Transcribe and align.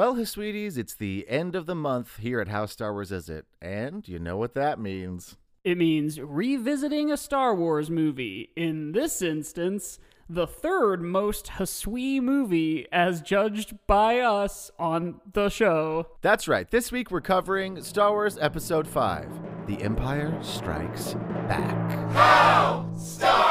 Well, 0.00 0.24
sweeties, 0.24 0.78
it's 0.78 0.94
the 0.94 1.26
end 1.28 1.54
of 1.54 1.66
the 1.66 1.74
month 1.74 2.16
here 2.20 2.40
at 2.40 2.48
How 2.48 2.64
Star 2.64 2.94
Wars 2.94 3.12
Is 3.12 3.28
It, 3.28 3.44
and 3.60 4.08
you 4.08 4.18
know 4.18 4.38
what 4.38 4.54
that 4.54 4.80
means. 4.80 5.36
It 5.62 5.76
means 5.76 6.18
revisiting 6.18 7.12
a 7.12 7.18
Star 7.18 7.54
Wars 7.54 7.90
movie. 7.90 8.48
In 8.56 8.92
this 8.92 9.20
instance, 9.20 9.98
the 10.26 10.46
third 10.46 11.02
most 11.02 11.48
Hasui 11.58 12.18
movie 12.22 12.86
as 12.90 13.20
judged 13.20 13.74
by 13.86 14.20
us 14.20 14.70
on 14.78 15.20
the 15.30 15.50
show. 15.50 16.06
That's 16.22 16.48
right. 16.48 16.70
This 16.70 16.90
week 16.90 17.10
we're 17.10 17.20
covering 17.20 17.82
Star 17.82 18.12
Wars 18.12 18.38
Episode 18.40 18.88
5 18.88 19.66
The 19.66 19.82
Empire 19.82 20.34
Strikes 20.40 21.12
Back. 21.46 21.90
How 22.12 22.90
Star 22.96 23.49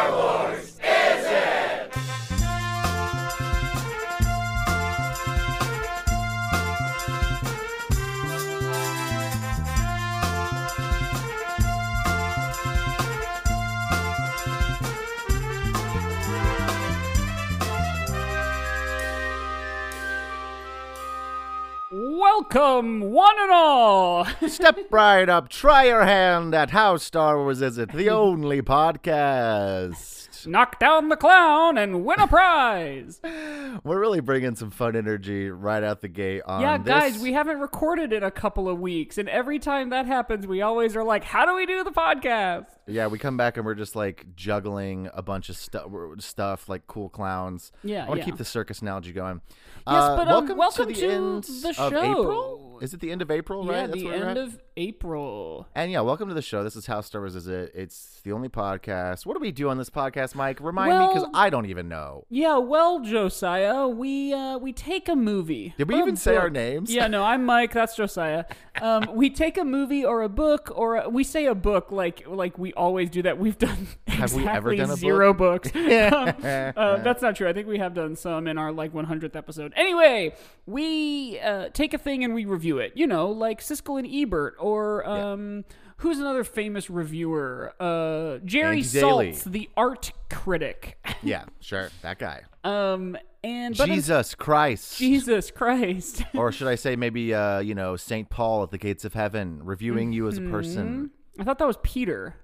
Welcome, 22.51 23.01
one 23.01 23.35
and 23.39 23.51
all. 23.51 24.25
Step 24.47 24.79
right 24.89 25.29
up, 25.29 25.49
try 25.49 25.83
your 25.83 26.03
hand 26.03 26.55
at 26.55 26.71
How 26.71 26.97
Star 26.97 27.37
Wars 27.37 27.61
Is 27.61 27.77
It, 27.77 27.91
the 27.91 28.09
only 28.09 28.63
podcast. 28.63 30.18
Knock 30.45 30.79
down 30.79 31.09
the 31.09 31.15
clown 31.17 31.77
and 31.77 32.05
win 32.05 32.19
a 32.19 32.27
prize. 32.27 33.19
We're 33.83 33.99
really 33.99 34.19
bringing 34.19 34.55
some 34.55 34.71
fun 34.71 34.95
energy 34.95 35.49
right 35.49 35.83
out 35.83 36.01
the 36.01 36.07
gate 36.07 36.41
on 36.45 36.61
yeah, 36.61 36.77
this. 36.77 36.87
guys, 36.87 37.19
we 37.19 37.33
haven't 37.33 37.59
recorded 37.59 38.13
in 38.13 38.23
a 38.23 38.31
couple 38.31 38.67
of 38.69 38.79
weeks, 38.79 39.17
and 39.17 39.27
every 39.29 39.59
time 39.59 39.89
that 39.89 40.05
happens, 40.05 40.47
we 40.47 40.61
always 40.61 40.95
are 40.95 41.03
like, 41.03 41.23
"How 41.23 41.45
do 41.45 41.55
we 41.55 41.65
do 41.65 41.83
the 41.83 41.91
podcast?" 41.91 42.65
Yeah, 42.87 43.07
we 43.07 43.19
come 43.19 43.37
back 43.37 43.57
and 43.57 43.65
we're 43.65 43.75
just 43.75 43.95
like 43.95 44.25
juggling 44.35 45.09
a 45.13 45.21
bunch 45.21 45.49
of 45.49 45.57
stu- 45.57 46.15
stuff 46.19 46.67
like 46.67 46.87
cool 46.87 47.09
clowns. 47.09 47.71
Yeah, 47.83 48.05
I 48.05 48.07
want 48.09 48.19
to 48.19 48.21
yeah. 48.21 48.25
keep 48.25 48.37
the 48.37 48.45
circus 48.45 48.81
analogy 48.81 49.11
going. 49.11 49.41
Yes, 49.87 50.03
Uh, 50.03 50.15
but, 50.15 50.27
um, 50.27 50.33
welcome, 50.33 50.57
welcome 50.57 50.87
to 50.87 50.93
the 50.93 50.99
to 51.01 51.09
end 51.11 51.43
the 51.43 51.69
of 51.69 51.75
show. 51.75 51.87
April. 52.21 52.79
Is 52.81 52.93
it 52.93 53.01
the 53.01 53.11
end 53.11 53.21
of 53.21 53.29
April? 53.29 53.65
yeah, 53.65 53.71
right, 53.81 53.87
That's 53.87 54.01
the 54.01 54.09
end 54.09 54.37
of 54.37 54.57
April. 54.77 55.67
And 55.75 55.91
yeah, 55.91 55.99
welcome 55.99 56.29
to 56.29 56.33
the 56.33 56.41
show. 56.41 56.63
This 56.63 56.75
is 56.77 56.85
How 56.85 57.01
Star 57.01 57.21
Wars 57.21 57.35
Is 57.35 57.47
It. 57.47 57.71
It's 57.75 58.21
the 58.23 58.31
only 58.31 58.47
podcast. 58.49 59.25
What 59.25 59.33
do 59.35 59.39
we 59.41 59.51
do 59.51 59.69
on 59.69 59.77
this 59.77 59.89
podcast, 59.89 60.28
Mike? 60.35 60.59
Remind 60.59 60.97
me 60.99 61.07
because 61.07 61.29
I 61.33 61.49
don't 61.49 61.65
even 61.65 61.89
know. 61.89 62.25
Yeah, 62.29 62.57
well, 62.57 63.01
Josiah, 63.01 63.87
we 63.87 64.33
uh, 64.33 64.57
we 64.57 64.73
take 64.73 65.07
a 65.09 65.15
movie. 65.15 65.73
Did 65.77 65.89
we 65.89 65.95
even 65.95 66.15
say 66.15 66.35
our 66.35 66.49
names? 66.49 66.93
Yeah, 66.93 67.07
no, 67.07 67.23
I'm 67.23 67.45
Mike. 67.45 67.73
That's 67.73 67.95
Josiah. 67.95 68.45
Um, 68.81 69.09
we 69.13 69.29
take 69.29 69.57
a 69.57 69.65
movie 69.65 70.05
or 70.05 70.21
a 70.21 70.29
book, 70.29 70.71
or 70.73 70.97
a, 70.97 71.09
we 71.09 71.23
say 71.23 71.45
a 71.45 71.55
book 71.55 71.91
like 71.91 72.27
like 72.27 72.57
we 72.57 72.73
always 72.73 73.09
do 73.09 73.21
that. 73.23 73.37
We've 73.37 73.57
done 73.57 73.87
Have 74.07 74.33
we 74.33 74.47
ever 74.47 74.71
exactly 74.71 74.77
done 74.77 74.89
a 74.91 74.95
zero 74.95 75.33
books. 75.33 75.71
Um, 76.09 76.33
uh, 76.43 76.97
that's 76.97 77.21
not 77.21 77.35
true. 77.35 77.47
I 77.47 77.53
think 77.53 77.67
we 77.67 77.77
have 77.77 77.93
done 77.93 78.15
some 78.15 78.47
in 78.47 78.57
our 78.57 78.71
like 78.71 78.93
100th 78.93 79.35
episode. 79.35 79.73
Anyway, 79.75 80.33
we 80.65 81.39
uh, 81.39 81.69
take 81.69 81.93
a 81.93 81.97
thing 81.97 82.23
and 82.23 82.33
we 82.33 82.45
review 82.45 82.77
it. 82.79 82.93
You 82.95 83.07
know, 83.07 83.29
like 83.29 83.61
Siskel 83.61 83.99
and 83.99 84.07
Ebert, 84.07 84.55
or 84.59 85.07
um, 85.07 85.65
who's 85.99 86.19
another 86.19 86.43
famous 86.43 86.89
reviewer? 86.89 87.73
Uh, 87.79 88.39
Jerry 88.45 88.77
Andy 88.77 88.89
Daly. 88.89 89.31
Saltz, 89.31 89.43
the 89.43 89.69
art 89.77 90.11
critic. 90.29 90.97
Yeah, 91.21 91.43
sure. 91.59 91.89
That 92.01 92.17
guy. 92.17 92.43
Um, 92.63 93.17
and 93.43 93.75
but 93.75 93.89
in- 93.89 93.95
Jesus 93.95 94.35
Christ. 94.35 94.97
Jesus 94.97 95.51
Christ. 95.51 96.23
or 96.33 96.53
should 96.53 96.67
I 96.69 96.75
say 96.75 96.95
maybe 96.95 97.33
uh, 97.33 97.59
you 97.59 97.75
know, 97.75 97.97
St. 97.97 98.29
Paul 98.29 98.63
at 98.63 98.71
the 98.71 98.77
gates 98.77 99.03
of 99.03 99.13
heaven 99.13 99.59
reviewing 99.63 100.13
you 100.13 100.29
as 100.29 100.37
a 100.37 100.41
person. 100.41 101.11
I 101.37 101.43
thought 101.43 101.57
that 101.59 101.67
was 101.67 101.77
Peter. 101.83 102.35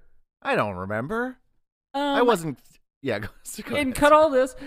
I 0.42 0.56
don't 0.58 0.76
remember. 0.76 1.38
Um, 1.93 2.02
I 2.02 2.22
wasn't 2.22 2.60
yeah, 3.02 3.20
go, 3.20 3.27
go 3.64 3.76
And 3.76 3.89
ahead. 3.92 3.95
cut 3.95 4.11
all 4.11 4.30
this. 4.30 4.58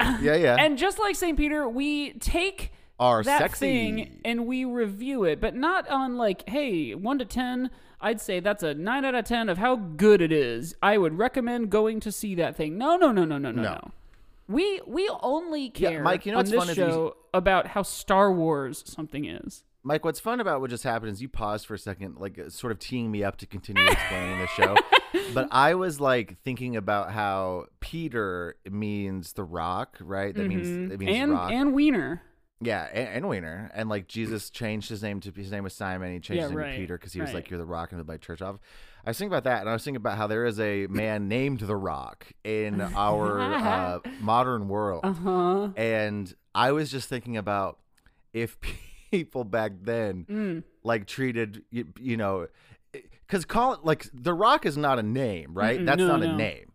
Yeah, 0.00 0.36
yeah. 0.36 0.56
And 0.56 0.78
just 0.78 1.00
like 1.00 1.16
St. 1.16 1.36
Peter, 1.36 1.68
we 1.68 2.12
take 2.14 2.72
Are 3.02 3.22
that 3.24 3.38
sexy. 3.40 3.66
thing 3.66 4.20
and 4.24 4.46
we 4.46 4.64
review 4.64 5.24
it, 5.24 5.40
but 5.40 5.54
not 5.54 5.88
on 5.88 6.16
like, 6.16 6.48
hey, 6.48 6.94
one 6.94 7.18
to 7.18 7.24
ten. 7.24 7.70
I'd 8.00 8.20
say 8.20 8.40
that's 8.40 8.62
a 8.62 8.74
nine 8.74 9.04
out 9.04 9.14
of 9.14 9.24
ten 9.24 9.48
of 9.48 9.58
how 9.58 9.76
good 9.76 10.20
it 10.20 10.32
is. 10.32 10.74
I 10.82 10.98
would 10.98 11.18
recommend 11.18 11.70
going 11.70 12.00
to 12.00 12.10
see 12.12 12.34
that 12.36 12.56
thing. 12.56 12.76
No, 12.78 12.96
no, 12.96 13.12
no, 13.12 13.24
no, 13.24 13.38
no, 13.38 13.50
no, 13.50 13.62
No. 13.62 13.90
We 14.48 14.80
we 14.86 15.08
only 15.22 15.72
Yeah, 15.76 15.90
care 15.90 16.02
Mike, 16.02 16.26
you 16.26 16.32
know 16.32 16.38
on 16.38 16.44
what's 16.44 16.50
this 16.50 16.58
fun 16.60 16.70
is 16.70 16.76
you- 16.76 16.84
show 16.84 17.16
about 17.32 17.68
how 17.68 17.82
Star 17.82 18.32
Wars 18.32 18.82
something 18.86 19.24
is. 19.24 19.62
Mike, 19.84 20.04
what's 20.04 20.20
fun 20.20 20.38
about 20.40 20.60
what 20.60 20.70
just 20.70 20.84
happened 20.84 21.10
is 21.10 21.20
you 21.20 21.28
paused 21.28 21.66
for 21.66 21.74
a 21.74 21.78
second, 21.78 22.16
like 22.18 22.38
uh, 22.38 22.48
sort 22.48 22.70
of 22.70 22.78
teeing 22.78 23.10
me 23.10 23.24
up 23.24 23.36
to 23.38 23.46
continue 23.46 23.84
explaining 23.84 24.38
the 24.38 24.46
show. 24.48 24.76
But 25.34 25.48
I 25.50 25.74
was 25.74 26.00
like 26.00 26.38
thinking 26.42 26.74
about 26.76 27.10
how 27.12 27.66
Peter 27.80 28.56
means 28.70 29.34
the 29.34 29.44
rock, 29.44 29.98
right? 30.00 30.34
That 30.34 30.46
means 30.46 30.68
it 30.68 30.98
means 30.98 31.02
Mm-hmm. 31.10 31.22
and 31.22 31.32
rock. 31.32 31.52
and 31.52 31.74
Wiener. 31.74 32.22
Yeah, 32.62 32.88
and, 32.92 33.08
and 33.08 33.28
Wiener. 33.28 33.70
And 33.74 33.88
like 33.88 34.06
Jesus 34.08 34.50
changed 34.50 34.88
his 34.88 35.02
name 35.02 35.20
to 35.20 35.32
his 35.34 35.50
name 35.50 35.64
was 35.64 35.74
Simon. 35.74 36.12
He 36.12 36.20
changed 36.20 36.38
Yeah, 36.38 36.42
his 36.44 36.50
name 36.50 36.58
right, 36.58 36.72
to 36.72 36.78
Peter 36.78 36.96
because 36.98 37.12
he 37.12 37.20
was 37.20 37.28
right. 37.28 37.36
like, 37.36 37.50
"You're 37.50 37.58
the 37.58 37.66
rock," 37.66 37.92
and 37.92 38.06
my 38.06 38.16
church 38.16 38.40
off. 38.42 38.56
I 39.04 39.10
was 39.10 39.18
thinking 39.18 39.32
about 39.32 39.44
that, 39.44 39.60
and 39.60 39.68
I 39.68 39.72
was 39.72 39.82
thinking 39.84 39.96
about 39.96 40.16
how 40.16 40.26
there 40.28 40.44
is 40.46 40.60
a 40.60 40.86
man 40.88 41.26
named 41.28 41.60
the 41.60 41.74
Rock 41.76 42.26
in 42.44 42.80
our 42.80 43.40
uh, 43.40 43.98
modern 44.20 44.68
world. 44.68 45.00
Uh 45.04 45.12
huh. 45.12 45.68
And 45.76 46.32
I 46.54 46.72
was 46.72 46.90
just 46.90 47.08
thinking 47.08 47.36
about 47.36 47.78
if 48.32 48.58
people 49.10 49.44
back 49.44 49.72
then 49.82 50.24
Mm. 50.30 50.62
like 50.84 51.06
treated 51.06 51.62
you, 51.70 51.86
you 52.00 52.16
know 52.16 52.46
because 53.26 53.44
call 53.44 53.74
it 53.74 53.80
like 53.84 54.06
the 54.14 54.32
rock 54.34 54.64
is 54.66 54.76
not 54.76 54.98
a 54.98 55.02
name 55.02 55.52
right 55.54 55.80
Mm-mm, 55.80 55.86
that's 55.86 55.98
no, 55.98 56.08
not 56.16 56.20
no. 56.20 56.32
a 56.34 56.36
name 56.36 56.71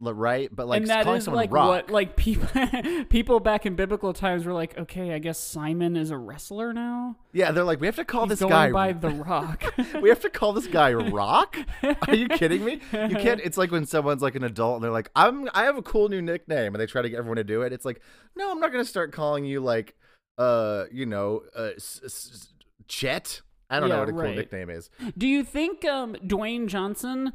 right? 0.00 0.48
But 0.54 0.68
like 0.68 0.82
and 0.82 0.90
that 0.90 1.04
calling 1.04 1.18
is 1.18 1.24
someone 1.24 1.42
like 1.42 1.52
rock. 1.52 1.68
what 1.68 1.90
like 1.90 2.16
people 2.16 2.48
people 3.10 3.40
back 3.40 3.66
in 3.66 3.74
biblical 3.74 4.12
times 4.12 4.44
were 4.44 4.52
like, 4.52 4.78
okay, 4.78 5.12
I 5.12 5.18
guess 5.18 5.38
Simon 5.38 5.96
is 5.96 6.10
a 6.10 6.16
wrestler 6.16 6.72
now. 6.72 7.16
yeah 7.32 7.50
they're 7.50 7.64
like 7.64 7.80
we 7.80 7.86
have 7.86 7.96
to 7.96 8.04
call 8.04 8.28
He's 8.28 8.38
this 8.38 8.48
guy 8.48 8.70
by 8.70 8.92
the 9.04 9.10
Rock. 9.10 9.64
we 10.02 10.08
have 10.08 10.20
to 10.20 10.30
call 10.30 10.52
this 10.52 10.66
guy 10.66 10.92
rock? 10.92 11.56
Are 12.06 12.14
you 12.14 12.28
kidding 12.28 12.64
me? 12.64 12.80
You 12.92 13.16
can't 13.16 13.40
it's 13.40 13.58
like 13.58 13.70
when 13.72 13.86
someone's 13.86 14.22
like 14.22 14.34
an 14.36 14.44
adult 14.44 14.76
and 14.76 14.84
they're 14.84 14.90
like 14.90 15.10
i'm 15.16 15.48
i 15.54 15.64
have 15.64 15.76
a 15.76 15.82
cool 15.82 16.08
new 16.08 16.22
nickname 16.22 16.74
and 16.74 16.80
they 16.80 16.86
try 16.86 17.02
to 17.02 17.08
get 17.10 17.18
everyone 17.18 17.36
to 17.36 17.44
do 17.44 17.62
it. 17.62 17.72
It's 17.72 17.84
like 17.84 18.00
no 18.36 18.50
i'm 18.52 18.60
not 18.60 18.70
gonna 18.72 18.84
start 18.84 19.12
calling 19.12 19.44
you 19.44 19.60
like 19.60 19.94
uh 20.38 20.84
you 20.92 21.06
know 21.06 21.42
uh 21.56 21.70
s- 21.76 22.00
s- 22.04 22.52
chet. 22.86 23.42
I 23.70 23.80
don't 23.80 23.88
know 23.90 23.98
what 23.98 24.08
a 24.08 24.12
cool 24.12 24.32
nickname 24.34 24.70
is. 24.70 24.88
Do 25.18 25.26
you 25.26 25.44
think 25.44 25.84
um, 25.84 26.14
Dwayne 26.14 26.68
Johnson 26.68 27.34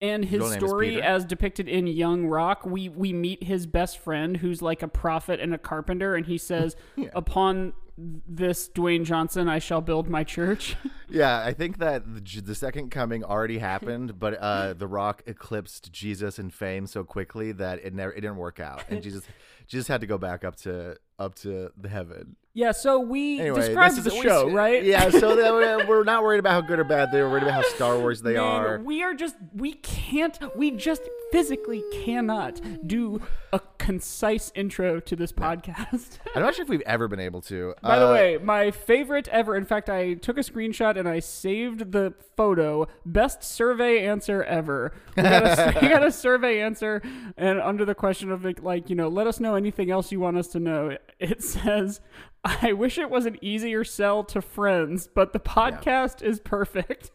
and 0.00 0.24
his 0.24 0.40
Real 0.40 0.52
story 0.52 1.02
as 1.02 1.24
depicted 1.24 1.68
in 1.68 1.86
Young 1.86 2.26
Rock, 2.26 2.64
we 2.64 2.88
we 2.88 3.12
meet 3.12 3.44
his 3.44 3.66
best 3.66 3.98
friend 3.98 4.38
who's 4.38 4.62
like 4.62 4.82
a 4.82 4.88
prophet 4.88 5.40
and 5.40 5.54
a 5.54 5.58
carpenter, 5.58 6.14
and 6.14 6.26
he 6.26 6.38
says, 6.38 6.76
"Upon 7.12 7.74
this 7.96 8.68
Dwayne 8.68 9.04
Johnson, 9.04 9.48
I 9.48 9.58
shall 9.58 9.80
build 9.80 10.08
my 10.08 10.24
church." 10.24 10.76
Yeah, 11.12 11.42
I 11.44 11.54
think 11.54 11.78
that 11.78 12.04
the, 12.06 12.40
the 12.40 12.54
second 12.54 12.90
coming 12.90 13.24
already 13.24 13.58
happened, 13.58 14.16
but 14.20 14.34
uh, 14.34 14.74
The 14.74 14.86
Rock 14.86 15.24
eclipsed 15.26 15.90
Jesus 15.90 16.38
in 16.38 16.50
fame 16.50 16.86
so 16.86 17.02
quickly 17.02 17.50
that 17.50 17.84
it 17.84 17.92
never 17.92 18.12
it 18.12 18.20
didn't 18.20 18.36
work 18.36 18.60
out, 18.60 18.84
and 18.88 19.02
Jesus 19.02 19.24
Jesus 19.66 19.88
had 19.88 20.02
to 20.02 20.06
go 20.06 20.18
back 20.18 20.44
up 20.44 20.54
to 20.58 20.96
up 21.20 21.34
to 21.36 21.70
the 21.76 21.88
heaven. 21.88 22.34
yeah. 22.54 22.72
So 22.72 22.98
we 22.98 23.38
Anyway, 23.40 23.60
described 23.60 23.96
this 23.96 24.04
the 24.04 24.10
show, 24.22 24.46
we- 24.46 24.52
right? 24.54 24.82
Yeah, 24.82 25.10
so 25.10 25.36
that 25.40 25.52
we're- 25.86 26.04
not 26.04 26.22
worried 26.24 26.38
about 26.40 26.52
how 26.52 26.60
good 26.62 26.78
or 26.80 26.84
bad 26.84 27.12
they 27.12 27.20
are. 27.20 27.24
We're 27.26 27.32
worried 27.32 27.42
about 27.44 27.54
how 27.62 27.62
Star 27.70 27.98
Wars 27.98 28.22
they 28.22 28.32
Man, 28.34 28.42
are. 28.42 28.78
We 28.80 29.02
are 29.02 29.14
just 29.14 29.36
we 29.54 29.74
can't 29.74 30.38
we 30.56 30.70
just 30.72 31.02
physically 31.30 31.84
cannot 32.04 32.60
do 32.86 33.20
a 33.52 33.60
concise 33.90 34.52
intro 34.54 35.00
to 35.00 35.16
this 35.16 35.32
podcast. 35.32 36.18
I'm 36.36 36.42
not 36.42 36.54
sure 36.54 36.62
if 36.62 36.68
we've 36.68 36.80
ever 36.82 37.08
been 37.08 37.18
able 37.18 37.40
to. 37.42 37.74
By 37.82 37.98
the 37.98 38.06
Uh, 38.08 38.12
way, 38.12 38.38
my 38.40 38.70
favorite 38.70 39.26
ever. 39.28 39.56
In 39.56 39.64
fact, 39.64 39.90
I 39.90 40.14
took 40.14 40.38
a 40.38 40.42
screenshot 40.42 40.96
and 40.96 41.08
I 41.08 41.18
saved 41.18 41.90
the 41.90 42.14
photo. 42.36 42.86
Best 43.04 43.42
survey 43.42 44.06
answer 44.06 44.44
ever. 44.44 44.92
We 45.16 45.24
got 45.24 45.42
a, 45.42 45.78
we 45.82 45.88
got 45.88 46.04
a 46.06 46.12
survey 46.26 46.60
answer, 46.60 47.02
and 47.36 47.60
under 47.60 47.84
the 47.84 47.96
question 47.96 48.30
of 48.30 48.44
like, 48.44 48.62
like, 48.62 48.88
you 48.90 48.94
know, 48.94 49.08
let 49.08 49.26
us 49.26 49.40
know 49.40 49.56
anything 49.56 49.90
else 49.90 50.12
you 50.12 50.20
want 50.20 50.36
us 50.38 50.46
to 50.48 50.60
know. 50.60 50.96
It 51.18 51.42
says, 51.54 52.00
"I 52.44 52.72
wish 52.72 52.96
it 52.96 53.10
was 53.10 53.26
an 53.26 53.38
easier 53.42 53.82
sell 53.82 54.22
to 54.24 54.40
friends, 54.40 55.08
but 55.12 55.32
the 55.32 55.40
podcast 55.40 56.22
is 56.22 56.38
perfect." 56.38 57.10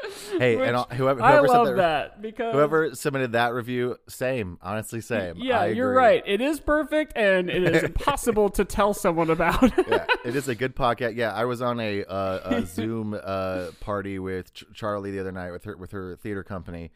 hey, 0.38 0.56
Which 0.56 0.68
and 0.68 0.76
uh, 0.76 0.86
whoever 0.92 1.22
I 1.22 1.40
love 1.40 1.68
said 1.68 1.76
that 1.78 2.22
because 2.22 2.54
whoever 2.54 2.94
submitted 2.94 3.32
that 3.32 3.52
review, 3.52 3.96
same, 4.08 4.58
honestly, 4.62 5.00
same. 5.00 5.34
Yeah, 5.38 5.64
you're 5.66 5.92
right. 5.92 6.22
It 6.26 6.40
is 6.40 6.60
perfect, 6.60 7.14
and 7.16 7.50
it 7.50 7.64
is 7.64 7.82
impossible 7.84 8.50
to 8.50 8.64
tell 8.64 8.94
someone 8.94 9.30
about. 9.30 9.62
yeah, 9.88 10.06
it 10.24 10.36
is 10.36 10.48
a 10.48 10.54
good 10.54 10.76
podcast. 10.76 11.16
Yeah, 11.16 11.32
I 11.32 11.44
was 11.44 11.60
on 11.60 11.80
a 11.80 12.04
uh, 12.04 12.40
a 12.44 12.66
Zoom 12.66 13.18
uh, 13.20 13.68
party 13.80 14.18
with 14.18 14.52
Ch- 14.54 14.64
Charlie 14.74 15.10
the 15.10 15.20
other 15.20 15.32
night 15.32 15.50
with 15.50 15.64
her 15.64 15.76
with 15.76 15.90
her 15.92 16.16
theater 16.16 16.44
company, 16.44 16.90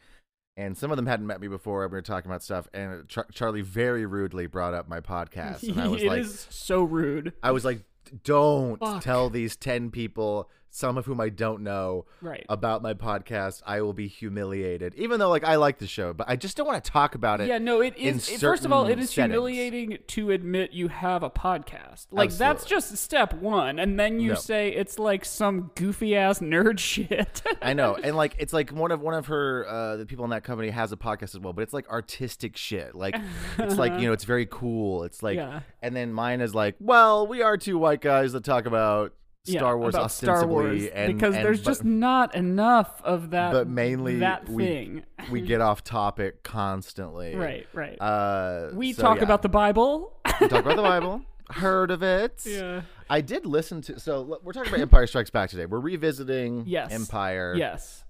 and 0.56 0.76
some 0.76 0.90
of 0.90 0.96
them 0.96 1.06
hadn't 1.06 1.26
met 1.26 1.40
me 1.40 1.48
before. 1.48 1.87
We 1.88 1.93
were 1.93 2.02
talking 2.02 2.31
about 2.31 2.43
stuff, 2.43 2.69
and 2.72 3.08
Char- 3.08 3.28
Charlie 3.32 3.62
very 3.62 4.06
rudely 4.06 4.46
brought 4.46 4.75
up 4.75 4.88
my 4.88 5.00
podcast, 5.00 5.69
and 5.69 5.81
I 5.81 5.88
was 5.88 6.02
It 6.02 6.08
like, 6.08 6.20
is 6.20 6.46
so 6.50 6.82
rude. 6.84 7.32
I 7.43 7.50
was 7.50 7.64
like, 7.64 7.82
don't 8.25 8.78
Fuck. 8.78 9.02
tell 9.02 9.31
these 9.31 9.56
10 9.56 9.90
people, 9.90 10.50
some 10.74 10.96
of 10.96 11.04
whom 11.04 11.20
I 11.20 11.28
don't 11.28 11.60
know, 11.62 12.06
Right. 12.22 12.46
about 12.48 12.82
my 12.82 12.94
podcast. 12.94 13.60
I 13.66 13.82
will 13.82 13.92
be 13.92 14.08
humiliated. 14.08 14.94
Even 14.96 15.20
though 15.20 15.28
like 15.28 15.44
I 15.44 15.56
like 15.56 15.78
the 15.78 15.86
show, 15.86 16.14
but 16.14 16.28
I 16.30 16.34
just 16.36 16.56
don't 16.56 16.66
want 16.66 16.82
to 16.82 16.90
talk 16.90 17.14
about 17.14 17.42
it. 17.42 17.48
Yeah, 17.48 17.58
no, 17.58 17.82
it 17.82 17.94
is 17.98 18.30
it- 18.30 18.40
first 18.40 18.64
of 18.64 18.72
all, 18.72 18.86
it 18.86 18.98
is 18.98 19.10
settings. 19.10 19.34
humiliating 19.34 19.98
to 20.06 20.30
admit 20.30 20.72
you 20.72 20.88
have 20.88 21.22
a 21.22 21.28
podcast. 21.28 22.06
Like 22.10 22.30
that's 22.32 22.64
just 22.64 22.96
step 22.96 23.34
one, 23.34 23.78
and 23.78 24.00
then 24.00 24.19
you 24.19 24.30
No. 24.30 24.34
say 24.34 24.70
it's 24.70 24.98
like 24.98 25.26
some 25.26 25.70
goofy 25.74 26.16
ass 26.16 26.38
nerd 26.40 26.78
shit. 26.92 27.42
I 27.60 27.74
know, 27.74 27.94
and 28.02 28.16
like 28.16 28.34
it's 28.38 28.54
like 28.54 28.70
one 28.70 28.90
of 28.92 29.00
one 29.02 29.12
of 29.14 29.26
her 29.26 29.66
uh, 29.69 29.96
the 29.98 30.06
people 30.06 30.24
in 30.24 30.30
that 30.30 30.42
company 30.42 30.70
has 30.70 30.90
a 30.90 30.96
podcast 30.96 31.34
as 31.34 31.38
well, 31.40 31.52
but 31.52 31.60
it's 31.62 31.74
like 31.74 31.88
artistic 31.90 32.56
shit. 32.56 32.94
Like 32.94 33.14
it's 33.58 33.76
like 33.76 33.92
you 34.00 34.06
know 34.06 34.12
it's 34.14 34.24
very 34.24 34.46
cool. 34.46 35.04
It's 35.04 35.22
like, 35.22 35.36
Yeah. 35.36 35.60
and 35.82 35.94
then 35.94 36.14
mine 36.14 36.40
is 36.40 36.54
like, 36.54 36.76
well, 36.80 37.26
we 37.26 37.42
are 37.42 37.58
two 37.58 37.76
white 37.76 38.00
guys 38.00 38.32
that 38.32 38.42
talk 38.44 38.64
about 38.64 39.12
Yeah, 39.44 39.59
Star 39.59 39.77
Wars 39.77 39.94
about 39.94 40.05
ostensibly, 40.05 40.39
Star 40.39 40.47
Wars, 40.49 40.85
and 40.94 41.15
because 41.15 41.35
and- 41.35 41.44
there's 41.44 41.61
but- 41.62 41.71
just 41.71 41.85
not 41.85 42.35
enough 42.37 43.03
of 43.03 43.31
that. 43.31 43.53
but 43.53 43.67
mainly 43.69 44.19
that 44.21 44.49
we 44.49 44.65
thing. 44.65 45.03
we 45.33 45.41
get 45.41 45.61
off 45.61 45.83
topic 45.83 46.44
constantly. 46.44 47.35
right, 47.37 47.67
right. 47.73 48.00
Uh, 48.00 48.71
we 48.73 48.93
so, 48.93 49.03
talk 49.03 49.17
yeah. 49.19 49.25
about 49.25 49.43
the 49.43 49.49
Bible. 49.49 50.12
we 50.41 50.47
talk 50.49 50.61
about 50.65 50.77
the 50.77 50.83
Bible. 50.83 51.23
Heard 51.50 51.91
of 51.91 52.03
it? 52.03 52.43
yeah. 52.47 52.83
I 53.11 53.21
did 53.21 53.44
listen 53.44 53.83
to. 53.83 54.00
So 54.00 54.39
we're 54.43 54.53
talking 54.55 54.71
about 54.73 54.81
Empire 54.81 55.06
Strikes 55.06 55.29
Back 55.29 55.50
today. 55.50 55.67
We're 55.67 55.81
revisiting 55.81 56.62
Yes. 56.67 56.93
Empire. 56.93 57.55
Yes. 57.59 58.05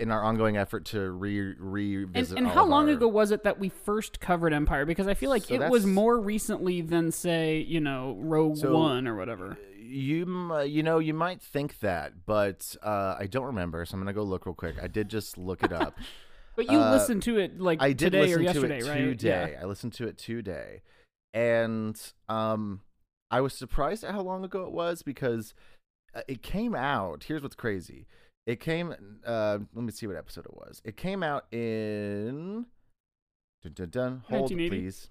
In 0.00 0.10
our 0.10 0.24
ongoing 0.24 0.56
effort 0.56 0.86
to 0.86 1.10
re 1.12 1.54
revisit. 1.58 2.36
and 2.38 2.48
all 2.48 2.52
how 2.54 2.64
long 2.64 2.88
our- 2.88 2.94
ago 2.94 3.06
was 3.06 3.30
it 3.30 3.44
that 3.44 3.60
we 3.60 3.68
first 3.68 4.18
covered 4.18 4.52
Empire? 4.52 4.84
Because 4.84 5.06
I 5.06 5.14
feel 5.14 5.30
like 5.30 5.44
So 5.44 5.54
it 5.54 5.70
was 5.70 5.86
more 5.86 6.18
recently 6.18 6.80
than, 6.80 7.12
say, 7.12 7.58
you 7.58 7.78
know, 7.78 8.16
Rogue 8.18 8.56
So- 8.56 8.72
One 8.74 9.06
or 9.06 9.14
whatever. 9.14 9.56
You 9.88 10.50
uh, 10.52 10.62
you 10.62 10.82
know 10.82 10.98
you 10.98 11.14
might 11.14 11.40
think 11.40 11.80
that, 11.80 12.26
but 12.26 12.76
uh, 12.82 13.16
I 13.18 13.26
don't 13.26 13.46
remember, 13.46 13.84
so 13.84 13.94
I'm 13.94 14.00
gonna 14.00 14.12
go 14.12 14.22
look 14.22 14.46
real 14.46 14.54
quick. 14.54 14.76
I 14.82 14.86
did 14.86 15.08
just 15.08 15.38
look 15.38 15.62
it 15.62 15.72
up. 15.72 15.98
But 16.58 16.72
you 16.72 16.80
uh, 16.80 16.90
listened 16.90 17.22
to 17.22 17.38
it 17.38 17.60
like 17.60 17.80
I 17.80 17.92
did 17.92 18.10
today 18.10 18.20
listen 18.22 18.34
or 18.34 18.38
to 18.38 18.42
yesterday, 18.42 18.78
it 18.78 18.88
right? 18.88 18.98
today. 19.16 19.56
I 19.62 19.64
listened 19.64 19.92
to 19.92 20.08
it 20.08 20.18
today, 20.18 20.82
and 21.32 21.96
um, 22.28 22.80
I 23.30 23.40
was 23.42 23.54
surprised 23.54 24.02
at 24.02 24.10
how 24.12 24.22
long 24.22 24.44
ago 24.44 24.64
it 24.64 24.72
was 24.72 25.02
because 25.02 25.54
uh, 26.16 26.22
it 26.26 26.42
came 26.42 26.74
out. 26.74 27.22
Here's 27.28 27.44
what's 27.44 27.54
crazy. 27.54 28.08
It 28.44 28.58
came. 28.58 28.92
Uh, 29.24 29.58
let 29.72 29.84
me 29.84 29.92
see 29.92 30.08
what 30.08 30.16
episode 30.16 30.46
it 30.46 30.54
was. 30.54 30.82
It 30.84 30.96
came 30.96 31.22
out 31.22 31.44
in. 31.52 32.66
Dun, 33.62 33.72
dun, 33.74 33.90
dun. 33.90 34.22
Hold 34.28 34.50
please. 34.50 35.10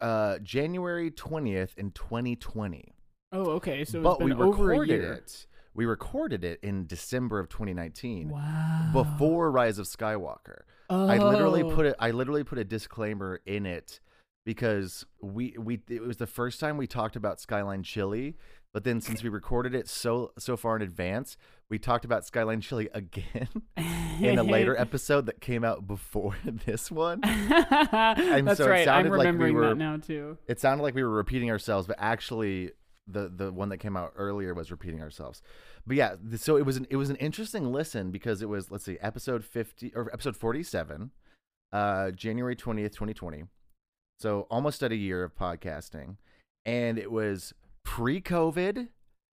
Uh, 0.00 0.38
January 0.40 1.12
twentieth 1.12 1.72
in 1.76 1.92
2020. 1.92 2.95
Oh, 3.36 3.50
okay. 3.52 3.84
So 3.84 4.00
but 4.02 4.18
been 4.18 4.28
we 4.28 4.32
over 4.34 4.44
a 4.44 4.48
recorded 4.48 5.04
it. 5.04 5.46
We 5.74 5.84
recorded 5.84 6.42
it 6.42 6.58
in 6.62 6.86
December 6.86 7.38
of 7.38 7.50
2019 7.50 8.30
Wow. 8.30 8.90
before 8.94 9.50
Rise 9.50 9.78
of 9.78 9.86
Skywalker. 9.86 10.62
Oh. 10.88 11.06
I 11.06 11.18
literally 11.18 11.62
oh. 11.62 11.74
put 11.74 11.86
it. 11.86 11.94
I 11.98 12.12
literally 12.12 12.44
put 12.44 12.58
a 12.58 12.64
disclaimer 12.64 13.40
in 13.44 13.66
it 13.66 14.00
because 14.44 15.04
we 15.20 15.54
we 15.58 15.80
it 15.88 16.02
was 16.02 16.16
the 16.16 16.26
first 16.26 16.60
time 16.60 16.78
we 16.78 16.86
talked 16.86 17.16
about 17.16 17.40
Skyline 17.40 17.82
Chili. 17.82 18.36
But 18.72 18.84
then 18.84 19.00
since 19.00 19.22
we 19.22 19.28
recorded 19.30 19.74
it 19.74 19.88
so 19.88 20.32
so 20.38 20.56
far 20.56 20.76
in 20.76 20.82
advance, 20.82 21.36
we 21.68 21.78
talked 21.78 22.04
about 22.04 22.26
Skyline 22.26 22.60
Chili 22.60 22.88
again 22.94 23.48
in 24.20 24.38
a 24.38 24.42
later 24.42 24.76
episode 24.78 25.26
that 25.26 25.40
came 25.40 25.64
out 25.64 25.86
before 25.86 26.36
this 26.66 26.90
one. 26.90 27.20
That's 27.22 28.58
so 28.58 28.66
it 28.66 28.68
right. 28.68 28.80
I'm 28.80 29.04
sounded 29.04 29.10
like 29.10 29.18
we 29.18 29.26
remembering 29.26 29.54
were- 29.54 29.68
that 29.68 29.76
now 29.76 29.96
too. 29.96 30.38
It 30.46 30.60
sounded 30.60 30.82
like 30.82 30.94
we 30.94 31.02
were 31.02 31.10
repeating 31.10 31.50
ourselves, 31.50 31.86
but 31.86 31.96
actually 31.98 32.72
the 33.06 33.28
the 33.28 33.52
one 33.52 33.68
that 33.68 33.78
came 33.78 33.96
out 33.96 34.12
earlier 34.16 34.52
was 34.54 34.70
repeating 34.70 35.00
ourselves. 35.02 35.42
But 35.86 35.96
yeah, 35.96 36.16
so 36.36 36.56
it 36.56 36.66
was 36.66 36.76
an 36.76 36.86
it 36.90 36.96
was 36.96 37.10
an 37.10 37.16
interesting 37.16 37.72
listen 37.72 38.10
because 38.10 38.42
it 38.42 38.48
was 38.48 38.70
let's 38.70 38.84
see, 38.84 38.98
episode 39.00 39.44
50 39.44 39.92
or 39.94 40.10
episode 40.12 40.36
47, 40.36 41.10
uh 41.72 42.10
January 42.12 42.56
20th, 42.56 42.92
2020. 42.92 43.44
So 44.18 44.46
almost 44.50 44.82
at 44.82 44.92
a 44.92 44.96
year 44.96 45.22
of 45.22 45.36
podcasting 45.36 46.16
and 46.64 46.98
it 46.98 47.10
was 47.12 47.52
pre-COVID, 47.84 48.88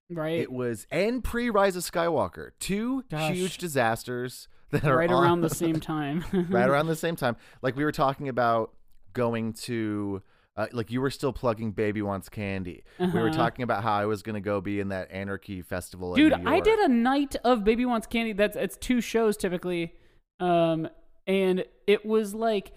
Right. 0.09 0.39
it 0.39 0.51
was 0.51 0.85
and 0.91 1.23
pre-Rise 1.23 1.75
of 1.75 1.83
Skywalker, 1.83 2.51
two 2.59 3.03
Gosh. 3.09 3.33
huge 3.33 3.57
disasters 3.57 4.47
that 4.71 4.83
are 4.85 4.97
right 4.97 5.09
on- 5.09 5.23
around 5.23 5.41
the 5.41 5.49
same 5.63 5.79
time. 5.79 6.23
right 6.49 6.67
around 6.69 6.87
the 6.87 6.95
same 6.95 7.15
time. 7.15 7.35
Like 7.61 7.75
we 7.75 7.83
were 7.83 7.91
talking 7.91 8.27
about 8.29 8.73
going 9.13 9.53
to, 9.53 10.21
uh, 10.55 10.67
like 10.71 10.91
you 10.91 11.01
were 11.01 11.09
still 11.09 11.33
plugging 11.33 11.71
"Baby 11.71 12.01
Wants 12.01 12.29
Candy." 12.29 12.83
We 12.99 13.07
were 13.07 13.27
Uh-huh. 13.29 13.37
talking 13.37 13.63
about 13.63 13.83
how 13.83 13.93
I 13.93 14.05
was 14.05 14.21
going 14.23 14.35
to 14.35 14.41
go 14.41 14.61
be 14.61 14.79
in 14.79 14.89
that 14.89 15.11
Anarchy 15.11 15.61
festival. 15.61 16.13
Dude, 16.15 16.33
I 16.33 16.59
did 16.59 16.79
a 16.79 16.87
night 16.87 17.35
of 17.43 17.63
Baby 17.63 17.85
Wants 17.85 18.07
Candy. 18.07 18.33
That's 18.33 18.55
it's 18.55 18.77
two 18.77 19.01
shows 19.01 19.35
typically, 19.37 19.93
um, 20.39 20.87
and 21.27 21.65
it 21.87 22.05
was 22.05 22.33
like 22.35 22.71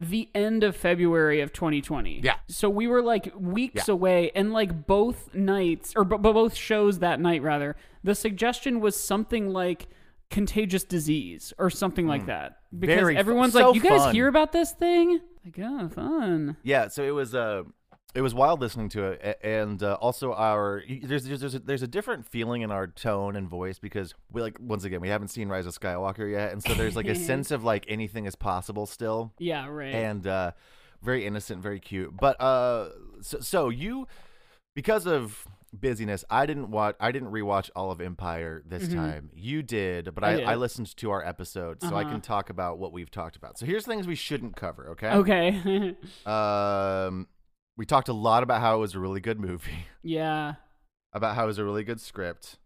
the 0.00 0.28
end 0.34 0.64
of 0.64 0.74
February 0.76 1.40
of 1.40 1.52
2020. 1.52 2.20
Yeah. 2.22 2.34
So 2.48 2.68
we 2.68 2.88
were 2.88 3.00
like 3.00 3.32
weeks 3.38 3.86
Yeah. 3.88 3.94
away, 3.94 4.32
and 4.34 4.52
like 4.52 4.86
both 4.86 5.32
nights 5.34 5.92
or 5.96 6.04
b- 6.04 6.16
both 6.18 6.54
shows 6.54 6.98
that 6.98 7.20
night 7.20 7.42
rather, 7.42 7.76
the 8.02 8.14
suggestion 8.14 8.80
was 8.80 8.96
something 8.96 9.48
like 9.50 9.86
contagious 10.30 10.84
disease 10.84 11.52
or 11.58 11.70
something 11.70 12.06
like 12.06 12.26
that 12.26 12.58
because 12.76 12.94
Hmm. 12.96 13.00
Very 13.00 13.14
fu- 13.14 13.18
everyone's 13.20 13.52
so 13.52 13.68
like, 13.70 13.74
"You 13.76 13.82
guys 13.82 14.00
fun." 14.02 14.14
hear 14.14 14.28
about 14.28 14.52
this 14.52 14.72
thing?" 14.72 15.20
Like, 15.44 15.58
oh, 15.62 15.88
fun. 15.88 16.56
Yeah, 16.62 16.88
so 16.88 17.02
it 17.04 17.10
was 17.10 17.34
uh 17.34 17.62
it 18.14 18.20
was 18.22 18.32
wild 18.32 18.60
listening 18.60 18.88
to 18.90 19.02
it, 19.10 19.20
a- 19.22 19.44
and 19.46 19.82
uh, 19.82 19.94
also 19.94 20.32
our 20.34 20.82
there's 21.02 21.24
there's 21.24 21.40
there's 21.40 21.54
a, 21.56 21.58
there's 21.58 21.82
a 21.82 21.88
different 21.88 22.26
feeling 22.26 22.62
in 22.62 22.70
our 22.70 22.86
tone 22.86 23.34
and 23.36 23.48
voice 23.48 23.78
because 23.78 24.14
we 24.32 24.40
like 24.40 24.56
once 24.60 24.84
again 24.84 25.00
we 25.00 25.08
haven't 25.08 25.28
seen 25.28 25.48
Rise 25.48 25.66
of 25.66 25.78
Skywalker 25.78 26.30
yet, 26.30 26.52
and 26.52 26.62
so 26.62 26.74
there's 26.74 26.96
like 26.96 27.08
a 27.08 27.14
sense 27.30 27.50
of 27.50 27.64
like 27.64 27.84
anything 27.88 28.24
is 28.26 28.34
possible 28.36 28.86
still. 28.86 29.32
Yeah, 29.38 29.66
right. 29.68 29.94
and 29.94 30.26
uh, 30.26 30.52
very 31.02 31.26
innocent, 31.26 31.60
very 31.62 31.80
cute. 31.80 32.16
But 32.16 32.40
uh, 32.40 32.90
so, 33.20 33.40
so 33.40 33.68
you, 33.68 34.06
because 34.74 35.06
of 35.06 35.46
busyness, 35.80 36.24
I 36.30 36.46
didn't 36.46 36.70
watch. 36.70 36.96
I 37.00 37.12
didn't 37.12 37.30
rewatch 37.30 37.70
all 37.76 37.90
of 37.90 38.00
Empire 38.00 38.62
this 38.66 38.88
time. 38.88 39.30
You 39.34 39.62
did, 39.62 40.06
but 40.14 40.16
Mm-hmm. 40.16 40.24
I 40.24 40.28
I, 40.28 40.36
did. 40.36 40.44
I, 40.48 40.54
listened 40.54 40.96
to 40.96 41.10
our 41.10 41.24
episode, 41.24 41.80
so 41.82 41.94
I 41.94 42.02
Uh-huh. 42.02 42.10
can 42.12 42.20
talk 42.20 42.50
about 42.50 42.78
what 42.78 42.92
we've 42.92 43.10
talked 43.10 43.36
about. 43.36 43.58
So 43.58 43.66
here's 43.66 43.84
things 43.84 44.06
we 44.06 44.14
shouldn't 44.14 44.56
cover. 44.56 44.90
Okay. 44.90 45.10
okay. 45.10 45.96
Um, 46.26 47.28
we 47.76 47.84
talked 47.86 48.08
a 48.08 48.12
lot 48.12 48.42
about 48.42 48.60
how 48.60 48.76
it 48.76 48.78
was 48.80 48.94
a 48.94 49.00
really 49.00 49.20
good 49.20 49.40
movie, 49.40 49.86
yeah. 50.02 50.54
about 51.12 51.34
how 51.34 51.44
it 51.44 51.46
was 51.48 51.58
a 51.58 51.64
really 51.64 51.84
good 51.84 52.00
script. 52.00 52.58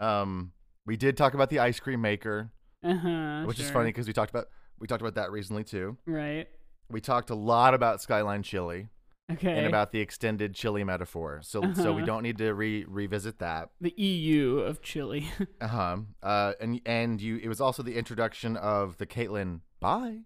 Um, 0.00 0.52
we 0.86 0.96
did 0.96 1.16
talk 1.16 1.34
about 1.34 1.50
the 1.50 1.58
ice 1.58 1.78
cream 1.78 2.00
maker, 2.00 2.50
Uh-huh. 2.82 3.42
which 3.44 3.60
is 3.60 3.70
funny 3.70 3.90
because 3.90 4.06
we 4.06 4.12
talked 4.12 4.30
about 4.30 4.46
we 4.78 4.86
talked 4.86 5.02
about 5.02 5.14
that 5.16 5.30
recently 5.30 5.62
too. 5.64 5.98
Right. 6.06 6.48
We 6.90 7.00
talked 7.02 7.28
a 7.30 7.34
lot 7.34 7.74
about 7.74 8.00
Skyline 8.00 8.42
Chili. 8.42 8.88
Okay. 9.32 9.56
and 9.58 9.66
about 9.66 9.92
the 9.92 10.00
extended 10.00 10.54
chili 10.54 10.84
metaphor. 10.84 11.40
So 11.42 11.60
so 11.74 11.92
we 11.92 12.02
Uh-huh. 12.02 12.06
don't 12.06 12.22
need 12.22 12.38
to 12.38 12.52
re- 12.54 12.84
revisit 12.86 13.38
that. 13.38 13.70
the 13.80 13.94
EU 13.96 14.58
of 14.60 14.82
chili. 14.82 15.28
Uh-huh. 15.60 15.98
Uh 16.22 16.52
and 16.60 16.80
and 16.86 17.20
you 17.20 17.36
it 17.36 17.48
was 17.48 17.60
also 17.60 17.82
the 17.82 17.96
introduction 17.96 18.56
of 18.56 18.96
the 18.98 19.06
Caitlyn 19.06 19.60
bye 19.80 20.20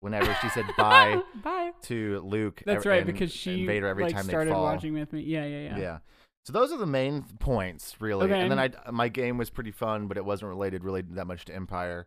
whenever 0.00 0.34
she 0.40 0.48
said 0.48 0.64
bye 0.78 1.20
Bye. 1.44 1.72
to 1.82 2.20
Luke. 2.24 2.62
That's 2.66 2.86
right, 2.86 3.02
and- 3.02 3.06
because 3.06 3.32
she 3.32 3.66
Vader 3.66 3.86
every 3.86 4.04
like 4.04 4.14
time 4.14 4.24
started 4.24 4.50
they 4.50 4.54
fall. 4.54 4.64
watching 4.64 4.94
with 4.94 5.12
me. 5.12 5.20
Yeah, 5.22 5.44
yeah, 5.44 5.60
yeah. 5.62 5.78
Yeah. 5.78 5.98
So 6.46 6.54
those 6.54 6.72
are 6.72 6.78
the 6.78 6.86
main 6.86 7.22
points, 7.38 8.00
really. 8.00 8.24
Okay. 8.24 8.40
And 8.40 8.50
then 8.50 8.58
I 8.58 8.70
my 8.90 9.08
game 9.08 9.36
was 9.36 9.50
pretty 9.50 9.72
fun, 9.72 10.06
but 10.08 10.16
it 10.16 10.24
wasn't 10.24 10.48
related 10.48 10.84
really 10.84 11.02
that 11.02 11.26
much 11.26 11.44
to 11.46 11.54
Empire. 11.54 12.06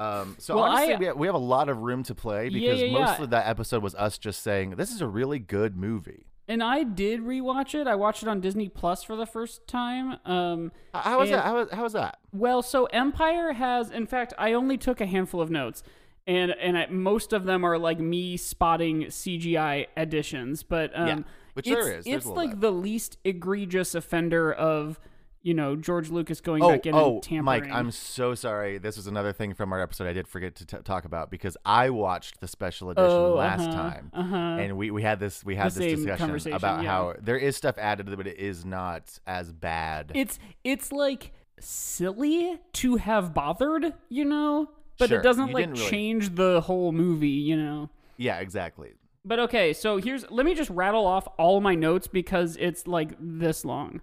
Um, 0.00 0.34
so 0.38 0.56
Well, 0.56 0.64
honestly, 0.64 0.94
I- 0.94 0.98
we, 0.98 1.04
have, 1.06 1.16
we 1.16 1.26
have 1.26 1.34
a 1.34 1.38
lot 1.38 1.68
of 1.68 1.78
room 1.78 2.02
to 2.04 2.14
play 2.14 2.48
because 2.48 2.80
yeah, 2.80 2.90
most 2.90 3.18
yeah. 3.18 3.22
of 3.24 3.30
that 3.30 3.46
episode 3.46 3.82
was 3.82 3.94
us 3.94 4.16
just 4.18 4.42
saying 4.42 4.70
this 4.70 4.90
is 4.90 5.00
a 5.02 5.06
really 5.06 5.38
good 5.38 5.76
movie. 5.76 6.26
And 6.48 6.62
I 6.64 6.82
did 6.82 7.20
rewatch 7.20 7.74
it. 7.80 7.86
I 7.86 7.94
watched 7.94 8.22
it 8.24 8.28
on 8.28 8.40
Disney 8.40 8.68
Plus 8.68 9.04
for 9.04 9.14
the 9.14 9.26
first 9.26 9.68
time. 9.68 10.16
Um, 10.24 10.72
How- 10.94 11.20
was 11.20 11.30
that? 11.30 11.44
How, 11.44 11.54
was- 11.58 11.70
how 11.70 11.82
was 11.84 11.92
that? 11.92 12.18
well, 12.32 12.62
so 12.62 12.86
Empire 12.86 13.52
has, 13.52 13.90
in 13.90 14.06
fact, 14.06 14.32
I 14.38 14.52
only 14.54 14.76
took 14.78 15.00
a 15.00 15.06
handful 15.06 15.40
of 15.40 15.50
notes, 15.50 15.82
and 16.26 16.50
and 16.52 16.76
I, 16.78 16.86
most 16.86 17.32
of 17.32 17.44
them 17.44 17.62
are 17.64 17.78
like 17.78 18.00
me 18.00 18.36
spotting 18.36 19.02
CGI 19.10 19.86
additions. 19.96 20.62
But 20.62 20.90
um, 20.98 21.06
Yeah, 21.08 21.18
which 21.54 21.66
it's, 21.68 21.74
there 21.76 21.98
is. 21.98 22.04
There's 22.04 22.16
It's 22.16 22.26
like 22.26 22.58
the 22.60 22.72
least 22.72 23.18
egregious 23.24 23.94
offender 23.94 24.52
of 24.52 24.98
you 25.42 25.54
know 25.54 25.74
George 25.76 26.10
Lucas 26.10 26.40
going 26.40 26.62
Oh, 26.62 26.68
back 26.70 26.86
in 26.86 26.94
oh, 26.94 27.14
and 27.14 27.22
tampering. 27.22 27.44
Mike, 27.44 27.70
I'm 27.72 27.90
so 27.90 28.34
sorry. 28.34 28.78
This 28.78 28.96
was 28.96 29.06
another 29.06 29.32
thing 29.32 29.54
from 29.54 29.72
our 29.72 29.80
episode 29.80 30.06
I 30.06 30.12
did 30.12 30.28
forget 30.28 30.54
to 30.56 30.66
t- 30.66 30.76
talk 30.84 31.04
about 31.04 31.30
because 31.30 31.56
I 31.64 31.90
watched 31.90 32.40
the 32.40 32.48
special 32.48 32.90
edition 32.90 33.10
Oh, 33.10 33.34
last 33.34 33.62
uh-huh, 33.68 33.72
time, 33.90 34.10
uh-huh. 34.12 34.36
and 34.36 34.76
we, 34.76 34.90
we 34.90 35.02
had 35.02 35.18
this 35.20 35.42
we 35.44 35.56
had 35.56 35.72
The 35.72 35.80
this 35.80 36.04
discussion 36.04 36.52
about 36.52 36.82
yeah. 36.82 36.90
how 36.90 37.14
there 37.20 37.36
is 37.38 37.56
stuff 37.56 37.78
added, 37.78 38.14
but 38.16 38.26
it 38.26 38.38
is 38.38 38.64
not 38.64 39.18
as 39.26 39.52
bad. 39.52 40.12
it's 40.14 40.38
it's 40.64 40.92
like 40.92 41.32
silly 41.58 42.58
to 42.74 42.96
have 42.96 43.32
bothered, 43.34 43.92
you 44.08 44.24
know, 44.24 44.70
but 44.98 45.08
Sure, 45.08 45.20
it 45.20 45.22
doesn't 45.22 45.48
you 45.48 45.54
like 45.54 45.66
really- 45.70 45.88
change 45.88 46.34
the 46.34 46.60
whole 46.62 46.92
movie, 46.92 47.28
you 47.28 47.56
know. 47.56 47.90
yeah, 48.16 48.38
exactly. 48.40 48.92
But 49.24 49.38
okay, 49.40 49.72
so 49.74 49.98
here's 49.98 50.30
let 50.30 50.46
me 50.46 50.54
just 50.54 50.70
rattle 50.70 51.06
off 51.06 51.28
all 51.38 51.60
my 51.60 51.74
notes 51.74 52.06
because 52.06 52.56
it's 52.58 52.86
like 52.86 53.10
this 53.20 53.64
long. 53.64 54.00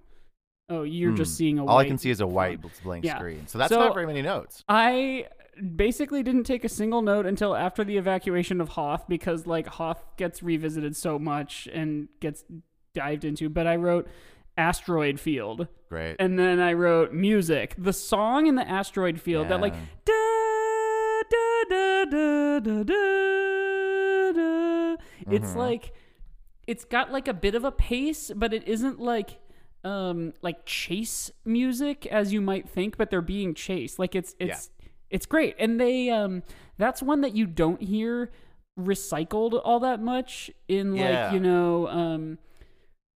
Oh, 0.69 0.83
you're 0.83 1.13
just 1.13 1.35
seeing 1.37 1.59
a 1.59 1.63
Hmm. 1.63 1.69
All 1.69 1.77
I 1.77 1.85
can 1.85 1.97
see 1.97 2.09
is 2.09 2.19
a 2.19 2.27
white 2.27 2.61
font. 2.61 2.73
blank 2.83 3.05
Yeah. 3.05 3.17
screen. 3.17 3.47
So 3.47 3.57
that's 3.57 3.71
So- 3.73 3.79
not 3.79 3.93
very 3.93 4.05
many 4.05 4.21
notes. 4.21 4.63
I 4.67 5.27
basically 5.75 6.23
didn't 6.23 6.43
take 6.43 6.65
a 6.65 6.69
single 6.69 7.01
note 7.01 7.25
until 7.25 7.55
after 7.55 7.83
the 7.85 7.97
evacuation 7.97 8.59
of 8.59 8.69
Hoth 8.69 9.07
because 9.07 9.47
like 9.47 9.67
Hoth 9.67 10.03
gets 10.17 10.43
revisited 10.43 10.95
so 10.95 11.17
much 11.17 11.69
and 11.71 12.09
gets 12.19 12.43
dived 12.93 13.23
into. 13.23 13.47
But 13.49 13.65
I 13.65 13.77
wrote 13.77 14.07
asteroid 14.57 15.19
field. 15.21 15.67
Great. 15.87 16.17
And 16.19 16.37
then 16.37 16.59
I 16.59 16.73
wrote 16.73 17.13
music. 17.13 17.73
The 17.77 17.93
song 17.93 18.45
in 18.47 18.55
the 18.55 18.67
asteroid 18.67 19.21
field 19.21 19.47
that 19.47 19.61
like 19.61 19.73
da 20.03 20.13
da 21.29 21.63
da 21.69 22.05
da 22.05 22.59
da 22.59 22.83
da 22.83 24.31
da. 24.33 24.95
It's 25.31 25.49
Mm-hmm. 25.51 25.57
like 25.59 25.93
it's 26.67 26.83
got 26.83 27.13
like 27.13 27.29
a 27.29 27.33
bit 27.33 27.55
of 27.55 27.63
a 27.63 27.71
pace, 27.71 28.31
but 28.35 28.53
it 28.53 28.67
isn't 28.67 28.99
like 28.99 29.39
um 29.87 30.33
like 30.41 30.65
chase 30.65 31.31
music 31.45 32.05
as 32.07 32.33
you 32.33 32.41
might 32.41 32.67
think, 32.69 32.97
but 32.97 33.09
they're 33.09 33.21
being 33.21 33.53
chased. 33.53 33.99
Like 33.99 34.15
it's 34.15 34.35
it's 34.39 34.69
it's 35.09 35.25
great. 35.25 35.55
And 35.59 35.79
they 35.79 36.09
um 36.09 36.43
that's 36.77 37.01
one 37.01 37.21
that 37.21 37.35
you 37.35 37.45
don't 37.45 37.81
hear 37.81 38.31
recycled 38.79 39.59
all 39.63 39.79
that 39.79 40.01
much 40.01 40.51
in 40.67 40.91
like, 40.91 40.99
Yeah. 41.01 41.33
you 41.33 41.39
know, 41.39 41.87
um 41.87 42.37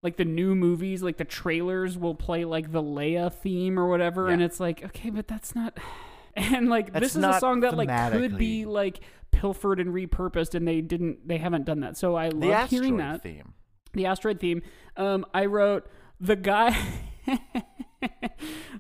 like 0.01 0.15
the 0.15 0.25
new 0.25 0.55
movies, 0.55 1.03
like 1.03 1.17
the 1.17 1.25
trailers 1.25 1.97
will 1.97 2.15
play 2.15 2.45
like 2.45 2.71
the 2.71 2.81
Leia 2.81 3.33
theme 3.33 3.77
or 3.77 3.87
whatever, 3.89 4.29
and 4.29 4.41
it's 4.41 4.59
like, 4.59 4.83
okay, 4.85 5.09
but 5.09 5.27
that's 5.27 5.55
not. 5.55 5.77
And 6.35 6.69
like 6.69 6.93
That's 6.93 7.03
this 7.03 7.15
is 7.17 7.23
a 7.23 7.37
song 7.39 7.61
that 7.61 7.75
like 7.75 7.89
could 8.13 8.37
be 8.37 8.63
like 8.65 9.01
pilfered 9.31 9.79
and 9.79 9.89
repurposed, 9.93 10.53
and 10.55 10.65
they 10.65 10.79
didn't. 10.79 11.27
They 11.27 11.37
haven't 11.37 11.65
done 11.65 11.81
that. 11.81 11.97
So 11.97 12.15
I 12.15 12.29
love 12.29 12.69
hearing 12.69 12.97
that 12.97 13.23
theme. 13.23 13.55
the 13.93 14.05
asteroid 14.05 14.39
theme. 14.39 14.61
Um, 14.95 15.25
I 15.33 15.45
wrote 15.47 15.87
the 16.19 16.35
guy. 16.35 16.77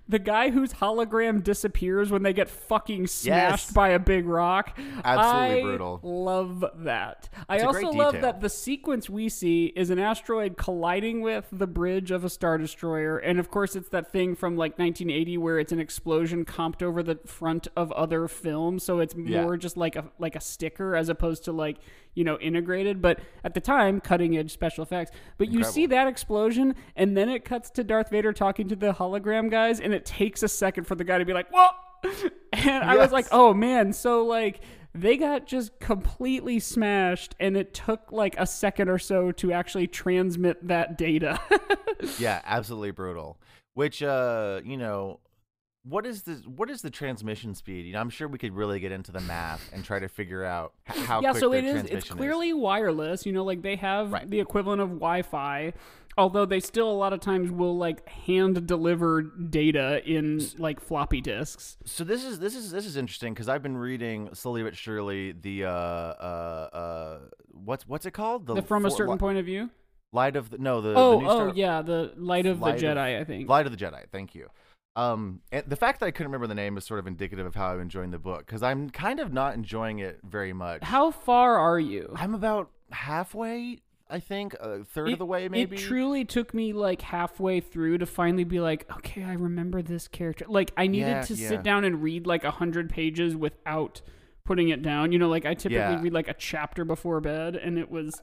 the 0.07 0.19
guy 0.19 0.49
whose 0.49 0.73
hologram 0.73 1.43
disappears 1.43 2.09
when 2.09 2.23
they 2.23 2.33
get 2.33 2.49
fucking 2.49 3.07
smashed 3.07 3.67
Yes. 3.67 3.71
by 3.73 3.89
a 3.89 3.99
big 3.99 4.25
rock. 4.25 4.77
Absolutely 5.03 5.59
I 5.59 5.61
brutal. 5.63 5.99
Love 6.03 6.63
that. 6.77 7.29
I 7.47 7.55
It's 7.55 7.63
a 7.63 7.67
also 7.67 7.89
love 7.91 8.13
that 8.21 8.41
the 8.41 8.49
sequence 8.49 9.09
we 9.09 9.29
see 9.29 9.67
is 9.75 9.89
an 9.89 9.99
asteroid 9.99 10.57
colliding 10.57 11.21
with 11.21 11.47
the 11.51 11.67
bridge 11.67 12.11
of 12.11 12.23
a 12.23 12.29
star 12.29 12.57
destroyer, 12.57 13.17
and 13.17 13.39
of 13.39 13.51
course 13.51 13.75
it's 13.75 13.89
that 13.89 14.11
thing 14.11 14.35
from 14.35 14.55
like 14.55 14.79
1980 14.79 15.37
where 15.37 15.59
it's 15.59 15.71
an 15.71 15.79
explosion 15.79 16.45
comped 16.45 16.81
over 16.81 17.03
the 17.03 17.19
front 17.25 17.67
of 17.75 17.91
other 17.91 18.27
films, 18.27 18.83
so 18.83 18.99
it's 18.99 19.15
Yeah. 19.15 19.43
more 19.43 19.57
just 19.57 19.75
like 19.77 19.95
a 19.95 20.05
like 20.17 20.35
a 20.35 20.41
sticker 20.41 20.95
as 20.95 21.09
opposed 21.09 21.43
to 21.45 21.51
like 21.51 21.77
you 22.13 22.23
know 22.23 22.37
integrated. 22.39 23.01
But 23.01 23.19
at 23.43 23.53
the 23.53 23.61
time, 23.61 23.99
cutting 24.01 24.37
edge 24.37 24.51
special 24.51 24.83
effects. 24.83 25.11
But 25.37 25.49
you 25.51 25.63
see 25.63 25.85
that 25.87 26.07
explosion, 26.07 26.75
and 26.95 27.15
then 27.17 27.29
it 27.29 27.43
cuts 27.45 27.69
to 27.71 27.83
Darth 27.83 28.09
Vader 28.09 28.31
talking 28.33 28.67
to 28.69 28.75
the 28.75 28.93
hologram 28.93 29.08
guys, 29.49 29.79
and 29.79 29.93
it 29.93 30.05
takes 30.05 30.43
a 30.43 30.47
second 30.47 30.83
for 30.85 30.95
the 30.95 31.03
guy 31.03 31.17
to 31.17 31.25
be 31.25 31.33
like, 31.33 31.49
"Whoa!" 31.51 31.69
And 32.53 32.83
I 32.83 32.97
was 32.97 33.11
like, 33.11 33.27
"Oh 33.31 33.53
man!" 33.53 33.93
So 33.93 34.25
like 34.25 34.61
they 34.93 35.17
got 35.17 35.45
just 35.45 35.79
completely 35.79 36.59
smashed, 36.59 37.35
and 37.39 37.55
it 37.55 37.73
took 37.73 38.11
like 38.11 38.35
a 38.39 38.45
second 38.45 38.89
or 38.89 38.97
so 38.97 39.31
to 39.33 39.51
actually 39.53 39.87
transmit 39.87 40.67
that 40.67 40.97
data. 40.97 41.39
Yeah, 42.17 42.41
absolutely 42.45 42.91
brutal. 42.91 43.41
Which 43.73 44.01
uh, 44.01 44.61
you 44.63 44.77
know, 44.77 45.19
what 45.83 46.05
is 46.05 46.23
the 46.23 46.35
what 46.47 46.69
is 46.69 46.81
the 46.81 46.89
transmission 46.89 47.53
speed? 47.55 47.85
You 47.85 47.91
know, 47.93 47.99
I'm 47.99 48.09
sure 48.09 48.27
we 48.27 48.37
could 48.37 48.53
really 48.53 48.79
get 48.79 48.93
into 48.93 49.11
the 49.11 49.19
math 49.19 49.69
and 49.73 49.83
try 49.83 49.99
to 49.99 50.07
figure 50.07 50.45
out 50.45 50.73
how 50.85 51.21
yeah, 51.21 51.33
so 51.33 51.53
it 51.53 51.65
is. 51.65 51.83
It's 51.83 52.05
is. 52.05 52.11
clearly 52.11 52.53
wireless. 52.53 53.25
You 53.25 53.33
know, 53.33 53.43
like 53.43 53.61
they 53.63 53.75
have 53.75 54.13
Right. 54.13 54.29
the 54.29 54.39
equivalent 54.39 54.81
of 54.81 54.89
Wi-Fi. 54.89 55.73
Although 56.17 56.45
they 56.45 56.59
still 56.59 56.89
a 56.91 56.93
lot 56.93 57.13
of 57.13 57.21
times 57.21 57.49
will 57.49 57.77
like 57.77 58.07
hand 58.09 58.67
deliver 58.67 59.21
data 59.21 60.01
in 60.05 60.41
like 60.57 60.81
floppy 60.81 61.21
disks. 61.21 61.77
So 61.85 62.03
this 62.03 62.25
is 62.25 62.39
this 62.39 62.55
is 62.55 62.71
this 62.71 62.85
is 62.85 62.97
interesting 62.97 63.33
because 63.33 63.47
I've 63.47 63.63
been 63.63 63.77
reading 63.77 64.29
slowly 64.33 64.63
but 64.63 64.75
surely 64.75 65.31
the 65.31 65.65
uh 65.65 65.69
uh 65.69 66.69
uh 66.73 67.19
what's 67.53 67.87
what's 67.87 68.05
it 68.05 68.11
called 68.11 68.47
The 68.47 68.61
from 68.63 68.85
a 68.85 68.91
certain 68.91 69.13
li- 69.13 69.17
point 69.19 69.37
of 69.37 69.45
view. 69.45 69.69
light 70.11 70.35
of 70.35 70.49
the 70.49 70.57
no 70.57 70.81
the 70.81 70.93
Oh, 70.95 71.11
the 71.11 71.17
new 71.19 71.27
oh 71.29 71.35
Star- 71.35 71.51
yeah, 71.55 71.81
the 71.81 72.11
light 72.17 72.45
of 72.45 72.59
Light 72.59 72.79
the 72.79 72.91
of- 72.91 72.97
Jedi. 72.97 73.19
I 73.21 73.23
think. 73.23 73.47
Light 73.47 73.65
of 73.65 73.71
the 73.71 73.77
Jedi. 73.77 74.03
Thank 74.11 74.35
you. 74.35 74.47
Um, 74.95 75.39
and 75.53 75.63
the 75.67 75.77
fact 75.77 76.01
that 76.01 76.07
I 76.07 76.11
couldn't 76.11 76.31
remember 76.31 76.47
the 76.47 76.55
name 76.55 76.75
is 76.77 76.83
sort 76.83 76.99
of 76.99 77.07
indicative 77.07 77.45
of 77.45 77.55
how 77.55 77.67
I'm 77.67 77.79
enjoying 77.79 78.11
the 78.11 78.19
book 78.19 78.45
because 78.45 78.61
I'm 78.63 78.89
kind 78.89 79.21
of 79.21 79.31
not 79.31 79.53
enjoying 79.53 79.99
it 79.99 80.19
very 80.23 80.51
much. 80.51 80.83
How 80.83 81.11
far 81.11 81.57
are 81.57 81.79
you? 81.79 82.11
I'm 82.17 82.33
about 82.35 82.71
halfway, 82.91 83.79
I 84.09 84.19
think, 84.19 84.55
a 84.55 84.83
third 84.83 85.09
of 85.11 85.19
the 85.19 85.25
way, 85.25 85.47
maybe. 85.49 85.75
It 85.75 85.79
truly 85.79 86.25
took 86.25 86.53
me 86.53 86.73
like 86.73 87.01
halfway 87.01 87.59
through 87.59 87.99
to 87.99 88.05
finally 88.07 88.43
be 88.43 88.59
like, 88.59 88.89
okay, 88.97 89.23
I 89.23 89.33
remember 89.33 89.81
this 89.83 90.07
character. 90.07 90.45
Like 90.47 90.71
I 90.75 90.87
needed 90.87 91.07
Yeah, 91.07 91.21
to 91.21 91.33
yeah. 91.35 91.47
sit 91.49 91.63
down 91.63 91.83
and 91.83 92.01
read 92.01 92.25
like 92.25 92.43
a 92.43 92.51
hundred 92.51 92.89
pages 92.89 93.35
without 93.35 94.01
putting 94.45 94.69
it 94.69 94.81
down. 94.81 95.11
You 95.11 95.19
know, 95.19 95.29
like 95.29 95.45
I 95.45 95.53
typically 95.53 95.75
Yeah. 95.77 96.01
read 96.01 96.13
like 96.13 96.27
a 96.27 96.33
chapter 96.33 96.83
before 96.85 97.21
bed, 97.21 97.55
and 97.55 97.77
it 97.77 97.91
was 97.91 98.19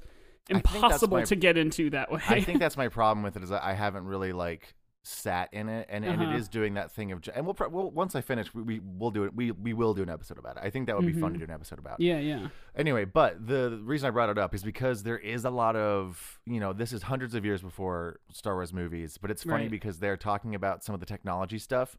impossible 0.48 1.18
my- 1.18 1.24
to 1.24 1.36
get 1.36 1.56
into 1.56 1.90
that 1.90 2.10
way. 2.10 2.20
I 2.28 2.40
think 2.40 2.58
that's 2.60 2.76
my 2.76 2.88
problem 2.88 3.22
with 3.22 3.36
it 3.36 3.42
is 3.42 3.50
that 3.50 3.62
I 3.64 3.74
haven't 3.74 4.06
really 4.06 4.32
like 4.32 4.74
sat 5.06 5.48
in 5.52 5.68
it, 5.68 5.86
and, 5.88 6.04
and 6.04 6.20
Uh-huh. 6.20 6.32
it 6.32 6.36
is 6.36 6.48
doing 6.48 6.74
that 6.74 6.90
thing 6.90 7.12
of, 7.12 7.22
and 7.34 7.44
we'll, 7.46 7.54
pro- 7.54 7.68
we'll 7.68 7.90
once 7.90 8.14
I 8.16 8.20
finish, 8.20 8.52
we, 8.52 8.62
we 8.62 8.80
will 8.98 9.10
do 9.10 9.24
it. 9.24 9.34
We 9.34 9.52
we 9.52 9.72
will 9.72 9.94
do 9.94 10.02
an 10.02 10.08
episode 10.10 10.38
about 10.38 10.56
it. 10.56 10.62
I 10.64 10.70
think 10.70 10.86
that 10.86 10.96
would 10.96 11.06
be 11.06 11.12
fun 11.12 11.32
to 11.32 11.38
do 11.38 11.44
an 11.44 11.50
episode 11.50 11.78
about. 11.78 12.00
Mm-hmm. 12.00 12.02
yeah, 12.28 12.38
yeah. 12.40 12.48
Anyway, 12.76 13.04
but 13.04 13.46
the, 13.46 13.70
the 13.70 13.80
reason 13.84 14.08
I 14.08 14.10
brought 14.10 14.28
it 14.30 14.38
up 14.38 14.54
is 14.54 14.62
because 14.64 15.02
there 15.04 15.18
is 15.18 15.44
a 15.44 15.50
lot 15.50 15.76
of, 15.76 16.40
you 16.44 16.58
know, 16.60 16.72
this 16.72 16.92
is 16.92 17.02
hundreds 17.02 17.34
of 17.34 17.44
years 17.44 17.62
before 17.62 18.18
Star 18.32 18.54
Wars 18.54 18.72
movies, 18.72 19.16
but 19.18 19.30
it's 19.30 19.44
funny 19.44 19.64
Right. 19.64 19.70
because 19.70 19.98
they're 20.00 20.16
talking 20.16 20.54
about 20.54 20.82
some 20.84 20.94
of 20.94 21.00
the 21.00 21.06
technology 21.06 21.58
stuff. 21.58 21.96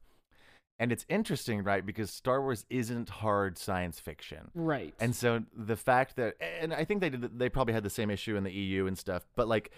And 0.80 0.92
it's 0.92 1.08
interesting, 1.10 1.64
right? 1.64 1.84
Because 1.84 2.12
Star 2.12 2.40
Wars 2.40 2.64
isn't 2.70 3.10
hard 3.10 3.58
science 3.58 4.00
fiction. 4.00 4.52
Right. 4.54 4.94
And 5.00 5.16
so 5.16 5.44
the 5.56 5.76
fact 5.76 6.18
that, 6.18 6.36
and 6.62 6.72
I 6.72 6.86
think 6.86 7.02
they 7.02 7.10
did, 7.10 7.40
they 7.40 7.50
probably 7.50 7.74
had 7.74 7.82
the 7.82 7.90
same 7.90 8.12
issue 8.12 8.36
in 8.36 8.44
the 8.44 8.52
EU 8.52 8.86
and 8.86 8.96
stuff, 8.96 9.26
but 9.36 9.48
like 9.48 9.72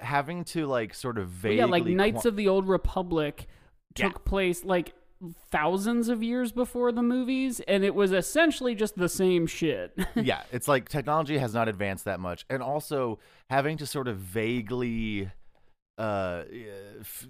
having 0.00 0.44
to 0.44 0.66
like 0.66 0.94
sort 0.94 1.18
of 1.18 1.28
vaguely, 1.28 1.58
yeah, 1.58 1.64
like 1.66 1.84
Knights 1.86 2.22
qua- 2.22 2.28
of 2.28 2.36
the 2.36 2.48
Old 2.48 2.68
Republic 2.68 3.46
Yeah. 3.96 4.08
took 4.08 4.24
place 4.24 4.64
like 4.64 4.92
thousands 5.50 6.08
of 6.08 6.22
years 6.22 6.52
before 6.52 6.92
the 6.92 7.02
movies, 7.02 7.60
and 7.60 7.82
it 7.84 7.94
was 7.94 8.12
essentially 8.12 8.74
just 8.74 8.96
the 8.96 9.08
same 9.08 9.46
shit. 9.46 9.96
yeah, 10.14 10.42
it's 10.52 10.68
like 10.68 10.88
technology 10.88 11.38
has 11.38 11.54
not 11.54 11.68
advanced 11.68 12.04
that 12.04 12.20
much, 12.20 12.44
and 12.50 12.62
also 12.62 13.18
having 13.48 13.76
to 13.78 13.86
sort 13.86 14.06
of 14.08 14.18
vaguely, 14.18 15.30
uh, 15.98 16.42
f- 17.00 17.26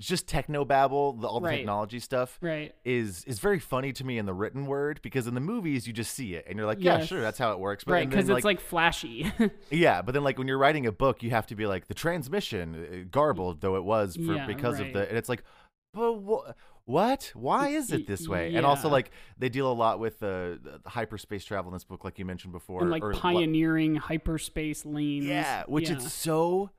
just 0.00 0.26
techno 0.26 0.64
babble 0.64 1.12
the, 1.12 1.26
all 1.28 1.40
the 1.40 1.46
Right. 1.46 1.56
technology 1.58 2.00
stuff 2.00 2.38
right. 2.40 2.74
is 2.84 3.24
is 3.24 3.38
very 3.38 3.60
funny 3.60 3.92
to 3.92 4.04
me 4.04 4.18
in 4.18 4.26
the 4.26 4.34
written 4.34 4.66
word 4.66 4.98
because 5.02 5.26
in 5.28 5.34
the 5.34 5.40
movies 5.40 5.86
you 5.86 5.92
just 5.92 6.12
see 6.14 6.34
it 6.34 6.44
and 6.48 6.58
you're 6.58 6.66
like, 6.66 6.78
yeah, 6.80 7.04
sure, 7.04 7.20
that's 7.20 7.38
how 7.38 7.52
it 7.52 7.60
works. 7.60 7.84
But 7.84 7.92
Right, 7.92 8.08
because 8.10 8.28
it's 8.28 8.44
like 8.44 8.60
flashy. 8.60 9.30
yeah, 9.70 10.02
but 10.02 10.12
then 10.12 10.24
like 10.24 10.36
when 10.36 10.48
you're 10.48 10.58
writing 10.58 10.86
a 10.86 10.92
book, 10.92 11.22
you 11.22 11.30
have 11.30 11.46
to 11.46 11.54
be 11.54 11.66
like 11.66 11.86
the 11.86 11.94
transmission 11.94 12.74
uh, 12.74 13.08
garbled 13.10 13.60
though 13.60 13.76
it 13.76 13.84
was 13.84 14.16
for 14.16 14.34
Yeah, 14.34 14.46
because 14.46 14.80
of 14.80 14.92
the 14.92 15.08
and 15.08 15.16
it's 15.16 15.28
like, 15.28 15.44
but 15.92 16.14
wha- 16.14 16.52
what? 16.86 17.30
Why 17.34 17.68
is 17.68 17.92
it 17.92 18.06
this 18.06 18.28
way? 18.28 18.54
And 18.56 18.66
also 18.66 18.88
like 18.88 19.10
they 19.38 19.48
deal 19.48 19.70
a 19.70 19.72
lot 19.72 20.00
with 20.00 20.18
the, 20.18 20.58
the 20.82 20.90
hyperspace 20.90 21.44
travel 21.44 21.70
in 21.70 21.74
this 21.74 21.84
book, 21.84 22.04
like 22.04 22.18
you 22.18 22.24
mentioned 22.24 22.52
before, 22.52 22.82
and 22.82 22.90
like 22.90 23.02
or 23.02 23.12
what- 23.12 23.20
pioneering 23.20 23.94
hyperspace 23.94 24.84
lanes. 24.84 25.24
Yeah, 25.24 25.62
which 25.68 25.88
yeah. 25.88 25.96
it's 25.96 26.12
so 26.12 26.70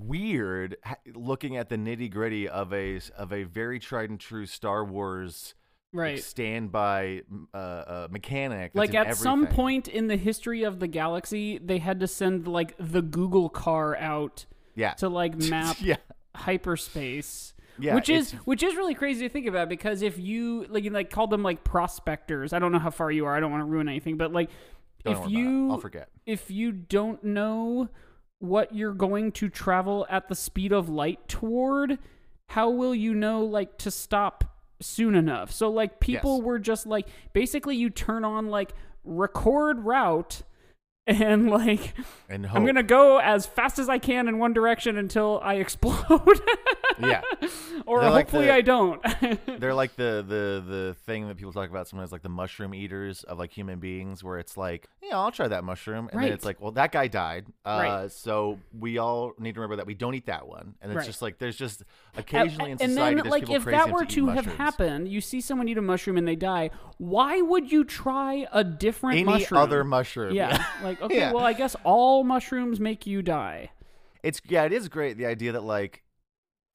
weird 0.00 0.76
looking 1.14 1.56
at 1.56 1.68
the 1.68 1.76
nitty 1.76 2.10
gritty 2.10 2.48
of 2.48 2.72
a 2.72 3.00
of 3.16 3.32
a 3.32 3.44
very 3.44 3.78
tried 3.78 4.10
and 4.10 4.20
true 4.20 4.46
Star 4.46 4.84
Wars 4.84 5.54
like, 5.94 6.00
right. 6.00 6.22
standby 6.22 7.22
uh, 7.52 7.56
uh, 7.56 8.08
mechanic. 8.10 8.72
Like 8.74 8.94
at 8.94 9.16
some 9.16 9.46
point 9.46 9.88
in 9.88 10.08
the 10.08 10.16
history 10.16 10.64
of 10.64 10.80
the 10.80 10.88
galaxy, 10.88 11.58
they 11.58 11.78
had 11.78 12.00
to 12.00 12.08
send 12.08 12.48
like 12.48 12.74
the 12.78 13.00
Google 13.00 13.48
car 13.48 13.96
out 13.96 14.46
yeah, 14.74 14.94
to 14.94 15.08
like 15.08 15.36
map 15.48 15.76
yeah, 15.80 15.96
hyperspace. 16.34 17.54
yeah, 17.78 17.94
which 17.94 18.08
is 18.08 18.32
which 18.44 18.62
is 18.62 18.74
really 18.74 18.94
crazy 18.94 19.28
to 19.28 19.32
think 19.32 19.46
about 19.46 19.68
because 19.68 20.02
if 20.02 20.18
you 20.18 20.66
like 20.68 20.84
you 20.84 20.90
like 20.90 21.10
call 21.10 21.28
them 21.28 21.42
like 21.42 21.62
prospectors, 21.64 22.52
I 22.52 22.58
don't 22.58 22.72
know 22.72 22.78
how 22.80 22.90
far 22.90 23.10
you 23.10 23.26
are. 23.26 23.36
I 23.36 23.40
don't 23.40 23.52
want 23.52 23.60
to 23.60 23.66
ruin 23.66 23.88
anything, 23.88 24.16
but 24.16 24.32
like 24.32 24.50
if 25.04 25.04
worry 25.04 25.14
about 25.16 25.26
it. 25.26 25.30
you 25.30 25.70
I'll 25.70 25.78
forget. 25.78 26.08
if 26.26 26.50
you 26.50 26.72
don't 26.72 27.22
know 27.22 27.88
what 28.38 28.74
you're 28.74 28.92
going 28.94 29.32
to 29.32 29.48
travel 29.48 30.06
at 30.10 30.28
the 30.28 30.34
speed 30.34 30.72
of 30.72 30.88
light 30.88 31.28
toward, 31.28 31.98
how 32.48 32.70
will 32.70 32.94
you 32.94 33.14
know 33.14 33.44
like 33.44 33.78
to 33.78 33.90
stop 33.90 34.44
soon 34.80 35.14
enough? 35.14 35.50
So 35.50 35.70
like 35.70 36.00
people 36.00 36.36
Yes. 36.38 36.44
were 36.44 36.58
just 36.58 36.86
like 36.86 37.08
basically 37.32 37.76
you 37.76 37.90
turn 37.90 38.24
on 38.24 38.48
like 38.48 38.74
record 39.04 39.80
route 39.80 40.42
and 41.20 41.50
like 41.50 41.92
And 42.30 42.46
I'm 42.46 42.64
gonna 42.64 42.82
go 42.82 43.18
as 43.18 43.44
fast 43.46 43.78
as 43.78 43.88
I 43.88 43.98
can 43.98 44.26
in 44.28 44.38
one 44.38 44.52
direction 44.54 44.96
until 44.96 45.38
I 45.42 45.54
explode. 45.64 46.40
Yeah. 46.98 47.20
or 47.86 48.00
They're 48.00 48.10
like 48.10 48.26
hopefully 48.26 48.46
the- 48.46 48.54
I 48.54 48.60
don't. 48.62 49.02
They're 49.60 49.74
like 49.74 49.96
the 49.96 50.24
the 50.26 50.64
the 50.66 50.96
thing 51.04 51.28
that 51.28 51.36
people 51.36 51.52
talk 51.52 51.68
about 51.68 51.88
sometimes, 51.88 52.12
like 52.12 52.22
the 52.22 52.28
mushroom 52.28 52.74
eaters 52.74 53.22
of 53.24 53.38
like 53.38 53.52
human 53.52 53.80
beings, 53.80 54.22
where 54.24 54.38
it's 54.38 54.56
like, 54.56 54.88
yeah, 55.02 55.18
I'll 55.18 55.32
try 55.32 55.48
that 55.48 55.64
mushroom, 55.64 56.08
and 56.12 56.22
then 56.22 56.32
it's 56.32 56.44
like, 56.44 56.60
well, 56.60 56.72
that 56.72 56.92
guy 56.92 57.08
died, 57.08 57.46
uh, 57.66 57.80
Right. 57.82 58.12
so 58.12 58.58
we 58.78 58.96
all 58.98 59.32
need 59.38 59.54
to 59.56 59.60
remember 59.60 59.76
that 59.76 59.86
we 59.86 59.94
don't 59.94 60.14
eat 60.14 60.26
that 60.26 60.46
one, 60.48 60.74
and 60.80 60.90
it's 60.92 60.96
Right. 60.96 61.06
just 61.06 61.20
like 61.20 61.38
there's 61.38 61.56
just 61.56 61.82
occasionally 62.16 62.70
in 62.70 62.78
and 62.80 62.92
society 62.92 63.16
then, 63.16 63.24
there's 63.28 63.48
like, 63.48 63.50
if 63.50 63.64
that 63.66 63.90
were 63.90 64.04
to, 64.06 64.14
to 64.14 64.26
have 64.28 64.46
happened, 64.46 65.08
you 65.08 65.20
see 65.20 65.40
someone 65.42 65.68
eat 65.68 65.76
a 65.78 65.82
mushroom 65.82 66.16
and 66.16 66.26
they 66.26 66.36
die. 66.36 66.70
Why 66.98 67.40
would 67.42 67.70
you 67.70 67.84
try 67.84 68.46
a 68.52 68.62
different 68.64 69.16
any 69.16 69.24
mushroom? 69.24 69.60
other 69.60 69.84
mushroom, 69.84 70.32
Yeah, 70.34 70.64
like 70.82 70.93
okay, 71.02 71.16
Yeah. 71.16 71.32
well, 71.32 71.44
I 71.44 71.52
guess 71.52 71.76
all 71.84 72.24
mushrooms 72.24 72.80
make 72.80 73.06
you 73.06 73.22
die. 73.22 73.70
it's 74.22 74.40
yeah, 74.48 74.64
it 74.64 74.72
is 74.72 74.88
great 74.88 75.16
the 75.18 75.26
idea 75.26 75.52
that 75.52 75.64
like. 75.64 76.02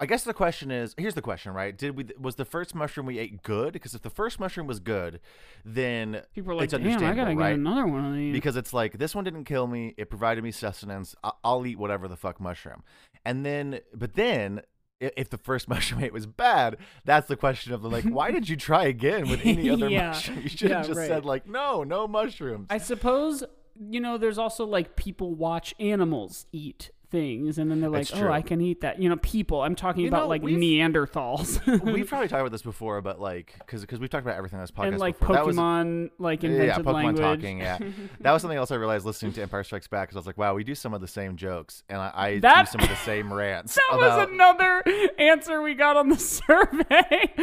I 0.02 0.06
guess 0.06 0.24
the 0.24 0.34
question 0.34 0.72
is 0.72 0.96
here's 0.98 1.16
the 1.16 1.22
question, 1.22 1.52
right? 1.54 1.78
Did 1.78 1.98
we 1.98 2.06
was 2.18 2.36
the 2.36 2.46
first 2.46 2.74
mushroom 2.74 3.06
we 3.06 3.20
ate 3.20 3.44
good? 3.44 3.74
Because 3.74 3.94
if 3.94 4.02
the 4.02 4.10
first 4.10 4.40
mushroom 4.40 4.66
was 4.66 4.80
good, 4.80 5.20
then 5.66 6.22
People 6.34 6.54
are 6.54 6.56
like, 6.56 6.72
it's 6.72 6.74
damn, 6.74 7.04
I 7.04 7.14
gotta 7.14 7.36
right? 7.36 7.50
get 7.50 7.60
another 7.60 7.86
one 7.86 8.06
of 8.06 8.14
these. 8.16 8.32
because 8.32 8.56
it's 8.56 8.72
like 8.72 8.98
this 8.98 9.14
one 9.14 9.26
didn't 9.26 9.44
kill 9.44 9.68
me 9.68 9.94
it 9.98 10.10
provided 10.10 10.42
me 10.42 10.52
sustenance 10.52 11.16
I- 11.22 11.34
i'll 11.44 11.66
eat 11.68 11.78
whatever 11.78 12.08
the 12.08 12.16
fuck 12.16 12.40
mushroom 12.40 12.82
and 13.26 13.46
then 13.46 13.82
but 13.94 14.14
then 14.14 14.62
if 15.02 15.30
the 15.30 15.38
first 15.38 15.68
mushroom 15.74 16.02
ate 16.02 16.14
was 16.14 16.26
bad 16.26 16.78
that's 17.04 17.28
the 17.28 17.36
question 17.36 17.74
of 17.74 17.82
the 17.82 17.90
like 17.90 18.06
why 18.06 18.32
did 18.32 18.48
you 18.48 18.56
try 18.56 18.86
again 18.86 19.28
with 19.30 19.42
any 19.46 19.70
other 19.76 19.90
Yeah. 19.90 20.08
mushroom 20.12 20.40
you 20.44 20.50
should 20.50 20.72
have 20.72 20.84
Yeah, 20.84 20.88
just 20.88 20.98
right. 20.98 21.08
said 21.10 21.26
like 21.26 21.46
no 21.46 21.84
no 21.84 22.08
mushrooms 22.08 22.68
I 22.70 22.78
suppose 22.78 23.44
you 23.80 24.00
know, 24.00 24.18
there's 24.18 24.38
also 24.38 24.66
like 24.66 24.96
people 24.96 25.34
watch 25.36 25.74
animals 25.80 26.46
eat 26.52 26.92
things, 27.12 27.58
and 27.58 27.70
then 27.70 27.82
they're 27.82 27.90
like, 27.90 28.04
It's 28.04 28.14
oh, 28.14 28.20
true. 28.20 28.32
I 28.32 28.42
can 28.42 28.62
eat 28.62 28.82
that. 28.82 29.02
You 29.02 29.10
know, 29.10 29.18
people. 29.18 29.62
I'm 29.62 29.76
talking 29.76 30.04
You 30.04 30.08
about 30.10 30.22
know, 30.24 30.28
like 30.28 30.42
we've- 30.42 30.60
Neanderthals. 30.60 31.60
we've 31.94 32.08
probably 32.08 32.28
talked 32.28 32.42
about 32.42 32.52
this 32.52 32.62
before 32.62 33.02
but 33.02 33.20
like 33.20 33.54
because 33.60 33.82
because 33.82 34.00
we've 34.00 34.10
talked 34.10 34.26
about 34.26 34.38
everything 34.38 34.58
on 34.60 34.64
this 34.64 34.72
podcast 34.72 34.88
and 34.90 35.00
like 35.00 35.20
before. 35.20 35.36
That 35.36 35.46
was- 35.46 35.56
Pokemon, 35.56 36.12
like 36.20 36.44
yeah, 36.44 36.78
Pokemon 36.78 36.94
language. 36.94 37.18
talking. 37.20 37.60
Yeah, 37.60 37.78
that 38.22 38.32
was 38.32 38.42
something 38.42 38.58
else 38.58 38.72
I 38.72 38.76
realized 38.76 39.06
listening 39.06 39.34
to 39.34 39.42
Empire 39.42 39.64
Strikes 39.64 39.88
Back. 39.88 40.08
Because 40.10 40.18
I 40.18 40.20
was 40.20 40.28
like, 40.28 40.38
"Wow, 40.38 40.56
we 40.56 40.64
do 40.64 40.76
some 40.76 40.94
of 40.94 41.02
the 41.02 41.08
same 41.08 41.36
jokes, 41.36 41.84
and 41.90 42.00
I, 42.00 42.12
I 42.14 42.40
That- 42.40 42.66
do 42.66 42.72
some 42.72 42.82
of 42.82 42.90
the 42.90 42.96
same 43.04 43.32
rants." 43.34 43.78
That 43.90 43.98
about, 43.98 44.20
was 44.20 44.30
another 44.30 44.84
answer 45.18 45.62
we 45.62 45.74
got 45.74 45.98
on 45.98 46.10
the 46.10 46.18
survey. 46.18 47.34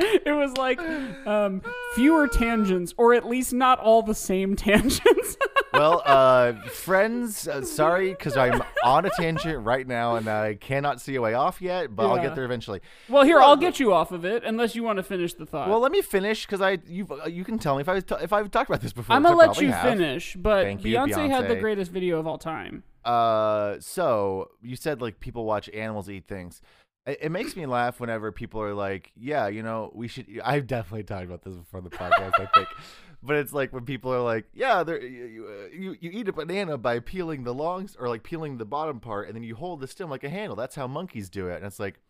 it 0.00 0.34
was 0.36 0.56
like 0.56 0.80
um, 1.26 1.62
fewer 1.94 2.26
tangents, 2.28 2.94
or 2.96 3.14
at 3.14 3.26
least 3.26 3.52
not 3.52 3.78
all 3.78 4.02
the 4.02 4.14
same 4.14 4.56
tangents. 4.56 5.36
Well, 5.72 6.02
uh, 6.04 6.52
friends, 6.70 7.46
uh, 7.46 7.62
sorry 7.62 8.10
because 8.10 8.36
I'm 8.36 8.62
on 8.84 9.04
a 9.04 9.10
tangent 9.10 9.64
right 9.64 9.86
now 9.86 10.16
and 10.16 10.28
I 10.28 10.54
cannot 10.54 11.00
see 11.00 11.14
a 11.16 11.20
way 11.20 11.34
off 11.34 11.60
yet, 11.60 11.94
but 11.94 12.06
I'll 12.08 12.16
Yeah. 12.16 12.22
get 12.24 12.34
there 12.34 12.44
eventually. 12.44 12.80
well, 13.08 13.24
here 13.24 13.38
I'll 13.40 13.56
get 13.56 13.78
you 13.80 13.92
off 13.92 14.12
of 14.12 14.24
it, 14.24 14.44
unless 14.44 14.74
you 14.74 14.82
want 14.82 14.96
to 14.98 15.02
finish 15.02 15.34
the 15.34 15.46
thought. 15.46 15.68
Well, 15.68 15.80
let 15.80 15.92
me 15.92 16.02
finish 16.02 16.46
because 16.46 16.60
I 16.60 16.78
you 16.86 17.06
you 17.26 17.44
can 17.44 17.58
tell 17.58 17.76
me 17.76 17.82
if 17.82 17.88
I 17.88 18.00
t- 18.00 18.14
if 18.22 18.32
I've 18.32 18.50
talked 18.50 18.70
about 18.70 18.80
this 18.80 18.92
before. 18.92 19.14
I'm 19.14 19.22
which 19.22 19.30
gonna 19.30 19.36
I 19.36 19.38
let 19.40 19.46
probably 19.48 19.66
you 19.66 19.72
have. 19.72 19.84
finish, 19.98 20.36
but 20.36 20.64
Thank 20.64 20.84
you, 20.84 20.96
Beyonce, 20.96 21.28
had 21.30 21.48
the 21.48 21.54
Beyonce. 21.56 21.60
greatest 21.60 21.90
video 21.92 22.18
of 22.18 22.26
all 22.26 22.38
time. 22.38 22.82
Uh, 23.04 23.76
so 23.80 24.50
you 24.62 24.76
said 24.76 25.00
like 25.00 25.20
people 25.20 25.44
watch 25.44 25.68
animals 25.74 26.08
eat 26.10 26.26
things. 26.26 26.60
It, 27.06 27.18
it 27.22 27.32
makes 27.32 27.56
me 27.56 27.64
laugh 27.64 28.00
whenever 28.00 28.32
people 28.32 28.60
are 28.60 28.74
like, 28.74 29.12
"Yeah, 29.16 29.48
you 29.48 29.62
know, 29.62 29.90
we 29.94 30.08
should." 30.08 30.26
I've 30.44 30.66
definitely 30.66 31.04
talked 31.04 31.24
about 31.24 31.42
this 31.42 31.54
before 31.54 31.78
on 31.78 31.84
the 31.84 31.90
podcast, 31.90 32.32
I 32.38 32.46
think. 32.54 32.68
But 33.22 33.36
it's 33.36 33.52
like 33.52 33.72
when 33.72 33.84
people 33.84 34.12
are 34.12 34.20
like, 34.20 34.46
"Yeah, 34.54 34.84
there, 34.84 35.02
you, 35.02 35.24
you, 35.24 35.46
uh, 35.46 35.76
you 35.76 35.96
you 36.00 36.10
eat 36.12 36.28
a 36.28 36.32
banana 36.32 36.78
by 36.78 37.00
peeling 37.00 37.42
the 37.42 37.54
longs 37.54 37.96
or 37.98 38.08
like 38.08 38.22
peeling 38.22 38.58
the 38.58 38.64
bottom 38.64 39.00
part, 39.00 39.26
and 39.26 39.34
then 39.34 39.42
you 39.42 39.56
hold 39.56 39.80
the 39.80 39.88
stem 39.88 40.08
like 40.08 40.24
a 40.24 40.28
handle. 40.28 40.54
That's 40.54 40.76
how 40.76 40.86
monkeys 40.86 41.28
do 41.28 41.48
it." 41.48 41.56
And 41.56 41.66
it's 41.66 41.80
like, 41.80 42.00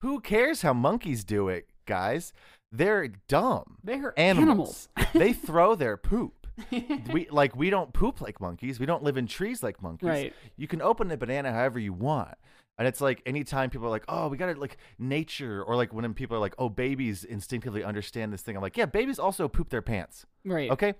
who 0.00 0.20
cares 0.20 0.62
how 0.62 0.72
monkeys 0.72 1.22
do 1.22 1.48
it, 1.48 1.68
guys? 1.86 2.32
They're 2.72 3.08
dumb. 3.28 3.78
They're 3.84 4.18
animals. 4.18 4.88
animals. 4.96 5.12
they 5.14 5.32
throw 5.32 5.74
their 5.76 5.96
poop. 5.96 6.46
we 7.12 7.28
like 7.30 7.54
we 7.56 7.70
don't 7.70 7.92
poop 7.92 8.20
like 8.20 8.40
monkeys. 8.40 8.80
We 8.80 8.86
don't 8.86 9.02
live 9.02 9.16
in 9.16 9.26
trees 9.26 9.62
like 9.62 9.80
monkeys. 9.82 10.08
Right. 10.08 10.34
You 10.56 10.66
can 10.66 10.82
open 10.82 11.10
a 11.10 11.16
banana 11.16 11.52
however 11.52 11.78
you 11.78 11.92
want. 11.92 12.34
And 12.78 12.88
it's 12.88 13.00
like 13.00 13.22
anytime 13.26 13.70
people 13.70 13.86
are 13.86 13.90
like, 13.90 14.04
"Oh, 14.08 14.28
we 14.28 14.36
got 14.36 14.46
to 14.46 14.58
like 14.58 14.78
nature," 14.98 15.62
or 15.62 15.76
like 15.76 15.92
when 15.92 16.14
people 16.14 16.36
are 16.36 16.40
like, 16.40 16.54
"Oh, 16.58 16.68
babies 16.68 17.24
instinctively 17.24 17.84
understand 17.84 18.32
this 18.32 18.42
thing." 18.42 18.56
I'm 18.56 18.62
like, 18.62 18.76
"Yeah, 18.76 18.86
babies 18.86 19.18
also 19.18 19.48
poop 19.48 19.68
their 19.68 19.82
pants." 19.82 20.26
Right. 20.44 20.70
Okay, 20.70 20.94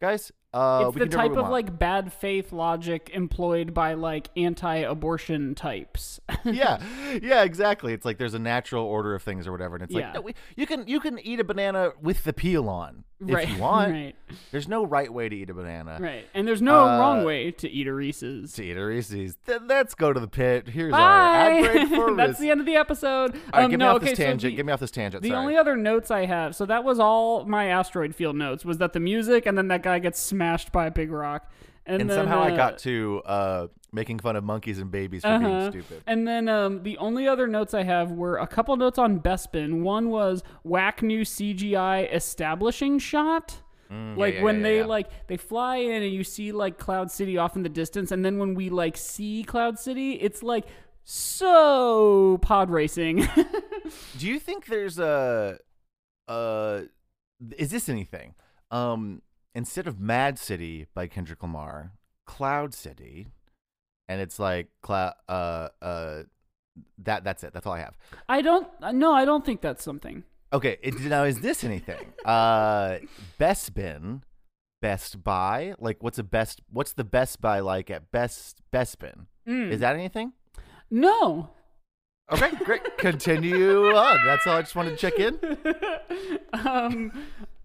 guys. 0.00 0.32
Uh, 0.54 0.86
it's 0.88 0.96
the 0.98 1.06
type 1.06 1.32
of 1.36 1.48
like 1.50 1.78
bad 1.78 2.12
faith 2.12 2.52
logic 2.52 3.10
employed 3.12 3.74
by 3.74 3.92
like 3.94 4.30
anti-abortion 4.36 5.54
types. 5.54 6.20
yeah, 6.44 6.80
yeah, 7.22 7.42
exactly. 7.44 7.92
It's 7.92 8.04
like 8.04 8.18
there's 8.18 8.34
a 8.34 8.38
natural 8.38 8.84
order 8.84 9.14
of 9.14 9.22
things 9.22 9.46
or 9.46 9.52
whatever, 9.52 9.76
and 9.76 9.84
it's 9.84 9.92
Yeah. 9.94 10.06
like 10.06 10.14
no, 10.14 10.20
we, 10.22 10.34
you 10.56 10.66
can 10.66 10.86
you 10.86 11.00
can 11.00 11.18
eat 11.18 11.40
a 11.40 11.44
banana 11.44 11.90
with 12.00 12.24
the 12.24 12.32
peel 12.32 12.68
on 12.68 13.04
if 13.20 13.34
right. 13.34 13.48
you 13.48 13.58
want. 13.60 13.92
Right. 13.92 14.14
There's 14.50 14.68
no 14.68 14.84
right 14.86 15.12
way 15.12 15.28
to 15.28 15.36
eat 15.36 15.50
a 15.50 15.54
banana. 15.54 15.98
Right. 16.00 16.26
And 16.34 16.46
there's 16.46 16.62
no 16.62 16.80
Uh, 16.80 16.98
wrong 16.98 17.24
way 17.24 17.50
to 17.52 17.68
eat 17.68 17.86
a 17.86 17.92
Reese's. 17.92 18.52
To 18.54 18.64
eat 18.64 18.76
a 18.76 18.84
Reese's. 18.84 19.36
Th- 19.46 19.60
let's 19.66 19.94
go 19.94 20.12
to 20.12 20.20
the 20.20 20.28
pit. 20.28 20.68
Here's 20.68 20.92
our 20.94 21.00
ad 21.00 21.64
break 21.64 21.88
for 21.94 22.14
That's 22.14 22.38
the 22.38 22.50
end 22.50 22.60
of 22.60 22.66
the 22.66 22.76
episode. 22.76 23.34
All 23.34 23.40
right, 23.60 23.64
um, 23.64 23.70
get 23.70 23.78
me 23.78 23.84
no, 23.84 23.90
off 23.90 23.96
okay, 23.96 24.10
this 24.10 24.18
so 24.18 24.24
tangent. 24.24 24.52
the- 24.52 24.56
get 24.56 24.66
me 24.66 24.72
off 24.72 24.80
this 24.80 24.90
tangent. 24.90 25.22
The 25.22 25.30
Sorry. 25.30 25.40
only 25.40 25.56
other 25.56 25.76
notes 25.76 26.10
I 26.10 26.26
have, 26.26 26.54
so 26.56 26.64
that 26.66 26.84
was 26.84 26.98
all 27.00 27.44
my 27.44 27.66
asteroid 27.66 28.14
field 28.14 28.36
notes, 28.36 28.64
was 28.64 28.78
that 28.78 28.92
the 28.92 29.00
music 29.00 29.46
and 29.46 29.58
then 29.58 29.68
that 29.68 29.82
guy 29.82 29.98
gets 29.98 30.18
smashed 30.38 30.70
by 30.70 30.86
a 30.86 30.90
big 30.90 31.10
rock. 31.10 31.50
And, 31.84 32.02
and 32.02 32.10
then, 32.10 32.16
somehow 32.16 32.40
I 32.42 32.52
uh, 32.52 32.56
got 32.56 32.78
to 32.78 33.22
uh, 33.24 33.66
making 33.92 34.18
fun 34.20 34.36
of 34.36 34.44
monkeys 34.44 34.78
and 34.78 34.90
babies 34.90 35.22
for 35.22 35.28
uh-huh. 35.28 35.70
being 35.70 35.70
stupid. 35.70 36.02
And 36.06 36.28
then 36.28 36.48
um, 36.48 36.82
the 36.82 36.98
only 36.98 37.26
other 37.26 37.48
notes 37.48 37.74
I 37.74 37.82
have 37.82 38.12
were 38.12 38.36
a 38.36 38.46
couple 38.46 38.76
notes 38.76 38.98
on 38.98 39.20
Bespin. 39.20 39.80
One 39.80 40.10
was 40.10 40.42
whack 40.62 41.02
new 41.02 41.22
CGI 41.22 42.12
establishing 42.14 42.98
shot. 42.98 43.62
Mm, 43.90 44.18
like 44.18 44.34
yeah, 44.34 44.42
when 44.42 44.56
yeah, 44.56 44.62
they 44.62 44.82
like 44.82 45.08
they 45.28 45.38
fly 45.38 45.76
in 45.76 46.02
and 46.02 46.12
you 46.12 46.22
see 46.22 46.52
like 46.52 46.76
Cloud 46.76 47.10
City 47.10 47.38
off 47.38 47.56
in 47.56 47.62
the 47.62 47.70
distance, 47.70 48.12
and 48.12 48.22
then 48.22 48.38
when 48.38 48.54
we 48.54 48.68
like 48.68 48.98
see 48.98 49.42
Cloud 49.42 49.78
City, 49.78 50.12
it's 50.12 50.42
like 50.42 50.66
so 51.04 52.38
pod 52.42 52.68
racing. 52.68 53.26
Do 54.18 54.28
you 54.28 54.38
think 54.38 54.66
there's 54.66 54.98
a 54.98 55.58
uh 56.28 56.82
is 57.56 57.70
this 57.70 57.88
anything? 57.88 58.34
Um 58.70 59.22
instead 59.54 59.86
of 59.86 59.98
Mad 59.98 60.38
City 60.38 60.86
by 60.94 61.06
Kendrick 61.06 61.42
Lamar, 61.42 61.92
Cloud 62.26 62.74
City, 62.74 63.28
and 64.08 64.20
it's 64.20 64.38
like 64.38 64.68
cloud 64.82 65.14
uh 65.28 65.68
uh 65.82 66.22
that 66.98 67.24
that's 67.24 67.44
it. 67.44 67.52
That's 67.52 67.66
all 67.66 67.72
I 67.72 67.80
have. 67.80 67.96
I 68.28 68.42
don't 68.42 68.68
no, 68.92 69.12
I 69.12 69.24
don't 69.24 69.44
think 69.44 69.60
that's 69.60 69.82
something. 69.82 70.24
Okay, 70.52 70.78
it, 70.82 70.98
now 71.00 71.24
is 71.24 71.40
this 71.40 71.64
anything? 71.64 72.12
Uh 72.24 72.98
Best 73.38 73.74
Bin, 73.74 74.22
Best 74.80 75.22
Buy, 75.22 75.74
like 75.78 76.02
what's 76.02 76.18
a 76.18 76.24
best 76.24 76.62
what's 76.70 76.92
the 76.92 77.04
Best 77.04 77.40
Buy 77.40 77.60
like 77.60 77.90
at 77.90 78.10
Best 78.10 78.62
Best 78.70 78.98
Bin? 78.98 79.26
Mm. 79.46 79.70
Is 79.72 79.80
that 79.80 79.94
anything? 79.94 80.32
No. 80.90 81.50
Okay, 82.30 82.50
great. 82.62 82.98
Continue 82.98 83.96
on. 83.96 84.18
That's 84.26 84.46
all 84.46 84.58
I 84.58 84.60
just 84.60 84.76
wanted 84.76 84.90
to 84.90 84.96
check 84.96 85.18
in. 85.18 85.38
um, 86.66 87.10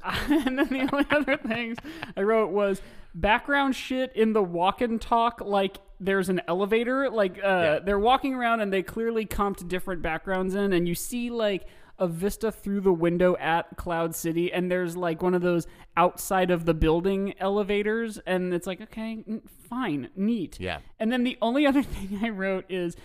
and 0.30 0.58
then 0.60 0.68
the 0.70 0.90
only 0.92 1.06
other 1.12 1.38
things 1.38 1.78
I 2.18 2.22
wrote 2.22 2.52
was 2.52 2.82
background 3.16 3.76
shit 3.76 4.16
in 4.16 4.34
the 4.34 4.44
walk 4.44 4.82
and 4.82 5.02
talk. 5.02 5.42
Like 5.42 5.78
there's 6.00 6.30
an 6.30 6.42
elevator. 6.48 7.10
Like 7.10 7.38
uh, 7.38 7.42
Yeah. 7.42 7.80
they're 7.80 8.00
walking 8.00 8.34
around 8.36 8.62
and 8.62 8.72
they 8.74 8.84
clearly 8.84 9.26
comped 9.26 9.68
different 9.68 10.02
backgrounds 10.02 10.56
in, 10.56 10.74
and 10.74 10.88
you 10.88 10.96
see 10.96 11.30
like 11.30 11.66
a 12.00 12.08
vista 12.08 12.52
through 12.52 12.82
the 12.82 12.92
window 12.92 13.38
at 13.38 13.78
Cloud 13.78 14.16
City, 14.16 14.52
and 14.52 14.70
there's 14.70 14.98
like 14.98 15.22
one 15.22 15.34
of 15.36 15.42
those 15.44 15.68
outside 15.96 16.50
of 16.52 16.66
the 16.66 16.74
building 16.74 17.34
elevators, 17.40 18.18
and 18.26 18.54
it's 18.54 18.66
like 18.68 18.82
okay, 18.82 19.24
fine, 19.70 20.10
neat. 20.16 20.60
Yeah. 20.60 20.80
And 21.00 21.12
then 21.12 21.24
the 21.24 21.38
only 21.42 21.66
other 21.68 21.84
thing 21.84 22.20
I 22.24 22.30
wrote 22.30 22.66
is. 22.70 22.96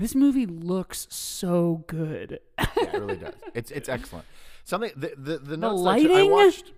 This 0.00 0.14
movie 0.14 0.46
looks 0.46 1.08
so 1.10 1.82
good. 1.88 2.38
Yeah, 2.56 2.66
it 2.76 2.92
really 2.92 3.16
does. 3.16 3.34
It's 3.52 3.72
it's 3.72 3.88
excellent. 3.88 4.26
Something 4.68 4.92
the 4.96 5.14
the, 5.16 5.38
the 5.38 5.56
notes 5.56 5.82
that 5.82 6.10
I 6.10 6.24
watched. 6.24 6.72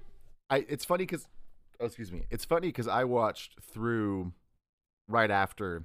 I 0.48 0.64
it's 0.68 0.84
funny 0.84 1.02
because 1.02 1.26
oh 1.80 1.86
excuse 1.86 2.12
me. 2.12 2.22
It's 2.30 2.44
funny 2.44 2.68
because 2.68 2.86
I 2.86 3.02
watched 3.02 3.56
through 3.60 4.32
right 5.08 5.28
after 5.30 5.82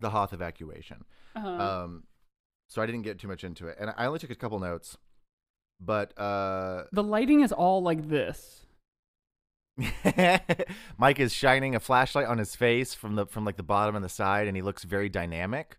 the 0.00 0.10
Hoth 0.10 0.34
evacuation. 0.34 1.06
Uh-huh. 1.34 1.48
Um, 1.48 2.02
so 2.68 2.82
I 2.82 2.86
didn't 2.86 3.02
get 3.02 3.18
too 3.18 3.26
much 3.26 3.42
into 3.42 3.68
it, 3.68 3.78
and 3.80 3.94
I 3.96 4.04
only 4.04 4.18
took 4.18 4.28
a 4.28 4.34
couple 4.34 4.58
notes. 4.58 4.98
But 5.80 6.12
uh, 6.18 6.84
The 6.92 7.02
lighting 7.02 7.40
is 7.40 7.52
all 7.52 7.80
like 7.82 8.10
this. 8.10 8.66
Mike 10.98 11.20
is 11.20 11.32
shining 11.32 11.74
a 11.74 11.80
flashlight 11.80 12.26
on 12.26 12.36
his 12.36 12.54
face 12.54 12.92
from 12.92 13.14
the 13.14 13.24
from 13.24 13.46
like 13.46 13.56
the 13.56 13.62
bottom 13.62 13.96
and 13.96 14.04
the 14.04 14.10
side, 14.10 14.46
and 14.46 14.54
he 14.54 14.62
looks 14.62 14.84
very 14.84 15.08
dynamic. 15.08 15.78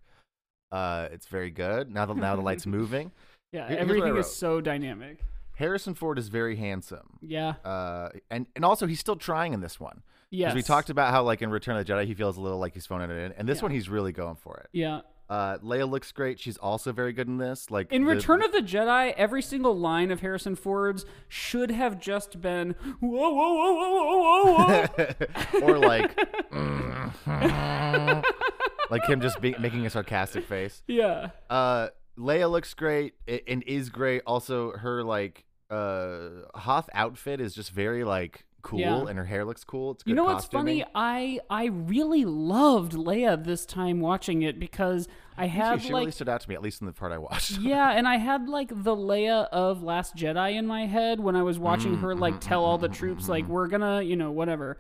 Uh, 0.72 1.08
it's 1.12 1.28
very 1.28 1.52
good. 1.52 1.94
Now 1.94 2.08
the 2.08 2.16
now 2.16 2.36
the 2.36 2.42
light's 2.42 2.66
moving. 2.80 3.12
Yeah, 3.52 3.68
Here- 3.68 3.78
here's 3.78 3.88
what 3.88 3.96
I 3.96 4.00
everything 4.00 4.18
is 4.20 4.36
so 4.36 4.62
dynamic. 4.62 5.24
Harrison 5.56 5.94
Ford 5.94 6.18
is 6.18 6.30
very 6.30 6.56
handsome. 6.56 7.18
Yeah. 7.22 7.56
uh, 7.66 8.10
and 8.30 8.46
and 8.56 8.64
also 8.64 8.88
he's 8.88 9.00
still 9.00 9.16
trying 9.18 9.54
in 9.54 9.62
this 9.62 9.80
one. 9.80 10.04
Yes. 10.32 10.54
we 10.54 10.62
talked 10.62 10.92
about 10.92 11.12
how 11.12 11.24
like 11.24 11.42
in 11.42 11.50
Return 11.50 11.76
of 11.76 11.86
the 11.86 11.92
Jedi 11.94 12.06
he 12.06 12.14
feels 12.14 12.38
a 12.38 12.42
little 12.42 12.60
like 12.60 12.74
he's 12.76 12.86
phoning 12.86 13.10
it 13.10 13.18
in, 13.18 13.32
and 13.34 13.50
this 13.50 13.58
Yeah. 13.58 13.64
one 13.64 13.72
he's 13.72 13.90
really 13.90 14.12
going 14.12 14.36
for 14.36 14.58
it. 14.58 14.68
Yeah. 14.72 15.02
Uh, 15.30 15.58
Leia 15.60 15.88
looks 15.90 16.12
great. 16.12 16.40
She's 16.40 16.58
also 16.58 16.92
very 16.92 17.14
good 17.14 17.28
in 17.28 17.38
this. 17.38 17.70
Like 17.70 17.92
In 17.92 18.04
the- 18.04 18.10
Return 18.16 18.42
of 18.44 18.52
the 18.52 18.62
Jedi, 18.62 19.14
every 19.18 19.42
single 19.44 19.78
line 19.78 20.10
of 20.12 20.22
Harrison 20.22 20.56
Ford's 20.56 21.06
should 21.28 21.70
have 21.72 22.00
just 22.00 22.42
been 22.42 22.76
whoa, 23.00 23.30
whoa, 23.30 23.54
whoa, 23.54 23.74
whoa, 23.74 24.54
whoa, 24.54 24.88
whoa. 24.88 25.62
or 25.64 25.78
like 25.78 26.18
like 28.90 29.06
him 29.06 29.22
just 29.22 29.40
be- 29.42 29.56
making 29.60 29.86
a 29.86 29.90
sarcastic 29.90 30.46
face. 30.46 30.82
yeah. 30.88 31.30
Uh, 31.50 31.90
Leia 32.20 32.52
looks 32.52 32.74
great 32.74 33.14
and 33.48 33.64
is 33.64 33.90
great. 33.90 34.22
Also, 34.28 34.72
her 34.74 35.04
like 35.04 35.46
uh 35.70 36.20
Hoth 36.56 36.90
outfit 36.94 37.40
is 37.40 37.54
just 37.56 37.72
very 37.72 38.04
like 38.04 38.46
cool, 38.62 38.80
Yeah. 38.80 39.06
and 39.08 39.18
her 39.18 39.26
hair 39.26 39.46
looks 39.46 39.64
cool. 39.64 39.92
It's 39.92 40.04
good 40.04 40.10
You 40.12 40.16
know 40.16 40.26
what's 40.26 40.46
funny? 40.46 40.84
I 40.94 41.40
I 41.50 41.66
really 41.68 42.26
loved 42.26 42.92
Leia 42.94 43.42
this 43.44 43.66
time 43.66 44.02
watching 44.02 44.42
it 44.42 44.60
because 44.60 45.08
I 45.38 45.48
had 45.48 45.82
she 45.82 45.94
like 45.94 46.02
really 46.02 46.12
stood 46.12 46.28
out 46.28 46.42
to 46.42 46.50
me, 46.50 46.56
at 46.56 46.62
least 46.62 46.82
in 46.82 46.88
the 46.88 46.94
part 46.94 47.12
I 47.14 47.18
watched. 47.20 47.52
yeah, 47.60 47.92
and 47.92 48.08
I 48.08 48.18
had 48.18 48.50
like 48.50 48.70
the 48.70 48.96
Leia 48.96 49.48
of 49.50 49.82
Last 49.82 50.16
Jedi 50.16 50.56
in 50.58 50.68
my 50.68 50.88
head 50.88 51.20
when 51.22 51.36
I 51.38 51.44
was 51.44 51.58
watching 51.58 51.98
mm, 51.98 52.02
her 52.02 52.14
Mm, 52.16 52.20
like 52.20 52.36
mm, 52.36 52.40
tell 52.42 52.64
mm, 52.64 52.66
all 52.66 52.78
the 52.78 52.90
troops 52.90 53.30
like 53.30 53.48
we're 53.48 53.68
gonna 53.68 54.02
you 54.02 54.18
know 54.18 54.32
whatever. 54.32 54.78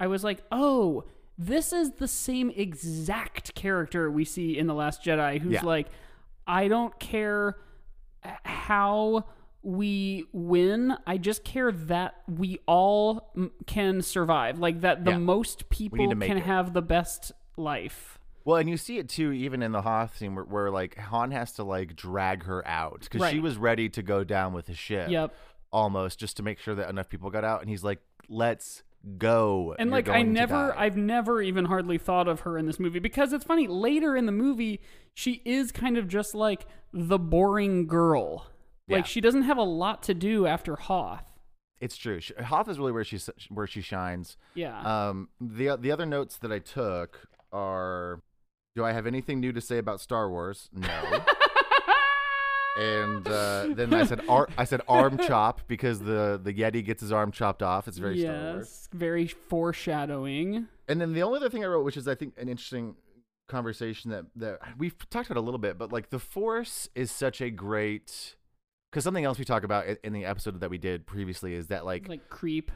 I 0.00 0.06
was 0.06 0.24
like, 0.24 0.42
oh, 0.52 1.04
this 1.36 1.72
is 1.72 1.92
the 1.98 2.08
same 2.08 2.50
exact 2.50 3.54
character 3.54 4.10
we 4.10 4.24
see 4.24 4.56
in 4.56 4.66
the 4.68 4.74
Last 4.74 5.02
Jedi, 5.04 5.40
who's 5.40 5.54
Yeah. 5.54 5.64
like, 5.64 5.88
I 6.48 6.66
don't 6.68 6.98
care 6.98 7.56
how 8.44 9.26
we 9.62 10.24
win. 10.32 10.96
I 11.06 11.18
just 11.18 11.44
care 11.44 11.70
that 11.72 12.14
we 12.28 12.58
all 12.66 13.30
m- 13.36 13.50
can 13.66 14.02
survive. 14.02 14.58
Like 14.58 14.80
that 14.80 15.04
the 15.04 15.12
Yeah. 15.12 15.18
most 15.18 15.68
people 15.68 16.06
make 16.14 16.28
can 16.28 16.38
it. 16.38 16.44
have 16.44 16.72
the 16.72 16.82
best 16.82 17.32
life. 17.56 18.18
Well, 18.44 18.56
and 18.56 18.68
you 18.70 18.76
see 18.78 18.98
it 18.98 19.08
too, 19.08 19.32
even 19.32 19.62
in 19.62 19.72
the 19.72 19.82
Hoth 19.82 20.16
scene, 20.16 20.34
where, 20.34 20.44
where 20.44 20.70
like 20.70 20.96
Han 20.96 21.32
has 21.32 21.52
to 21.54 21.64
like 21.64 21.94
drag 21.96 22.44
her 22.44 22.66
out 22.66 23.00
because 23.00 23.28
she 23.30 23.36
Right. 23.36 23.42
was 23.42 23.56
ready 23.58 23.88
to 23.90 24.02
go 24.02 24.24
down 24.24 24.52
with 24.54 24.66
the 24.66 24.74
ship. 24.74 25.10
Yep. 25.10 25.34
Almost 25.70 26.18
just 26.18 26.36
to 26.38 26.42
make 26.42 26.58
sure 26.58 26.74
that 26.74 26.88
enough 26.88 27.10
people 27.10 27.28
got 27.30 27.44
out, 27.44 27.60
and 27.60 27.68
he's 27.68 27.84
like, 27.84 28.00
"Let's 28.28 28.82
go." 29.16 29.74
And 29.78 29.90
like 29.90 30.08
I 30.08 30.22
never. 30.22 30.76
I've 30.76 30.96
never 30.96 31.40
even 31.40 31.64
hardly 31.64 31.98
thought 31.98 32.28
of 32.28 32.40
her 32.40 32.58
in 32.58 32.66
this 32.66 32.78
movie 32.78 32.98
because 32.98 33.32
it's 33.32 33.44
funny 33.44 33.66
later 33.66 34.16
in 34.16 34.26
the 34.26 34.32
movie 34.32 34.80
she 35.14 35.42
is 35.44 35.72
kind 35.72 35.96
of 35.96 36.06
just 36.08 36.34
like 36.34 36.66
the 36.92 37.18
boring 37.18 37.86
girl. 37.86 38.46
Like 38.88 38.98
Yeah. 39.00 39.02
she 39.04 39.20
doesn't 39.20 39.42
have 39.42 39.58
a 39.58 39.62
lot 39.62 40.02
to 40.04 40.14
do 40.14 40.46
after 40.46 40.76
Hoth. 40.76 41.24
It's 41.80 41.96
true. 41.96 42.20
Hoth 42.44 42.68
is 42.68 42.78
really 42.78 42.92
where 42.92 43.04
she 43.04 43.18
where 43.50 43.66
she 43.66 43.80
shines. 43.80 44.36
Yeah. 44.54 44.80
Um, 45.08 45.28
the 45.40 45.76
the 45.76 45.90
other 45.92 46.06
notes 46.06 46.38
that 46.38 46.50
I 46.52 46.58
took 46.58 47.28
are: 47.52 48.20
Do 48.74 48.84
I 48.84 48.92
have 48.92 49.06
anything 49.06 49.40
new 49.40 49.52
to 49.52 49.60
say 49.60 49.78
about 49.78 50.00
Star 50.00 50.28
Wars? 50.28 50.68
No. 50.72 50.88
and 52.78 53.26
uh, 53.26 53.66
then 53.74 53.92
I 53.92 54.04
said 54.04 54.20
ar- 54.28 54.48
I 54.56 54.64
said 54.64 54.80
arm 54.88 55.18
chop 55.18 55.62
because 55.66 56.00
the 56.00 56.40
the 56.42 56.52
Yeti 56.54 56.84
gets 56.84 57.00
his 57.00 57.12
arm 57.12 57.32
chopped 57.32 57.62
off. 57.62 57.88
It's 57.88 57.98
very 57.98 58.20
yes. 58.20 58.88
Very 58.92 59.26
foreshadowing. 59.26 60.68
And 60.88 61.00
then 61.00 61.12
the 61.12 61.22
only 61.22 61.36
other 61.38 61.50
thing 61.50 61.64
I 61.64 61.66
wrote, 61.68 61.84
which 61.84 61.96
is 61.96 62.08
I 62.08 62.14
think 62.14 62.34
an 62.38 62.48
interesting 62.48 62.94
conversation 63.48 64.10
that 64.10 64.26
that 64.36 64.60
we've 64.78 64.94
talked 65.10 65.30
about 65.30 65.40
a 65.40 65.44
little 65.44 65.58
bit, 65.58 65.78
but 65.78 65.92
like 65.92 66.10
the 66.10 66.18
Force 66.18 66.88
is 66.94 67.10
such 67.10 67.40
a 67.40 67.50
great 67.50 68.36
because 68.90 69.04
something 69.04 69.24
else 69.24 69.38
we 69.38 69.44
talk 69.44 69.64
about 69.64 69.86
in 70.02 70.12
the 70.12 70.24
episode 70.24 70.60
that 70.60 70.70
we 70.70 70.78
did 70.78 71.06
previously 71.06 71.54
is 71.54 71.66
that 71.68 71.84
like 71.84 72.08
Like 72.08 72.28
creep. 72.30 72.70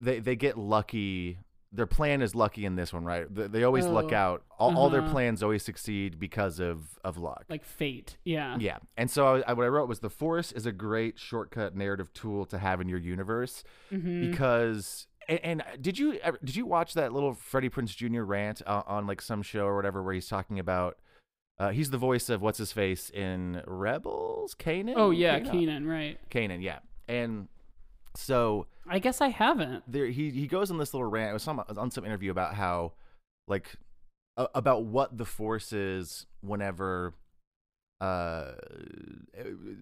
they 0.00 0.18
they 0.20 0.36
get 0.36 0.56
lucky. 0.58 1.38
Their 1.74 1.86
plan 1.86 2.20
is 2.20 2.34
lucky 2.34 2.66
in 2.66 2.76
this 2.76 2.92
one, 2.92 3.04
right? 3.04 3.32
They, 3.34 3.46
they 3.46 3.64
always 3.64 3.86
luck 3.86 4.12
Oh, 4.12 4.14
out. 4.16 4.42
All, 4.58 4.76
all 4.76 4.90
their 4.90 5.00
uh-huh. 5.00 5.12
plans 5.12 5.42
always 5.42 5.62
succeed 5.62 6.18
because 6.18 6.60
of 6.60 6.98
of 7.02 7.16
luck. 7.16 7.44
Like 7.48 7.64
fate. 7.64 8.18
Yeah. 8.24 8.56
yeah, 8.60 8.78
and 8.96 9.10
so 9.10 9.36
I, 9.36 9.40
I, 9.48 9.52
what 9.54 9.64
I 9.64 9.68
wrote 9.68 9.88
was 9.88 10.00
the 10.00 10.10
Force 10.10 10.52
is 10.52 10.66
a 10.66 10.72
great 10.72 11.18
shortcut 11.18 11.74
narrative 11.74 12.12
tool 12.12 12.44
to 12.46 12.58
have 12.58 12.80
in 12.80 12.88
your 12.88 12.98
universe 12.98 13.64
Mhm. 13.90 14.30
because. 14.30 15.06
And, 15.28 15.40
and 15.44 15.62
did 15.80 15.98
you 16.00 16.18
did 16.44 16.56
you 16.56 16.66
watch 16.66 16.94
that 16.94 17.12
little 17.12 17.32
Freddie 17.34 17.70
Prinze 17.70 17.94
Jr. 17.96 18.22
rant 18.22 18.60
uh, 18.66 18.82
on 18.86 19.06
like 19.06 19.22
some 19.22 19.40
show 19.42 19.66
or 19.66 19.76
whatever 19.76 20.02
where 20.02 20.14
he's 20.14 20.26
talking 20.26 20.58
about 20.58 20.98
uh, 21.60 21.70
he's 21.70 21.90
the 21.90 21.96
voice 21.98 22.28
of 22.28 22.42
what's 22.42 22.58
his 22.58 22.72
face 22.72 23.08
in 23.08 23.62
Rebels, 23.68 24.56
Kanan. 24.56 24.94
Oh 24.96 25.10
yeah, 25.12 25.38
Kanan, 25.38 25.52
Kanan, 25.84 25.86
right. 25.88 26.18
Kanan, 26.28 26.60
yeah, 26.60 26.80
and 27.08 27.46
so 28.14 28.66
I 28.86 28.98
guess 28.98 29.20
I 29.20 29.28
haven't. 29.28 29.84
there 29.86 30.06
he 30.06 30.30
he 30.30 30.46
goes 30.46 30.70
on 30.70 30.78
this 30.78 30.92
little 30.94 31.08
rant. 31.08 31.30
It 31.30 31.34
was 31.34 31.42
some 31.42 31.62
on 31.76 31.90
some 31.90 32.04
interview 32.04 32.30
about 32.30 32.54
how 32.54 32.92
like 33.48 33.74
about 34.36 34.84
what 34.84 35.16
the 35.18 35.24
force 35.24 35.72
is 35.72 36.26
whenever 36.40 37.14
uh 38.00 38.52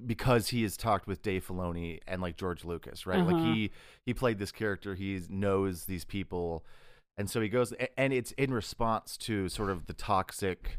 because 0.07 0.49
he 0.49 0.63
has 0.63 0.77
talked 0.77 1.07
with 1.07 1.23
Dave 1.23 1.47
Filoni 1.47 2.01
and 2.07 2.21
like 2.21 2.37
George 2.37 2.65
Lucas, 2.65 3.07
right? 3.07 3.21
Uh-huh. 3.21 3.33
Like 3.33 3.43
he 3.55 3.71
he 4.05 4.15
played 4.15 4.39
this 4.39 4.53
character, 4.53 4.95
he 4.95 5.21
knows 5.29 5.85
these 5.85 6.05
people 6.05 6.65
and 7.17 7.29
so 7.29 7.41
he 7.41 7.49
goes 7.49 7.73
and 7.97 8.13
it's 8.13 8.33
in 8.33 8.53
response 8.53 9.17
to 9.19 9.49
sort 9.49 9.71
of 9.71 9.87
the 9.87 9.93
toxic 9.93 10.79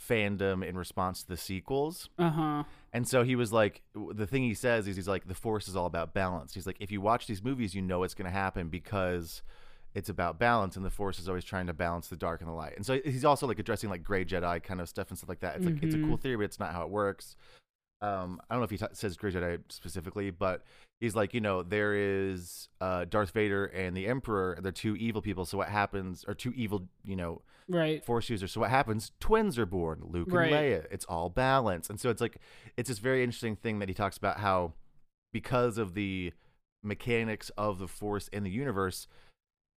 fandom 0.00 0.66
in 0.66 0.76
response 0.76 1.22
to 1.22 1.28
the 1.28 1.36
sequels. 1.36 2.08
Uh 2.18 2.30
huh. 2.30 2.64
And 2.92 3.06
so 3.06 3.22
he 3.22 3.36
was 3.36 3.52
like, 3.52 3.82
the 3.94 4.26
thing 4.26 4.42
he 4.42 4.54
says 4.54 4.88
is, 4.88 4.96
he's 4.96 5.06
like, 5.06 5.28
the 5.28 5.34
force 5.34 5.68
is 5.68 5.76
all 5.76 5.86
about 5.86 6.12
balance. 6.12 6.54
He's 6.54 6.66
like, 6.66 6.76
if 6.80 6.90
you 6.90 7.00
watch 7.00 7.26
these 7.26 7.42
movies, 7.42 7.74
you 7.74 7.82
know 7.82 8.02
it's 8.02 8.14
going 8.14 8.30
to 8.30 8.36
happen 8.36 8.68
because 8.68 9.42
it's 9.94 10.08
about 10.08 10.38
balance, 10.38 10.76
and 10.76 10.84
the 10.84 10.90
force 10.90 11.18
is 11.18 11.28
always 11.28 11.44
trying 11.44 11.66
to 11.66 11.72
balance 11.72 12.08
the 12.08 12.16
dark 12.16 12.40
and 12.40 12.48
the 12.48 12.54
light. 12.54 12.74
And 12.76 12.84
so 12.84 13.00
he's 13.04 13.24
also 13.24 13.46
like 13.46 13.58
addressing 13.58 13.90
like 13.90 14.04
gray 14.04 14.24
Jedi 14.24 14.62
kind 14.62 14.80
of 14.80 14.88
stuff 14.88 15.08
and 15.08 15.18
stuff 15.18 15.28
like 15.28 15.40
that. 15.40 15.56
It's 15.56 15.66
like 15.66 15.82
it's 15.82 15.94
a 15.94 15.98
cool 15.98 16.08
mm-hmm. 16.08 16.16
theory, 16.16 16.36
but 16.36 16.44
it's 16.44 16.60
not 16.60 16.72
how 16.72 16.82
it 16.82 16.90
works. 16.90 17.36
Um, 18.02 18.40
I 18.48 18.54
don't 18.54 18.60
know 18.60 18.64
if 18.64 18.70
he 18.70 18.78
t- 18.78 18.86
says 18.92 19.16
gray 19.16 19.30
Jedi 19.30 19.58
specifically, 19.68 20.30
but 20.30 20.64
he's 21.00 21.14
like, 21.14 21.34
you 21.34 21.40
know, 21.40 21.62
there 21.62 21.94
is 21.94 22.68
uh, 22.80 23.04
Darth 23.04 23.32
Vader 23.32 23.66
and 23.66 23.94
the 23.96 24.06
Emperor. 24.06 24.58
They're 24.62 24.72
two 24.72 24.96
evil 24.96 25.20
people. 25.20 25.44
So 25.44 25.58
what 25.58 25.68
happens? 25.68 26.24
Or 26.26 26.32
two 26.34 26.52
evil, 26.56 26.88
you 27.04 27.16
know, 27.16 27.42
Right. 27.68 28.04
force 28.04 28.30
users. 28.30 28.52
So 28.52 28.60
what 28.62 28.70
happens? 28.70 29.12
Twins 29.20 29.58
are 29.58 29.66
born, 29.66 30.00
Luke 30.02 30.28
and 30.28 30.34
Leia. 30.52 30.86
It's 30.90 31.04
all 31.04 31.28
balance. 31.28 31.90
And 31.90 32.00
so 32.00 32.08
it's 32.10 32.20
like 32.22 32.38
it's 32.76 32.88
this 32.88 32.98
very 32.98 33.22
interesting 33.22 33.54
thing 33.56 33.78
that 33.80 33.88
he 33.88 33.94
talks 33.94 34.16
about 34.16 34.38
how 34.38 34.72
because 35.32 35.76
of 35.78 35.94
the 35.94 36.32
mechanics 36.82 37.50
of 37.58 37.78
the 37.78 37.86
force 37.86 38.28
in 38.28 38.42
the 38.44 38.50
universe, 38.50 39.06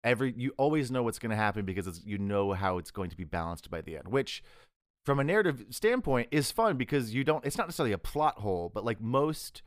every 0.04 0.34
you 0.38 0.54
always 0.58 0.90
know 0.90 1.04
what's 1.04 1.20
going 1.20 1.30
to 1.30 1.36
happen 1.36 1.66
because 1.66 1.88
it's, 1.88 2.02
you 2.06 2.18
know 2.18 2.54
how 2.54 2.78
it's 2.78 2.90
going 2.92 3.10
to 3.10 3.18
be 3.18 3.26
balanced 3.26 3.70
by 3.70 3.82
the 3.82 3.98
end, 3.98 4.08
which 4.08 4.42
from 5.06 5.20
a 5.20 5.24
narrative 5.24 5.66
standpoint 5.70 6.30
is 6.32 6.52
fun 6.52 6.78
because 6.78 7.14
you 7.14 7.24
don't 7.24 7.46
it's 7.46 7.58
not 7.58 7.68
necessarily 7.68 7.94
a 7.94 7.98
plot 7.98 8.40
hole, 8.40 8.72
but 8.74 8.86
like 8.86 9.02
most 9.02 9.62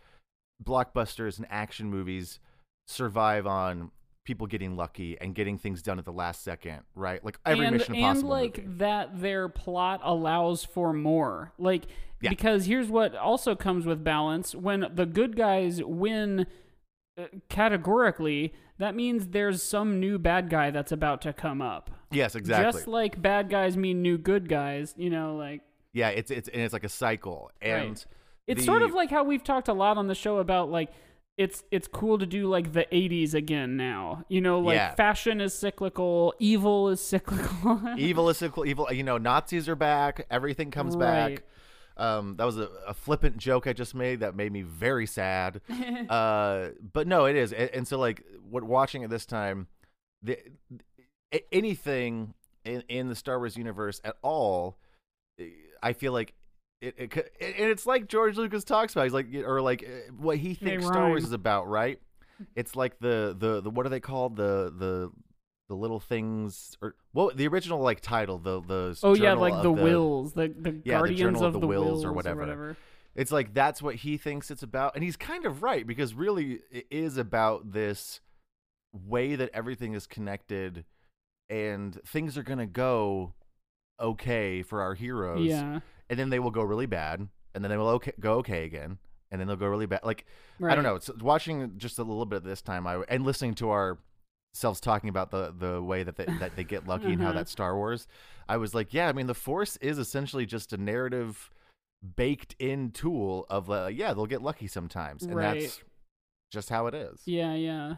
blockbusters 0.65 1.37
and 1.39 1.47
action 1.51 1.91
movies 1.91 2.41
survive 2.87 3.47
on 3.47 3.91
people 4.25 4.47
getting 4.47 4.75
lucky 4.77 5.17
and 5.21 5.35
getting 5.35 5.57
things 5.57 5.83
done 5.83 5.99
at 5.99 6.05
the 6.05 6.13
last 6.13 6.43
second, 6.43 6.81
right? 6.95 7.25
Like 7.25 7.39
every 7.47 7.67
and, 7.67 7.77
Mission 7.77 7.95
Impossible 7.95 8.35
and 8.35 8.43
like 8.43 8.59
movie. 8.59 8.79
that 8.79 9.21
their 9.21 9.49
plot 9.49 10.01
allows 10.03 10.65
for 10.65 10.93
more 10.93 11.53
like 11.59 11.85
Yeah. 12.21 12.31
because 12.31 12.67
here's 12.67 12.89
what 12.89 13.15
also 13.15 13.55
comes 13.55 13.87
with 13.87 14.03
balance 14.03 14.55
when 14.55 14.87
the 14.93 15.07
good 15.07 15.37
guys 15.37 15.83
win 15.83 16.47
Uh, 17.19 17.25
categorically 17.49 18.53
that 18.79 18.95
means 18.95 19.29
there's 19.29 19.63
some 19.63 19.99
new 20.01 20.19
bad 20.19 20.51
guy 20.51 20.71
that's 20.71 20.93
about 20.93 21.23
to 21.23 21.33
come 21.33 21.63
up 21.63 21.91
Yes, 22.11 22.35
exactly. 22.35 22.73
just 22.73 22.87
like 22.87 23.21
bad 23.21 23.49
guys 23.51 23.77
mean 23.77 24.03
new 24.03 24.19
good 24.19 24.49
guys 24.49 24.95
you 24.99 25.09
know 25.11 25.35
like 25.37 25.63
yeah, 25.95 26.11
it's 26.11 26.31
it's 26.31 26.47
and 26.49 26.61
it's 26.61 26.75
like 26.75 26.85
a 26.85 26.91
cycle, 26.91 27.51
and 27.63 27.89
Right. 27.89 28.07
it's 28.47 28.61
the- 28.61 28.67
sort 28.67 28.83
of 28.83 28.93
like 28.93 29.09
how 29.11 29.25
we've 29.25 29.43
talked 29.43 29.69
a 29.69 29.73
lot 29.73 29.97
on 29.97 30.09
the 30.09 30.15
show 30.15 30.37
about 30.39 30.71
like 30.71 30.91
it's 31.39 31.65
it's 31.71 31.89
cool 31.89 32.19
to 32.19 32.27
do 32.27 32.49
like 32.49 32.75
the 32.75 32.85
80s 32.93 33.33
again 33.33 33.79
now 33.79 34.23
you 34.29 34.43
know 34.43 34.59
like 34.61 34.77
Yeah. 34.77 34.95
fashion 34.95 35.41
is 35.41 35.55
cyclical 35.55 36.35
evil 36.39 36.91
is 36.91 37.01
cyclical 37.01 37.81
evil 37.97 38.29
is 38.29 38.37
cyclical. 38.37 38.67
Evil, 38.67 38.93
you 38.93 39.03
know, 39.05 39.17
Nazis 39.17 39.69
are 39.71 39.75
back. 39.77 40.27
Everything 40.31 40.71
comes 40.71 40.95
Right. 40.97 41.37
back. 41.37 41.45
Um, 41.97 42.37
that 42.37 42.45
was 42.45 42.59
a, 42.59 42.69
a 42.87 42.95
flippant 42.95 43.39
joke 43.39 43.67
I 43.67 43.73
just 43.73 43.95
made 43.95 44.21
that 44.21 44.37
made 44.37 44.53
me 44.53 44.63
very 44.63 45.07
sad. 45.07 45.61
uh, 46.11 46.69
but 46.93 47.07
no, 47.07 47.25
it 47.25 47.37
is, 47.37 47.53
and, 47.53 47.71
and 47.71 47.89
so 47.89 47.99
like 47.99 48.23
what 48.49 48.65
watching 48.65 49.03
it 49.03 49.11
this 49.11 49.27
time, 49.27 49.67
the 50.23 50.39
anything 51.51 52.35
in, 52.65 52.83
in 52.89 53.09
the 53.09 53.15
Star 53.15 53.39
Wars 53.39 53.57
universe 53.57 54.01
at 54.05 54.17
all, 54.23 54.79
I 55.83 55.93
feel 55.93 56.13
like. 56.13 56.35
It, 56.83 56.95
it, 56.99 57.17
and 57.41 57.71
it's 57.71 57.87
like 57.87 58.07
George 58.07 58.37
Lucas 58.37 58.63
talks 58.63 58.93
about. 58.93 59.05
He's 59.05 59.15
like, 59.15 59.29
or 59.35 59.63
like 59.63 59.83
uh, 59.83 60.13
what 60.19 60.37
he 60.37 60.53
thinks 60.53 60.85
Star 60.85 61.09
Wars 61.09 61.25
is 61.25 61.33
about, 61.33 61.67
right? 61.69 61.99
It's 62.55 62.77
like 62.77 62.99
the 62.99 63.35
the 63.37 63.63
the 63.63 63.71
what 63.71 63.87
are 63.87 63.89
they 63.89 63.99
called 63.99 64.37
the 64.37 64.71
the 64.77 65.11
the 65.69 65.75
little 65.75 66.01
things 66.01 66.77
or 66.81 66.95
what 67.13 67.37
the 67.37 67.47
original 67.49 67.81
like 67.81 68.01
title 68.01 68.39
the 68.39 68.61
the 68.61 68.99
Oh 69.03 69.15
yeah, 69.15 69.35
like 69.35 69.53
of 69.53 69.63
the, 69.63 69.73
Whills, 69.73 70.35
the 70.35 70.49
the 70.49 70.71
Yeah, 70.85 70.95
the 70.95 70.99
guardians 70.99 71.21
Journal 71.21 71.45
of, 71.45 71.55
of 71.57 71.61
the 71.61 71.67
Whills 71.67 72.03
Whills 72.03 72.05
or 72.05 72.13
whatever. 72.13 72.77
It's 73.15 73.33
like 73.33 73.55
that's 73.55 73.81
what 73.81 73.97
he 73.97 74.17
thinks 74.17 74.51
it's 74.51 74.63
about, 74.63 74.95
and 74.95 75.03
he's 75.03 75.17
kind 75.17 75.47
of 75.47 75.63
right 75.63 75.87
because 75.87 76.15
really 76.15 76.61
it 76.71 76.87
is 76.91 77.17
about 77.17 77.73
this 77.73 78.21
way 78.93 79.35
that 79.37 79.51
everything 79.53 79.95
is 79.95 80.07
connected 80.07 80.85
and 81.49 81.99
things 82.07 82.37
are 82.37 82.43
gonna 82.43 82.67
go 82.67 83.35
okay 83.99 84.63
for 84.63 84.83
our 84.83 84.95
heroes. 84.95 85.47
Yeah. 85.47 85.81
and 86.09 86.19
then 86.19 86.31
they 86.31 86.39
will 86.39 86.51
go 86.51 86.63
really 86.63 86.87
bad, 86.87 87.27
and 87.55 87.65
then 87.65 87.71
they 87.71 87.77
will 87.77 87.89
okay, 87.89 88.13
go 88.21 88.35
okay 88.35 88.65
again, 88.65 88.99
and 89.31 89.41
then 89.41 89.49
they'll 89.49 89.57
go 89.57 89.67
really 89.67 89.87
bad. 89.87 90.01
Like 90.05 90.27
I 90.63 90.75
don't 90.75 90.85
know. 90.85 90.95
It's 90.95 91.11
watching 91.21 91.73
just 91.79 91.99
a 91.99 92.03
little 92.05 92.27
bit 92.27 92.45
this 92.45 92.63
time, 92.63 92.87
I 92.87 93.03
and 93.09 93.25
listening 93.25 93.55
to 93.57 93.71
our 93.71 93.99
selves 94.55 94.81
talking 94.81 95.09
about 95.09 95.31
the 95.31 95.53
the 95.57 95.83
way 95.83 96.03
that 96.03 96.17
they, 96.17 96.25
that 96.41 96.57
they 96.57 96.65
get 96.65 96.87
lucky 96.87 97.13
and 97.13 97.21
how 97.21 97.29
Uh-huh. 97.29 97.39
that's 97.39 97.53
Star 97.53 97.77
Wars. 97.77 98.07
I 98.49 98.57
was 98.57 98.75
like, 98.75 98.95
yeah, 98.95 99.09
I 99.09 99.13
mean, 99.13 99.27
the 99.27 99.35
Force 99.35 99.77
is 99.79 99.99
essentially 99.99 100.47
just 100.47 100.73
a 100.73 100.77
narrative 100.77 101.51
baked 102.17 102.55
in 102.59 102.91
tool 102.93 103.47
of 103.51 103.71
uh, 103.71 103.89
yeah, 103.93 104.15
they'll 104.15 104.27
get 104.27 104.43
lucky 104.43 104.67
sometimes, 104.67 105.23
and 105.23 105.35
Right. 105.35 105.61
that's 105.61 105.81
just 106.53 106.71
how 106.71 106.87
it 106.87 106.95
is. 106.95 107.23
Yeah, 107.27 107.55
yeah. 107.55 107.97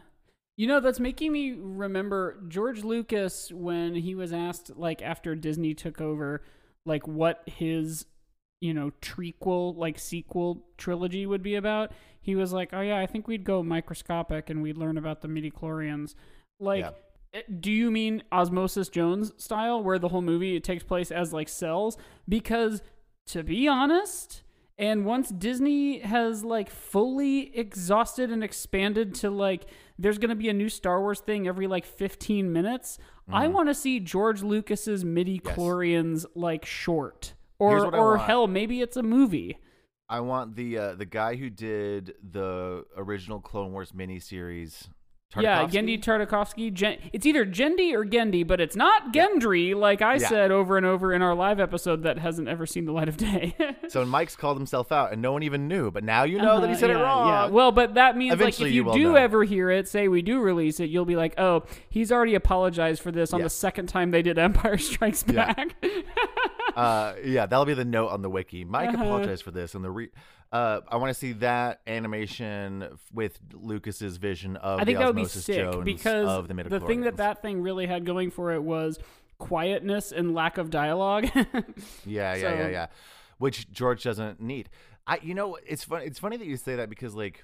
You 0.57 0.67
know, 0.67 0.81
that's 0.81 0.99
making 0.99 1.31
me 1.31 1.53
remember 1.53 2.41
George 2.49 2.83
Lucas 2.83 3.49
when 3.53 3.95
he 3.95 4.13
was 4.13 4.33
asked, 4.33 4.75
like, 4.75 5.01
after 5.01 5.33
Disney 5.33 5.73
took 5.73 6.01
over, 6.01 6.43
like, 6.85 7.07
what 7.07 7.43
his, 7.45 8.07
you 8.59 8.73
know, 8.73 8.91
trequel, 9.01 9.77
like, 9.77 9.97
sequel 9.97 10.65
trilogy 10.77 11.25
would 11.25 11.41
be 11.41 11.55
about. 11.55 11.93
He 12.19 12.35
was 12.35 12.51
like, 12.51 12.73
oh, 12.73 12.81
yeah, 12.81 12.97
I 12.99 13.05
think 13.05 13.25
we'd 13.25 13.45
go 13.45 13.63
microscopic 13.63 14.49
and 14.49 14.61
we'd 14.61 14.77
learn 14.77 14.97
about 14.97 15.21
the 15.21 15.29
midichlorians. 15.29 16.15
Like, 16.59 16.81
Yeah. 16.83 16.91
eh, 17.33 17.41
do 17.59 17.71
you 17.71 17.89
mean 17.91 18.23
Osmosis 18.31 18.89
Jones 18.89 19.31
style, 19.37 19.81
where 19.83 19.99
the 19.99 20.09
whole 20.09 20.21
movie 20.21 20.55
it 20.55 20.63
takes 20.63 20.83
place 20.83 21.11
as, 21.11 21.31
like, 21.33 21.49
cells? 21.49 21.97
Because, 22.27 22.81
to 23.27 23.43
be 23.43 23.67
honest, 23.67 24.43
and 24.77 25.05
once 25.05 25.29
Disney 25.29 25.99
has 25.99 26.43
like 26.45 26.69
fully 26.69 27.53
exhausted 27.57 28.31
and 28.31 28.41
expanded 28.43 29.13
to 29.15 29.29
like 29.29 29.65
there's 29.97 30.17
going 30.17 30.29
to 30.29 30.35
be 30.35 30.47
a 30.47 30.53
new 30.53 30.69
Star 30.69 31.01
Wars 31.01 31.19
thing 31.19 31.49
every 31.49 31.67
like 31.67 31.85
15 31.85 32.51
minutes, 32.53 32.97
I 33.27 33.43
Mm-hmm. 33.43 33.53
want 33.53 33.67
to 33.69 33.73
see 33.75 33.99
George 33.99 34.41
Lucas's 34.41 35.03
midi 35.03 35.37
chlorians 35.39 36.25
like 36.33 36.65
short. 36.65 37.33
Or 37.59 37.93
I 37.93 37.99
or 37.99 38.17
hell, 38.19 38.47
maybe 38.47 38.79
it's 38.81 38.95
a 38.95 39.03
movie. 39.03 39.57
I 40.07 40.21
want 40.21 40.55
the 40.55 40.77
uh, 40.77 40.95
the 40.95 41.05
guy 41.05 41.35
who 41.35 41.49
did 41.49 42.13
the 42.23 42.85
original 42.95 43.41
Clone 43.41 43.73
Wars 43.73 43.91
miniseries. 43.91 44.87
Yeah? 45.37 45.67
Genndy 45.67 46.01
Tartakovsky. 46.03 46.73
Gen- 46.73 46.97
it's 47.13 47.23
either 47.23 47.45
Gendy 47.45 47.93
or 47.93 48.03
Gendy, 48.03 48.45
but 48.45 48.59
it's 48.59 48.75
not 48.75 49.13
Gendry, 49.13 49.75
like 49.75 50.01
I 50.01 50.13
Yeah. 50.15 50.27
said 50.27 50.51
over 50.51 50.75
and 50.75 50.85
over 50.87 51.13
in 51.13 51.21
our 51.21 51.35
live 51.35 51.59
episode 51.59 52.01
that 52.01 52.17
hasn't 52.17 52.47
ever 52.47 52.65
seen 52.65 52.85
the 52.85 52.91
light 52.91 53.07
of 53.07 53.17
day. 53.17 53.55
So 53.89 54.05
Mike's 54.05 54.35
called 54.35 54.57
himself 54.57 54.91
out, 54.91 55.11
and 55.11 55.19
no 55.19 55.31
one 55.31 55.41
even 55.41 55.67
knew. 55.67 55.89
But 55.89 56.03
now 56.03 56.21
you 56.23 56.37
know 56.37 56.61
that 56.61 56.67
he 56.67 56.73
Uh-huh, 56.73 56.79
said 56.79 56.89
yeah, 56.91 56.99
it 56.99 57.01
wrong. 57.01 57.27
Yeah. 57.27 57.47
Well, 57.47 57.71
but 57.71 57.95
that 57.95 58.15
means 58.15 58.33
Eventually 58.33 58.69
like 58.69 58.71
if 58.71 58.75
you 58.75 58.85
you, 58.85 59.05
do 59.07 59.11
know. 59.13 59.15
ever 59.15 59.43
hear 59.43 59.71
it, 59.71 59.87
say 59.87 60.07
we 60.07 60.21
do 60.21 60.39
release 60.41 60.79
it, 60.79 60.91
you'll 60.91 61.05
be 61.05 61.15
like, 61.15 61.33
oh, 61.39 61.63
he's 61.89 62.11
already 62.11 62.35
apologized 62.35 63.01
for 63.01 63.11
this 63.11 63.33
on 63.33 63.39
Yeah. 63.39 63.45
the 63.45 63.49
second 63.49 63.87
time 63.87 64.11
they 64.11 64.21
did 64.21 64.37
Empire 64.37 64.77
Strikes 64.77 65.23
Yeah. 65.27 65.53
Back. 65.53 65.75
uh, 66.75 67.15
yeah, 67.23 67.45
that'll 67.45 67.65
be 67.65 67.73
the 67.73 67.85
note 67.85 68.09
on 68.09 68.21
the 68.21 68.29
wiki. 68.29 68.63
Mike 68.65 68.89
Uh-huh. 68.89 69.03
apologized 69.03 69.43
for 69.43 69.51
this, 69.51 69.75
and 69.75 69.83
the 69.83 69.91
re- 69.91 70.09
uh, 70.51 70.81
I 70.87 70.95
want 70.97 71.09
to 71.09 71.13
see 71.13 71.33
that 71.33 71.81
animation 71.87 72.97
with 73.13 73.39
Lucas's 73.53 74.17
vision 74.17 74.55
of 74.57 74.79
I 74.79 74.85
think 74.85 74.97
the 74.97 75.03
that 75.05 75.07
would 75.07 75.15
be 75.21 75.25
sick 75.25 75.57
Jones 75.57 75.85
because 75.85 76.27
of 76.27 76.47
the 76.47 76.53
the 76.63 76.79
thing 76.79 77.01
that 77.01 77.17
that 77.17 77.41
thing 77.41 77.61
really 77.61 77.85
had 77.85 78.05
going 78.05 78.31
for 78.31 78.51
it 78.53 78.63
was 78.63 78.97
quietness 79.37 80.11
and 80.11 80.33
lack 80.33 80.57
of 80.57 80.69
dialogue. 80.69 81.25
Yeah, 81.33 81.43
yeah, 82.05 82.35
yeah, 82.35 82.39
So- 82.63 82.67
yeah. 82.69 82.87
Which 83.37 83.71
George 83.71 84.03
doesn't 84.03 84.41
need. 84.41 84.69
I, 85.07 85.19
you 85.23 85.33
know, 85.33 85.57
it's 85.65 85.85
fun. 85.85 86.01
It's 86.03 86.19
funny 86.19 86.35
that 86.37 86.45
you 86.45 86.57
say 86.57 86.75
that 86.75 86.89
because, 86.89 87.15
like, 87.15 87.41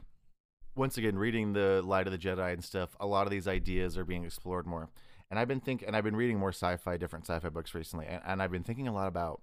once 0.76 0.98
again, 0.98 1.18
reading 1.18 1.54
the 1.54 1.82
Light 1.86 2.06
of 2.06 2.12
the 2.12 2.20
Jedi 2.20 2.52
and 2.52 2.62
stuff, 2.64 2.96
a 3.00 3.08
lot 3.08 3.26
of 3.26 3.32
these 3.32 3.48
ideas 3.48 3.98
are 3.98 4.04
being 4.04 4.26
explored 4.26 4.68
more. 4.68 4.90
And 5.32 5.40
I've 5.40 5.48
been 5.48 5.60
thinking, 5.60 5.88
and 5.88 5.96
I've 5.98 6.04
been 6.04 6.16
reading 6.16 6.38
more 6.40 6.52
sci-fi, 6.52 6.98
different 6.98 7.26
sci-fi 7.26 7.50
books 7.50 7.74
recently, 7.74 8.06
and, 8.08 8.22
and 8.26 8.42
I've 8.42 8.52
been 8.52 8.64
thinking 8.64 8.88
a 8.88 8.94
lot 8.94 9.08
about 9.08 9.42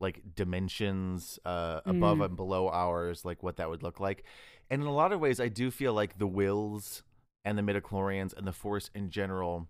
like 0.00 0.34
dimensions 0.34 1.38
uh, 1.44 1.80
above 1.84 2.18
Mm. 2.18 2.24
and 2.26 2.36
below 2.36 2.68
ours, 2.68 3.24
like 3.24 3.42
what 3.42 3.56
that 3.58 3.68
would 3.70 3.82
look 3.82 4.00
like. 4.00 4.24
And 4.70 4.82
in 4.82 4.88
a 4.88 4.92
lot 4.94 5.12
of 5.12 5.20
ways, 5.20 5.38
I 5.38 5.48
do 5.48 5.70
feel 5.70 5.92
like 5.92 6.18
the 6.18 6.26
Whills 6.26 7.02
and 7.44 7.56
the 7.58 7.62
midichlorians 7.62 8.36
and 8.36 8.46
the 8.46 8.52
Force 8.52 8.90
in 8.94 9.10
general, 9.10 9.68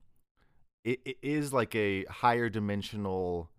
it, 0.85 1.01
it 1.05 1.17
is 1.23 1.53
like 1.53 1.75
a 1.75 2.05
higher 2.05 2.49
dimensional 2.49 3.51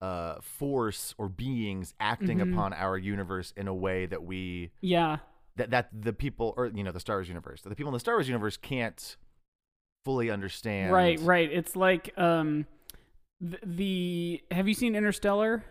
uh 0.00 0.40
force 0.40 1.12
or 1.18 1.28
beings 1.28 1.92
acting 1.98 2.38
Mhm. 2.38 2.52
upon 2.52 2.72
our 2.72 2.96
universe 2.96 3.52
in 3.56 3.66
a 3.66 3.74
way 3.74 4.06
that 4.06 4.22
we 4.22 4.70
yeah. 4.80 5.16
that 5.56 5.70
that 5.70 5.88
the 5.92 6.12
people 6.12 6.54
or 6.56 6.66
you 6.68 6.84
know 6.84 6.92
the 6.92 7.00
Star 7.00 7.16
Wars 7.16 7.26
universe 7.28 7.62
that 7.62 7.68
the 7.70 7.74
people 7.74 7.88
in 7.90 7.94
the 7.94 7.98
Star 7.98 8.14
Wars 8.14 8.28
universe 8.28 8.56
can't 8.56 9.16
fully 10.08 10.30
understand. 10.30 10.90
Right, 10.90 11.20
right. 11.20 11.50
It's 11.52 11.76
like 11.76 12.16
um 12.16 12.64
the, 13.40 13.58
the 13.62 14.42
have 14.50 14.66
you 14.66 14.72
seen 14.74 14.96
Interstellar? 14.96 15.62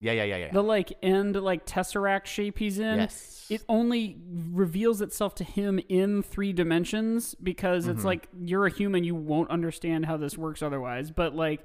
Yeah, 0.00 0.12
yeah, 0.12 0.24
yeah, 0.24 0.36
yeah. 0.36 0.52
The 0.52 0.62
like 0.62 0.92
end 1.02 1.34
like 1.36 1.64
tesseract 1.64 2.26
shape 2.26 2.58
he's 2.58 2.78
in. 2.78 2.98
yes. 2.98 3.46
it 3.48 3.64
only 3.70 4.18
reveals 4.52 5.00
itself 5.00 5.34
to 5.36 5.44
him 5.44 5.80
in 5.88 6.22
three 6.22 6.52
dimensions 6.52 7.34
because 7.42 7.86
it's 7.88 8.02
Mhm. 8.02 8.04
like 8.04 8.28
you're 8.38 8.66
a 8.66 8.70
human 8.70 9.02
you 9.04 9.14
won't 9.14 9.48
understand 9.50 10.04
how 10.04 10.16
this 10.18 10.36
works 10.36 10.62
otherwise 10.62 11.10
but 11.10 11.34
like 11.34 11.64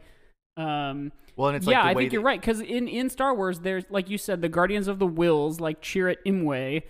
um 0.58 1.12
well, 1.36 1.48
and 1.50 1.58
it's 1.58 1.66
yeah 1.68 1.84
like 1.84 1.84
the 1.84 1.90
i 1.90 1.94
think 2.04 2.14
you're 2.14 2.22
right 2.22 2.40
because 2.40 2.62
in 2.62 2.88
in 2.88 3.10
star 3.10 3.34
wars 3.36 3.60
there's 3.60 3.84
like 3.90 4.10
you 4.10 4.18
said 4.18 4.42
the 4.42 4.50
guardians 4.50 4.88
of 4.88 5.00
the 5.00 5.08
Whills 5.08 5.60
like 5.60 5.82
chirrut 5.82 6.18
imwe 6.26 6.84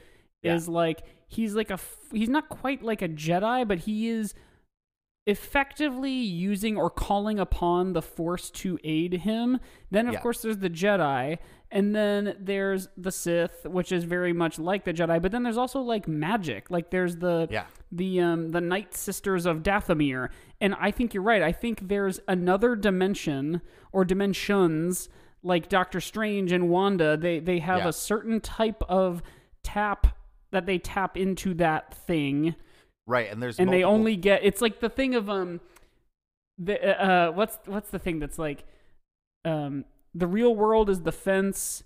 Yeah. 0.44 0.56
is 0.56 0.68
like 0.68 1.02
he's 1.28 1.56
like 1.56 1.70
a 1.72 1.74
f- 1.76 1.96
he's 2.12 2.30
not 2.30 2.50
quite 2.50 2.84
like 2.84 3.02
a 3.02 3.10
jedi 3.10 3.68
but 3.68 3.80
he 3.80 4.10
is 4.10 4.34
effectively 5.28 6.12
using 6.12 6.78
or 6.78 6.90
calling 6.90 7.40
upon 7.40 7.94
the 7.94 8.02
force 8.02 8.50
to 8.50 8.80
aid 8.84 9.14
him 9.14 9.60
then 9.92 10.08
of 10.08 10.14
Yeah. 10.14 10.20
course 10.20 10.42
there's 10.42 10.58
the 10.58 10.70
jedi 10.70 11.38
and 11.70 11.96
then 11.96 12.36
there's 12.40 12.88
the 12.98 13.12
sith 13.12 13.66
which 13.66 13.92
is 13.92 14.04
very 14.04 14.34
much 14.34 14.58
like 14.58 14.84
the 14.84 14.92
jedi 14.94 15.22
but 15.22 15.32
then 15.32 15.44
there's 15.44 15.58
also 15.60 15.80
like 15.80 16.08
magic 16.08 16.72
like 16.72 16.90
there's 16.90 17.18
the 17.18 17.48
Yeah. 17.52 17.66
the 17.92 18.20
um 18.20 18.50
the 18.50 18.62
night 18.62 18.96
sisters 18.96 19.46
of 19.46 19.62
dathomir 19.62 20.30
and 20.60 20.74
i 20.80 20.90
think 20.90 21.14
you're 21.14 21.22
right 21.24 21.44
i 21.44 21.52
think 21.52 21.88
there's 21.88 22.20
another 22.28 22.76
dimension 22.76 23.62
or 23.92 24.04
dimensions 24.04 25.08
like 25.44 25.70
doctor 25.70 26.02
strange 26.02 26.52
and 26.52 26.68
wanda 26.70 27.16
they 27.16 27.40
they 27.40 27.60
have 27.60 27.80
Yeah. 27.80 27.90
a 27.90 27.94
certain 27.94 28.42
type 28.42 28.82
of 28.90 29.22
tap 29.62 30.18
that 30.50 30.66
they 30.66 30.80
tap 30.80 31.16
into 31.16 31.54
that 31.56 31.94
thing 31.94 32.56
right, 33.12 33.32
and 33.32 33.42
there's 33.44 33.60
and 33.60 33.72
they 33.72 33.84
only 33.84 34.16
get 34.16 34.44
it's 34.44 34.62
like 34.62 34.80
the 34.80 34.90
thing 34.90 35.14
of 35.16 35.30
um 35.30 35.60
the 36.58 36.76
uh 37.04 37.32
what's 37.32 37.58
what's 37.66 37.90
the 37.90 38.00
thing 38.00 38.20
that's 38.20 38.40
like 38.40 38.64
um 39.46 39.86
the 40.14 40.28
real 40.28 40.54
world 40.56 40.90
is 40.90 41.02
the 41.02 41.12
fence 41.12 41.84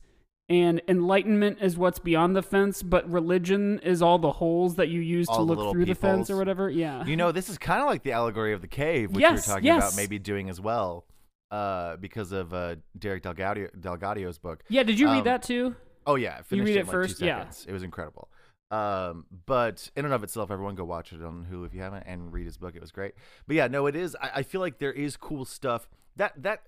and 0.49 0.81
enlightenment 0.87 1.57
is 1.61 1.77
what's 1.77 1.97
beyond 1.99 2.35
the 2.35 2.41
fence 2.43 2.83
but 2.83 3.09
religion 3.09 3.79
is 3.79 4.01
all 4.01 4.19
the 4.19 4.33
holes 4.33 4.75
that 4.75 4.89
you 4.89 4.99
use 5.01 5.25
to 5.27 5.33
All 5.33 5.39
the 5.39 5.43
look 5.45 5.57
little 5.57 5.73
through 5.73 5.85
the 5.85 5.95
fence 5.95 6.29
or 6.29 6.37
whatever 6.37 6.69
yeah 6.69 7.03
You 7.05 7.15
know, 7.17 7.31
this 7.31 7.49
is 7.49 7.57
kind 7.57 7.81
of 7.81 7.87
like 7.87 8.03
the 8.03 8.11
allegory 8.11 8.53
of 8.53 8.61
the 8.61 8.67
cave, 8.67 9.11
which 9.11 9.21
Yes, 9.21 9.47
you're 9.47 9.55
talking 9.55 9.65
yes. 9.65 9.77
about 9.83 9.95
maybe 9.97 10.19
doing 10.19 10.49
as 10.49 10.61
well, 10.61 11.05
uh, 11.51 11.95
because 11.97 12.31
of 12.31 12.53
uh, 12.53 12.75
Derek 12.97 13.23
DelGaudio, 13.23 13.69
DelGaudio's 13.79 14.37
book. 14.37 14.63
yeah 14.69 14.83
did 14.83 14.99
you 14.99 15.07
read 15.07 15.19
Um, 15.19 15.23
that 15.25 15.41
too 15.43 15.75
Oh 16.07 16.15
yeah, 16.15 16.35
I 16.37 16.41
finished 16.43 16.67
read 16.67 16.75
it 16.77 16.79
it 16.81 16.85
like 16.87 16.91
first? 16.91 17.21
Yeah. 17.21 17.45
It 17.67 17.71
was 17.73 17.81
incredible. 17.81 18.29
Um, 18.71 19.25
but 19.45 19.89
in 19.95 20.05
and 20.05 20.13
of 20.13 20.23
itself, 20.23 20.49
everyone 20.51 20.75
go 20.75 20.85
watch 20.85 21.13
it 21.13 21.21
on 21.23 21.47
Hulu 21.51 21.65
if 21.67 21.73
you 21.73 21.81
haven't, 21.81 22.03
and 22.07 22.33
read 22.33 22.45
his 22.45 22.57
book. 22.57 22.75
It 22.75 22.81
was 22.81 22.91
great. 22.91 23.13
But 23.47 23.55
yeah, 23.55 23.67
no, 23.67 23.85
it 23.85 23.95
is. 23.95 24.15
I, 24.21 24.31
I 24.37 24.43
feel 24.43 24.61
like 24.61 24.79
there 24.79 24.91
is 24.93 25.17
cool 25.17 25.45
stuff 25.45 25.87
that 26.15 26.33
that 26.41 26.63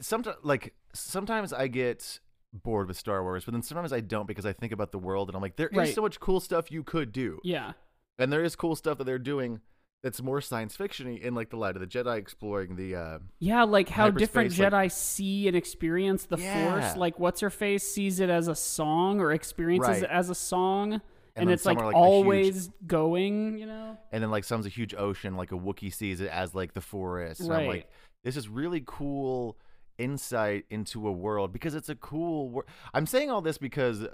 sometimes 0.00 0.36
like 0.42 0.74
sometimes 0.92 1.52
I 1.52 1.66
get 1.68 2.20
bored 2.52 2.88
with 2.88 2.96
Star 2.96 3.22
Wars, 3.22 3.44
but 3.44 3.52
then 3.52 3.62
sometimes 3.62 3.92
I 3.92 4.00
don't 4.00 4.26
because 4.28 4.44
I 4.46 4.52
think 4.52 4.72
about 4.72 4.92
the 4.92 4.98
world 4.98 5.28
and 5.28 5.36
I'm 5.36 5.42
like, 5.42 5.56
there 5.56 5.68
is 5.68 5.76
Right. 5.76 5.94
so 5.94 6.02
much 6.02 6.20
cool 6.20 6.40
stuff 6.40 6.70
you 6.70 6.82
could 6.82 7.12
do, 7.12 7.40
yeah 7.44 7.72
and 8.18 8.30
there 8.30 8.44
is 8.44 8.54
cool 8.54 8.76
stuff 8.76 8.98
that 8.98 9.04
they're 9.04 9.18
doing 9.18 9.60
that's 10.02 10.20
more 10.20 10.40
science 10.42 10.76
fictiony 10.76 11.20
in 11.22 11.34
like 11.34 11.48
the 11.50 11.56
Light 11.56 11.74
of 11.76 11.80
the 11.80 11.86
Jedi 11.86 12.18
exploring 12.18 12.76
the 12.76 12.94
uh 12.96 13.18
yeah 13.38 13.62
like 13.62 13.88
how 13.88 14.10
different 14.10 14.52
Hyperspace, 14.52 14.72
like- 14.72 14.88
jedi 14.88 14.92
see 14.92 15.46
and 15.48 15.56
experience 15.56 16.26
the 16.26 16.36
Yeah. 16.38 16.70
force 16.80 16.96
like 16.98 17.18
what's 17.18 17.40
her 17.40 17.50
face 17.50 17.86
sees 17.86 18.18
it 18.20 18.28
as 18.28 18.48
a 18.48 18.54
song 18.54 19.20
or 19.20 19.32
experiences 19.32 19.88
Right. 19.88 20.02
it 20.02 20.10
as 20.10 20.28
a 20.28 20.34
song 20.34 21.00
and, 21.40 21.48
then 21.48 21.54
it's 21.54 21.64
like, 21.66 21.76
like, 21.78 21.86
a 21.86 21.88
huge- 21.88 21.94
always 21.96 22.70
going 22.86 23.58
you 23.58 23.66
know 23.66 23.96
and 24.12 24.22
then 24.22 24.30
like 24.30 24.44
some's 24.44 24.66
a 24.66 24.70
huge 24.70 24.94
ocean, 24.94 25.36
like 25.36 25.52
a 25.52 25.56
Wookiee 25.56 25.92
sees 25.92 26.20
it 26.20 26.30
as 26.30 26.54
like 26.54 26.72
the 26.74 26.80
forest. 26.80 27.40
And 27.40 27.52
I'm 27.52 27.58
Right. 27.60 27.68
like, 27.68 27.90
this 28.24 28.36
is 28.36 28.48
really 28.48 28.82
cool 28.84 29.56
insight 29.98 30.64
into 30.70 31.06
a 31.06 31.12
world 31.12 31.52
because 31.52 31.74
it's 31.74 31.88
a 31.88 31.94
cool 31.94 32.48
world. 32.50 32.68
I'm 32.94 33.06
saying 33.06 33.30
all 33.30 33.40
this 33.42 33.58
because 33.58 34.02
uh, 34.02 34.08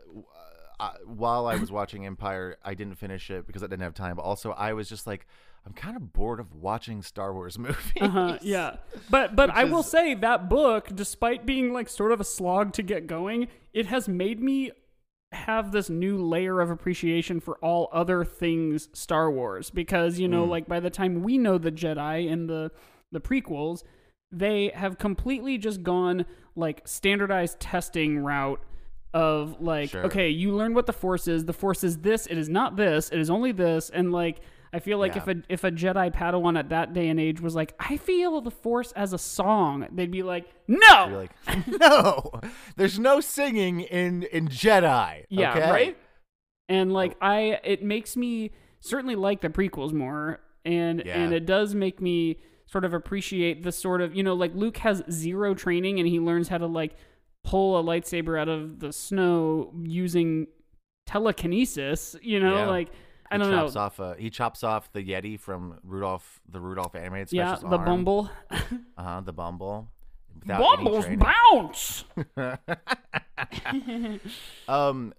I, 0.79 0.91
while 1.07 1.47
I 1.47 1.57
was 1.57 1.71
watching 1.73 2.05
Empire, 2.05 2.57
I 2.65 2.75
didn't 2.75 2.97
finish 2.97 3.31
it 3.31 3.47
because 3.47 3.63
I 3.63 3.67
didn't 3.67 3.83
have 3.83 3.95
time. 3.95 4.17
But 4.17 4.23
also, 4.23 4.51
I 4.53 4.73
was 4.75 4.89
just 4.89 5.07
like, 5.07 5.27
I'm 5.65 5.73
kind 5.73 5.97
of 5.97 6.13
bored 6.13 6.39
of 6.41 6.55
watching 6.55 7.03
Star 7.03 7.33
Wars 7.33 7.59
movies. 7.67 7.77
Uh-huh, 8.01 8.39
yeah. 8.43 8.77
But 9.09 9.35
but 9.35 9.49
Which 9.49 9.57
I 9.57 9.65
will 9.65 9.83
say 9.83 10.15
that 10.15 10.49
book, 10.51 10.91
despite 10.95 11.47
being 11.47 11.73
like 11.73 11.89
sort 11.89 12.13
of 12.13 12.21
a 12.21 12.25
slog 12.25 12.73
to 12.75 12.83
get 12.83 13.07
going, 13.07 13.49
it 13.73 13.87
has 13.87 14.09
made 14.09 14.41
me 14.41 14.73
have 15.37 15.73
this 15.73 15.89
new 15.89 16.17
layer 16.19 16.61
of 16.61 16.71
appreciation 16.71 17.41
for 17.41 17.57
all 17.59 17.89
other 17.93 18.25
things 18.25 18.89
Star 18.93 19.31
Wars 19.31 19.71
because 19.71 20.19
you 20.19 20.29
know 20.29 20.45
Mm. 20.47 20.51
like 20.51 20.67
by 20.69 20.81
the 20.81 20.91
time 20.91 21.23
we 21.23 21.39
know 21.39 21.59
the 21.59 21.71
Jedi 21.73 22.31
and 22.31 22.49
the 22.49 22.71
the 23.13 23.21
prequels, 23.21 23.83
they 24.33 24.71
have 24.75 24.99
completely 24.99 25.57
just 25.59 25.83
gone 25.83 26.27
like 26.57 26.83
standardized 26.87 27.61
testing 27.61 28.19
route 28.19 28.61
of 29.15 29.61
like 29.61 29.91
Sure. 29.91 30.05
okay, 30.07 30.29
you 30.29 30.53
learn 30.53 30.75
what 30.75 30.87
the 30.87 30.93
force 30.93 31.29
is. 31.29 31.45
The 31.45 31.53
force 31.53 31.85
is 31.85 31.99
this, 31.99 32.27
it 32.27 32.37
is 32.37 32.49
not 32.49 32.77
this, 32.77 33.09
it 33.11 33.19
is 33.21 33.31
only 33.31 33.53
this 33.53 33.89
and 33.91 34.13
like 34.13 34.41
I 34.77 34.81
feel 34.81 34.99
like 34.99 35.17
if 35.17 35.27
a 35.27 35.37
if 35.49 35.65
a 35.65 35.71
Jedi 35.71 36.13
Padawan 36.15 36.59
at 36.59 36.69
that 36.69 36.93
day 36.93 37.09
and 37.09 37.19
age 37.19 37.41
was 37.41 37.55
like, 37.55 37.75
I 37.81 37.97
feel 37.97 38.43
the 38.43 38.51
Force 38.51 38.93
as 38.93 39.15
a 39.15 39.19
song, 39.19 39.87
they'd 39.91 40.11
be 40.11 40.23
like, 40.23 40.45
No, 40.69 41.09
like, 41.47 41.67
no, 41.81 42.31
there's 42.77 42.99
no 42.99 43.21
singing 43.21 43.81
in 43.81 44.25
in 44.25 44.49
Jedi. 44.49 45.25
Yeah, 45.31 45.53
okay? 45.53 45.71
right? 45.71 45.99
And 46.69 46.93
like 46.93 47.13
oh. 47.23 47.27
I 47.27 47.61
it 47.65 47.83
makes 47.83 48.17
me 48.17 48.51
certainly 48.81 49.17
like 49.17 49.41
the 49.41 49.49
prequels 49.49 49.93
more 49.95 50.41
and 50.65 51.03
Yeah. 51.07 51.19
and 51.21 51.33
it 51.33 51.47
does 51.47 51.75
make 51.75 52.01
me 52.03 52.41
sort 52.67 52.85
of 52.85 52.93
appreciate 52.93 53.63
the 53.63 53.73
sort 53.73 54.01
of, 54.03 54.15
you 54.15 54.23
know, 54.23 54.35
like 54.35 54.55
Luke 54.55 54.77
has 54.79 55.03
zero 55.11 55.55
training 55.55 56.01
and 56.01 56.09
he 56.09 56.21
learns 56.21 56.49
how 56.49 56.59
to 56.59 56.67
like 56.67 56.97
pull 57.45 57.79
a 57.79 57.83
lightsaber 57.83 58.39
out 58.39 58.49
of 58.49 58.81
the 58.81 58.93
snow 58.93 59.73
using 59.85 60.49
telekinesis, 61.07 62.17
you 62.23 62.41
know, 62.41 62.57
Yeah. 62.59 62.67
like 62.67 62.89
I 63.31 63.35
He 63.37 63.39
don't 63.43 63.51
know. 63.51 63.63
chops 63.65 63.77
Off, 63.77 64.01
uh, 64.01 64.15
he 64.15 64.31
chops 64.31 64.63
off 64.65 64.93
the 64.93 65.01
Yeti 65.03 65.39
from 65.39 65.79
Rudolph, 65.83 66.41
the 66.49 66.61
Rudolph 66.61 66.95
animated 66.95 67.29
special. 67.31 67.45
Yeah, 67.65 67.71
the 67.71 67.77
arm. 67.77 67.85
Bumble. 67.85 68.31
Uh 68.51 69.03
huh. 69.03 69.21
The 69.25 69.33
Bumble. 69.33 69.89
Bumbles 70.47 71.07
bounce. 71.17 72.05
Um, 74.69 75.15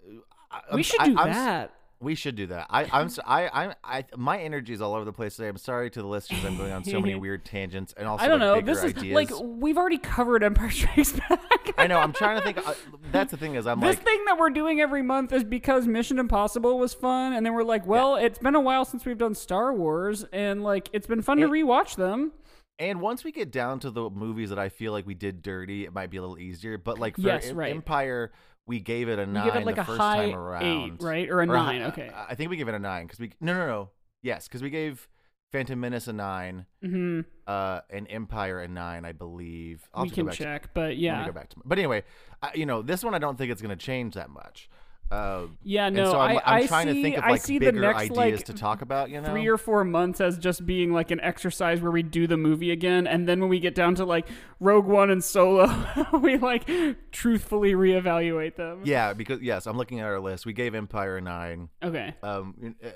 we 0.73 0.83
should 0.83 1.03
do 1.03 1.17
s- 1.19 1.25
that. 1.25 1.73
We 1.99 2.13
should 2.13 2.35
do 2.35 2.45
that. 2.47 2.67
I, 2.69 2.87
I'm. 2.93 3.07
s- 3.07 3.17
I. 3.25 3.47
I. 3.47 3.75
I. 3.83 4.05
My 4.15 4.37
energy 4.37 4.71
is 4.73 4.81
all 4.81 4.93
over 4.93 5.03
the 5.03 5.11
place 5.11 5.35
today. 5.35 5.47
I'm 5.47 5.57
sorry 5.57 5.89
to 5.89 6.01
the 6.01 6.07
listeners. 6.07 6.45
I'm 6.45 6.55
going 6.55 6.71
on 6.71 6.83
so 6.83 6.99
many 7.01 7.15
weird 7.25 7.43
tangents 7.43 7.93
and 7.97 8.07
also 8.07 8.23
I 8.23 8.27
don't 8.27 8.39
like, 8.39 8.65
know. 8.65 8.73
This 8.73 8.83
is 8.83 8.95
ideas. 8.95 9.15
like 9.15 9.29
we've 9.43 9.77
already 9.77 9.97
covered 9.97 10.43
Empire 10.43 10.69
Strikes 10.69 11.13
Back. 11.13 11.39
I 11.77 11.87
know. 11.87 11.97
I'm 11.99 12.13
trying 12.13 12.37
to 12.37 12.43
think. 12.43 12.59
Uh, 12.67 12.75
that's 13.11 13.31
the 13.31 13.37
thing 13.37 13.55
is, 13.55 13.65
I'm 13.65 13.79
This 13.79 13.95
like, 13.95 14.03
thing 14.05 14.25
that 14.25 14.37
we're 14.37 14.51
doing 14.51 14.79
every 14.79 15.01
month 15.01 15.33
is 15.33 15.43
because 15.43 15.87
Mission 15.87 16.19
Impossible 16.19 16.77
was 16.77 16.93
fun, 16.93 17.33
and 17.33 17.43
then 17.45 17.53
we're 17.53 17.63
like, 17.63 17.87
well, 17.87 18.15
it's 18.15 18.37
been 18.37 18.53
a 18.55 18.61
while 18.61 18.85
since 18.85 19.03
we've 19.05 19.17
done 19.17 19.33
Star 19.33 19.73
Wars, 19.73 20.23
and 20.31 20.63
like 20.63 20.89
it's 20.93 21.07
been 21.07 21.21
fun 21.23 21.37
to 21.37 21.47
rewatch 21.47 21.95
them. 21.95 22.31
and 22.77 23.01
once 23.01 23.23
we 23.23 23.31
get 23.31 23.51
down 23.51 23.79
to 23.79 23.89
the 23.89 24.07
movies 24.11 24.49
that 24.49 24.59
I 24.59 24.69
feel 24.69 24.91
like 24.91 25.07
we 25.07 25.15
did 25.15 25.41
dirty, 25.41 25.83
it 25.85 25.93
might 25.93 26.11
be 26.11 26.17
a 26.17 26.21
little 26.21 26.37
easier. 26.37 26.77
But 26.77 26.99
like 26.99 27.15
for 27.15 27.21
Yes, 27.21 27.49
right. 27.51 27.71
Empire, 27.71 28.31
we 28.67 28.79
gave 28.79 29.09
it 29.09 29.17
a 29.17 29.25
We 29.25 29.31
nine 29.31 29.45
give 29.45 29.55
it 29.55 29.65
like 29.65 29.75
the 29.75 29.81
a 29.81 29.85
first 29.85 29.97
high 29.99 30.25
time 30.31 30.35
around, 30.35 30.63
eight, 30.63 30.93
right, 31.01 31.29
or 31.29 31.41
a 31.41 31.47
Or 31.49 31.55
a 31.55 31.59
hi- 31.59 31.77
nine. 31.79 31.87
Okay. 31.91 32.11
I 32.13 32.35
think 32.35 32.49
we 32.51 32.57
gave 32.57 32.67
it 32.67 32.75
a 32.75 32.79
nine 32.79 33.05
because 33.07 33.19
we 33.19 33.31
no 33.41 33.53
no 33.53 33.65
no 33.65 33.89
yes 34.21 34.47
because 34.47 34.61
we 34.61 34.69
gave 34.69 35.07
Phantom 35.51 35.79
Menace 35.79 36.07
a 36.09 36.13
nine, 36.13 36.65
hmm 36.83 37.21
uh, 37.47 37.79
and 37.89 38.05
Empire 38.09 38.59
a 38.59 38.67
nine, 38.67 39.05
I 39.05 39.13
believe. 39.13 39.87
I'll 39.93 40.03
We 40.03 40.09
can 40.09 40.25
back 40.25 40.35
to- 40.35 40.43
check, 40.43 40.73
but 40.73 40.97
yeah, 40.97 41.25
go 41.25 41.31
back 41.31 41.49
to. 41.51 41.55
But 41.63 41.77
anyway, 41.79 42.03
I, 42.43 42.51
you 42.53 42.65
know, 42.65 42.81
this 42.81 43.01
one 43.03 43.13
I 43.15 43.19
don't 43.19 43.37
think 43.37 43.51
it's 43.51 43.61
going 43.61 43.75
to 43.77 43.83
change 43.83 44.15
that 44.15 44.29
much. 44.29 44.69
Uh, 45.09 45.47
yeah. 45.63 45.89
No, 45.89 46.11
so 46.11 46.19
I'm, 46.19 46.37
I, 46.37 46.41
I'm 46.45 46.63
I 46.63 46.67
trying 46.67 46.87
see, 46.87 46.93
to 46.95 47.01
think 47.01 47.17
of 47.17 47.23
I 47.23 47.31
like 47.31 47.41
see 47.41 47.59
bigger 47.59 47.71
the 47.71 47.79
next 47.79 48.11
ideas 48.11 48.17
like 48.17 48.45
to 48.45 48.53
talk 48.53 48.81
about. 48.81 49.09
You 49.09 49.21
know, 49.21 49.29
three 49.29 49.47
or 49.47 49.57
four 49.57 49.83
months 49.83 50.19
as 50.19 50.37
just 50.37 50.65
being 50.65 50.91
like 50.91 51.11
an 51.11 51.19
exercise 51.21 51.81
where 51.81 51.91
we 51.91 52.03
do 52.03 52.27
the 52.27 52.37
movie 52.37 52.71
again, 52.71 53.07
and 53.07 53.27
then 53.27 53.39
when 53.39 53.49
we 53.49 53.59
get 53.59 53.75
down 53.75 53.95
to 53.95 54.05
like 54.05 54.27
Rogue 54.59 54.85
One 54.85 55.09
and 55.09 55.23
Solo, 55.23 55.67
we 56.13 56.37
like 56.37 56.69
truthfully 57.11 57.73
reevaluate 57.73 58.55
them. 58.55 58.81
yeah, 58.83 59.13
because 59.13 59.41
yes, 59.41 59.65
I'm 59.65 59.77
looking 59.77 59.99
at 59.99 60.05
our 60.05 60.19
list. 60.19 60.45
We 60.45 60.53
gave 60.53 60.75
Empire 60.75 61.17
a 61.17 61.21
nine. 61.21 61.69
Okay. 61.81 62.13
Um, 62.21 62.75
uh, 62.83 62.89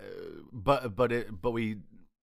but 0.51 0.95
but 0.95 1.11
it 1.11 1.41
but 1.41 1.51
we 1.51 1.77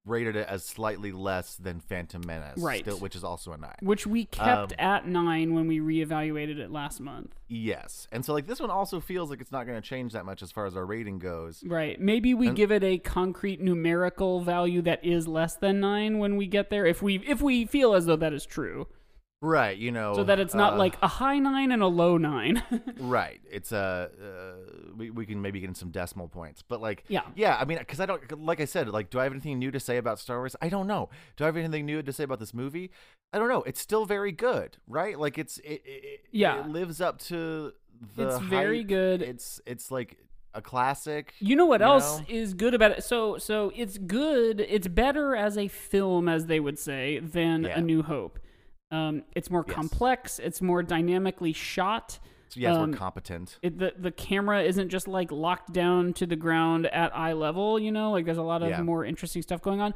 rated 0.08 0.36
it 0.36 0.46
as 0.48 0.64
slightly 0.64 1.12
less 1.12 1.56
than 1.56 1.80
Phantom 1.80 2.22
Menace, 2.26 2.58
Right. 2.60 2.80
Still, 2.80 2.98
which 2.98 3.14
is 3.16 3.24
also 3.24 3.52
a 3.52 3.56
nine. 3.56 3.76
Which 3.80 4.06
we 4.06 4.24
kept 4.24 4.72
Um, 4.72 4.76
at 4.78 5.06
nine 5.06 5.54
when 5.54 5.66
we 5.68 5.80
reevaluated 5.80 6.58
it 6.58 6.70
last 6.70 7.00
month. 7.00 7.34
Yes, 7.48 8.08
and 8.12 8.24
so 8.24 8.32
like 8.34 8.46
this 8.46 8.60
one 8.60 8.70
also 8.70 9.00
feels 9.00 9.30
like 9.30 9.40
it's 9.40 9.52
not 9.52 9.66
going 9.66 9.80
to 9.80 9.86
change 9.86 10.12
that 10.12 10.26
much 10.26 10.42
as 10.42 10.52
far 10.52 10.66
as 10.66 10.76
our 10.76 10.84
rating 10.86 11.18
goes. 11.18 11.62
Right. 11.64 11.98
Maybe 12.00 12.34
we 12.34 12.48
And- 12.48 12.56
give 12.56 12.70
it 12.72 12.82
a 12.84 12.98
concrete 12.98 13.60
numerical 13.60 14.40
value 14.40 14.82
that 14.82 15.04
is 15.04 15.26
less 15.28 15.54
than 15.56 15.80
nine 15.80 16.18
when 16.18 16.36
we 16.36 16.46
get 16.46 16.70
there, 16.70 16.86
if 16.86 17.02
we 17.02 17.16
if 17.26 17.40
we 17.40 17.64
feel 17.66 17.94
as 17.94 18.06
though 18.06 18.16
that 18.16 18.32
is 18.32 18.44
true, 18.46 18.86
Right, 19.40 19.78
you 19.78 19.92
know, 19.92 20.14
so 20.14 20.24
that 20.24 20.40
it's 20.40 20.54
not 20.54 20.72
uh, 20.72 20.76
like 20.78 20.96
a 21.00 21.06
high 21.06 21.38
nine 21.38 21.70
and 21.70 21.80
a 21.82 21.86
low 21.86 22.16
nine. 22.16 22.62
Right. 22.98 23.40
It's 23.50 23.72
uh, 23.72 24.08
uh 24.20 24.92
we, 24.96 25.10
we 25.10 25.24
can 25.26 25.40
maybe 25.40 25.60
get 25.60 25.68
in 25.68 25.74
some 25.76 25.90
decimal 25.90 26.26
points, 26.28 26.62
but 26.62 26.80
like 26.80 27.04
Yeah. 27.08 27.22
yeah. 27.36 27.56
I 27.56 27.64
mean, 27.64 27.78
because 27.78 28.00
I 28.00 28.06
don't 28.06 28.44
like 28.44 28.60
I 28.60 28.64
said, 28.64 28.88
like, 28.88 29.10
do 29.10 29.20
I 29.20 29.22
have 29.22 29.32
anything 29.32 29.58
new 29.60 29.70
to 29.70 29.78
say 29.78 29.96
about 29.96 30.18
Star 30.18 30.38
Wars? 30.38 30.56
I 30.60 30.68
don't 30.68 30.88
know. 30.88 31.08
Do 31.36 31.44
I 31.44 31.46
have 31.46 31.56
anything 31.56 31.86
new 31.86 32.02
to 32.02 32.12
say 32.12 32.24
about 32.24 32.40
this 32.40 32.52
movie? 32.52 32.90
I 33.32 33.38
don't 33.38 33.48
know. 33.48 33.62
It's 33.62 33.80
still 33.80 34.06
very 34.06 34.32
good, 34.32 34.78
right? 34.88 35.16
Like 35.18 35.38
it's 35.38 35.58
it, 35.58 35.82
it 35.84 36.20
Yeah. 36.32 36.60
it 36.64 36.68
lives 36.68 37.00
up 37.00 37.18
to 37.30 37.72
the. 38.16 38.28
It's 38.30 38.38
very 38.40 38.82
good. 38.82 39.22
It's 39.22 39.60
it's 39.66 39.92
like 39.92 40.18
a 40.54 40.60
classic. 40.60 41.34
You 41.38 41.54
know 41.54 41.66
what 41.66 41.80
You 41.80 41.86
else 41.86 42.18
know? 42.18 42.24
is 42.28 42.54
good 42.54 42.74
about 42.74 42.90
it? 42.90 43.04
So 43.04 43.38
so 43.38 43.70
it's 43.76 43.98
good. 43.98 44.60
It's 44.60 44.88
better 44.88 45.36
as 45.36 45.56
a 45.56 45.68
film, 45.68 46.28
as 46.28 46.46
they 46.46 46.58
would 46.58 46.78
say, 46.78 47.20
than 47.20 47.62
Yeah. 47.62 47.78
A 47.78 47.80
New 47.80 48.02
Hope. 48.02 48.40
Um, 48.90 49.22
it's 49.34 49.50
more 49.50 49.64
Yes. 49.66 49.74
complex. 49.74 50.38
It's 50.38 50.62
more 50.62 50.82
dynamically 50.82 51.52
shot. 51.52 52.18
So 52.48 52.60
Yes, 52.60 52.76
Um, 52.76 52.90
we're 52.92 52.96
competent. 52.96 53.58
It, 53.62 53.78
the 53.78 53.92
the 53.98 54.10
camera 54.10 54.62
isn't 54.62 54.88
just 54.88 55.06
like 55.06 55.30
locked 55.30 55.72
down 55.72 56.14
to 56.14 56.24
the 56.26 56.36
ground 56.36 56.86
at 56.86 57.14
eye 57.14 57.34
level. 57.34 57.78
You 57.78 57.92
know, 57.92 58.10
like 58.12 58.24
there's 58.24 58.38
a 58.38 58.42
lot 58.42 58.62
of 58.62 58.70
Yeah. 58.70 58.80
more 58.82 59.04
interesting 59.04 59.42
stuff 59.42 59.60
going 59.60 59.80
on. 59.82 59.92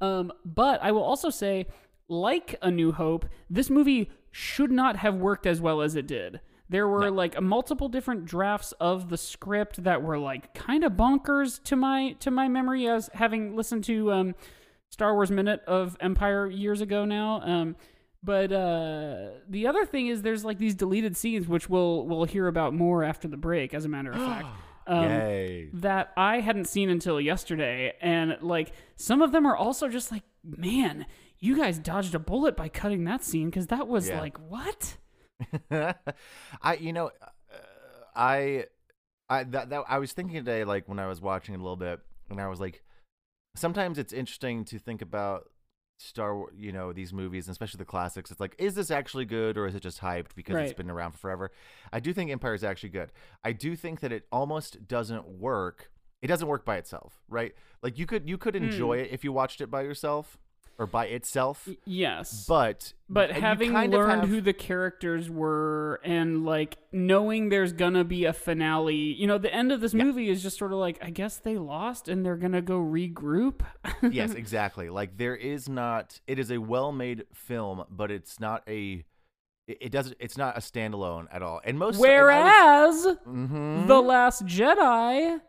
Um, 0.00 0.32
but 0.44 0.80
I 0.82 0.92
will 0.92 1.02
also 1.02 1.30
say, 1.30 1.66
like 2.08 2.54
A 2.62 2.70
New 2.70 2.92
Hope, 2.92 3.26
this 3.50 3.68
movie 3.70 4.10
should 4.30 4.70
not 4.70 4.96
have 4.98 5.16
worked 5.16 5.46
as 5.46 5.60
well 5.60 5.80
as 5.80 5.96
it 5.96 6.06
did. 6.06 6.40
There 6.68 6.86
were 6.86 7.06
No. 7.06 7.12
like 7.12 7.40
multiple 7.40 7.88
different 7.88 8.24
drafts 8.26 8.72
of 8.78 9.08
the 9.08 9.16
script 9.16 9.82
that 9.82 10.02
were 10.02 10.18
like 10.18 10.52
kind 10.54 10.84
of 10.84 10.92
bonkers 10.92 11.60
to 11.64 11.74
my 11.74 12.12
to 12.20 12.30
my 12.30 12.46
memory 12.46 12.86
as 12.86 13.08
having 13.14 13.56
listened 13.56 13.82
to 13.84 14.12
um, 14.12 14.34
Star 14.90 15.14
Wars 15.14 15.30
Minute 15.32 15.62
of 15.66 15.96
Empire 16.00 16.46
years 16.46 16.80
ago 16.80 17.04
now. 17.04 17.40
Um, 17.42 17.74
but 18.26 18.52
uh, 18.52 19.30
the 19.48 19.66
other 19.68 19.86
thing 19.86 20.08
is 20.08 20.20
there's 20.22 20.44
like 20.44 20.58
these 20.58 20.74
deleted 20.74 21.16
scenes 21.16 21.48
which 21.48 21.70
we'll 21.70 22.04
we'll 22.06 22.24
hear 22.24 22.46
about 22.48 22.74
more 22.74 23.02
after 23.04 23.28
the 23.28 23.36
break. 23.38 23.72
As 23.72 23.84
a 23.84 23.88
matter 23.88 24.10
of 24.12 24.18
fact. 24.18 24.48
Um, 24.88 25.02
Yay! 25.02 25.68
that 25.72 26.12
I 26.16 26.38
hadn't 26.38 26.66
seen 26.66 26.90
until 26.90 27.20
yesterday. 27.20 27.94
And 28.00 28.36
like 28.40 28.70
some 28.94 29.20
of 29.20 29.32
them 29.32 29.44
are 29.44 29.56
also 29.56 29.88
just 29.88 30.12
like, 30.12 30.22
man, 30.44 31.06
you 31.40 31.56
guys 31.56 31.80
dodged 31.80 32.14
a 32.14 32.20
bullet 32.20 32.56
by 32.56 32.68
cutting 32.68 33.02
that 33.02 33.24
scene 33.24 33.50
because 33.50 33.66
that 33.66 33.88
was 33.88 34.06
Yeah. 34.08 34.20
like, 34.20 34.38
what? 34.48 34.96
I 35.72 36.74
you 36.78 36.92
know, 36.92 37.06
uh, 37.52 37.56
I 38.14 38.66
I 39.28 39.42
that, 39.42 39.70
that 39.70 39.84
I 39.88 39.98
was 39.98 40.12
thinking 40.12 40.36
today, 40.36 40.62
like 40.62 40.88
when 40.88 41.00
I 41.00 41.08
was 41.08 41.20
watching 41.20 41.54
it 41.56 41.58
a 41.58 41.62
little 41.62 41.74
bit, 41.76 41.98
and 42.30 42.40
I 42.40 42.46
was 42.46 42.60
like, 42.60 42.84
sometimes 43.56 43.98
it's 43.98 44.12
interesting 44.12 44.64
to 44.66 44.78
think 44.78 45.02
about 45.02 45.50
Star 45.98 46.36
Wars, 46.36 46.52
you 46.56 46.72
know, 46.72 46.92
these 46.92 47.12
movies, 47.12 47.46
and 47.46 47.52
especially 47.52 47.78
the 47.78 47.84
classics. 47.84 48.30
It's 48.30 48.40
like, 48.40 48.54
is 48.58 48.74
this 48.74 48.90
actually 48.90 49.24
good 49.24 49.56
or 49.56 49.66
is 49.66 49.74
it 49.74 49.80
just 49.80 50.00
hyped 50.00 50.34
because 50.34 50.56
it's 50.56 50.72
been 50.72 50.90
around 50.90 51.12
for 51.12 51.18
forever? 51.18 51.50
I 51.92 52.00
do 52.00 52.12
think 52.12 52.30
Empire 52.30 52.54
is 52.54 52.64
actually 52.64 52.90
good. 52.90 53.12
I 53.44 53.52
do 53.52 53.76
think 53.76 54.00
that 54.00 54.12
it 54.12 54.26
almost 54.30 54.86
doesn't 54.86 55.26
work. 55.26 55.90
It 56.22 56.26
doesn't 56.28 56.48
work 56.48 56.64
by 56.64 56.76
itself, 56.76 57.22
right? 57.28 57.54
Like 57.82 57.98
you 57.98 58.06
could 58.06 58.28
you 58.28 58.38
could 58.38 58.56
enjoy 58.56 58.98
hmm. 58.98 59.04
it 59.04 59.10
if 59.12 59.24
you 59.24 59.32
watched 59.32 59.60
it 59.60 59.70
by 59.70 59.82
yourself 59.82 60.38
or 60.78 60.86
by 60.86 61.06
itself, 61.06 61.68
Yes. 61.84 62.44
but 62.46 62.92
but 63.08 63.30
having 63.30 63.72
learned 63.72 64.20
have- 64.22 64.28
who 64.28 64.40
the 64.40 64.52
characters 64.52 65.30
were 65.30 66.00
and 66.04 66.44
like 66.44 66.76
knowing 66.92 67.48
there's 67.48 67.72
gonna 67.72 68.04
be 68.04 68.24
a 68.26 68.32
finale, 68.32 68.94
you 68.94 69.26
know, 69.26 69.38
the 69.38 69.52
end 69.54 69.72
of 69.72 69.80
this 69.80 69.94
Yeah. 69.94 70.04
movie 70.04 70.28
is 70.28 70.42
just 70.42 70.58
sort 70.58 70.72
of 70.72 70.78
like, 70.78 70.98
I 71.02 71.10
guess 71.10 71.38
they 71.38 71.56
lost 71.56 72.08
and 72.08 72.24
they're 72.26 72.36
gonna 72.36 72.60
go 72.62 72.78
regroup. 72.78 73.62
yes, 74.10 74.34
exactly. 74.34 74.90
Like 74.90 75.16
there 75.16 75.34
is 75.36 75.68
not. 75.68 76.20
It 76.26 76.38
is 76.38 76.50
a 76.50 76.58
well-made 76.58 77.24
film, 77.32 77.84
but 77.90 78.10
it's 78.10 78.38
not 78.38 78.62
a. 78.68 79.04
It, 79.66 79.78
it 79.80 79.92
doesn't. 79.92 80.16
It's 80.20 80.36
not 80.36 80.56
a 80.56 80.60
standalone 80.60 81.26
at 81.32 81.42
all. 81.42 81.60
And 81.64 81.78
most. 81.78 81.98
Whereas 81.98 83.06
mm 83.26 83.86
The 83.86 84.00
Last 84.00 84.44
Jedi 84.46 85.40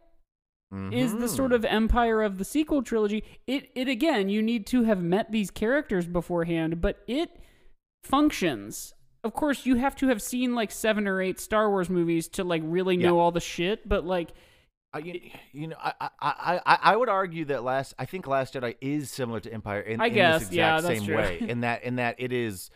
is 0.71 1.15
the 1.15 1.29
sort 1.29 1.51
mm-hmm. 1.51 1.55
of 1.55 1.65
empire 1.65 2.21
of 2.21 2.37
the 2.37 2.45
sequel 2.45 2.83
trilogy. 2.83 3.23
It 3.45 3.69
it 3.73 3.87
again, 3.87 4.29
you 4.29 4.41
need 4.41 4.65
to 4.67 4.83
have 4.83 5.01
met 5.01 5.31
these 5.31 5.49
characters 5.49 6.07
beforehand, 6.07 6.81
but 6.81 7.03
it 7.07 7.29
functions. 8.03 8.93
Of 9.23 9.33
course, 9.33 9.65
you 9.65 9.75
have 9.75 9.95
to 9.97 10.07
have 10.07 10.21
seen 10.21 10.55
like 10.55 10.71
seven 10.71 11.07
or 11.07 11.21
eight 11.21 11.39
Star 11.39 11.69
Wars 11.69 11.89
movies 11.89 12.27
to 12.29 12.43
like 12.43 12.61
really 12.65 12.97
know 12.97 13.15
Yeah. 13.15 13.21
all 13.21 13.31
the 13.31 13.39
shit. 13.39 13.87
But 13.87 14.05
like, 14.05 14.31
I, 14.93 14.99
you, 14.99 15.21
you 15.51 15.67
know, 15.67 15.75
I, 15.79 15.93
I, 15.99 16.09
I, 16.65 16.79
I- 16.83 16.95
would 16.95 17.09
argue 17.09 17.45
that 17.45 17.63
last. 17.63 17.93
I 17.99 18.05
think 18.05 18.27
Last 18.27 18.53
Jedi 18.53 18.75
is 18.79 19.09
similar 19.11 19.39
to 19.41 19.51
Empire 19.51 19.81
in, 19.81 19.99
I 19.99 20.07
in 20.07 20.13
this 20.13 20.47
exact 20.49 20.83
that's 20.83 20.99
same 20.99 21.07
true. 21.07 21.17
way. 21.17 21.39
In 21.47 21.61
that, 21.61 21.83
in 21.83 21.95
that 21.97 22.15
it 22.19 22.31
is 22.31 22.69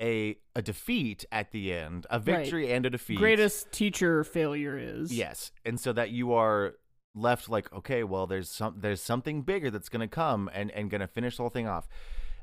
a 0.00 0.36
a 0.54 0.62
defeat 0.62 1.24
at 1.32 1.52
the 1.52 1.72
end, 1.72 2.06
a 2.10 2.18
victory 2.18 2.70
and 2.72 2.84
a 2.86 2.90
defeat. 2.90 3.18
greatest 3.18 3.72
teacher 3.72 4.24
failure 4.24 4.76
is 4.78 5.12
Yes, 5.12 5.52
and 5.64 5.80
so 5.80 5.92
that 5.92 6.10
you 6.10 6.34
are 6.34 6.74
left 7.16 7.48
like, 7.48 7.72
okay, 7.72 8.04
well, 8.04 8.26
there's 8.26 8.48
some, 8.48 8.76
there's 8.78 9.02
something 9.02 9.42
bigger 9.42 9.70
that's 9.70 9.88
gonna 9.88 10.06
come 10.06 10.48
and 10.54 10.70
and 10.70 10.90
gonna 10.90 11.08
finish 11.08 11.36
the 11.36 11.42
whole 11.42 11.50
thing 11.50 11.66
off. 11.66 11.88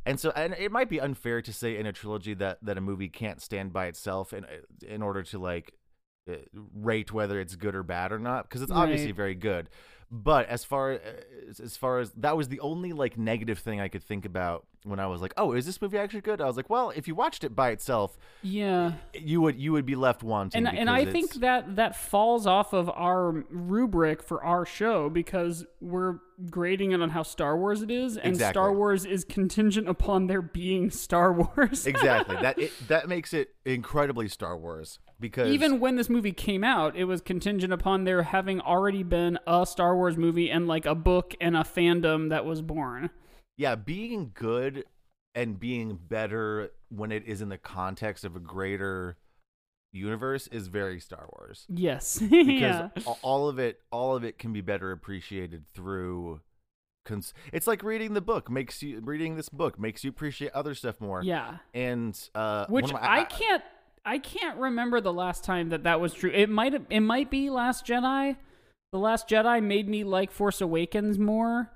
And 0.05 0.19
so, 0.19 0.31
and 0.35 0.53
it 0.55 0.71
might 0.71 0.89
be 0.89 0.99
unfair 0.99 1.41
to 1.41 1.53
say 1.53 1.77
in 1.77 1.85
a 1.85 1.93
trilogy 1.93 2.33
that 2.33 2.57
that 2.63 2.77
a 2.77 2.81
movie 2.81 3.07
can't 3.07 3.41
stand 3.41 3.71
by 3.71 3.85
itself 3.85 4.33
in 4.33 4.45
in 4.85 5.01
order 5.01 5.23
to 5.23 5.39
like 5.39 5.73
uh, 6.29 6.35
rate 6.73 7.11
whether 7.11 7.39
it's 7.39 7.55
good 7.55 7.75
or 7.75 7.83
bad 7.83 8.11
or 8.11 8.19
not 8.19 8.43
because 8.43 8.61
it's 8.61 8.71
obviously 8.71 9.11
very 9.11 9.35
good. 9.35 9.69
But 10.15 10.47
as 10.47 10.63
far 10.63 10.91
uh, 10.93 10.97
as 11.49 11.59
as 11.59 11.75
far 11.75 11.97
as 11.97 12.11
that 12.11 12.37
was 12.37 12.47
the 12.47 12.59
only 12.59 12.93
like 12.93 13.17
negative 13.17 13.57
thing 13.57 13.81
I 13.81 13.87
could 13.87 14.03
think 14.03 14.25
about 14.25 14.67
when 14.83 14.99
I 14.99 15.07
was 15.07 15.23
like, 15.23 15.33
"Oh, 15.37 15.53
is 15.53 15.65
this 15.65 15.81
movie 15.81 15.97
actually 15.97 16.21
good?" 16.21 16.39
I 16.39 16.45
was 16.45 16.55
like, 16.55 16.69
"Well, 16.69 16.91
if 16.91 17.07
you 17.07 17.15
watched 17.15 17.43
it 17.43 17.55
by 17.55 17.71
itself, 17.71 18.15
Yeah. 18.43 18.93
you 19.15 19.41
would 19.41 19.55
you 19.59 19.71
would 19.71 19.87
be 19.87 19.95
left 19.95 20.21
wanting." 20.21 20.67
And 20.67 20.77
and 20.77 20.87
I 20.87 21.05
because 21.05 21.13
think 21.13 21.33
that 21.41 21.77
that 21.77 21.95
falls 21.95 22.45
off 22.45 22.73
of 22.73 22.91
our 22.91 23.31
rubric 23.49 24.21
for 24.21 24.43
our 24.43 24.67
show 24.67 25.09
because 25.09 25.65
we're 25.81 26.19
grading 26.47 26.91
it 26.91 27.01
on 27.01 27.09
how 27.09 27.23
Star 27.23 27.57
Wars 27.57 27.81
it 27.81 27.89
is, 27.89 28.15
and 28.15 28.27
Exactly. 28.33 28.53
Star 28.53 28.71
Wars 28.71 29.05
is 29.05 29.23
contingent 29.23 29.89
upon 29.89 30.27
there 30.27 30.41
being 30.43 30.91
Star 30.91 31.33
Wars. 31.33 31.87
exactly 31.87 32.35
that 32.41 32.59
it, 32.59 32.71
that 32.87 33.09
makes 33.09 33.33
it 33.33 33.55
incredibly 33.65 34.27
Star 34.27 34.55
Wars 34.55 34.99
because 35.19 35.49
Even 35.51 35.79
when 35.79 35.95
this 35.95 36.09
movie 36.09 36.31
came 36.31 36.63
out, 36.63 36.95
it 36.95 37.05
was 37.05 37.21
contingent 37.21 37.71
upon 37.73 38.03
there 38.03 38.23
having 38.23 38.59
already 38.61 39.03
been 39.03 39.39
a 39.47 39.65
Star 39.65 39.95
Wars 39.95 40.17
movie 40.17 40.49
and 40.49 40.67
like 40.67 40.85
a 40.85 40.95
book 40.95 41.35
and 41.39 41.55
a 41.55 41.61
fandom 41.61 42.29
that 42.29 42.45
was 42.45 42.61
born. 42.61 43.09
yeah, 43.57 43.75
being 43.75 44.31
good 44.33 44.85
and 45.35 45.59
being 45.59 45.97
better 46.07 46.71
when 46.89 47.11
it 47.11 47.23
is 47.25 47.41
in 47.41 47.49
the 47.49 47.57
context 47.57 48.23
of 48.23 48.35
a 48.35 48.39
greater 48.39 49.17
universe 49.91 50.47
is 50.47 50.67
very 50.67 50.99
Star 50.99 51.27
Wars. 51.33 51.65
Yes. 51.69 52.19
Because 52.29 52.89
yeah. 52.95 53.13
all 53.21 53.47
of 53.47 53.59
it 53.59 53.79
all 53.91 54.15
of 54.15 54.23
it 54.23 54.37
can 54.39 54.51
be 54.53 54.61
better 54.61 54.91
appreciated 54.91 55.65
through 55.73 56.41
cons- 57.05 57.33
it's 57.51 57.67
like 57.67 57.83
reading 57.83 58.13
the 58.13 58.21
book 58.21 58.49
makes 58.49 58.81
you 58.81 58.99
reading 59.01 59.35
this 59.35 59.49
book 59.49 59.79
makes 59.79 60.03
you 60.03 60.09
appreciate 60.09 60.51
other 60.53 60.73
stuff 60.75 60.99
more. 60.99 61.21
Yeah. 61.23 61.57
And 61.73 62.19
uh 62.33 62.65
Which 62.69 62.91
my- 62.91 62.99
I 63.19 63.23
can't 63.25 63.63
I 64.05 64.17
can't 64.17 64.57
remember 64.57 64.99
the 65.01 65.13
last 65.13 65.43
time 65.43 65.69
that 65.69 65.83
that 65.83 66.01
was 66.01 66.13
true. 66.13 66.31
It 66.33 66.49
might 66.49 66.73
it 66.89 66.99
might 67.01 67.29
be 67.29 67.49
Last 67.49 67.85
Jedi. 67.85 68.35
The 68.91 68.99
Last 68.99 69.27
Jedi 69.27 69.63
made 69.63 69.87
me 69.89 70.03
like 70.03 70.31
Force 70.31 70.61
Awakens 70.61 71.17
more 71.17 71.71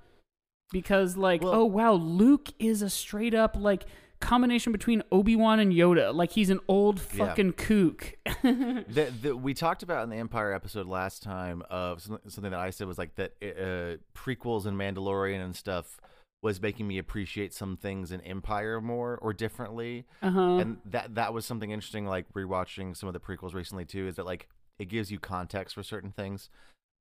because 0.72 1.16
like 1.18 1.42
Well- 1.42 1.54
oh 1.54 1.66
wow, 1.66 1.94
Luke 1.94 2.50
is 2.60 2.82
a 2.82 2.90
straight 2.90 3.34
up 3.34 3.56
like 3.58 3.86
combination 4.20 4.72
between 4.72 5.04
Obi-Wan 5.12 5.60
and 5.60 5.72
Yoda. 5.72 6.14
Like 6.14 6.32
he's 6.32 6.50
an 6.50 6.60
old 6.68 7.00
Yeah. 7.14 7.28
fucking 7.28 7.54
kook. 7.54 8.14
the, 8.44 9.14
the, 9.22 9.38
we 9.38 9.54
talked 9.54 9.84
about 9.84 10.04
in 10.04 10.10
the 10.10 10.16
Empire 10.18 10.52
episode 10.54 10.88
last 10.88 11.22
time 11.22 11.62
of 11.70 12.02
something, 12.02 12.30
something 12.30 12.52
that 12.52 12.60
I 12.60 12.72
said 12.72 12.88
was 12.88 12.98
like 12.98 13.16
that 13.16 13.34
uh, 13.44 13.98
prequels 14.20 14.66
and 14.66 14.76
Mandalorian 14.78 15.40
and 15.44 15.56
stuff 15.56 16.00
was 16.44 16.62
making 16.62 16.88
me 16.88 16.98
appreciate 16.98 17.54
some 17.54 17.76
things 17.78 18.12
in 18.12 18.22
Empire 18.22 18.80
more 18.80 19.18
or 19.22 19.34
differently, 19.34 20.06
uh-huh. 20.22 20.58
and 20.58 20.78
that 20.86 21.16
that 21.16 21.34
was 21.34 21.46
something 21.46 21.72
interesting. 21.72 22.06
Like 22.06 22.32
rewatching 22.34 22.96
some 22.96 23.08
of 23.08 23.14
the 23.14 23.20
prequels 23.20 23.54
recently 23.54 23.86
too, 23.86 24.08
is 24.08 24.16
that 24.16 24.26
like 24.26 24.48
it 24.80 24.86
gives 24.86 25.12
you 25.12 25.20
context 25.20 25.74
for 25.76 25.84
certain 25.84 26.12
things. 26.12 26.50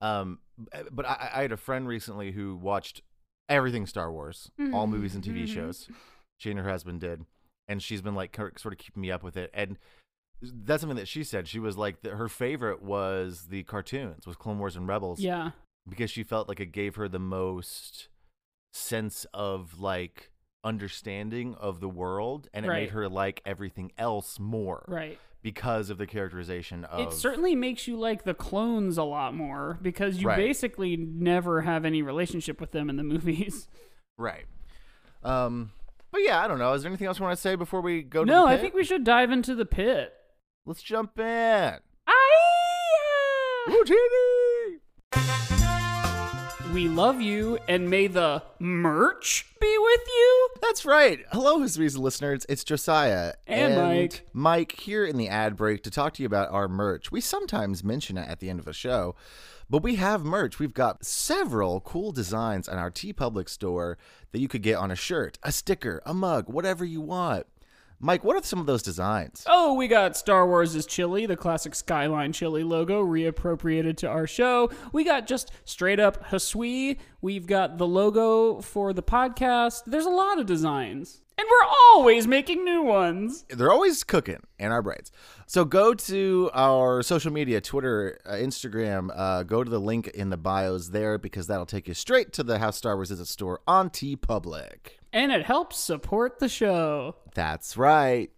Um, 0.01 0.39
but 0.91 1.07
I, 1.07 1.30
I 1.34 1.43
had 1.43 1.53
a 1.53 1.57
friend 1.57 1.87
recently 1.87 2.32
who 2.32 2.57
watched 2.57 3.03
everything 3.49 3.87
Star 3.87 4.11
Wars, 4.11 4.51
all 4.72 4.87
movies 4.87 5.14
and 5.14 5.22
TV 5.22 5.45
Mhm. 5.45 5.49
shows. 5.55 5.89
She 6.39 6.51
and 6.51 6.59
her 6.61 6.68
husband 6.68 7.01
did, 7.01 7.24
and 7.68 7.82
she's 7.82 8.03
been 8.03 8.14
like 8.14 8.37
sort 8.37 8.72
of 8.72 8.78
keeping 8.78 9.01
me 9.03 9.11
up 9.11 9.22
with 9.22 9.37
it. 9.37 9.51
And 9.55 9.78
that's 10.43 10.80
something 10.82 10.97
that 10.99 11.09
she 11.09 11.24
said. 11.24 11.49
She 11.49 11.59
was 11.59 11.76
like 11.78 12.03
that 12.03 12.14
her 12.14 12.28
favorite 12.28 12.82
was 12.82 13.47
the 13.49 13.62
cartoons, 13.62 14.26
was 14.26 14.37
Clone 14.37 14.59
Wars 14.59 14.76
and 14.76 14.87
Rebels, 14.89 15.20
yeah. 15.20 15.53
because 15.89 16.11
she 16.11 16.22
felt 16.22 16.49
like 16.49 16.61
it 16.61 16.72
gave 16.72 16.97
her 16.97 17.09
the 17.09 17.18
most 17.18 18.09
sense 18.76 19.26
of 19.34 19.80
like 19.80 20.30
understanding 20.64 21.54
of 21.54 21.80
the 21.80 21.88
world, 21.88 22.48
and 22.52 22.66
it 22.66 22.68
Right. 22.68 22.82
made 22.82 22.90
her 22.90 23.08
like 23.08 23.40
everything 23.46 23.92
else 23.96 24.38
more 24.40 24.84
Right. 24.88 25.18
because 25.42 25.90
of 25.90 25.98
the 25.98 26.06
characterization 26.06 26.84
of. 26.84 27.00
It 27.00 27.12
certainly 27.12 27.54
makes 27.54 27.86
you 27.86 27.96
like 27.96 28.24
the 28.24 28.34
clones 28.34 28.98
a 28.98 29.04
lot 29.04 29.34
more 29.34 29.78
because 29.80 30.18
you 30.20 30.26
Right. 30.28 30.36
basically 30.36 30.96
never 30.96 31.62
have 31.62 31.84
any 31.84 32.02
relationship 32.02 32.60
with 32.60 32.72
them 32.72 32.90
in 32.90 32.96
the 32.96 33.04
movies. 33.04 33.68
right. 34.18 34.46
Um, 35.22 35.70
but 36.10 36.22
yeah, 36.22 36.42
I 36.42 36.48
don't 36.48 36.58
know. 36.58 36.72
Is 36.72 36.82
there 36.82 36.90
anything 36.90 37.06
else 37.06 37.18
you 37.18 37.24
want 37.24 37.36
to 37.36 37.40
say 37.40 37.54
before 37.54 37.80
we 37.80 38.02
go 38.02 38.24
to 38.24 38.30
no, 38.30 38.46
I 38.46 38.56
think 38.58 38.74
we 38.74 38.84
should 38.84 39.04
dive 39.04 39.30
into 39.30 39.54
the 39.54 39.66
pit. 39.66 40.12
let's 40.64 40.82
jump 40.82 41.18
in. 41.18 41.78
Aye! 42.06 43.66
Routini! 43.68 45.45
We 46.76 46.88
love 46.88 47.22
you, 47.22 47.58
and 47.68 47.88
may 47.88 48.06
the 48.06 48.42
merch 48.58 49.46
be 49.58 49.78
with 49.78 50.00
you. 50.06 50.48
That's 50.60 50.84
right. 50.84 51.20
Hello, 51.32 51.58
Hisweezy 51.60 51.96
listeners. 51.96 52.44
It's 52.50 52.64
Josiah 52.64 53.32
And 53.46 53.76
Mike. 53.76 54.26
Mike 54.34 54.78
here 54.78 55.06
in 55.06 55.16
the 55.16 55.30
ad 55.30 55.56
break 55.56 55.82
to 55.84 55.90
talk 55.90 56.12
to 56.12 56.22
you 56.22 56.26
about 56.26 56.52
our 56.52 56.68
merch. 56.68 57.10
We 57.10 57.22
sometimes 57.22 57.82
mention 57.82 58.18
it 58.18 58.28
at 58.28 58.40
the 58.40 58.50
end 58.50 58.60
of 58.60 58.68
a 58.68 58.74
show, 58.74 59.14
but 59.70 59.82
we 59.82 59.94
have 59.94 60.22
merch. 60.22 60.58
We've 60.58 60.74
got 60.74 61.02
several 61.02 61.80
cool 61.80 62.12
designs 62.12 62.68
on 62.68 62.76
our 62.76 62.90
TeePublic 62.90 63.48
store 63.48 63.96
that 64.32 64.40
you 64.40 64.46
could 64.46 64.62
get 64.62 64.76
on 64.76 64.90
a 64.90 64.96
shirt, 64.96 65.38
a 65.42 65.52
sticker, 65.52 66.02
a 66.04 66.12
mug, 66.12 66.50
whatever 66.50 66.84
you 66.84 67.00
want. 67.00 67.46
Mike, 67.99 68.24
what 68.24 68.36
are 68.36 68.42
some 68.42 68.61
of 68.61 68.66
those 68.66 68.82
designs? 68.82 69.42
Oh, 69.47 69.72
we 69.72 69.88
got 69.88 70.16
Star 70.16 70.47
Wars' 70.47 70.84
chili, 70.84 71.24
the 71.24 71.36
classic 71.36 71.74
Skyline 71.74 72.32
chili 72.32 72.62
logo, 72.62 73.03
reappropriated 73.03 73.97
to 73.99 74.09
our 74.09 74.26
show. 74.26 74.70
We 74.92 75.03
got 75.03 75.26
just 75.26 75.51
straight 75.64 75.99
up 75.99 76.26
Hasui. 76.26 76.99
We've 77.22 77.47
got 77.47 77.78
the 77.78 77.86
logo 77.86 78.61
for 78.61 78.92
the 78.92 79.03
podcast. 79.03 79.84
There's 79.86 80.05
a 80.05 80.11
lot 80.11 80.38
of 80.38 80.44
designs. 80.47 81.22
And 81.39 81.47
we're 81.51 81.68
always 81.93 82.26
making 82.26 82.64
new 82.64 82.80
ones. 82.82 83.45
they're 83.51 83.70
always 83.70 84.03
cooking 84.05 84.41
in 84.59 84.72
our 84.72 84.80
brains. 84.80 85.12
So 85.47 85.66
go 85.66 85.93
to 85.93 86.51
our 86.55 87.03
social 87.03 87.30
media, 87.30 87.61
Twitter, 87.61 88.18
uh, 88.24 88.32
Instagram. 88.32 89.11
Uh, 89.14 89.43
go 89.43 89.62
to 89.62 89.70
the 89.70 89.78
link 89.78 90.09
in 90.09 90.30
the 90.30 90.39
bios 90.39 90.89
there 90.89 91.18
because 91.18 91.47
that'll 91.47 91.66
take 91.66 91.89
you 91.89 91.95
straight 91.95 92.32
to 92.34 92.43
the 92.43 92.59
House 92.59 92.76
Star 92.78 92.97
Wars 92.97 93.11
is 93.11 93.20
a 93.20 93.26
store 93.26 93.61
on 93.68 93.91
TeePublic. 93.91 94.97
And 95.12 95.30
it 95.30 95.45
helps 95.45 95.78
support 95.78 96.39
the 96.39 96.49
show. 96.49 97.16
That's 97.34 97.76
right. 97.76 98.30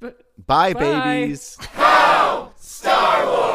But 0.00 0.22
Bye, 0.44 0.72
Bye. 0.74 0.80
babies. 0.80 1.56
Star 1.62 2.50
Wars 2.50 2.58
is 2.58 2.84
it? 2.84 3.51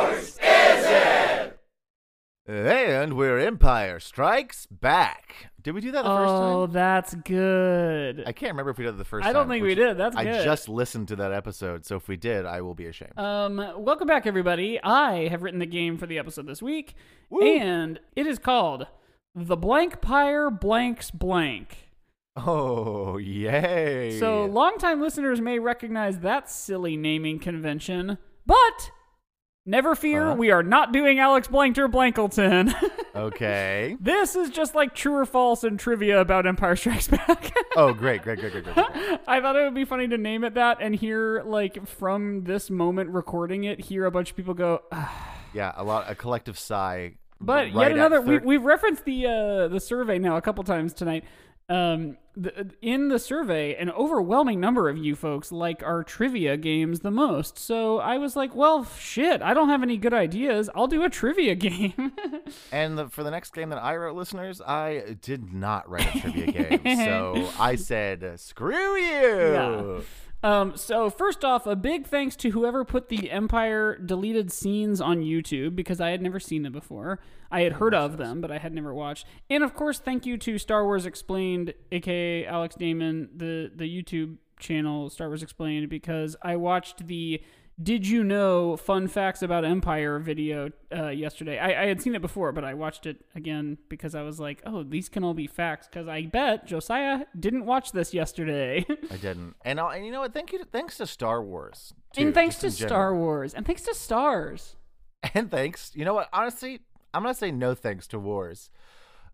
And 2.50 3.18
we're 3.18 3.39
Empire 3.39 4.00
Strikes 4.00 4.68
Back. 4.68 5.50
Did 5.62 5.76
we 5.76 5.82
do 5.82 5.91
that 5.91 6.04
the 6.04 6.08
first 6.08 6.32
oh, 6.32 6.68
that's 6.68 7.14
good. 7.14 8.24
I 8.26 8.32
can't 8.32 8.54
remember 8.54 8.72
if 8.72 8.78
we 8.78 8.86
did 8.86 8.93
it 8.93 8.98
the 8.98 9.04
first 9.04 9.28
I 9.28 9.34
don't 9.34 9.50
think 9.50 9.66
we 9.66 9.76
did. 9.76 9.98
That's 9.98 10.16
good. 10.16 10.28
I 10.28 10.32
good. 10.32 10.45
just 10.45 10.70
listened 10.70 11.10
to 11.10 11.18
that 11.18 11.34
episode, 11.34 11.86
so 11.86 11.98
if 11.98 12.08
we 12.08 12.16
did, 12.16 12.45
I 12.45 12.62
will 12.62 12.74
be 12.74 12.86
ashamed. 12.86 13.20
Um, 13.20 13.58
welcome 13.76 14.08
back, 14.08 14.26
everybody. 14.26 14.82
I 14.82 15.28
have 15.28 15.43
written 15.43 15.60
the 15.60 15.66
game 15.66 15.98
for 15.98 16.06
the 16.06 16.18
episode 16.18 16.48
this 16.48 16.62
week, 16.62 16.95
Woo. 17.30 17.45
and 17.45 18.00
it 18.16 18.26
is 18.26 18.39
called 18.39 18.88
"The 19.36 19.58
Blank 19.58 20.00
Pyre 20.00 20.50
Blanks 20.50 21.12
Blank." 21.12 21.89
oh, 22.38 23.18
yay. 23.18 24.18
So, 24.22 24.45
longtime 24.45 25.02
listeners 25.02 25.41
may 25.41 25.60
recognize 25.60 26.20
that 26.20 26.50
silly 26.50 26.95
naming 26.95 27.39
convention, 27.39 28.18
but 28.45 28.91
never 29.68 29.93
fear, 29.95 30.30
Huh? 30.30 30.36
we 30.36 30.49
are 30.51 30.63
not 30.63 30.91
doing 30.91 31.20
Alex 31.20 31.47
Blankter 31.47 31.88
Blankleton. 31.88 32.74
okay. 33.15 33.95
this 33.99 34.36
is 34.36 34.49
just 34.49 34.74
like 34.74 34.95
true 34.95 35.15
or 35.15 35.26
false 35.26 35.63
and 35.63 35.80
trivia 35.80 36.20
about 36.22 36.47
Empire 36.47 36.76
Strikes 36.76 37.07
Back. 37.07 37.53
Oh, 37.76 37.93
great, 37.93 38.24
great, 38.24 38.39
great, 38.39 38.53
great, 38.53 38.63
great. 38.63 38.74
great. 38.76 39.20
I 39.28 39.39
thought 39.39 39.55
it 39.55 39.63
would 39.63 39.76
be 39.76 39.86
funny 39.86 40.07
to 40.07 40.18
name 40.18 40.43
it 40.43 40.55
that 40.55 40.78
and 40.82 40.95
hear, 40.95 41.43
like, 41.45 41.86
from 41.88 42.43
this 42.43 42.72
moment 42.72 43.11
recording 43.11 43.65
it, 43.65 43.80
hear 43.80 44.05
a 44.05 44.11
bunch 44.11 44.32
of 44.32 44.36
people 44.36 44.55
go, 44.55 44.82
"Ah." 44.91 45.36
Yeah, 45.53 45.74
a 45.76 45.84
lot, 45.84 46.09
a 46.09 46.15
collective 46.15 46.57
sigh. 46.57 47.13
But 47.39 47.72
right 47.72 47.89
yet 47.89 47.91
another, 47.91 48.20
we, 48.20 48.39
we've 48.39 48.65
referenced 48.65 49.05
the 49.05 49.28
uh, 49.28 49.68
the 49.68 49.80
survey 49.80 50.18
now 50.18 50.38
a 50.38 50.41
couple 50.41 50.63
times 50.63 50.91
tonight. 50.95 51.24
Um, 51.70 52.18
the, 52.36 52.70
in 52.82 53.09
the 53.09 53.20
survey, 53.20 53.76
an 53.76 53.89
overwhelming 53.91 54.59
number 54.59 54.89
of 54.89 54.97
you 54.97 55.15
folks 55.15 55.51
like 55.51 55.82
our 55.84 56.03
trivia 56.03 56.55
games 56.55 56.99
the 56.99 57.11
most. 57.11 57.57
So 57.57 57.97
I 57.97 58.18
was 58.20 58.36
like, 58.36 58.55
well, 58.55 58.86
shit, 58.97 59.41
I 59.41 59.53
don't 59.53 59.70
have 59.70 59.82
any 59.84 59.97
good 59.97 60.13
ideas. 60.13 60.70
I'll 60.76 60.88
do 60.88 61.03
a 61.03 61.09
trivia 61.09 61.55
game. 61.68 62.13
And 62.72 62.97
the, 62.97 63.09
for 63.09 63.24
the 63.24 63.32
next 63.32 63.53
game 63.53 63.70
that 63.70 63.84
I 63.84 63.95
wrote, 63.97 64.15
listeners, 64.15 64.61
I 64.61 65.18
did 65.22 65.51
not 65.51 65.89
write 65.89 66.15
a 66.15 66.20
trivia 66.20 66.51
game. 66.51 66.97
So 66.97 67.49
I 67.59 67.76
said, 67.76 68.39
screw 68.39 68.95
you. 68.95 69.51
Yeah. 69.53 69.99
Um, 70.43 70.77
so 70.77 71.09
first 71.09 71.43
off, 71.43 71.65
a 71.65 71.75
big 71.75 72.05
thanks 72.05 72.35
to 72.38 72.51
whoever 72.51 72.85
put 72.85 73.09
the 73.09 73.31
Empire 73.31 73.97
deleted 73.97 74.51
scenes 74.51 75.01
on 75.01 75.21
YouTube 75.21 75.75
because 75.75 75.99
I 75.99 76.09
had 76.11 76.21
never 76.21 76.39
seen 76.39 76.61
them 76.63 76.73
before. 76.73 77.19
I 77.51 77.61
had 77.61 77.73
heard 77.73 77.95
of 77.95 78.17
them, 78.17 78.41
but 78.41 78.51
I 78.51 78.57
had 78.57 78.73
never 78.73 78.93
watched. 78.93 79.25
And 79.49 79.63
of 79.63 79.73
course, 79.73 79.99
thank 79.99 80.25
you 80.25 80.38
to 80.38 80.57
Star 80.57 80.83
Wars 80.85 81.05
Explained, 81.05 81.73
aka 81.91 82.45
Alex 82.45 82.75
Damon, 82.75 83.29
the 83.35 83.71
the 83.75 83.85
YouTube 83.85 84.38
channel 84.59 85.09
Star 85.09 85.27
Wars 85.27 85.43
Explained, 85.43 85.89
because 85.89 86.35
I 86.41 86.55
watched 86.55 87.07
the 87.07 87.41
Did 87.82 88.07
you 88.07 88.23
know 88.23 88.75
fun 88.75 89.07
facts 89.07 89.43
about 89.43 89.63
Empire 89.63 90.17
video 90.17 90.71
uh, 90.91 91.09
yesterday? 91.09 91.59
I, 91.59 91.84
I 91.84 91.86
had 91.86 92.01
seen 92.01 92.15
it 92.15 92.23
before, 92.23 92.51
but 92.51 92.63
I 92.63 92.73
watched 92.73 93.05
it 93.05 93.23
again 93.36 93.78
because 93.88 94.15
I 94.15 94.23
was 94.23 94.39
like, 94.39 94.63
oh, 94.65 94.82
these 94.82 95.09
can 95.09 95.23
all 95.23 95.36
be 95.36 95.45
facts. 95.45 95.88
Because 95.88 96.07
I 96.07 96.23
bet 96.23 96.65
Josiah 96.65 97.25
didn't 97.39 97.67
watch 97.67 97.91
this 97.91 98.15
yesterday. 98.15 98.84
I 99.11 99.17
didn't. 99.17 99.55
And, 99.63 99.80
i 99.80 99.95
and 99.95 100.05
you 100.07 100.11
know 100.11 100.21
what? 100.21 100.34
Thank 100.34 100.53
you. 100.53 100.63
thanks 100.71 100.97
to 100.97 101.05
Star 101.05 101.43
Wars. 101.43 101.93
Too, 102.15 102.23
and 102.23 102.34
thanks 102.34 102.55
to 102.57 102.71
Star 102.71 102.88
general. 102.88 103.19
Wars. 103.19 103.53
And 103.53 103.63
thanks 103.63 103.84
to 103.84 103.93
stars. 103.93 104.75
And 105.36 105.51
thanks. 105.51 105.91
You 105.93 106.03
know 106.03 106.15
what? 106.15 106.30
Honestly, 106.34 106.80
I'm 107.13 107.21
gonna 107.21 107.36
say 107.36 107.51
no 107.51 107.75
thanks 107.75 108.07
to 108.07 108.19
Wars. 108.19 108.69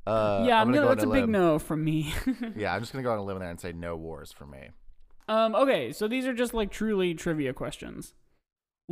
Uh, 0.06 0.44
yeah, 0.46 0.60
I'm 0.60 0.68
gonna 0.68 0.80
gonna, 0.80 0.88
go 0.88 0.96
that's 0.96 1.04
a 1.04 1.08
on 1.08 1.14
big 1.14 1.30
no 1.30 1.60
from 1.60 1.84
me. 1.84 2.14
Yeah, 2.58 2.74
I'm 2.74 2.82
just 2.82 2.92
gonna 2.92 3.04
go 3.04 3.12
on 3.14 3.20
a 3.20 3.24
limb 3.24 3.40
there 3.40 3.50
and 3.50 3.60
say 3.60 3.72
no 3.72 3.96
Wars 3.96 4.34
for 4.34 4.46
me. 4.46 4.70
um, 5.30 5.56
okay, 5.56 5.94
so 5.94 6.10
these 6.10 6.26
are 6.26 6.34
just 6.34 6.54
like 6.54 6.72
truly 6.72 7.14
trivia 7.14 7.54
questions. 7.54 8.14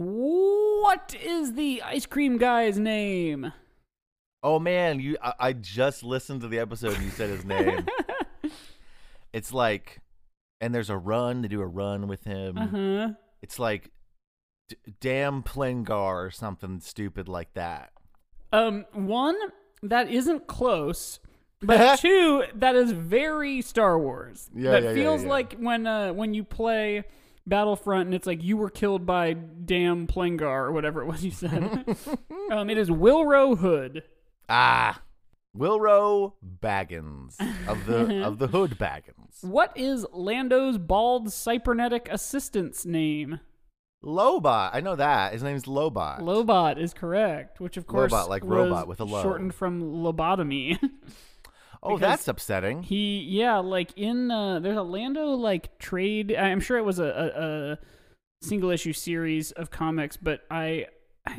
What 0.02 1.16
is 1.24 1.54
the 1.54 1.82
ice 1.84 2.06
cream 2.06 2.38
guy's 2.38 2.80
name? 2.80 3.54
Oh 4.41 4.58
man, 4.58 4.99
you! 4.99 5.18
I, 5.22 5.34
I 5.39 5.54
just 5.54 6.04
listened 6.04 6.41
to 6.41 6.47
the 6.47 6.58
episode 6.58 6.95
and 6.95 7.04
you 7.04 7.12
said 7.12 7.30
his 7.30 7.45
name. 7.45 7.86
it's 9.34 9.54
like, 9.54 9.99
and 10.60 10.74
there's 10.74 10.89
a 10.89 10.97
run. 10.97 11.43
They 11.43 11.47
do 11.47 11.62
a 11.62 11.68
run 11.68 12.08
with 12.08 12.24
him. 12.24 12.58
Uh 12.58 12.68
huh. 12.68 13.10
It's 13.43 13.60
like, 13.60 13.91
D- 14.70 14.78
damn 14.99 15.43
Plengar 15.43 16.26
or 16.26 16.32
something 16.32 16.80
stupid 16.80 17.28
like 17.28 17.54
that. 17.54 17.91
Um, 18.52 18.86
one 18.93 19.38
that 19.84 20.10
isn't 20.10 20.47
close, 20.47 21.20
but 21.62 21.99
two 21.99 22.45
that 22.56 22.76
is 22.76 22.91
very 22.91 23.62
Star 23.62 23.99
Wars. 23.99 24.49
Yeah, 24.56 24.72
that 24.72 24.84
yeah, 24.84 24.89
yeah, 24.89 24.95
feels 24.95 25.24
yeah. 25.24 25.30
like 25.30 25.54
when 25.60 25.86
uh 25.86 26.14
when 26.14 26.34
you 26.34 26.43
play 26.43 27.04
Battlefront 27.48 28.08
and 28.08 28.14
it's 28.14 28.28
like 28.28 28.44
you 28.44 28.58
were 28.58 28.70
killed 28.70 29.06
by 29.06 29.34
damn 29.34 30.08
Plengar 30.08 30.68
or 30.68 30.72
whatever 30.72 31.02
it 31.02 31.08
was 31.08 31.24
you 31.24 31.32
said. 31.32 31.86
um, 32.52 32.70
it 32.70 32.78
is 32.78 32.89
Willrow 32.89 33.58
Hood. 33.58 34.04
Ah, 34.48 35.02
Willrow 35.58 36.34
Baggins 36.62 37.36
of 37.68 37.86
the 37.86 38.24
of 38.24 38.39
the 38.39 38.48
Hood 38.48 38.78
Baggins. 38.78 39.14
What 39.42 39.76
is 39.76 40.06
Lando's 40.14 40.78
bald 40.78 41.32
cybernetic 41.34 42.08
assistant's 42.12 42.86
name? 42.86 43.39
Lobot, 44.04 44.72
I 44.74 44.82
know 44.82 44.96
that 44.96 45.34
his 45.34 45.44
name's 45.44 45.64
Lobot. 45.66 46.20
Lobot 46.22 46.80
is 46.80 46.94
correct, 46.94 47.60
which 47.60 47.78
of 47.78 47.86
course 47.88 48.12
Lobot, 48.12 48.30
like 48.30 48.44
was 48.44 48.50
robot 48.52 48.88
with 48.88 49.00
a 49.00 49.04
low. 49.04 49.22
shortened 49.22 49.54
from 49.54 49.82
lobotomy. 49.82 50.80
oh, 51.84 51.98
that's 51.98 52.28
upsetting. 52.28 52.84
He 52.84 53.20
yeah, 53.22 53.58
like 53.58 53.92
in 53.98 54.32
uh 54.32 54.60
there's 54.60 54.78
a 54.78 54.84
Lando 54.84 55.28
like 55.32 55.78
trade 55.80 56.36
I'm 56.36 56.60
sure 56.60 56.78
it 56.78 56.86
was 56.86 57.00
a, 57.00 57.06
a, 57.06 57.72
a 57.74 57.78
single 58.42 58.70
issue 58.70 58.94
series 58.94 59.52
of 59.52 59.72
comics, 59.72 60.18
but 60.18 60.42
I 60.50 60.88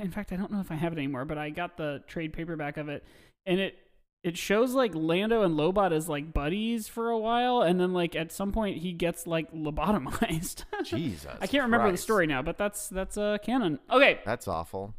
in 0.00 0.10
fact 0.10 0.32
I 0.32 0.36
don't 0.36 0.52
know 0.52 0.60
if 0.60 0.70
I 0.70 0.74
have 0.74 0.92
it 0.92 0.98
anymore, 0.98 1.24
but 1.24 1.38
I 1.38 1.50
got 1.50 1.76
the 1.76 2.02
trade 2.06 2.32
paperback 2.32 2.76
of 2.76 2.88
it 2.88 3.04
and 3.46 3.60
it 3.60 3.76
it 4.22 4.38
shows 4.38 4.72
like 4.72 4.92
Lando 4.94 5.42
and 5.42 5.56
Lobot 5.56 5.92
as 5.92 6.08
like 6.08 6.32
buddies 6.32 6.86
for 6.86 7.10
a 7.10 7.18
while 7.18 7.62
and 7.62 7.80
then 7.80 7.92
like 7.92 8.14
at 8.14 8.30
some 8.30 8.52
point 8.52 8.78
he 8.78 8.92
gets 8.92 9.26
like 9.26 9.52
lobotomized. 9.52 10.64
Jesus, 10.84 11.36
I 11.40 11.46
can't 11.46 11.64
remember 11.64 11.90
the 11.90 11.98
story 11.98 12.26
now, 12.26 12.42
but 12.42 12.56
that's 12.56 12.88
that's 12.88 13.18
uh 13.18 13.38
canon. 13.42 13.80
Okay. 13.90 14.20
That's 14.24 14.46
awful. 14.46 14.94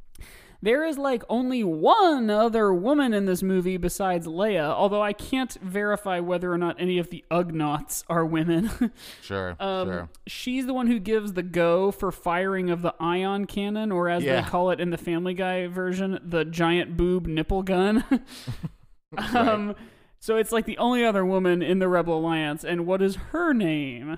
There 0.64 0.86
is 0.86 0.98
like 0.98 1.24
only 1.28 1.62
one 1.62 2.30
other 2.30 2.74
woman 2.74 3.14
in 3.14 3.26
this 3.26 3.44
movie 3.44 3.76
besides 3.76 4.26
Leia, 4.26 4.70
although 4.70 5.02
I 5.04 5.12
can't 5.12 5.52
verify 5.62 6.22
whether 6.22 6.54
or 6.54 6.58
not 6.58 6.78
any 6.80 7.00
of 7.00 7.10
the 7.10 7.26
Ugnaughts 7.30 8.06
are 8.08 8.26
women. 8.26 8.72
Sure, 9.22 9.58
um, 9.60 9.88
sure. 9.88 10.10
She's 10.26 10.66
the 10.66 10.74
one 10.74 10.88
who 10.88 11.00
gives 11.00 11.34
the 11.34 11.44
go 11.44 11.92
for 11.92 12.12
firing 12.14 12.70
of 12.70 12.82
the 12.82 12.94
ion 13.00 13.46
cannon, 13.46 13.92
or 13.92 14.08
as 14.08 14.24
Yeah. 14.24 14.42
they 14.42 14.48
call 14.50 14.70
it 14.72 14.80
in 14.80 14.90
the 14.90 14.98
Family 14.98 15.34
Guy 15.34 15.68
version, 15.68 16.18
the 16.24 16.46
giant 16.46 16.96
boob 16.96 17.28
nipple 17.28 17.62
gun. 17.64 18.04
um, 19.36 19.76
so 20.20 20.38
it's 20.38 20.54
like 20.54 20.66
the 20.66 20.78
only 20.78 21.04
other 21.04 21.26
woman 21.26 21.62
in 21.62 21.80
the 21.80 21.90
Rebel 21.90 22.18
Alliance, 22.20 22.64
and 22.64 22.86
what 22.86 23.02
is 23.02 23.16
her 23.32 23.54
name? 23.54 24.18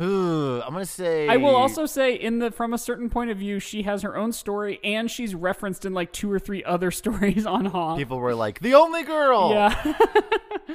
Ooh, 0.00 0.60
I'm 0.62 0.72
gonna 0.72 0.86
say. 0.86 1.28
I 1.28 1.36
will 1.36 1.54
also 1.54 1.86
say, 1.86 2.14
in 2.14 2.38
the 2.38 2.50
from 2.50 2.72
a 2.72 2.78
certain 2.78 3.10
point 3.10 3.30
of 3.30 3.36
view, 3.38 3.60
she 3.60 3.82
has 3.82 4.02
her 4.02 4.16
own 4.16 4.32
story, 4.32 4.80
and 4.82 5.10
she's 5.10 5.34
referenced 5.34 5.84
in 5.84 5.92
like 5.92 6.12
two 6.12 6.30
or 6.32 6.38
three 6.38 6.64
other 6.64 6.90
stories 7.02 7.44
on 7.46 7.66
Hoth. 7.66 7.98
People 7.98 8.18
were 8.18 8.34
like 8.34 8.60
the 8.60 8.74
only 8.74 9.02
girl. 9.02 9.50
Yeah. 9.50 9.94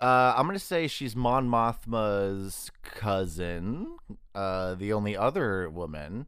Uh, 0.00 0.34
I'm 0.36 0.44
gonna 0.46 0.58
say 0.58 0.86
she's 0.86 1.16
Mon 1.16 1.48
Mothma's 1.48 2.70
cousin, 2.82 3.96
uh, 4.34 4.74
the 4.74 4.92
only 4.92 5.16
other 5.16 5.70
woman, 5.70 6.26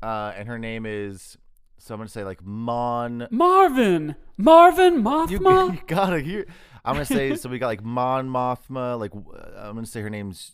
uh, 0.00 0.32
and 0.36 0.46
her 0.46 0.58
name 0.60 0.86
is. 0.86 1.36
So 1.78 1.94
I'm 1.94 1.98
gonna 1.98 2.08
say 2.08 2.22
like 2.22 2.44
Mon. 2.44 3.26
Marvin. 3.32 4.14
Marvin 4.36 4.94
You, 4.96 5.00
Mothma. 5.02 5.74
you 5.74 5.80
gotta 5.88 6.20
hear. 6.20 6.46
I'm 6.84 6.94
gonna 6.94 7.04
say 7.04 7.34
so. 7.34 7.48
We 7.48 7.58
got 7.58 7.66
like 7.66 7.82
Mon 7.82 8.28
Mothma. 8.28 8.96
Like 9.00 9.12
I'm 9.14 9.74
gonna 9.74 9.86
say 9.86 10.02
her 10.02 10.10
name's 10.10 10.52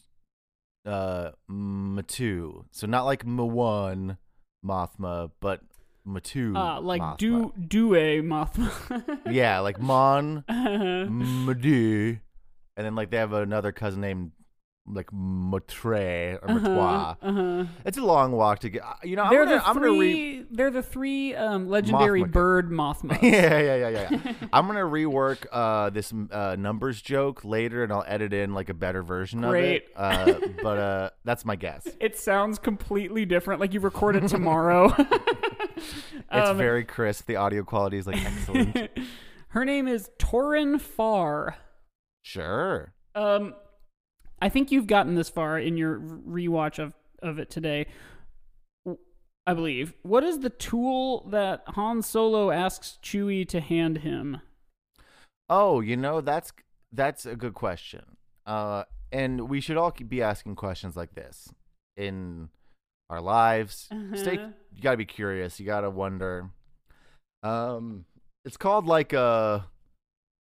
uh 0.86 1.30
Matu. 1.50 2.64
So 2.70 2.86
not 2.86 3.04
like 3.04 3.24
Mawan 3.24 4.18
Mothma, 4.64 5.30
but 5.40 5.60
Matu. 6.06 6.56
uh, 6.56 6.80
like 6.80 7.00
Mothma. 7.00 7.16
do 7.18 7.52
do 7.68 7.94
a 7.94 8.20
Mothma. 8.20 8.70
Yeah, 9.30 9.60
like 9.60 9.80
Mon 9.80 10.44
Uh-huh. 10.48 11.06
Madu, 11.10 12.18
and 12.76 12.86
then 12.86 12.94
like 12.94 13.10
they 13.10 13.18
have 13.18 13.32
another 13.32 13.72
cousin 13.72 14.00
named 14.00 14.32
like 14.86 15.12
Motre 15.12 16.38
or 16.42 16.48
Matois. 16.48 17.14
Uh-huh. 17.22 17.64
It's 17.86 17.98
a 17.98 18.02
long 18.04 18.32
walk 18.32 18.58
to 18.60 18.68
get. 18.70 18.82
You 19.04 19.14
know, 19.16 19.22
I'm 19.22 19.30
They're 19.30 19.44
gonna, 19.44 19.56
the 19.58 19.66
I'm 19.68 19.74
gonna 19.74 19.90
re. 19.92 19.96
three. 20.40 20.46
They're 20.50 20.70
the 20.72 20.82
three 20.82 21.34
um, 21.36 21.68
legendary 21.68 22.22
Mothma. 22.24 22.32
bird 22.32 22.70
Mothmas. 22.72 23.22
yeah, 23.22 23.58
yeah, 23.60 23.74
yeah, 23.76 23.88
yeah. 23.88 24.08
yeah. 24.10 24.32
I'm 24.52 24.66
gonna 24.66 24.80
rework 24.80 25.46
uh, 25.52 25.90
this 25.90 26.12
uh, 26.32 26.56
numbers 26.58 27.00
joke 27.00 27.44
later, 27.44 27.84
and 27.84 27.92
I'll 27.92 28.04
edit 28.06 28.32
in 28.32 28.54
like 28.54 28.68
a 28.70 28.74
better 28.74 29.02
version 29.04 29.40
Great. 29.42 29.84
of 29.94 30.28
it. 30.28 30.42
Uh, 30.44 30.48
but 30.62 30.78
uh, 30.78 31.10
that's 31.24 31.44
my 31.44 31.54
guess. 31.56 31.86
It 32.00 32.18
sounds 32.18 32.58
completely 32.58 33.24
different. 33.24 33.60
Like 33.60 33.72
you 33.74 33.80
record 33.80 34.16
it 34.16 34.26
tomorrow. 34.28 34.92
It's 36.34 36.48
Um, 36.48 36.56
very 36.56 36.84
crisp. 36.84 37.26
The 37.26 37.36
audio 37.36 37.62
quality 37.62 37.98
is 37.98 38.06
like 38.06 38.24
excellent. 38.24 38.90
Her 39.48 39.64
name 39.64 39.86
is 39.86 40.10
Toryn 40.18 40.80
Farr. 40.80 41.56
sure. 42.22 42.94
Um, 43.14 43.54
I 44.42 44.48
think 44.48 44.70
you've 44.72 44.86
gotten 44.88 45.14
this 45.14 45.28
far 45.30 45.58
in 45.58 45.76
your 45.76 45.98
rewatch 46.00 46.78
of 46.78 46.92
of 47.22 47.38
it 47.38 47.48
today. 47.48 47.86
I 49.46 49.54
believe. 49.54 49.94
What 50.02 50.22
is 50.22 50.40
the 50.40 50.50
tool 50.50 51.26
that 51.30 51.62
Han 51.68 52.02
Solo 52.02 52.50
asks 52.50 52.98
Chewie 53.02 53.48
to 53.48 53.60
hand 53.60 53.98
him? 53.98 54.40
Oh, 55.48 55.80
you 55.80 55.96
know 55.96 56.20
that's 56.20 56.52
that's 56.92 57.26
a 57.26 57.34
good 57.36 57.54
question. 57.54 58.04
Uh, 58.46 58.84
and 59.10 59.48
we 59.48 59.60
should 59.60 59.76
all 59.76 59.92
be 60.08 60.22
asking 60.22 60.56
questions 60.56 60.96
like 60.96 61.14
this 61.14 61.52
in 61.96 62.48
our 63.10 63.20
lives. 63.20 63.88
Stay. 64.14 64.38
Uh-huh. 64.38 64.48
You 64.74 64.82
gotta 64.82 64.96
be 64.96 65.04
curious. 65.06 65.58
You 65.60 65.66
gotta 65.66 65.90
wonder. 65.90 66.50
Um, 67.42 68.04
it's 68.44 68.56
called 68.56 68.86
like 68.86 69.12
a 69.12 69.66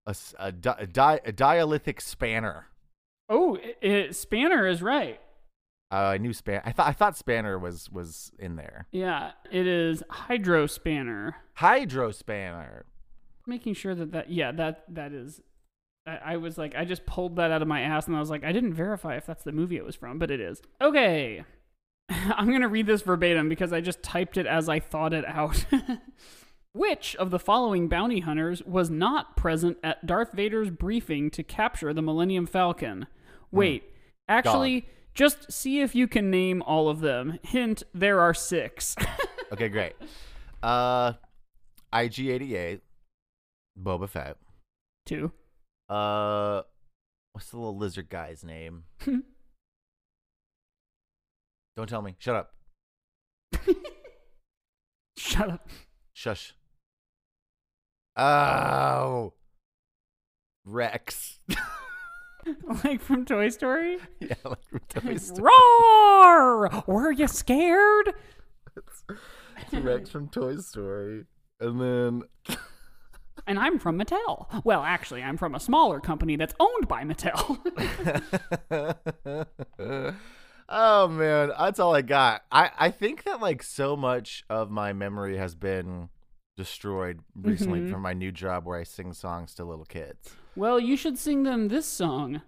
a 0.07 0.11
s- 0.11 0.35
a, 0.39 0.53
di- 0.53 0.77
a, 0.79 0.87
di- 0.87 1.21
a 1.25 1.33
dialithic 1.33 2.01
spanner. 2.01 2.67
Oh, 3.31 3.57
i 3.83 3.87
i- 3.87 4.11
Spanner 4.11 4.67
is 4.67 4.83
right. 4.83 5.21
Uh, 5.93 5.97
I 5.97 6.19
knew 6.19 6.33
span. 6.33 6.63
I 6.65 6.71
thought 6.73 6.87
I 6.87 6.93
thought 6.93 7.17
spanner 7.17 7.59
was 7.59 7.91
was 7.91 8.31
in 8.39 8.57
there. 8.57 8.87
Yeah, 8.93 9.33
it 9.51 9.67
is 9.67 10.03
Hydro 10.09 10.67
Spanner. 10.67 11.37
Hydro 11.55 12.13
spanner. 12.13 12.85
Making 13.47 13.75
sure 13.75 13.95
that 13.97 14.13
that 14.13 14.31
yeah 14.31 14.53
that 14.53 14.85
that 14.89 15.13
is. 15.13 15.41
I, 16.07 16.19
I 16.25 16.37
was 16.37 16.57
like 16.59 16.75
I 16.77 16.85
just 16.85 17.07
pulled 17.07 17.37
that 17.37 17.51
out 17.51 17.61
of 17.63 17.67
my 17.69 17.81
ass 17.81 18.07
and 18.07 18.15
I 18.17 18.21
was 18.21 18.31
like 18.31 18.45
I 18.45 18.53
didn't 18.53 18.75
verify 18.75 19.17
if 19.17 19.27
that's 19.27 19.43
the 19.43 19.51
movie 19.53 19.77
it 19.77 19.85
was 19.85 19.97
from, 19.97 20.19
but 20.21 20.31
it 20.31 20.41
is. 20.41 20.63
Okay, 20.81 21.45
I'm 22.09 22.53
gonna 22.53 22.69
read 22.69 22.87
this 22.87 23.03
verbatim 23.03 23.49
because 23.49 23.73
I 23.73 23.81
just 23.81 24.01
typed 24.03 24.37
it 24.37 24.47
as 24.47 24.69
I 24.69 24.79
thought 24.79 25.13
it 25.13 25.25
out. 25.27 25.65
Which 26.73 27.17
of 27.17 27.31
the 27.33 27.41
following 27.41 27.89
bounty 27.89 28.21
hunters 28.21 28.63
was 28.65 28.91
not 28.91 29.37
present 29.37 29.77
at 29.83 30.07
Darth 30.07 30.33
Vader's 30.33 30.71
briefing 30.71 31.29
to 31.33 31.43
capture 31.43 31.93
the 31.93 32.01
Millennium 32.03 32.47
Falcon? 32.47 33.09
Wait, 33.53 33.85
actually, 34.29 34.87
just 35.15 35.53
see 35.53 35.81
if 35.81 35.95
you 35.95 36.07
can 36.07 36.31
name 36.31 36.63
all 36.63 36.89
of 36.89 37.01
them. 37.01 37.39
Hint: 37.43 37.83
there 37.93 38.21
are 38.21 38.35
six. 38.35 38.97
Okay, 39.53 39.69
great. 39.69 39.95
Uh, 40.63 41.15
IG88, 41.93 42.81
Boba 43.77 44.09
Fett. 44.09 44.37
Two. 45.07 45.33
Uh, 45.89 46.63
what's 47.33 47.51
the 47.51 47.57
little 47.57 47.77
lizard 47.77 48.09
guy's 48.09 48.45
name? 48.45 48.85
Don't 51.77 51.89
tell 51.89 52.01
me. 52.03 52.15
Shut 52.21 52.37
up. 52.37 52.55
Shut 55.17 55.51
up. 55.51 55.69
Shush. 56.13 56.55
Oh, 58.17 59.33
Rex. 60.65 61.41
like 62.85 63.01
from 63.01 63.25
Toy 63.25 63.49
Story? 63.49 63.99
yeah, 64.21 64.35
like 64.45 64.69
from 64.69 64.81
Toy 64.89 65.17
Story. 65.19 65.43
Roar! 65.43 66.85
Were 66.87 67.11
you 67.13 67.27
scared? 67.29 68.15
it's, 68.77 69.05
it's 69.59 69.75
Rex 69.75 70.11
from 70.11 70.29
Toy 70.29 70.57
Story, 70.57 71.25
and 71.61 71.81
then 71.81 72.23
And 73.47 73.59
I'm 73.59 73.79
from 73.79 73.99
Mattel. 73.99 74.47
Well, 74.65 74.83
actually, 74.83 75.23
I'm 75.23 75.37
from 75.37 75.55
a 75.55 75.61
smaller 75.61 75.99
company 76.01 76.37
that's 76.37 76.55
owned 76.61 76.87
by 76.89 77.05
Mattel. 77.05 77.59
oh 80.69 81.09
man, 81.09 81.53
that's 81.59 81.79
all 81.81 81.95
I 81.95 82.03
got. 82.03 82.43
I 82.53 82.71
I 82.79 82.91
think 82.91 83.25
that 83.25 83.41
like 83.41 83.63
so 83.63 83.97
much 83.97 84.45
of 84.49 84.71
my 84.71 84.93
memory 84.93 85.37
has 85.37 85.55
been 85.55 86.09
destroyed 86.57 87.21
recently 87.35 87.81
Mhm. 87.81 87.91
from 87.91 88.03
my 88.03 88.13
new 88.13 88.31
job 88.33 88.67
where 88.67 88.79
I 88.79 88.85
sing 88.85 89.13
songs 89.13 89.55
to 89.55 89.65
little 89.65 89.85
kids. 89.87 90.35
Well, 90.57 90.81
you 90.81 90.97
should 90.97 91.19
sing 91.19 91.45
them 91.45 91.69
this 91.69 91.87
song 91.87 92.43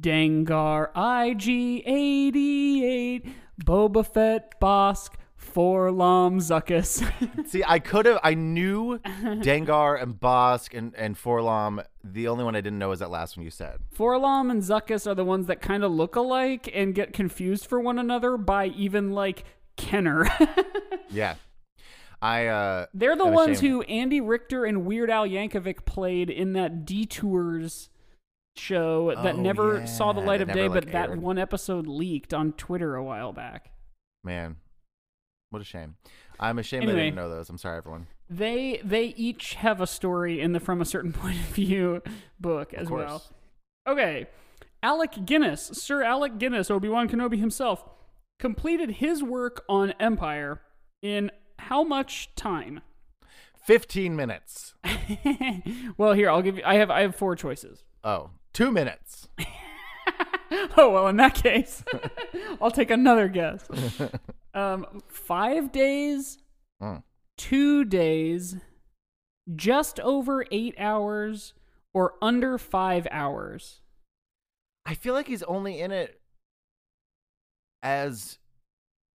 Dengar 0.00 0.92
IG88, 0.92 3.32
Boba 3.64 4.06
Fett 4.06 4.60
Bossk, 4.60 5.12
4-LOM 5.54 6.40
Zuckuss. 6.40 7.02
See, 7.48 7.64
I 7.66 7.78
could 7.78 8.06
have. 8.06 8.20
I 8.22 8.34
knew 8.34 8.98
Dengar 8.98 10.00
and 10.00 10.14
Bossk 10.14 10.76
and 10.76 10.94
and 10.94 11.16
4-LOM. 11.16 11.82
The 12.04 12.28
only 12.28 12.44
one 12.44 12.54
I 12.54 12.60
didn't 12.60 12.78
know 12.78 12.92
is 12.92 13.00
that 13.00 13.10
last 13.10 13.36
one 13.36 13.44
you 13.44 13.50
said. 13.50 13.78
4-LOM 13.96 14.50
and 14.50 14.62
Zuckuss 14.62 15.06
are 15.06 15.14
the 15.14 15.24
ones 15.24 15.46
that 15.46 15.60
kind 15.60 15.84
of 15.84 15.90
look 15.90 16.16
alike 16.16 16.70
and 16.74 16.94
get 16.94 17.12
confused 17.12 17.66
for 17.66 17.80
one 17.80 17.98
another 17.98 18.36
by 18.36 18.66
even 18.66 19.12
like 19.12 19.44
Kenner. 19.76 20.28
Yeah, 21.10 21.36
I. 22.20 22.46
uh 22.46 22.86
They're 22.94 23.16
the 23.16 23.26
ones 23.26 23.60
who 23.60 23.82
Andy 23.82 24.20
Richter 24.20 24.64
and 24.64 24.84
Weird 24.84 25.10
Al 25.10 25.26
Yankovic 25.26 25.84
played 25.84 26.30
in 26.30 26.52
that 26.54 26.84
Detours 26.84 27.90
show 28.56 29.14
that 29.14 29.36
Oh, 29.36 29.40
never 29.40 29.86
saw 29.86 30.12
the 30.12 30.20
light 30.20 30.38
that 30.38 30.48
of 30.48 30.54
day, 30.54 30.68
like, 30.68 30.84
but 30.84 30.92
that 30.92 31.10
aired. 31.10 31.22
one 31.22 31.38
episode 31.38 31.86
leaked 31.86 32.34
on 32.34 32.52
Twitter 32.54 32.96
a 32.96 33.04
while 33.04 33.32
back. 33.32 33.70
Man, 34.24 34.56
what 35.50 35.62
a 35.62 35.64
shame. 35.64 35.94
I'm 36.40 36.58
ashamed 36.58 36.82
I 36.84 36.86
Anyway. 36.88 37.04
didn't 37.04 37.16
know 37.16 37.28
those. 37.30 37.48
I'm 37.50 37.58
sorry, 37.58 37.78
everyone. 37.78 38.08
They 38.28 38.80
they 38.84 39.06
each 39.16 39.54
have 39.54 39.80
a 39.80 39.86
story 39.86 40.40
in 40.40 40.52
the 40.52 40.60
From 40.60 40.80
a 40.80 40.84
Certain 40.84 41.12
Point 41.14 41.36
of 41.36 41.46
View 41.46 42.02
book 42.40 42.74
as 42.74 42.90
well. 42.90 43.22
Okay. 43.88 44.26
Alec 44.82 45.24
Guinness, 45.24 45.62
Sir 45.72 46.02
Alec 46.04 46.38
Guinness, 46.38 46.70
Obi-Wan 46.70 47.08
Kenobi 47.08 47.38
himself, 47.38 47.84
completed 48.38 48.90
his 48.96 49.22
work 49.24 49.64
on 49.68 49.92
Empire 49.98 50.60
in 51.02 51.30
how 51.58 51.82
much 51.84 52.34
time? 52.34 52.80
15 53.66 54.16
minutes. 54.16 54.74
well, 55.98 56.12
here 56.14 56.30
I'll 56.30 56.42
give 56.42 56.56
you. 56.56 56.62
I 56.64 56.74
have 56.76 56.90
I 56.90 57.02
have 57.02 57.14
four 57.14 57.36
choices. 57.36 57.84
Oh, 58.04 58.30
two 58.52 58.70
minutes. 58.70 59.28
Oh 60.78 60.90
well, 60.90 61.08
in 61.08 61.16
that 61.16 61.34
case, 61.34 61.84
I'll 62.62 62.70
take 62.70 62.90
another 62.90 63.28
guess. 63.28 63.68
Um, 64.54 65.02
five 65.06 65.70
days, 65.72 66.38
Mm. 66.82 67.02
two 67.36 67.84
days, 67.84 68.56
just 69.54 70.00
over 70.00 70.46
eight 70.50 70.74
hours, 70.78 71.52
or 71.92 72.14
under 72.22 72.56
five 72.56 73.06
hours. 73.10 73.82
I 74.86 74.94
feel 74.94 75.12
like 75.12 75.26
he's 75.28 75.42
only 75.42 75.80
in 75.80 75.90
it 75.92 76.18
as 77.82 78.38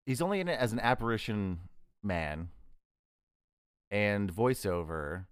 he's 0.05 0.21
only 0.21 0.39
in 0.39 0.47
it 0.47 0.59
as 0.59 0.71
an 0.71 0.79
apparition 0.79 1.61
man 2.03 2.49
and 3.91 4.33
voiceover, 4.33 5.25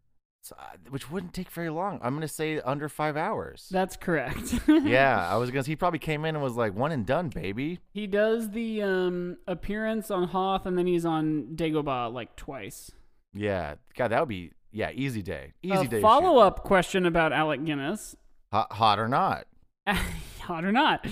uh, 0.51 0.63
which 0.89 1.09
wouldn't 1.09 1.33
take 1.33 1.49
very 1.49 1.69
long. 1.69 1.99
I'm 2.01 2.13
gonna 2.13 2.27
say 2.27 2.59
under 2.61 2.87
five 2.89 3.17
hours. 3.17 3.67
That's 3.71 3.95
correct. 3.97 4.53
yeah, 4.67 5.27
I 5.29 5.37
was 5.37 5.49
gonna. 5.51 5.65
He 5.65 5.75
probably 5.75 5.99
came 5.99 6.25
in 6.25 6.35
and 6.35 6.43
was 6.43 6.55
like 6.55 6.75
one 6.75 6.91
and 6.91 7.05
done, 7.05 7.29
baby. 7.29 7.79
he 7.91 8.07
does 8.07 8.51
the 8.51 8.81
um 8.81 9.37
appearance 9.47 10.11
on 10.11 10.27
Hoth, 10.29 10.65
and 10.65 10.77
then 10.77 10.87
he's 10.87 11.05
on 11.05 11.49
Dagobah 11.55 12.13
like 12.13 12.35
twice. 12.35 12.91
Yeah, 13.33 13.75
God, 13.95 14.09
that 14.09 14.19
would 14.19 14.29
be 14.29 14.51
yeah, 14.71 14.91
easy 14.93 15.21
day, 15.21 15.53
easy 15.63 15.85
a 15.85 15.87
day. 15.87 16.01
follow 16.01 16.37
up 16.39 16.63
question 16.63 17.05
about 17.05 17.33
Alec 17.33 17.63
Guinness. 17.65 18.15
hot, 18.51 18.71
hot 18.73 18.99
or 18.99 19.07
not? 19.07 19.45
hot 19.87 20.63
or 20.65 20.71
not. 20.71 21.05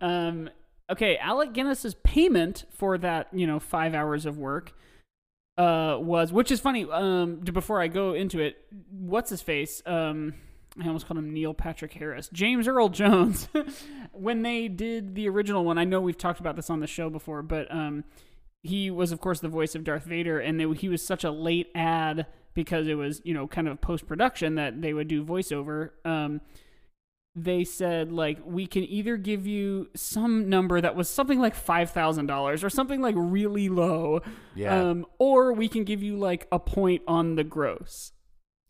Um, 0.00 0.50
okay, 0.90 1.16
Alec 1.18 1.52
Guinness's 1.52 1.94
payment 2.02 2.64
for 2.70 2.96
that, 2.98 3.28
you 3.32 3.46
know, 3.46 3.58
five 3.60 3.94
hours 3.94 4.26
of 4.26 4.36
work 4.38 4.72
uh, 5.56 5.96
was, 6.00 6.32
which 6.32 6.50
is 6.50 6.60
funny. 6.60 6.86
Um, 6.90 7.36
before 7.36 7.80
I 7.80 7.88
go 7.88 8.14
into 8.14 8.40
it, 8.40 8.56
what's 8.90 9.30
his 9.30 9.42
face? 9.42 9.82
Um, 9.86 10.34
I 10.82 10.86
almost 10.86 11.06
called 11.06 11.18
him 11.18 11.32
Neil 11.32 11.54
Patrick 11.54 11.92
Harris. 11.92 12.28
James 12.32 12.66
Earl 12.66 12.88
Jones. 12.88 13.48
when 14.12 14.42
they 14.42 14.68
did 14.68 15.14
the 15.14 15.28
original 15.28 15.64
one, 15.64 15.78
I 15.78 15.84
know 15.84 16.00
we've 16.00 16.18
talked 16.18 16.40
about 16.40 16.56
this 16.56 16.70
on 16.70 16.80
the 16.80 16.86
show 16.86 17.10
before, 17.10 17.42
but 17.42 17.72
um, 17.72 18.04
he 18.62 18.90
was, 18.90 19.12
of 19.12 19.20
course, 19.20 19.40
the 19.40 19.48
voice 19.48 19.74
of 19.74 19.84
Darth 19.84 20.04
Vader, 20.04 20.40
and 20.40 20.58
they, 20.58 20.70
he 20.72 20.88
was 20.88 21.04
such 21.06 21.22
a 21.22 21.30
late 21.30 21.70
ad 21.74 22.26
because 22.54 22.88
it 22.88 22.94
was, 22.94 23.20
you 23.24 23.34
know, 23.34 23.46
kind 23.46 23.68
of 23.68 23.80
post 23.80 24.06
production 24.06 24.56
that 24.56 24.80
they 24.80 24.92
would 24.92 25.06
do 25.08 25.24
voiceover. 25.24 25.90
Um, 26.04 26.40
they 27.36 27.64
said 27.64 28.12
like 28.12 28.38
we 28.44 28.66
can 28.66 28.84
either 28.84 29.16
give 29.16 29.44
you 29.46 29.88
some 29.96 30.48
number 30.48 30.80
that 30.80 30.94
was 30.94 31.08
something 31.08 31.40
like 31.40 31.54
five 31.54 31.90
thousand 31.90 32.26
dollars 32.26 32.62
or 32.62 32.70
something 32.70 33.00
like 33.02 33.14
really 33.18 33.68
low, 33.68 34.20
Yeah. 34.54 34.78
um, 34.90 35.06
or 35.18 35.52
we 35.52 35.68
can 35.68 35.84
give 35.84 36.02
you 36.02 36.16
like 36.16 36.46
a 36.52 36.58
point 36.60 37.02
on 37.08 37.34
the 37.34 37.44
gross. 37.44 38.12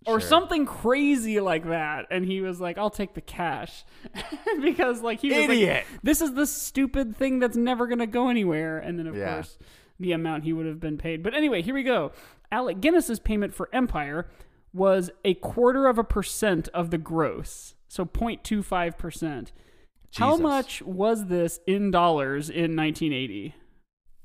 Or 0.07 0.21
Sure. 0.21 0.29
something 0.29 0.67
crazy 0.67 1.41
like 1.41 1.65
that, 1.67 2.07
and 2.11 2.27
he 2.27 2.43
was 2.43 2.61
like, 2.61 2.77
"I'll 2.77 2.91
take 2.91 3.15
the 3.15 3.23
cash," 3.23 3.85
because 4.63 5.01
like 5.01 5.21
he 5.21 5.29
was 5.31 5.39
like, 5.49 5.51
Idiot. 5.51 5.85
this 6.03 6.21
is 6.21 6.35
the 6.35 6.47
stupid 6.47 7.17
thing 7.17 7.39
that's 7.39 7.57
never 7.57 7.87
going 7.87 8.01
to 8.01 8.07
go 8.07 8.29
anywhere. 8.29 8.79
And 8.79 8.99
then, 8.99 9.07
of 9.07 9.17
Yeah. 9.17 9.35
course, 9.35 9.59
the 9.99 10.13
amount 10.13 10.45
he 10.45 10.53
would 10.53 10.67
have 10.67 10.79
been 10.81 10.99
paid. 10.99 11.23
But 11.23 11.35
anyway, 11.35 11.63
here 11.63 11.75
we 11.75 11.83
go. 11.83 12.13
Alec 12.53 12.81
Guinness's 12.83 13.19
payment 13.19 13.55
for 13.55 13.71
Empire 13.73 14.27
was 14.75 15.11
a 15.25 15.35
quarter 15.35 15.87
of 15.87 15.99
a 15.99 16.05
percent 16.05 16.69
of 16.75 16.91
the 16.91 16.99
gross. 16.99 17.75
So 17.95 18.05
0.25%. 18.05 19.53
How 20.17 20.37
much 20.37 20.83
was 20.83 21.27
this 21.27 21.61
in 21.65 21.93
dollars 21.93 22.51
in 22.51 22.75
1980? 22.75 23.55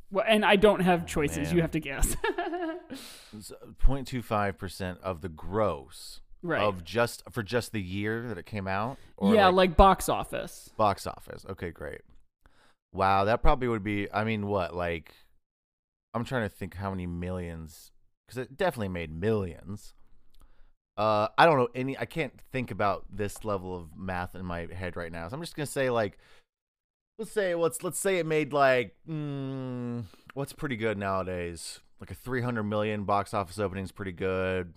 Well, 0.10 0.26
and 0.28 0.44
I 0.44 0.56
don't 0.56 0.80
have 0.80 1.04
oh, 1.04 1.06
choices. 1.06 1.50
man. 1.50 1.56
You 1.56 1.62
have 1.62 1.70
to 1.72 1.80
guess. 1.80 2.16
0.25 3.36 4.58
percent 4.58 4.98
of 5.04 5.22
the 5.22 5.30
gross 5.30 6.22
right. 6.42 6.64
of 6.64 6.84
just 6.84 7.22
for 7.30 7.44
just 7.44 7.72
the 7.72 7.82
year 7.82 8.28
that 8.28 8.40
it 8.40 8.48
came 8.48 8.68
out. 8.68 8.98
Or 9.18 9.36
yeah, 9.36 9.50
like 9.50 9.78
box 9.78 10.10
office. 10.10 10.72
box 10.76 11.06
office. 11.06 11.46
Okay, 11.48 11.70
great. 11.70 12.02
Wow, 12.92 13.26
that 13.26 13.44
probably 13.44 13.68
would 13.68 13.84
be. 13.84 14.12
I 14.12 14.24
mean, 14.24 14.48
what 14.48 14.74
like? 14.74 15.14
I'm 16.16 16.26
trying 16.26 16.42
to 16.42 16.50
think 16.50 16.74
how 16.74 16.90
many 16.90 17.06
millions 17.06 17.92
because 18.26 18.40
it 18.40 18.58
definitely 18.58 18.90
made 18.90 19.12
millions. 19.12 19.94
Uh, 21.00 21.30
I 21.38 21.46
don't 21.46 21.58
know 21.58 21.70
any. 21.74 21.98
I 21.98 22.04
can't 22.04 22.34
think 22.52 22.72
about 22.72 23.06
this 23.10 23.46
level 23.46 23.74
of 23.74 23.98
math 23.98 24.36
in 24.36 24.46
my 24.46 24.68
head 24.70 24.98
right 24.98 25.14
now. 25.14 25.30
So 25.30 25.36
I'm 25.36 25.42
just 25.42 25.56
gonna 25.56 25.66
say 25.66 25.90
like, 25.90 26.18
let's 27.18 27.32
say 27.32 27.56
let's 27.56 27.82
let's 27.84 27.98
say 27.98 28.18
it 28.18 28.26
made 28.26 28.52
like 28.52 28.98
mm, 29.10 30.04
what's 30.34 30.52
pretty 30.52 30.76
good 30.76 30.98
nowadays. 30.98 31.80
Like 32.02 32.12
a 32.12 32.16
300 32.16 32.64
million 32.64 33.06
box 33.06 33.34
office 33.34 33.60
opening 33.60 33.86
is 33.86 33.94
pretty 33.94 34.12
good. 34.12 34.74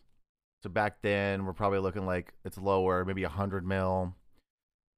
So 0.63 0.71
back 0.71 1.03
then 1.03 1.45
we're 1.45 1.55
probably 1.55 1.81
looking 1.81 2.07
like 2.07 2.35
it's 2.45 2.57
lower, 2.57 3.05
maybe 3.05 3.25
a 3.25 3.29
hundred 3.29 3.67
mil. 3.67 4.15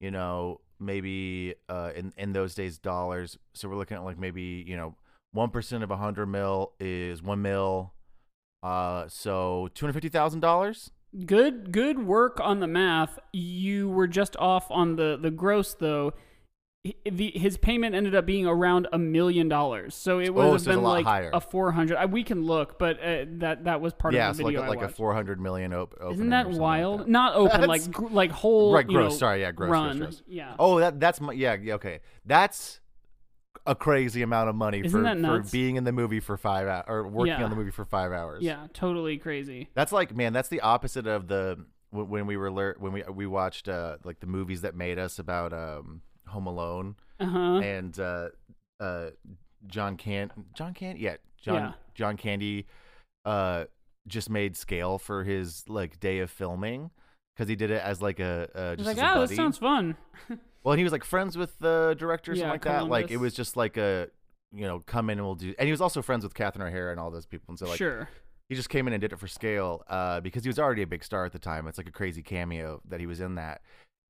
You 0.02 0.10
know, 0.10 0.60
maybe 0.78 1.54
uh, 1.70 1.92
in 1.96 2.12
in 2.18 2.34
those 2.34 2.54
days 2.54 2.76
dollars. 2.76 3.38
So 3.54 3.70
we're 3.70 3.76
looking 3.76 3.96
at 3.96 4.04
like 4.04 4.18
maybe 4.18 4.62
you 4.66 4.76
know 4.76 4.94
one 5.32 5.48
percent 5.48 5.84
of 5.84 5.90
a 5.90 5.96
hundred 5.96 6.26
mil 6.26 6.72
is 6.78 7.22
one 7.22 7.40
mil. 7.40 7.94
Uh, 8.62 9.08
so 9.08 9.70
two 9.72 9.86
hundred 9.86 9.94
fifty 9.94 10.10
thousand 10.10 10.40
dollars. 10.40 10.90
Good 11.26 11.70
good 11.72 12.04
work 12.04 12.40
on 12.40 12.60
the 12.60 12.66
math. 12.66 13.18
You 13.32 13.88
were 13.88 14.08
just 14.08 14.36
off 14.36 14.66
on 14.70 14.96
the 14.96 15.16
the 15.20 15.30
gross 15.30 15.74
though. 15.74 16.12
The, 17.10 17.32
his 17.34 17.56
payment 17.56 17.94
ended 17.94 18.14
up 18.14 18.26
being 18.26 18.46
around 18.46 18.88
a 18.92 18.98
million 18.98 19.48
dollars, 19.48 19.94
so 19.94 20.18
it 20.20 20.34
would 20.34 20.44
Oh, 20.44 20.52
have 20.52 20.60
so 20.60 20.72
a 20.72 20.74
been 20.74 20.82
lot 20.82 20.92
like 20.92 21.06
higher. 21.06 21.30
a 21.32 21.40
four 21.40 21.72
hundred. 21.72 22.12
We 22.12 22.22
can 22.24 22.44
look, 22.44 22.78
but 22.78 22.98
uh, 23.02 23.24
that 23.38 23.64
that 23.64 23.80
was 23.80 23.94
part 23.94 24.12
Yeah, 24.12 24.28
of 24.28 24.36
the 24.36 24.42
so 24.42 24.44
like 24.48 24.52
video 24.56 24.66
a- 24.66 24.68
like 24.68 24.82
I 24.82 24.84
a 24.84 24.88
four 24.90 25.14
hundred 25.14 25.40
million 25.40 25.72
op-. 25.72 25.94
Isn't 26.12 26.28
that 26.28 26.42
something 26.44 26.60
like 26.60 26.60
wild? 26.60 27.00
that. 27.00 27.08
Not 27.08 27.34
open, 27.36 27.60
That's- 27.62 27.68
like 27.86 27.90
gr- 27.90 28.08
like 28.12 28.30
whole. 28.32 28.74
right, 28.74 28.86
gross. 28.86 29.12
know, 29.12 29.16
Sorry, 29.18 29.40
yeah, 29.40 29.52
gross, 29.52 29.70
run. 29.70 29.96
gross, 29.98 30.16
gross. 30.16 30.22
Yeah. 30.26 30.56
Oh, 30.58 30.78
that 30.80 31.00
that's 31.00 31.22
my 31.22 31.32
yeah, 31.32 31.56
yeah, 31.58 31.74
okay. 31.76 32.00
That's 32.26 32.80
a 33.66 33.74
crazy 33.74 34.22
amount 34.22 34.48
of 34.50 34.54
money 34.54 34.80
Isn't 34.84 34.90
for, 34.90 35.02
that 35.04 35.16
for 35.16 35.20
nuts? 35.38 35.50
being 35.50 35.76
in 35.76 35.84
the 35.84 35.92
movie 35.92 36.20
for 36.20 36.36
five 36.36 36.66
hours 36.68 36.84
or 36.86 37.06
working 37.08 37.34
Yeah. 37.38 37.44
on 37.44 37.50
the 37.50 37.56
movie 37.56 37.70
for 37.70 37.84
five 37.84 38.12
hours. 38.12 38.42
Yeah, 38.42 38.66
totally 38.74 39.16
crazy. 39.18 39.68
That's 39.74 39.92
like 39.92 40.14
man, 40.14 40.32
that's 40.32 40.48
the 40.48 40.60
opposite 40.60 41.06
of 41.06 41.28
the 41.28 41.64
when 41.90 42.08
when 42.08 42.26
we 42.26 42.36
were 42.36 42.50
lear- 42.50 42.76
when 42.78 42.92
we 42.92 43.02
we 43.12 43.26
watched 43.26 43.68
uh 43.68 43.96
like 44.04 44.20
the 44.20 44.26
movies 44.26 44.60
that 44.62 44.74
made 44.74 44.98
us 44.98 45.18
about 45.18 45.52
um 45.52 46.02
Home 46.28 46.46
Alone 46.46 46.96
Uh 47.20 47.26
huh. 47.26 47.38
and 47.60 47.98
uh 47.98 48.28
uh 48.80 49.10
John 49.66 49.96
Can 49.96 50.30
John 50.54 50.74
Can 50.74 50.96
yeah 50.98 51.16
John 51.40 51.54
Yeah. 51.54 51.72
John 51.94 52.16
Candy 52.16 52.66
uh 53.24 53.64
just 54.06 54.28
made 54.28 54.56
scale 54.56 54.98
for 54.98 55.24
his 55.24 55.66
like 55.68 55.98
day 56.00 56.18
of 56.18 56.30
filming 56.30 56.90
because 57.34 57.48
he 57.48 57.56
did 57.56 57.70
it 57.70 57.80
as 57.82 58.02
like 58.02 58.20
a 58.20 58.48
uh, 58.54 58.60
It's 58.72 58.82
just 58.84 58.86
like, 58.86 58.96
as 58.98 59.02
a 59.02 59.10
oh, 59.10 59.14
buddy. 59.14 59.26
this 59.28 59.36
sounds 59.36 59.56
fun. 59.58 59.96
Well, 60.64 60.72
and 60.72 60.80
he 60.80 60.84
was 60.84 60.92
like 60.92 61.04
friends 61.04 61.36
with 61.36 61.58
the 61.58 61.94
director 61.98 62.32
or 62.32 62.34
Yeah, 62.34 62.50
something 62.50 62.52
like 62.52 62.62
that. 62.62 62.88
Like 62.88 63.10
it 63.10 63.18
was 63.18 63.34
just 63.34 63.56
like 63.56 63.76
a 63.76 64.08
you 64.54 64.66
know, 64.66 64.80
come 64.86 65.10
in 65.10 65.18
and 65.18 65.26
we'll 65.26 65.34
do. 65.34 65.54
And 65.58 65.66
he 65.66 65.72
was 65.72 65.80
also 65.80 66.00
friends 66.00 66.22
with 66.22 66.34
Catherine 66.34 66.66
O'Hara 66.66 66.92
and 66.92 67.00
all 67.00 67.10
those 67.10 67.26
people, 67.26 67.46
and 67.48 67.58
so 67.58 67.66
like 67.66 67.76
sure. 67.76 68.08
he 68.48 68.54
just 68.54 68.68
came 68.68 68.86
in 68.86 68.92
and 68.92 69.00
did 69.00 69.12
it 69.12 69.18
for 69.18 69.26
scale 69.26 69.82
uh, 69.88 70.20
because 70.20 70.44
he 70.44 70.48
was 70.48 70.58
already 70.58 70.82
a 70.82 70.86
big 70.86 71.04
star 71.04 71.24
at 71.24 71.32
the 71.32 71.38
time. 71.38 71.66
It's 71.66 71.78
like 71.78 71.88
a 71.88 71.92
crazy 71.92 72.22
cameo 72.22 72.80
that 72.88 73.00
he 73.00 73.06
was 73.06 73.20
in 73.20 73.34
that. 73.34 73.62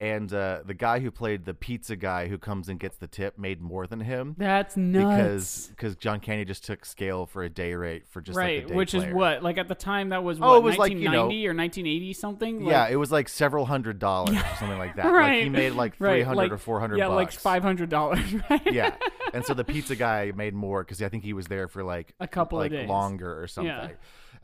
And 0.05 0.32
uh, 0.34 0.61
the 0.66 0.74
guy 0.74 0.98
who 1.00 1.11
played 1.11 1.44
the 1.46 1.55
pizza 1.55 1.96
guy 1.96 2.28
who 2.28 2.36
comes 2.36 2.68
and 2.68 2.78
gets 2.78 2.96
the 2.98 3.07
tip 3.07 3.38
made 3.38 3.61
more 3.62 3.86
than 3.86 4.00
him 4.00 4.34
That's 4.36 4.76
nuts. 4.76 5.07
because 5.07 5.66
because 5.68 5.96
John 5.96 6.20
Candy 6.20 6.44
just 6.44 6.64
took 6.64 6.84
scale 6.84 7.24
for 7.26 7.42
a 7.42 7.48
day 7.48 7.74
rate 7.74 8.07
for 8.09 8.20
just 8.20 8.36
right, 8.36 8.57
like 8.59 8.64
a 8.64 8.68
day 8.68 8.74
which 8.74 8.92
is 8.94 9.05
what 9.14 9.42
like 9.42 9.57
at 9.57 9.68
the 9.68 9.74
time 9.74 10.11
that 10.11 10.22
was 10.22 10.38
Oh, 10.40 10.48
what 10.48 10.57
it 10.57 10.62
was 10.62 10.78
like, 10.78 10.92
you 10.92 11.09
know- 11.09 11.28
1990 11.28 11.46
or 11.48 11.55
1980 11.55 12.12
something. 12.12 12.64
Like, 12.64 12.70
yeah, 12.72 12.88
it 12.88 12.96
was 12.96 13.11
like 13.11 13.28
several 13.28 13.64
hundred 13.64 13.98
dollars 13.98 14.36
or 14.36 14.57
something 14.59 14.78
like 14.78 14.96
that. 14.96 15.07
right. 15.07 15.34
Like 15.36 15.42
he 15.44 15.48
made 15.48 15.70
like 15.72 15.94
right, 15.98 16.16
three 16.16 16.22
hundred 16.22 16.36
like- 16.42 16.52
or 16.52 16.59
four 16.59 16.80
hundred. 16.80 16.98
Yeah, 16.98 17.09
bucks. 17.09 17.16
like 17.36 17.40
five 17.40 17.62
hundred 17.62 17.88
dollars. 17.88 18.20
Right. 18.50 18.72
yeah, 18.72 18.94
and 19.32 19.44
so 19.44 19.55
the 19.55 19.64
pizza 19.64 19.96
guy 19.96 20.32
made 20.36 20.52
more 20.55 20.84
because 20.84 21.00
I 21.00 21.09
think 21.09 21.24
he 21.24 21.32
was 21.32 21.46
there 21.46 21.66
for 21.66 21.82
like 21.82 22.14
A 22.20 22.28
couple 22.28 22.59
of 22.59 22.64
like 22.64 22.72
days. 22.72 22.88
longer 22.88 23.40
or 23.42 23.46
something. 23.46 23.72
Yeah. 23.72 23.88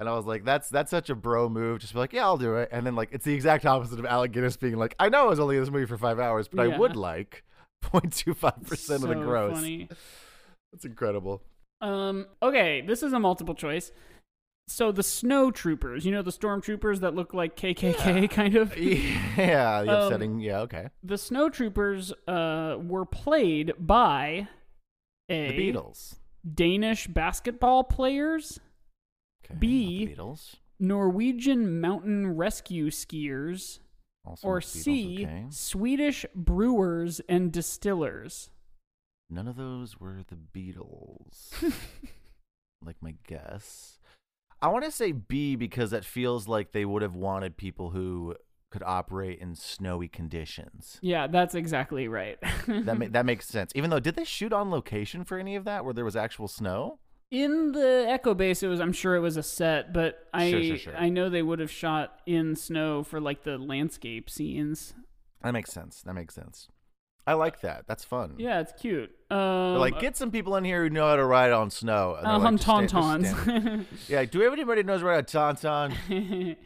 And 0.00 0.08
I 0.08 0.14
was 0.16 0.24
like, 0.24 0.44
that's 0.44 0.68
that's 0.70 0.90
such 0.90 1.10
a 1.10 1.14
bro 1.14 1.48
move. 1.48 1.78
Just 1.80 1.92
be 1.92 1.98
like, 1.98 2.12
yeah, 2.14 2.24
I'll 2.24 2.38
do 2.38 2.56
it. 2.56 2.70
And 2.72 2.86
then 2.86 2.96
like 2.96 3.10
it's 3.12 3.24
the 3.24 3.34
exact 3.34 3.66
opposite 3.66 3.98
of 4.00 4.06
Alec 4.06 4.32
Guinness 4.32 4.56
being 4.56 4.76
like, 4.76 4.96
I 4.98 5.10
know 5.10 5.24
I 5.24 5.28
was 5.28 5.38
only 5.38 5.56
in 5.56 5.62
this 5.62 5.70
movie 5.70 5.84
for 5.86 5.98
five 5.98 6.18
hours, 6.18 6.48
but 6.48 6.66
Yeah. 6.66 6.74
I 6.74 6.78
would 6.78 6.96
like 6.96 7.44
0.25 7.84 8.66
percent 8.66 9.02
of 9.04 9.10
the 9.10 9.14
gross. 9.14 9.56
Funny. 9.58 9.88
That's 10.72 10.84
incredible. 10.86 11.42
Um. 11.82 12.26
Okay, 12.42 12.80
this 12.80 13.02
is 13.02 13.12
a 13.12 13.20
multiple 13.20 13.54
choice. 13.54 13.92
So 14.68 14.92
the 14.92 15.02
snow 15.02 15.50
troopers, 15.50 16.06
you 16.06 16.12
know, 16.12 16.22
the 16.22 16.30
stormtroopers 16.30 17.00
that 17.00 17.14
look 17.14 17.34
like 17.34 17.56
KKK, 17.56 18.30
kind 18.30 18.54
of. 18.56 18.76
Yeah, 19.36 19.82
the 19.82 20.14
Um, 20.14 20.38
yeah, 20.40 20.60
okay. 20.60 20.88
The 21.02 21.18
snow 21.18 21.48
troopers 21.48 22.12
uh, 22.28 22.76
were 22.80 23.04
played 23.04 23.72
by 23.78 24.46
a 25.28 25.48
The 25.48 25.72
Beatles. 25.72 26.16
Danish 26.54 27.06
basketball 27.08 27.82
players, 27.84 28.60
Okay, 29.50 29.58
B. 29.58 30.14
Beatles. 30.16 30.56
Norwegian 30.78 31.80
mountain 31.80 32.36
rescue 32.36 32.90
skiers, 32.90 33.80
Also 34.24 34.48
or 34.48 34.60
Beatles, 34.60 34.64
C, 34.64 35.24
okay. 35.24 35.44
Swedish 35.50 36.24
brewers 36.34 37.20
and 37.28 37.52
distillers. 37.52 38.50
None 39.28 39.46
of 39.46 39.56
those 39.56 40.00
were 40.00 40.22
the 40.26 40.36
Beatles. 40.36 41.52
like 42.84 42.96
my 43.02 43.14
guess. 43.26 43.98
I 44.62 44.68
want 44.68 44.84
to 44.84 44.90
say 44.90 45.12
B 45.12 45.54
because 45.56 45.90
that 45.90 46.04
feels 46.04 46.48
like 46.48 46.72
they 46.72 46.84
would 46.84 47.02
have 47.02 47.14
wanted 47.14 47.56
people 47.56 47.90
who 47.90 48.34
could 48.70 48.82
operate 48.84 49.38
in 49.40 49.54
snowy 49.54 50.08
conditions. 50.08 50.98
Yeah, 51.02 51.26
that's 51.26 51.54
exactly 51.54 52.08
right. 52.08 52.38
That 52.66 52.98
ma- 52.98 53.06
that 53.10 53.26
makes 53.26 53.46
sense. 53.46 53.72
Even 53.74 53.90
though, 53.90 54.00
did 54.00 54.16
they 54.16 54.24
shoot 54.24 54.52
on 54.52 54.70
location 54.70 55.24
for 55.24 55.38
any 55.38 55.56
of 55.56 55.64
that 55.64 55.84
where 55.84 55.94
there 55.94 56.04
was 56.04 56.16
actual 56.16 56.48
snow? 56.48 56.98
In 57.30 57.72
the 57.72 58.06
Echo 58.08 58.34
Base, 58.34 58.62
it 58.62 58.68
was. 58.68 58.80
I'm 58.80 58.92
sure 58.92 59.14
it 59.14 59.20
was 59.20 59.36
a 59.36 59.42
set, 59.42 59.92
but 59.92 60.26
I 60.34 60.50
Sure, 60.50 60.62
sure, 60.62 60.76
sure. 60.78 60.96
I 60.96 61.08
know 61.08 61.28
they 61.28 61.42
would 61.42 61.60
have 61.60 61.70
shot 61.70 62.20
in 62.26 62.56
snow 62.56 63.02
for 63.02 63.20
like 63.20 63.44
the 63.44 63.58
landscape 63.58 64.28
scenes. 64.28 64.94
That 65.42 65.52
makes 65.52 65.72
sense. 65.72 66.02
That 66.02 66.14
makes 66.14 66.34
sense. 66.34 66.68
I 67.26 67.34
like 67.34 67.60
that. 67.60 67.84
That's 67.86 68.02
fun. 68.02 68.34
Yeah, 68.38 68.60
it's 68.60 68.72
cute. 68.72 69.10
Um, 69.30 69.76
like, 69.76 70.00
get 70.00 70.16
some 70.16 70.30
people 70.30 70.56
in 70.56 70.64
here 70.64 70.82
who 70.82 70.90
know 70.90 71.06
how 71.06 71.16
to 71.16 71.24
ride 71.24 71.52
on 71.52 71.70
snow. 71.70 72.16
And 72.18 72.26
uh, 72.26 72.32
like, 72.32 72.42
hum 72.42 72.56
"Just 72.56 72.64
stand- 72.64 72.88
just 72.88 72.94
tauntauns. 72.94 73.42
stand." 73.42 73.86
Yeah, 74.08 74.24
do 74.24 74.38
we 74.38 74.44
have 74.44 74.52
anybody 74.52 74.80
who 74.80 74.86
knows 74.86 75.00
how 75.00 75.06
to 75.06 75.12
ride 75.12 75.24
a 75.24 75.28
tauntaun? 75.28 76.56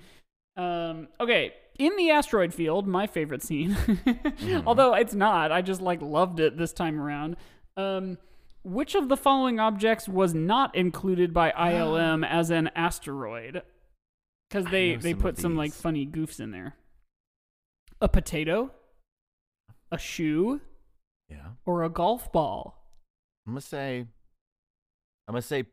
um, 0.57 1.09
okay, 1.21 1.53
in 1.79 1.97
the 1.97 2.11
asteroid 2.11 2.55
field, 2.55 2.87
my 2.87 3.07
favorite 3.07 3.43
scene. 3.43 3.73
Mm-hmm. 3.73 4.67
Although 4.67 4.95
it's 4.95 5.15
not, 5.15 5.53
I 5.53 5.61
just 5.61 5.81
like 5.83 6.01
loved 6.01 6.41
it 6.41 6.57
this 6.57 6.73
time 6.73 7.01
around. 7.01 7.37
Um, 7.77 8.17
which 8.65 8.95
of 8.95 9.09
the 9.09 9.17
following 9.17 9.61
objects 9.61 10.09
was 10.09 10.35
not 10.35 10.75
included 10.75 11.33
by 11.33 11.51
ILM 11.57 12.27
as 12.27 12.51
an 12.51 12.71
asteroid? 12.75 13.63
Because 14.49 14.67
they 14.71 14.97
they 14.97 15.13
some 15.13 15.21
put 15.21 15.39
some 15.39 15.57
like 15.57 15.73
funny 15.73 16.07
goofs 16.07 16.41
in 16.41 16.51
there. 16.51 16.75
A 18.01 18.09
potato, 18.09 18.71
a 19.91 19.99
shoe, 19.99 20.61
Yeah. 21.29 21.49
or 21.65 21.83
a 21.85 21.89
golf 21.91 22.31
ball. 22.33 22.81
I'm 23.47 23.53
gonna 23.53 23.61
say 23.61 24.01
I'm 25.27 25.33
gonna 25.33 25.43
say 25.43 25.65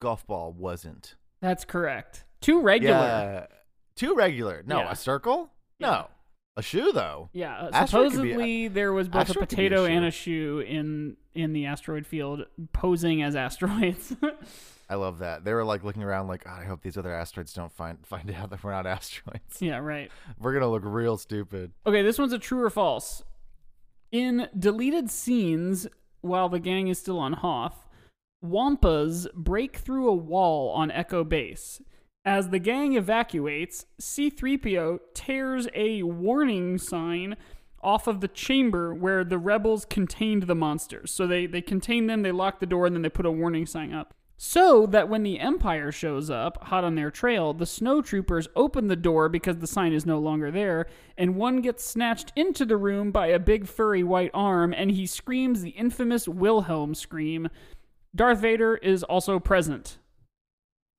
golf 0.00 0.26
ball 0.26 0.52
wasn't. 0.52 1.14
That's 1.40 1.64
correct. 1.64 2.24
Too 2.40 2.60
regular. 2.60 2.94
Yeah. 2.96 3.46
Too 3.96 4.14
regular. 4.14 4.62
No, 4.66 4.80
Yeah. 4.80 4.90
a 4.92 4.96
circle? 4.96 5.50
No. 5.80 6.08
A 6.56 6.62
shoe 6.62 6.92
though. 6.92 7.30
Yeah, 7.32 7.56
uh, 7.56 7.70
Asteroid 7.72 8.12
could 8.12 8.22
be- 8.22 8.30
supposedly 8.30 8.68
there 8.68 8.92
was 8.92 9.08
both 9.08 9.30
a 9.30 9.32
be 9.32 9.38
a 9.38 9.40
potato 9.40 9.84
and 9.86 10.04
a 10.04 10.10
shoe 10.10 10.60
in 10.60 11.16
in 11.34 11.52
the 11.54 11.66
asteroid 11.66 12.06
field 12.06 12.44
posing 12.74 13.22
as 13.22 13.34
asteroids. 13.34 14.14
I 14.90 14.96
love 14.96 15.20
that. 15.20 15.44
They 15.44 15.54
were 15.54 15.64
like 15.64 15.82
looking 15.84 16.02
around 16.02 16.28
like, 16.28 16.44
"God, 16.44 16.60
I 16.60 16.64
hope 16.66 16.82
these 16.82 16.98
other 16.98 17.14
asteroids 17.14 17.54
don't 17.54 17.72
find 17.72 18.06
find 18.06 18.30
out 18.30 18.50
that 18.50 18.62
we're 18.62 18.72
not 18.72 18.86
asteroids. 18.86 19.62
yeah, 19.62 19.78
right. 19.78 20.10
We're 20.38 20.52
gonna 20.52 20.70
look 20.70 20.82
real 20.84 21.16
stupid. 21.16 21.72
Okay, 21.86 22.02
this 22.02 22.18
one's 22.18 22.34
a 22.34 22.38
true 22.38 22.62
or 22.62 22.68
false. 22.70 23.22
In 24.10 24.48
deleted 24.58 25.10
scenes 25.10 25.86
while 26.20 26.50
the 26.50 26.58
gang 26.60 26.88
is 26.88 26.98
still 26.98 27.18
on 27.18 27.32
Hoth, 27.32 27.88
Wampas 28.44 29.26
break 29.34 29.76
through 29.78 30.08
a 30.10 30.14
wall 30.14 30.70
on 30.70 30.90
Echo 30.90 31.24
Base. 31.24 31.80
As 32.24 32.50
the 32.50 32.60
gang 32.60 32.92
evacuates, 32.92 33.84
C3PO 34.00 35.00
tears 35.12 35.66
a 35.74 36.04
warning 36.04 36.78
sign 36.78 37.36
off 37.82 38.06
of 38.06 38.20
the 38.20 38.28
chamber 38.28 38.94
where 38.94 39.24
the 39.24 39.38
rebels 39.38 39.84
contained 39.84 40.44
the 40.44 40.54
monsters. 40.54 41.10
So 41.10 41.26
they, 41.26 41.46
they 41.46 41.60
contain 41.60 42.06
them, 42.06 42.22
they 42.22 42.30
lock 42.30 42.60
the 42.60 42.66
door, 42.66 42.86
and 42.86 42.94
then 42.94 43.02
they 43.02 43.08
put 43.08 43.26
a 43.26 43.32
warning 43.32 43.66
sign 43.66 43.92
up. 43.92 44.14
So 44.36 44.86
that 44.86 45.08
when 45.08 45.24
the 45.24 45.40
Empire 45.40 45.90
shows 45.90 46.30
up, 46.30 46.64
hot 46.64 46.84
on 46.84 46.94
their 46.94 47.10
trail, 47.10 47.52
the 47.54 47.66
snow 47.66 48.00
troopers 48.02 48.48
open 48.54 48.86
the 48.86 48.96
door 48.96 49.28
because 49.28 49.58
the 49.58 49.66
sign 49.66 49.92
is 49.92 50.06
no 50.06 50.18
longer 50.18 50.50
there, 50.52 50.86
and 51.16 51.36
one 51.36 51.60
gets 51.60 51.84
snatched 51.84 52.32
into 52.36 52.64
the 52.64 52.76
room 52.76 53.10
by 53.10 53.28
a 53.28 53.38
big 53.38 53.66
furry 53.66 54.02
white 54.02 54.30
arm, 54.32 54.72
and 54.72 54.92
he 54.92 55.06
screams 55.06 55.62
the 55.62 55.70
infamous 55.70 56.28
Wilhelm 56.28 56.94
scream. 56.94 57.48
Darth 58.14 58.40
Vader 58.40 58.76
is 58.76 59.02
also 59.02 59.38
present. 59.40 59.98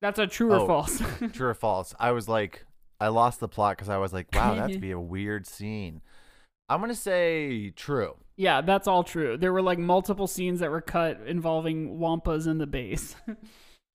That's 0.04 0.20
a 0.20 0.28
true 0.28 0.52
or 0.52 0.60
Oh. 0.60 0.68
false. 0.68 1.02
True 1.34 1.48
or 1.48 1.54
false? 1.68 1.96
I 2.00 2.12
was 2.12 2.28
like, 2.28 2.66
I 3.00 3.08
lost 3.08 3.40
the 3.40 3.48
plot 3.48 3.78
because 3.78 3.88
I 3.90 3.98
was 3.98 4.12
like, 4.12 4.28
wow, 4.34 4.54
that'd 4.54 4.82
be 4.82 4.92
a 5.00 5.00
weird 5.00 5.48
scene. 5.48 6.02
I'm 6.70 6.82
gonna 6.82 6.94
say 6.94 7.70
true. 7.72 8.16
yeah, 8.36 8.60
that's 8.62 8.88
all 8.88 9.04
true. 9.04 9.38
There 9.38 9.54
were 9.54 9.62
like 9.62 9.80
multiple 9.80 10.28
scenes 10.28 10.60
that 10.60 10.72
were 10.72 10.82
cut 10.82 11.22
involving 11.26 11.98
Wampas 12.00 12.48
in 12.48 12.58
the 12.58 12.68
base. 12.68 13.16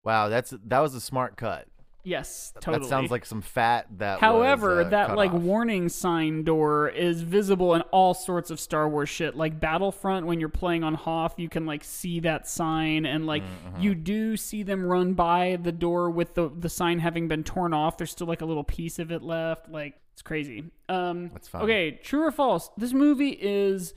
Wow, 0.05 0.29
that's 0.31 0.55
that 0.65 0.81
was 0.81 0.95
a 0.95 1.01
smart 1.01 1.37
cut. 1.37 1.67
Yes, 2.09 2.53
totally. 2.61 2.83
That 2.83 2.89
sounds 2.89 3.11
like 3.11 3.25
some 3.25 3.43
fat 3.43 3.87
that. 3.99 4.21
However, 4.21 4.77
was, 4.77 4.87
uh, 4.87 4.91
that 4.91 5.17
like 5.17 5.33
off. 5.33 5.41
warning 5.43 5.89
sign 5.89 6.43
door 6.45 6.89
is 6.89 7.21
visible 7.23 7.75
in 7.75 7.83
all 7.93 8.15
sorts 8.15 8.51
of 8.51 8.59
Star 8.59 8.89
Wars 8.89 9.09
shit. 9.09 9.37
Like 9.37 9.61
Battlefront, 9.61 10.27
when 10.27 10.41
you're 10.41 10.49
playing 10.49 10.85
on 10.85 10.95
Hoth, 10.95 11.39
you 11.39 11.49
can 11.49 11.67
like 11.67 11.85
see 11.85 12.21
that 12.21 12.49
sign, 12.49 13.07
and 13.07 13.27
like 13.27 13.43
Mm-hmm. 13.43 13.83
you 13.83 13.95
do 13.95 14.37
see 14.37 14.63
them 14.63 14.85
run 14.85 15.15
by 15.15 15.59
the 15.63 15.73
door 15.73 16.11
with 16.11 16.35
the 16.35 16.51
the 16.57 16.69
sign 16.69 16.99
having 16.99 17.29
been 17.29 17.45
torn 17.45 17.73
off. 17.75 17.97
There's 17.99 18.11
still 18.11 18.27
like 18.27 18.41
a 18.41 18.47
little 18.47 18.65
piece 18.65 18.99
of 18.99 19.13
it 19.13 19.23
left. 19.23 19.69
Like 19.71 19.95
it's 20.13 20.23
crazy. 20.23 20.65
Um, 20.89 21.31
That's 21.33 21.47
fine. 21.49 21.63
Okay, 21.63 21.91
true 22.03 22.23
or 22.25 22.31
false? 22.33 22.71
This 22.77 22.93
movie 22.93 23.39
is 23.41 23.95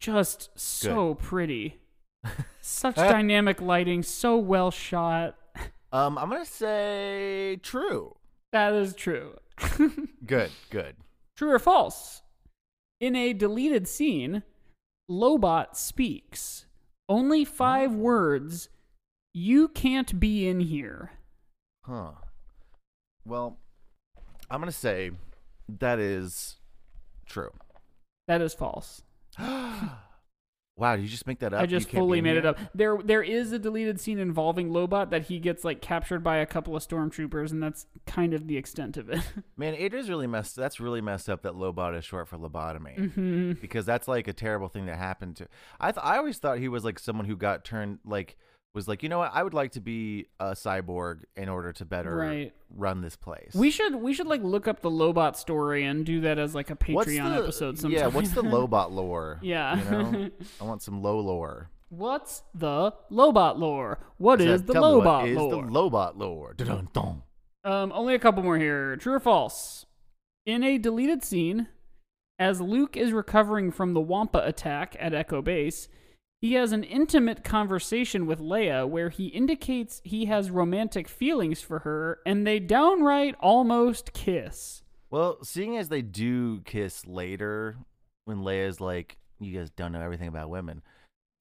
just 0.00 0.48
so 0.58 1.14
pretty. 1.14 1.76
Such 2.60 2.96
dynamic 2.96 3.60
lighting, 3.60 4.02
so 4.02 4.36
well 4.36 4.70
shot. 4.70 5.36
Um, 5.92 6.18
I'm 6.18 6.30
gonna 6.30 6.44
say 6.44 7.58
true. 7.62 8.16
That 8.52 8.72
is 8.72 8.94
true. 8.94 9.36
Good, 10.26 10.50
good. 10.70 10.96
True 11.36 11.50
or 11.50 11.58
false? 11.58 12.22
In 13.00 13.16
a 13.16 13.32
deleted 13.32 13.88
scene, 13.88 14.42
Lobot 15.10 15.76
speaks 15.76 16.66
only 17.08 17.44
five 17.44 17.92
words. 17.92 18.68
You 19.34 19.68
can't 19.68 20.18
be 20.20 20.48
in 20.48 20.60
here. 20.60 21.12
Huh. 21.84 22.12
Well, 23.24 23.58
I'm 24.50 24.60
gonna 24.60 24.72
say 24.72 25.10
that 25.80 25.98
is 25.98 26.56
true. 27.26 27.52
That 28.28 28.40
is 28.40 28.54
false. 28.54 29.02
Wow, 30.80 30.96
did 30.96 31.02
you 31.02 31.08
just 31.08 31.26
make 31.26 31.40
that 31.40 31.52
up? 31.52 31.60
I 31.60 31.66
just 31.66 31.90
fully 31.90 32.22
made 32.22 32.38
it 32.38 32.46
up. 32.46 32.58
There, 32.74 32.96
there 33.04 33.22
is 33.22 33.52
a 33.52 33.58
deleted 33.58 34.00
scene 34.00 34.18
involving 34.18 34.70
Lobot 34.70 35.10
that 35.10 35.24
he 35.24 35.38
gets 35.38 35.62
like 35.62 35.82
captured 35.82 36.24
by 36.24 36.38
a 36.38 36.46
couple 36.46 36.74
of 36.74 36.82
stormtroopers, 36.82 37.50
and 37.50 37.62
that's 37.62 37.84
kind 38.06 38.32
of 38.32 38.46
the 38.46 38.56
extent 38.56 38.96
of 38.96 39.10
it. 39.10 39.20
Man, 39.58 39.74
it 39.74 39.92
is 39.92 40.08
really 40.08 40.26
messed. 40.26 40.56
That's 40.56 40.80
really 40.80 41.02
messed 41.02 41.28
up. 41.28 41.42
That 41.42 41.52
lobot 41.52 41.98
is 41.98 42.04
short 42.06 42.28
for 42.28 42.38
lobotomy, 42.38 43.12
hmm 43.12 43.52
because 43.60 43.84
that's 43.84 44.08
like 44.08 44.26
a 44.26 44.32
terrible 44.32 44.68
thing 44.68 44.86
that 44.86 44.96
happened 44.96 45.36
to. 45.36 45.48
I 45.78 45.92
th- 45.92 46.02
I 46.02 46.16
always 46.16 46.38
thought 46.38 46.58
he 46.58 46.68
was 46.68 46.82
like 46.82 46.98
someone 46.98 47.26
who 47.26 47.36
got 47.36 47.62
turned 47.62 47.98
like 48.06 48.36
was 48.74 48.86
like 48.86 49.02
you 49.02 49.08
know 49.08 49.18
what 49.18 49.32
I 49.34 49.42
would 49.42 49.54
like 49.54 49.72
to 49.72 49.80
be 49.80 50.26
a 50.38 50.52
cyborg 50.52 51.24
in 51.36 51.48
order 51.48 51.72
to 51.72 51.84
better 51.84 52.14
Right. 52.14 52.52
run 52.74 53.00
this 53.00 53.16
place. 53.16 53.52
We 53.54 53.70
should, 53.70 53.96
we 53.96 54.12
should 54.14 54.26
like 54.28 54.42
look 54.42 54.68
up 54.68 54.80
the 54.80 54.90
Lobot 54.90 55.34
story 55.36 55.84
and 55.84 56.06
do 56.06 56.20
that 56.20 56.38
as 56.38 56.54
like 56.54 56.70
a 56.70 56.76
Patreon 56.76 57.34
the- 57.34 57.42
episode. 57.42 57.78
Sometime. 57.78 57.98
Yeah, 57.98 58.06
what's 58.06 58.30
the 58.30 58.42
lobot 58.44 58.90
lore? 58.92 59.38
Yeah. 59.42 59.82
you 59.82 59.90
know, 59.90 60.30
I 60.60 60.64
want 60.64 60.82
some 60.82 61.02
low 61.02 61.18
lore. 61.20 61.70
What's 61.88 62.44
the 62.54 62.92
Lobot 63.10 63.58
lore? 63.58 63.98
What 64.18 64.40
is 64.40 64.62
the 64.62 64.74
Lobot 64.74 65.04
what 65.04 65.28
is 65.28 65.36
lore? 65.36 65.50
the 65.64 65.70
Lobot 65.72 66.16
lore? 66.16 66.54
Um, 67.64 67.90
only 67.92 68.14
a 68.14 68.18
couple 68.20 68.44
more 68.44 68.56
here. 68.58 68.94
True 68.96 69.14
or 69.14 69.20
false? 69.20 69.86
In 70.46 70.62
a 70.62 70.78
deleted 70.78 71.24
scene, 71.24 71.66
as 72.38 72.60
Luke 72.60 72.96
is 72.96 73.12
recovering 73.12 73.72
from 73.72 73.92
the 73.94 74.00
Wampa 74.00 74.38
attack 74.44 74.94
at 75.00 75.12
Echo 75.12 75.42
Base, 75.42 75.88
he 76.40 76.54
has 76.54 76.72
an 76.72 76.84
intimate 76.84 77.44
conversation 77.44 78.26
with 78.26 78.40
Leia 78.40 78.88
where 78.88 79.10
he 79.10 79.26
indicates 79.26 80.00
he 80.04 80.24
has 80.26 80.50
romantic 80.50 81.06
feelings 81.06 81.60
for 81.60 81.80
her, 81.80 82.20
and 82.24 82.46
they 82.46 82.58
downright 82.58 83.34
almost 83.40 84.12
kiss. 84.12 84.82
Well, 85.10 85.42
seeing 85.44 85.76
as 85.76 85.88
they 85.88 86.02
do 86.02 86.60
kiss 86.60 87.06
later, 87.06 87.76
when 88.24 88.38
Leia's 88.38 88.80
like, 88.80 89.18
"You 89.38 89.58
guys 89.58 89.70
don't 89.70 89.92
know 89.92 90.00
everything 90.00 90.28
about 90.28 90.48
women," 90.50 90.82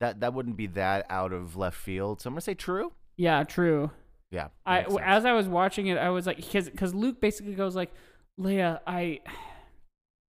that 0.02 0.20
that 0.20 0.34
wouldn't 0.34 0.58
be 0.58 0.68
that 0.68 1.06
out 1.10 1.32
of 1.32 1.56
left 1.56 1.78
field. 1.78 2.20
So 2.20 2.28
I'm 2.28 2.34
gonna 2.34 2.42
say 2.42 2.56
true. 2.56 2.92
Yeah, 3.16 3.44
true. 3.44 3.92
Yeah. 4.32 4.50
I 4.66 4.84
sense. 4.84 5.00
as 5.04 5.26
I 5.26 5.34
was 5.34 5.48
watching 5.48 5.88
it, 5.88 5.98
I 5.98 6.10
was 6.10 6.28
like, 6.28 6.38
because 6.38 6.70
because 6.70 6.94
Luke 6.94 7.22
basically 7.22 7.54
goes 7.54 7.76
like, 7.76 7.92
Leia, 8.40 8.80
I, 8.86 9.20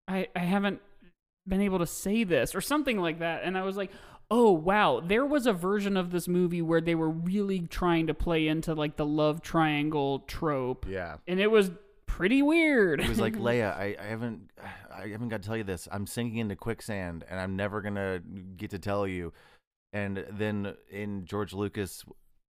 I 0.07 0.29
I 0.35 0.41
haven't 0.41 0.81
been 1.47 1.61
able 1.63 1.79
to 1.79 1.87
say 1.87 2.25
this 2.25 2.55
or 2.55 2.61
something 2.61 2.99
like 2.99 3.21
that, 3.21 3.43
and 3.45 3.57
I 3.57 3.63
was 3.63 3.77
like, 3.77 3.91
oh 4.31 4.53
wow, 4.53 5.01
there 5.01 5.25
was 5.25 5.47
a 5.47 5.53
version 5.53 5.97
of 5.97 6.11
this 6.11 6.29
movie 6.29 6.63
where 6.63 6.81
they 6.81 6.95
were 6.95 7.11
really 7.11 7.61
trying 7.61 8.07
to 8.07 8.15
play 8.15 8.47
into 8.47 8.75
like 8.75 8.97
the 8.97 9.07
love 9.07 9.43
triangle 9.43 10.21
trope, 10.21 10.87
yeah. 10.89 11.17
and 11.27 11.41
it 11.41 11.51
was 11.51 11.71
pretty 12.07 12.43
weird. 12.43 13.01
It 13.01 13.09
was 13.09 13.21
like 13.21 13.37
Leia, 13.37 13.77
I, 13.77 13.97
I 14.01 14.05
haven't 14.07 14.51
I 14.93 15.09
haven't 15.09 15.29
got 15.29 15.43
to 15.43 15.47
tell 15.47 15.57
you 15.57 15.65
this. 15.65 15.89
I'm 15.91 16.07
sinking 16.07 16.39
into 16.39 16.57
quicksand, 16.57 17.25
and 17.31 17.39
I'm 17.41 17.57
never 17.57 17.81
gonna 17.81 18.21
get 18.57 18.71
to 18.71 18.79
tell 18.79 19.07
you. 19.07 19.33
And 19.93 20.27
then 20.31 20.75
in 20.91 21.25
George 21.25 21.55
Lucas, 21.55 22.05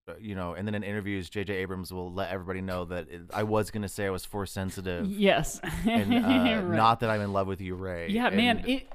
uh, 0.10 0.14
you 0.20 0.36
know, 0.36 0.56
and 0.56 0.68
then 0.68 0.76
in 0.76 0.84
interviews, 0.84 1.30
J.J. 1.30 1.54
Abrams 1.54 1.94
will 1.94 2.12
let 2.12 2.32
everybody 2.32 2.60
know 2.60 2.84
that 2.86 3.10
it, 3.10 3.22
I 3.34 3.44
was 3.44 3.72
gonna 3.72 3.88
say 3.88 4.08
I 4.08 4.10
was 4.10 4.26
force 4.26 4.52
sensitive, 4.52 5.06
yes, 5.06 5.62
and 5.88 6.14
uh, 6.14 6.18
Right. 6.28 6.76
not 6.76 7.00
that 7.02 7.10
I'm 7.10 7.22
in 7.22 7.32
love 7.32 7.48
with 7.48 7.62
you, 7.62 7.76
Rey. 7.76 8.10
Yeah, 8.10 8.30
man, 8.32 8.64
it 8.68 8.88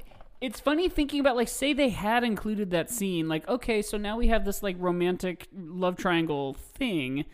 it's 0.45 0.61
funny 0.61 0.89
thinking 0.89 1.21
about 1.21 1.37
like 1.37 1.49
say 1.49 1.73
they 1.73 1.89
had 1.89 2.23
included 2.25 2.71
that 2.71 2.91
scene, 2.91 3.29
like 3.29 3.49
okay, 3.49 3.81
so 3.83 3.97
now 3.97 4.17
we 4.19 4.29
have 4.29 4.45
this 4.45 4.63
like 4.63 4.77
romantic 4.79 5.49
love 5.53 5.97
triangle 5.97 6.55
thing, 6.55 7.25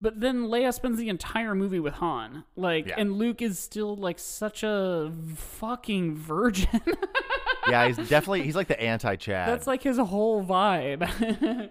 but 0.00 0.20
then 0.20 0.44
Leia 0.44 0.72
spends 0.72 0.98
the 0.98 1.08
entire 1.08 1.54
movie 1.54 1.80
with 1.80 1.94
Han, 1.94 2.44
like, 2.56 2.86
Yeah. 2.86 2.94
and 2.98 3.14
Luke 3.14 3.42
is 3.42 3.58
still 3.58 3.96
like 3.96 4.18
such 4.18 4.62
a 4.62 5.12
fucking 5.36 6.14
virgin. 6.16 6.80
yeah, 7.68 7.86
he's 7.88 7.96
definitely 7.96 8.42
he's 8.42 8.56
like 8.56 8.68
the 8.68 8.80
anti-Chad. 8.80 9.48
That's 9.48 9.66
like 9.66 9.82
his 9.82 9.98
whole 9.98 10.44
vibe. 10.44 11.02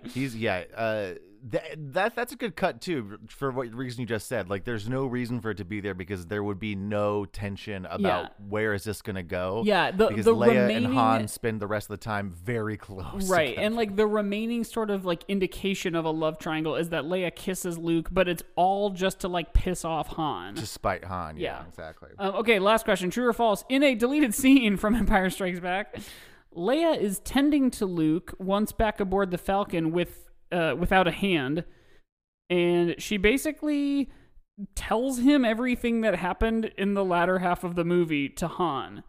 He's 0.11 0.35
yeah. 0.35 0.63
Uh, 0.75 1.11
that, 1.51 1.63
that 1.93 2.15
that's 2.15 2.33
a 2.33 2.35
good 2.35 2.55
cut 2.55 2.81
too 2.81 3.17
for 3.27 3.51
what 3.51 3.73
reason 3.73 4.01
you 4.01 4.05
just 4.05 4.27
said. 4.27 4.49
Like, 4.49 4.65
there's 4.65 4.89
no 4.89 5.05
reason 5.05 5.39
for 5.39 5.51
it 5.51 5.57
to 5.57 5.65
be 5.65 5.79
there 5.79 5.93
because 5.93 6.25
there 6.27 6.43
would 6.43 6.59
be 6.59 6.75
no 6.75 7.25
tension 7.25 7.85
about 7.85 8.01
Yeah. 8.01 8.27
where 8.49 8.73
is 8.73 8.83
this 8.83 9.01
gonna 9.01 9.23
go. 9.23 9.63
Yeah, 9.65 9.91
the- 9.91 10.07
because 10.07 10.25
the 10.25 10.35
Leia 10.35 10.47
remaining- 10.63 10.85
and 10.85 10.93
Han 10.93 11.27
spend 11.27 11.61
the 11.61 11.67
rest 11.67 11.89
of 11.89 11.99
the 11.99 12.03
time 12.03 12.29
very 12.29 12.75
close. 12.77 13.29
right, 13.29 13.49
together. 13.51 13.65
and 13.67 13.75
like 13.75 13.95
the 13.95 14.05
remaining 14.07 14.63
sort 14.63 14.89
of 14.89 15.05
like 15.05 15.23
indication 15.27 15.95
of 15.95 16.05
a 16.05 16.11
love 16.11 16.37
triangle 16.39 16.75
is 16.75 16.89
that 16.89 17.05
Leia 17.05 17.33
kisses 17.35 17.77
Luke, 17.77 18.09
but 18.11 18.27
it's 18.27 18.43
all 18.55 18.89
just 18.89 19.19
to 19.21 19.27
like 19.27 19.53
piss 19.53 19.85
off 19.85 20.07
Han. 20.09 20.55
to 20.55 20.65
spite 20.65 21.05
Han. 21.05 21.37
Yeah, 21.37 21.59
Yeah. 21.61 21.67
exactly. 21.67 22.09
Um, 22.19 22.35
okay, 22.35 22.59
last 22.59 22.83
question. 22.85 23.09
True 23.09 23.27
or 23.27 23.33
false? 23.33 23.63
In 23.69 23.83
a 23.83 23.95
deleted 23.95 24.33
scene 24.35 24.77
from 24.77 24.95
Empire 24.95 25.29
Strikes 25.29 25.59
Back, 25.59 25.95
Leia 26.55 26.97
is 26.97 27.19
tending 27.19 27.69
to 27.71 27.85
Luke 27.85 28.33
once 28.39 28.71
back 28.71 28.99
aboard 28.99 29.31
the 29.31 29.37
Falcon 29.37 29.91
with 29.91 30.25
uh, 30.51 30.75
without 30.77 31.07
a 31.07 31.11
hand, 31.11 31.63
and 32.49 32.95
she 32.97 33.17
basically 33.17 34.09
tells 34.75 35.19
him 35.19 35.45
everything 35.45 36.01
that 36.01 36.15
happened 36.15 36.71
in 36.77 36.93
the 36.93 37.05
latter 37.05 37.39
half 37.39 37.63
of 37.63 37.75
the 37.75 37.85
movie 37.85 38.27
to 38.29 38.47
Han. 38.47 39.03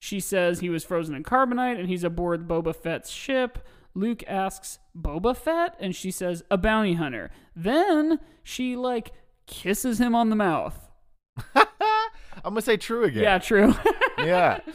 She 0.00 0.20
says 0.20 0.60
he 0.60 0.68
was 0.68 0.84
frozen 0.84 1.14
in 1.14 1.22
carbonite 1.22 1.78
and 1.78 1.88
he's 1.88 2.04
aboard 2.04 2.48
Boba 2.48 2.74
Fett's 2.74 3.10
ship. 3.10 3.58
Luke 3.94 4.22
asks, 4.26 4.78
Boba 4.96 5.36
Fett? 5.36 5.74
And 5.80 5.94
she 5.96 6.10
says, 6.10 6.42
a 6.50 6.58
bounty 6.58 6.94
hunter. 6.94 7.30
Then 7.54 8.20
she, 8.42 8.76
like, 8.76 9.12
kisses 9.46 10.00
him 10.00 10.14
on 10.14 10.28
the 10.28 10.36
mouth. 10.36 10.90
I'm 11.54 11.64
gonna 12.52 12.62
say 12.62 12.76
true 12.76 13.04
again. 13.04 13.22
Yeah, 13.22 13.38
true. 13.38 13.74
yeah. 14.18 14.60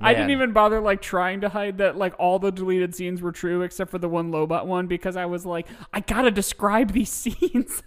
I 0.00 0.14
didn't 0.14 0.30
even 0.30 0.52
bother 0.52 0.80
like 0.80 1.00
trying 1.02 1.40
to 1.42 1.48
hide 1.48 1.78
that 1.78 1.96
like 1.96 2.14
all 2.18 2.38
the 2.38 2.50
deleted 2.52 2.94
scenes 2.94 3.20
were 3.22 3.32
true 3.32 3.62
except 3.62 3.90
for 3.90 3.98
the 3.98 4.08
one 4.08 4.30
Lobot 4.30 4.66
one 4.66 4.86
because 4.86 5.16
I 5.16 5.26
was 5.26 5.44
like, 5.46 5.66
I 5.92 6.00
gotta 6.00 6.30
describe 6.30 6.92
these 6.92 7.10
scenes. 7.12 7.82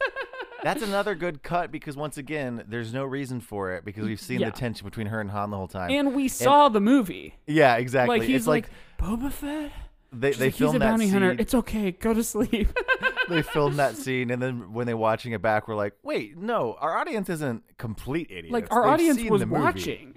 That's 0.64 0.84
another 0.84 1.16
good 1.16 1.42
cut 1.44 1.72
because 1.72 1.96
once 1.98 2.18
again, 2.18 2.64
there's 2.68 2.94
no 2.94 3.04
reason 3.04 3.40
for 3.42 3.72
it 3.74 3.84
because 3.86 4.06
we've 4.06 4.20
seen 4.22 4.40
Yeah. 4.42 4.50
the 4.52 4.58
tension 4.58 4.86
between 4.86 5.08
her 5.08 5.20
and 5.20 5.32
Han 5.32 5.50
the 5.52 5.58
whole 5.58 5.68
time. 5.68 5.90
and 5.92 6.14
we 6.16 6.28
saw 6.28 6.70
the 6.70 6.82
movie. 6.82 7.36
yeah, 7.48 7.76
exactly. 7.78 8.20
Like 8.20 8.28
he's 8.28 8.42
it's 8.42 8.48
like, 8.48 8.70
like, 9.00 9.20
Boba 9.20 9.32
Fett. 9.32 9.72
they 10.14 10.32
She's 10.32 10.38
they 10.40 10.46
like, 10.48 10.54
he's 10.56 10.70
a 10.70 10.72
that 10.74 10.80
bounty 10.80 11.06
scene. 11.06 11.14
hunter. 11.14 11.36
It's 11.40 11.54
okay. 11.56 11.92
Go 11.92 12.14
to 12.14 12.24
sleep. 12.24 12.70
they 13.30 13.42
filmed 13.42 13.78
that 13.80 13.96
scene, 13.96 14.30
and 14.30 14.40
then 14.42 14.74
when 14.74 14.86
they're 14.86 14.98
watching 14.98 15.32
it 15.32 15.42
back, 15.42 15.68
we're 15.68 15.76
like, 15.76 15.94
wait, 16.04 16.38
no, 16.38 16.76
our 16.80 16.96
audience 16.98 17.30
isn't 17.30 17.64
complete 17.78 18.28
idiots. 18.30 18.52
like 18.54 18.68
our 18.72 18.84
They've 18.84 18.92
audience 19.10 19.30
was 19.32 19.46
watching. 19.46 20.16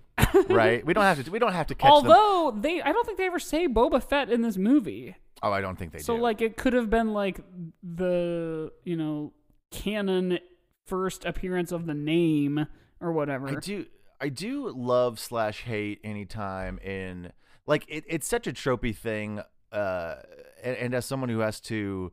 Right? 0.49 0.85
We 0.85 0.93
don't 0.95 1.05
have 1.05 1.25
to. 1.25 1.31
We 1.31 1.39
don't 1.39 1.53
have 1.53 1.67
to 1.69 1.75
catch 1.75 2.03
them. 2.03 2.11
Although 2.13 2.59
they, 2.61 2.81
I 2.83 2.93
don't 2.93 3.05
think 3.07 3.19
they 3.19 3.27
ever 3.27 3.39
say 3.39 3.69
Boba 3.69 4.03
Fett 4.03 4.31
in 4.31 4.43
this 4.43 4.57
movie. 4.57 5.17
Oh, 5.43 5.53
I 5.53 5.61
don't 5.61 5.79
think 5.79 5.93
they 5.93 5.99
So 5.99 6.17
do. 6.17 6.23
like 6.23 6.41
it 6.41 6.57
could 6.57 6.73
have 6.73 6.89
been 6.91 7.13
like 7.13 7.41
the 7.83 8.73
you 8.85 8.97
know 8.97 9.33
canon 9.71 10.39
first 10.87 11.25
appearance 11.25 11.73
of 11.73 11.87
the 11.87 11.95
name 11.95 12.67
or 13.01 13.13
whatever. 13.13 13.49
I 13.49 13.55
do 13.57 13.87
I 14.21 14.29
do 14.29 14.71
love 14.75 15.19
slash 15.19 15.63
hate 15.63 16.01
anytime 16.05 16.79
in 16.79 17.33
like 17.67 17.85
it, 17.89 18.05
it's 18.09 18.27
such 18.27 18.47
a 18.47 18.53
tropey 18.53 18.95
thing 18.97 19.41
uh 19.73 20.15
and, 20.63 20.77
and 20.77 20.95
as 20.95 21.05
someone 21.05 21.29
who 21.29 21.41
has 21.41 21.61
to 21.63 22.13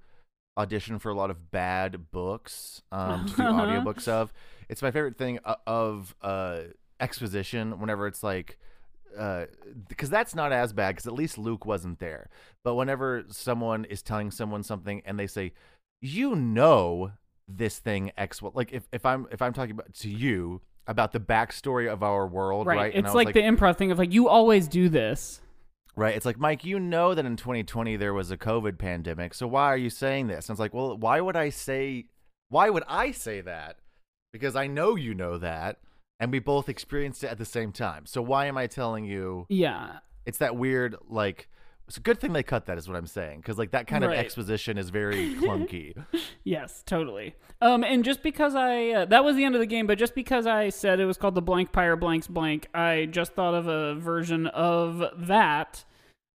audition 0.58 1.00
for 1.00 1.10
a 1.10 1.16
lot 1.16 1.30
of 1.30 1.52
bad 1.52 2.12
books 2.12 2.82
um 2.92 3.28
to 3.28 3.36
do 3.36 3.42
audiobooks 3.44 4.08
of 4.08 4.34
it's 4.68 4.82
my 4.82 4.92
favorite 4.92 5.18
thing 5.18 5.40
of 5.68 6.16
uh 6.22 6.62
exposition 7.02 7.80
whenever 7.80 8.08
it's 8.08 8.24
like 8.24 8.58
uh 9.18 9.46
because 9.90 10.10
that's 10.10 10.34
not 10.34 10.54
as 10.54 10.72
bad 10.72 10.96
because 10.96 11.08
at 11.08 11.14
least 11.14 11.38
luke 11.38 11.66
wasn't 11.66 12.00
there 12.00 12.30
but 12.64 12.76
whenever 12.76 13.26
someone 13.30 13.84
is 13.86 14.02
telling 14.02 14.32
someone 14.32 14.64
something 14.64 15.02
and 15.06 15.20
they 15.20 15.28
say 15.28 15.52
you 16.02 16.36
know 16.36 17.12
this 17.48 17.80
thing 17.80 18.12
x 18.18 18.42
like 18.54 18.72
if, 18.72 18.88
if 18.94 19.06
i'm 19.06 19.28
if 19.32 19.42
i'm 19.42 19.52
talking 19.52 19.72
about 19.72 19.94
to 19.94 20.10
you 20.10 20.62
about 20.88 21.12
the 21.12 21.20
backstory 21.20 21.92
of 21.92 22.04
our 22.04 22.26
world 22.26 22.68
right, 22.68 22.78
right. 22.78 22.96
It's 22.96 23.06
was 23.06 23.16
like, 23.16 23.34
the 23.34 23.42
improv 23.42 23.78
thing 23.78 23.92
of 23.92 23.98
like 23.98 24.14
you 24.14 24.28
always 24.30 24.68
do 24.68 24.90
this. 24.90 25.42
Right. 25.96 26.16
It's 26.16 26.26
like, 26.26 26.40
Mike, 26.40 26.64
you 26.64 26.80
know 26.80 27.14
that 27.14 27.26
in 27.26 27.36
2020 27.36 27.98
there 27.98 28.14
was 28.14 28.32
a 28.32 28.38
COVID 28.38 28.78
pandemic. 28.78 29.34
So 29.34 29.46
why 29.48 29.66
are 29.68 29.78
you 29.78 29.90
saying 29.90 30.28
this? 30.28 30.48
And 30.48 30.54
it's 30.54 30.60
like, 30.60 30.74
well, 30.74 30.98
why 30.98 31.20
would 31.20 31.36
I 31.36 31.50
say, 31.50 32.06
why 32.50 32.70
would 32.70 32.84
I 32.88 33.12
say 33.12 33.42
that? 33.42 33.78
Because 34.32 34.56
I 34.56 34.68
know 34.68 34.96
you 34.96 35.14
know 35.14 35.38
that. 35.38 35.80
And 36.22 36.32
we 36.32 36.40
both 36.40 36.70
experienced 36.70 37.24
it 37.24 37.28
at 37.28 37.40
the 37.40 37.46
same 37.46 37.72
time. 37.72 38.06
So 38.06 38.22
why 38.22 38.46
am 38.46 38.56
I 38.56 38.68
telling 38.68 39.06
you? 39.06 39.48
Yeah. 39.50 39.98
It's 40.26 40.38
that 40.38 40.56
weird, 40.56 40.96
like, 41.10 41.50
it's 41.88 41.98
a 41.98 42.00
good 42.00 42.22
thing 42.22 42.32
they 42.32 42.44
cut 42.44 42.68
that, 42.68 42.78
is 42.78 42.88
what 42.88 42.96
I'm 42.96 43.08
saying. 43.08 43.40
Because, 43.40 43.58
like, 43.58 43.72
that 43.72 43.88
kind 43.88 44.04
of 44.04 44.12
exposition 44.12 44.78
is 44.78 44.92
very 44.92 45.34
clunky. 45.42 45.94
Yes, 46.44 46.84
totally. 46.86 47.36
Um, 47.60 47.84
and 47.84 48.06
just 48.06 48.22
because 48.22 48.56
I 48.56 48.92
uh, 48.92 49.06
that 49.06 49.26
was 49.26 49.36
the 49.36 49.44
end 49.44 49.56
of 49.56 49.60
the 49.62 49.68
game, 49.68 49.88
but 49.88 49.98
just 49.98 50.16
because 50.16 50.48
I 50.48 50.70
said 50.70 51.00
it 51.00 51.06
was 51.06 51.18
called 51.18 51.36
the 51.36 51.42
blank 51.42 51.72
pyre 51.72 51.96
blanks 51.96 52.28
blank, 52.28 52.68
I 52.74 53.08
just 53.12 53.34
thought 53.34 53.56
of 53.56 53.68
a 53.68 53.96
version 53.96 54.48
of 54.48 55.04
that. 55.28 55.84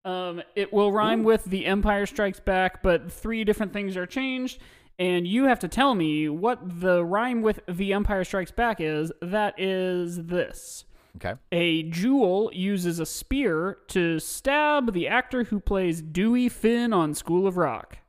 Um, 0.03 0.41
it 0.55 0.73
will 0.73 0.91
rhyme 0.91 1.23
with 1.23 1.45
the 1.45 1.65
Empire 1.65 2.05
Strikes 2.05 2.39
Back, 2.39 2.83
but 2.83 3.11
three 3.11 3.43
different 3.43 3.71
things 3.71 3.95
are 3.95 4.05
changed, 4.05 4.59
and 4.99 5.27
you 5.27 5.45
have 5.45 5.59
to 5.59 5.67
tell 5.67 5.95
me 5.95 6.29
what 6.29 6.79
the 6.81 7.03
rhyme 7.03 7.41
with 7.41 7.59
the 7.67 7.93
Empire 7.93 8.23
Strikes 8.23 8.51
Back 8.51 8.79
is. 8.79 9.11
That 9.21 9.59
is 9.59 10.25
this. 10.25 10.85
Okay. 11.17 11.33
A 11.51 11.83
jewel 11.83 12.49
uses 12.53 12.99
a 12.99 13.05
spear 13.05 13.77
to 13.87 14.19
stab 14.19 14.93
the 14.93 15.07
actor 15.07 15.45
who 15.45 15.59
plays 15.61 16.01
Dewey 16.01 16.49
Finn 16.49 16.91
on 16.91 17.13
School 17.13 17.47
of 17.47 17.55
Rock. 17.57 17.99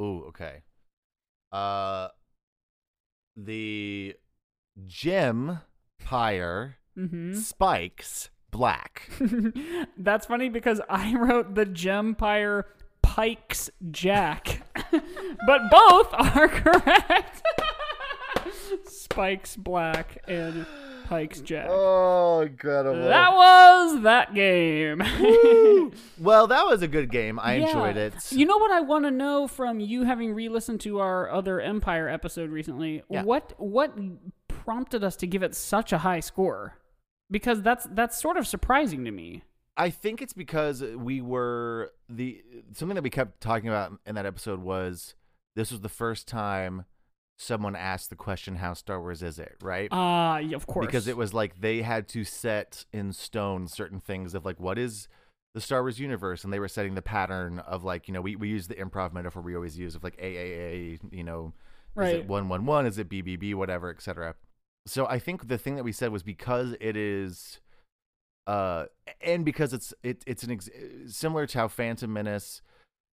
Ooh, 0.00 0.24
okay. 0.28 0.62
Uh, 1.50 2.08
the 3.36 4.14
gem 4.86 5.60
pyre 6.04 6.76
Mm-hmm. 6.98 7.32
spikes 7.34 8.28
black. 8.50 9.10
That's 9.96 10.26
funny 10.26 10.50
because 10.50 10.78
I 10.90 11.14
wrote 11.16 11.54
the 11.54 11.64
Gempire 11.64 12.64
Pikes 13.12 13.68
Jack, 13.90 14.62
but 15.46 15.70
both 15.70 16.08
are 16.14 16.48
correct. 16.48 17.42
Spikes 18.86 19.54
black 19.54 20.16
and 20.26 20.64
Pike's 21.04 21.42
Jack. 21.42 21.66
Oh, 21.68 22.40
incredible. 22.40 23.02
That 23.04 23.34
was 23.34 24.00
that 24.04 24.32
game. 24.34 25.00
well, 26.18 26.46
that 26.46 26.64
was 26.64 26.80
a 26.80 26.88
good 26.88 27.10
game. 27.10 27.38
I 27.38 27.56
Yeah. 27.56 27.66
enjoyed 27.66 27.98
it. 27.98 28.14
You 28.32 28.46
know 28.46 28.56
what 28.56 28.70
I 28.70 28.80
want 28.80 29.04
to 29.04 29.10
know 29.10 29.46
from 29.46 29.78
you 29.78 30.04
having 30.04 30.32
re-listened 30.32 30.80
to 30.80 31.00
our 31.00 31.30
other 31.30 31.60
Empire 31.60 32.08
episode 32.08 32.48
recently? 32.48 33.02
Yeah. 33.10 33.24
What 33.24 33.52
what 33.58 33.94
prompted 34.48 35.04
us 35.04 35.16
to 35.16 35.26
give 35.26 35.42
it 35.42 35.54
such 35.54 35.92
a 35.92 35.98
high 35.98 36.20
score? 36.20 36.78
Because 37.30 37.60
that's 37.60 37.86
that's 37.92 38.18
sort 38.18 38.38
of 38.38 38.46
surprising 38.46 39.04
to 39.04 39.10
me. 39.10 39.42
I 39.76 39.90
think 39.90 40.20
it's 40.20 40.32
because 40.34 40.82
we 40.82 41.20
were 41.20 41.92
the 42.08 42.42
something 42.72 42.94
that 42.94 43.02
we 43.02 43.10
kept 43.10 43.40
talking 43.40 43.68
about 43.68 43.92
in 44.06 44.14
that 44.16 44.26
episode 44.26 44.60
was 44.60 45.14
this 45.56 45.70
was 45.70 45.80
the 45.80 45.88
first 45.88 46.28
time 46.28 46.84
someone 47.38 47.74
asked 47.74 48.10
the 48.10 48.16
question 48.16 48.56
how 48.56 48.74
Star 48.74 49.00
Wars 49.00 49.22
is 49.22 49.38
it, 49.38 49.56
right? 49.62 49.88
Ah, 49.90 50.38
yeah, 50.38 50.54
of 50.56 50.66
course. 50.66 50.86
because 50.86 51.08
it 51.08 51.16
was 51.16 51.32
like 51.34 51.60
they 51.60 51.82
had 51.82 52.06
to 52.08 52.22
set 52.24 52.84
in 52.92 53.12
stone 53.12 53.66
certain 53.66 53.98
things 54.00 54.34
of 54.34 54.44
like 54.44 54.60
what 54.60 54.78
is 54.78 55.08
the 55.54 55.60
Star 55.60 55.82
Wars 55.82 55.98
universe, 55.98 56.44
and 56.44 56.52
they 56.52 56.58
were 56.60 56.68
setting 56.68 56.94
the 56.94 57.02
pattern 57.02 57.58
of 57.60 57.82
like 57.84 58.08
you 58.08 58.14
know 58.14 58.20
we 58.20 58.36
we 58.36 58.48
use 58.48 58.68
the 58.68 58.74
improv 58.74 59.12
metaphor 59.12 59.42
we 59.42 59.54
always 59.56 59.78
use 59.78 59.94
of 59.94 60.04
like 60.04 60.16
AAA, 60.18 60.98
you 61.10 61.24
know, 61.24 61.52
is 61.96 61.96
Right. 61.96 62.14
it 62.16 62.28
one 62.28 62.48
one 62.48 62.66
one, 62.66 62.86
is 62.86 62.98
it 62.98 63.08
BBB, 63.08 63.54
whatever, 63.54 63.90
etc. 63.90 64.34
So 64.86 65.06
I 65.06 65.18
think 65.18 65.48
the 65.48 65.58
thing 65.58 65.76
that 65.76 65.84
we 65.84 65.92
said 65.92 66.10
was 66.12 66.22
because 66.22 66.74
it 66.80 66.96
is, 66.96 67.60
uh, 68.46 68.86
and 69.20 69.44
because 69.44 69.72
it's 69.72 69.94
it 70.02 70.22
it's 70.26 70.42
an 70.42 70.50
ex- 70.52 70.68
similar 71.06 71.46
to 71.46 71.58
how 71.58 71.68
Phantom 71.68 72.12
Menace 72.12 72.62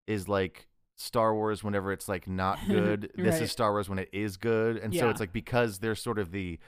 is 0.06 0.28
like 0.28 0.68
Star 0.96 1.34
Wars 1.34 1.62
whenever 1.64 1.92
it's 1.92 2.08
like 2.08 2.26
not 2.28 2.58
good. 2.68 3.10
this 3.16 3.34
Right. 3.34 3.42
is 3.42 3.52
Star 3.52 3.72
Wars 3.72 3.88
when 3.88 3.98
it 3.98 4.08
is 4.12 4.36
good, 4.36 4.76
and 4.78 4.94
so 4.94 5.08
it's 5.10 5.20
like 5.20 5.32
because 5.32 5.78
they're 5.80 5.94
sort 5.94 6.18
of 6.18 6.30
the 6.32 6.58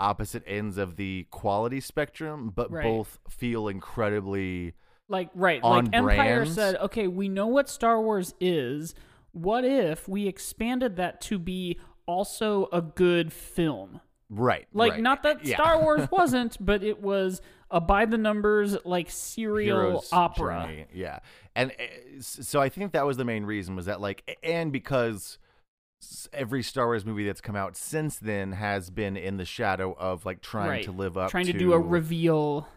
opposite 0.00 0.42
ends 0.46 0.78
of 0.78 0.96
the 0.96 1.26
quality 1.30 1.80
spectrum, 1.80 2.52
but 2.54 2.70
Right. 2.70 2.84
both 2.84 3.18
feel 3.28 3.66
incredibly 3.68 4.74
like 5.08 5.30
right, 5.34 5.62
like 5.62 5.86
Empire 5.92 6.44
said, 6.44 6.76
okay, 6.76 7.08
we 7.08 7.28
know 7.28 7.46
what 7.46 7.68
Star 7.68 8.00
Wars 8.00 8.34
is. 8.40 8.94
What 9.32 9.64
if 9.64 10.06
we 10.08 10.26
expanded 10.26 10.96
that 10.96 11.20
to 11.22 11.38
be 11.38 11.78
also 12.06 12.68
a 12.72 12.82
good 12.82 13.32
film? 13.32 14.00
right. 14.30 14.66
Like 14.74 14.92
right. 14.92 15.00
not 15.02 15.22
that 15.22 15.44
Yeah. 15.44 15.56
Star 15.56 15.80
Wars 15.80 16.06
wasn't, 16.12 16.58
but 16.64 16.82
it 16.84 17.00
was 17.00 17.40
a 17.70 17.80
by 17.80 18.04
the 18.04 18.18
numbers 18.18 18.76
like 18.84 19.10
serial 19.10 19.80
Hero's 19.90 20.08
opera. 20.12 20.62
journey, 20.66 20.86
Yeah, 20.92 21.18
and 21.54 21.70
uh, 21.72 22.20
so 22.20 22.60
I 22.60 22.68
think 22.68 22.92
that 22.92 23.04
was 23.06 23.16
the 23.16 23.24
main 23.24 23.44
reason 23.44 23.76
was 23.76 23.86
that 23.86 24.00
like, 24.00 24.38
and 24.42 24.72
because 24.72 25.38
every 26.32 26.62
Star 26.62 26.86
Wars 26.86 27.04
movie 27.04 27.26
that's 27.26 27.40
come 27.40 27.56
out 27.56 27.76
since 27.76 28.16
then 28.16 28.52
has 28.52 28.88
been 28.90 29.16
in 29.16 29.36
the 29.36 29.44
shadow 29.44 29.94
of 29.98 30.24
like 30.24 30.40
trying 30.40 30.68
Right. 30.70 30.84
to 30.84 30.92
live 30.92 31.16
up, 31.18 31.30
Trying 31.30 31.46
to 31.46 31.52
do 31.52 31.72
a 31.72 31.78
reveal. 31.78 32.68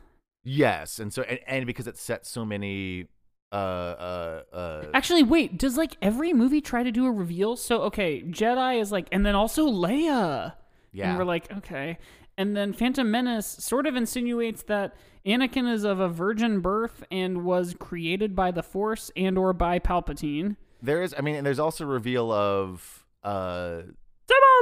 Yes, 0.43 0.97
and 0.99 1.13
so 1.13 1.21
and, 1.23 1.39
and 1.45 1.65
because 1.67 1.85
it 1.87 1.97
set 1.97 2.25
so 2.25 2.43
many 2.45 3.07
uh 3.51 3.55
uh 3.55 4.43
uh 4.53 4.85
Actually, 4.93 5.23
wait, 5.23 5.57
does 5.57 5.77
like 5.77 5.97
every 6.01 6.33
movie 6.33 6.61
try 6.61 6.83
to 6.83 6.91
do 6.91 7.05
a 7.05 7.11
reveal? 7.11 7.55
So 7.55 7.81
okay, 7.83 8.23
Jedi 8.23 8.79
is 8.81 8.91
like 8.91 9.07
and 9.11 9.25
then 9.25 9.35
also 9.35 9.67
Leia. 9.67 10.53
yeah 10.91 11.09
And 11.09 11.17
we're 11.19 11.25
like, 11.25 11.51
okay. 11.57 11.99
And 12.37 12.55
then 12.55 12.73
Phantom 12.73 13.09
Menace 13.09 13.45
sort 13.45 13.85
of 13.85 13.95
insinuates 13.95 14.63
that 14.63 14.95
Anakin 15.25 15.71
is 15.71 15.83
of 15.83 15.99
a 15.99 16.07
virgin 16.09 16.59
birth 16.61 17.03
and 17.11 17.43
was 17.43 17.75
created 17.79 18.35
by 18.35 18.51
the 18.51 18.63
Force 18.63 19.11
and 19.15 19.37
or 19.37 19.53
by 19.53 19.77
Palpatine. 19.79 20.55
there 20.81 21.01
is 21.03 21.13
I 21.17 21.21
mean 21.21 21.35
and 21.35 21.45
there's 21.45 21.59
also 21.59 21.83
a 21.83 21.87
reveal 21.87 22.31
of 22.31 23.05
uh 23.23 23.81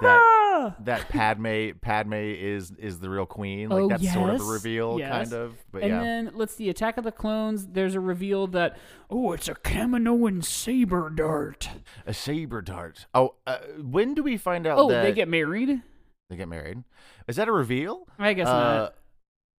That, 0.02 0.76
that 0.86 1.10
Padme 1.10 1.72
Padme 1.82 2.14
is 2.14 2.72
is 2.78 3.00
the 3.00 3.10
real 3.10 3.26
queen 3.26 3.70
like 3.70 3.84
Oh, 3.84 3.88
that's 3.90 4.12
sort 4.14 4.32
of 4.32 4.42
a 4.42 4.44
reveal 4.46 4.98
yes. 5.00 5.12
kind 5.12 5.34
of 5.34 5.56
but 5.72 5.80
yeah. 5.80 5.86
and 5.86 5.94
yeah 5.96 6.02
then 6.04 6.32
let's 6.34 6.56
see, 6.56 6.70
Attack 6.70 6.98
of 6.98 7.04
the 7.04 7.12
Clones. 7.12 7.68
There's 7.68 7.96
a 7.96 8.00
reveal 8.00 8.48
that 8.48 8.78
oh, 9.10 9.32
it's 9.34 9.48
a 9.48 9.54
Kaminoan 9.56 10.44
saber 10.44 11.10
dart. 11.10 11.70
a 12.06 12.14
saber 12.14 12.62
dart 12.62 13.06
oh 13.14 13.36
uh, 13.48 13.60
when 13.82 14.14
do 14.14 14.24
we 14.24 14.36
find 14.38 14.66
out 14.68 14.78
Oh, 14.80 14.90
that 14.90 15.04
they 15.04 15.12
get 15.14 15.28
married. 15.30 15.82
they 16.30 16.36
get 16.36 16.48
married 16.50 16.84
is 17.30 17.36
that 17.38 17.48
a 17.48 17.52
reveal 17.54 18.08
I 18.18 18.34
guess 18.34 18.48
uh, 18.48 18.52
not. 18.52 18.96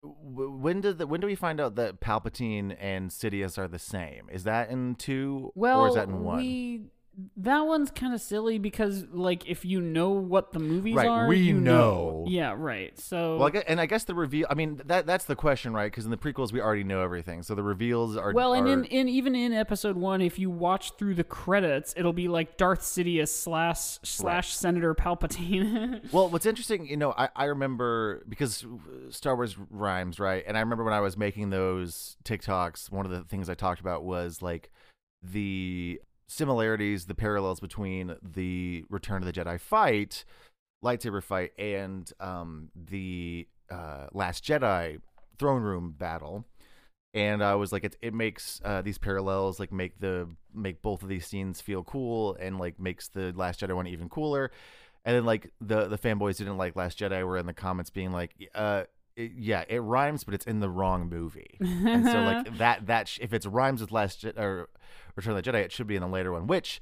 w- 0.02 0.50
when 0.50 0.80
did 0.82 0.98
the, 0.98 1.06
when 1.06 1.20
do 1.20 1.26
we 1.26 1.34
find 1.34 1.60
out 1.60 1.76
that 1.76 2.00
Palpatine 2.00 2.76
and 2.78 3.10
Sidious 3.10 3.56
are 3.58 3.68
the 3.68 3.78
same? 3.78 4.28
Is 4.30 4.44
that 4.44 4.68
in 4.70 4.96
two 4.96 5.52
Well, 5.54 5.80
or 5.80 5.88
is 5.88 5.94
that 5.94 6.08
in 6.08 6.22
one? 6.22 6.36
we 6.38 6.82
that 7.36 7.60
one's 7.66 7.90
kind 7.90 8.14
of 8.14 8.20
silly 8.20 8.58
because 8.58 9.04
like 9.12 9.46
if 9.48 9.64
you 9.64 9.80
know 9.80 10.10
what 10.10 10.52
the 10.52 10.58
movies 10.58 10.94
Right, 10.94 11.08
are, 11.08 11.26
we 11.26 11.38
you 11.38 11.54
know. 11.60 12.24
Yeah, 12.28 12.54
right. 12.56 12.98
So 12.98 13.36
Well, 13.36 13.48
I 13.48 13.50
guess, 13.50 13.64
and 13.66 13.80
I 13.80 13.86
guess 13.86 14.04
the 14.04 14.14
reveal. 14.14 14.46
I 14.48 14.54
mean, 14.54 14.80
that 14.86 15.06
that's 15.06 15.24
the 15.24 15.34
question, 15.36 15.72
right? 15.74 15.90
Because 15.90 16.04
in 16.04 16.10
the 16.10 16.16
prequels, 16.16 16.52
we 16.52 16.60
already 16.60 16.84
know 16.84 17.02
everything. 17.02 17.42
So 17.42 17.54
the 17.54 17.62
reveals 17.62 18.16
are 18.16 18.32
Well, 18.32 18.54
and 18.54 18.66
are- 18.66 18.72
in, 18.72 18.84
in 18.84 19.08
even 19.08 19.34
in 19.34 19.52
episode 19.52 19.96
one, 19.96 20.20
if 20.20 20.38
you 20.38 20.50
watch 20.50 20.92
through 20.98 21.16
the 21.16 21.24
credits, 21.24 21.92
it'll 21.96 22.12
be 22.12 22.28
like 22.28 22.56
Darth 22.56 22.80
Sidious 22.80 23.28
slash 23.28 23.98
slash 24.02 24.54
Senator 24.54 24.94
Palpatine. 24.94 26.00
Well, 26.12 26.28
what's 26.28 26.46
interesting, 26.46 26.86
you 26.86 26.96
know, 26.96 27.12
I, 27.16 27.28
I 27.36 27.44
remember 27.46 28.24
because 28.28 28.64
Star 29.10 29.36
Wars 29.36 29.56
rhymes, 29.70 30.18
right? 30.18 30.42
And 30.46 30.56
I 30.56 30.60
remember 30.60 30.84
when 30.84 30.94
I 30.94 31.00
was 31.00 31.16
making 31.16 31.50
those 31.50 32.16
TikToks, 32.24 32.90
one 32.90 33.04
of 33.04 33.12
the 33.12 33.22
things 33.24 33.48
I 33.48 33.54
talked 33.54 33.80
about 33.80 34.04
was 34.04 34.42
like 34.42 34.70
the 35.22 36.00
similarities, 36.30 37.06
the 37.06 37.14
parallels 37.14 37.58
between 37.58 38.14
the 38.22 38.84
Return 38.88 39.22
of 39.22 39.26
the 39.26 39.32
Jedi 39.32 39.60
fight, 39.60 40.24
lightsaber 40.82 41.22
fight, 41.22 41.50
and 41.58 42.10
um, 42.20 42.70
the 42.74 43.48
uh, 43.70 44.06
Last 44.12 44.44
Jedi 44.44 45.00
throne 45.38 45.62
room 45.62 45.94
battle. 45.98 46.44
And 47.12 47.42
I 47.42 47.56
was 47.56 47.72
like, 47.72 47.82
it, 47.82 47.96
it 48.00 48.14
makes 48.14 48.60
uh, 48.64 48.80
these 48.82 48.96
parallels 48.96 49.58
like 49.58 49.72
make 49.72 49.98
the 49.98 50.28
make 50.54 50.80
both 50.82 51.02
of 51.02 51.08
these 51.08 51.26
scenes 51.26 51.60
feel 51.60 51.82
cool, 51.82 52.36
and 52.38 52.58
like 52.58 52.78
makes 52.78 53.08
the 53.08 53.32
Last 53.34 53.60
Jedi 53.60 53.74
one 53.74 53.88
even 53.88 54.08
cooler. 54.08 54.52
And 55.04 55.16
then 55.16 55.24
like 55.24 55.52
the 55.60 55.88
the 55.88 55.98
fanboys 55.98 56.36
didn't 56.36 56.58
like 56.58 56.76
Last 56.76 57.00
Jedi 57.00 57.26
were 57.26 57.38
in 57.38 57.46
the 57.46 57.52
comments 57.54 57.90
being 57.90 58.12
like, 58.12 58.50
uh, 58.54 58.84
it, 59.16 59.32
yeah, 59.36 59.64
it 59.68 59.78
rhymes, 59.80 60.24
but 60.24 60.34
it's 60.34 60.46
in 60.46 60.60
the 60.60 60.70
wrong 60.70 61.08
movie. 61.08 61.56
and 61.60 62.04
so 62.06 62.20
like 62.22 62.56
that 62.58 62.86
that 62.86 63.08
sh- 63.08 63.18
if 63.22 63.32
it 63.32 63.44
rhymes 63.44 63.80
with 63.80 63.92
Last 63.92 64.20
Je- 64.20 64.32
or 64.36 64.68
Return 65.16 65.36
of 65.36 65.42
the 65.44 65.50
Jedi, 65.50 65.62
it 65.64 65.72
should 65.72 65.86
be 65.86 65.96
in 65.96 66.02
the 66.02 66.08
later 66.08 66.32
one. 66.32 66.46
Which, 66.46 66.80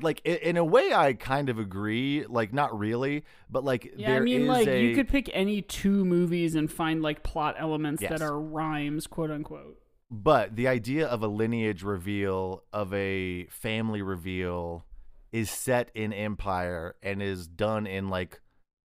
like 0.00 0.20
i- 0.26 0.30
in 0.30 0.56
a 0.56 0.64
way, 0.64 0.92
I 0.92 1.12
kind 1.14 1.48
of 1.48 1.58
agree. 1.58 2.24
Like 2.28 2.52
not 2.52 2.76
really, 2.78 3.24
but 3.50 3.64
like 3.64 3.92
yeah, 3.96 4.10
there 4.10 4.16
I 4.18 4.20
mean, 4.20 4.42
is 4.42 4.48
like 4.48 4.66
a 4.68 4.82
you 4.82 4.94
could 4.94 5.08
pick 5.08 5.30
any 5.32 5.62
two 5.62 6.04
movies 6.04 6.54
and 6.54 6.70
find 6.70 7.02
like 7.02 7.22
plot 7.22 7.54
elements 7.58 8.02
Yes. 8.02 8.10
that 8.10 8.22
are 8.22 8.38
rhymes, 8.38 9.06
quote 9.06 9.30
unquote. 9.30 9.78
But 10.10 10.56
the 10.56 10.66
idea 10.66 11.06
of 11.06 11.22
a 11.22 11.28
lineage 11.28 11.82
reveal, 11.84 12.64
of 12.72 12.92
a 12.92 13.46
family 13.46 14.02
reveal, 14.02 14.84
is 15.30 15.48
set 15.50 15.90
in 15.94 16.12
Empire 16.12 16.96
and 17.00 17.22
is 17.22 17.46
done 17.46 17.86
in 17.86 18.08
like 18.08 18.40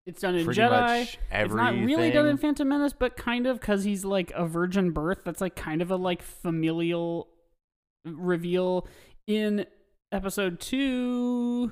It's 0.06 0.22
done 0.22 0.36
in 0.36 0.45
Pretty 0.45 0.60
Jedi. 0.60 1.16
It's 1.32 1.54
not 1.54 1.74
really 1.74 2.12
done 2.12 2.28
in. 2.28 2.38
Phantom 2.38 2.68
Menace, 2.68 2.93
but 2.93 3.16
kind 3.16 3.47
of 3.47 3.60
because 3.60 3.86
he's 3.86 4.04
like 4.04 4.32
a 4.36 4.45
virgin 4.45 4.91
birth. 4.91 5.22
That's 5.24 5.39
like 5.39 5.56
kind 5.56 5.82
of 5.82 5.91
a 5.91 5.95
like 5.95 6.22
familial 6.22 7.30
reveal 8.06 8.86
in 9.28 9.66
episode 10.12 10.60
two. 10.60 11.72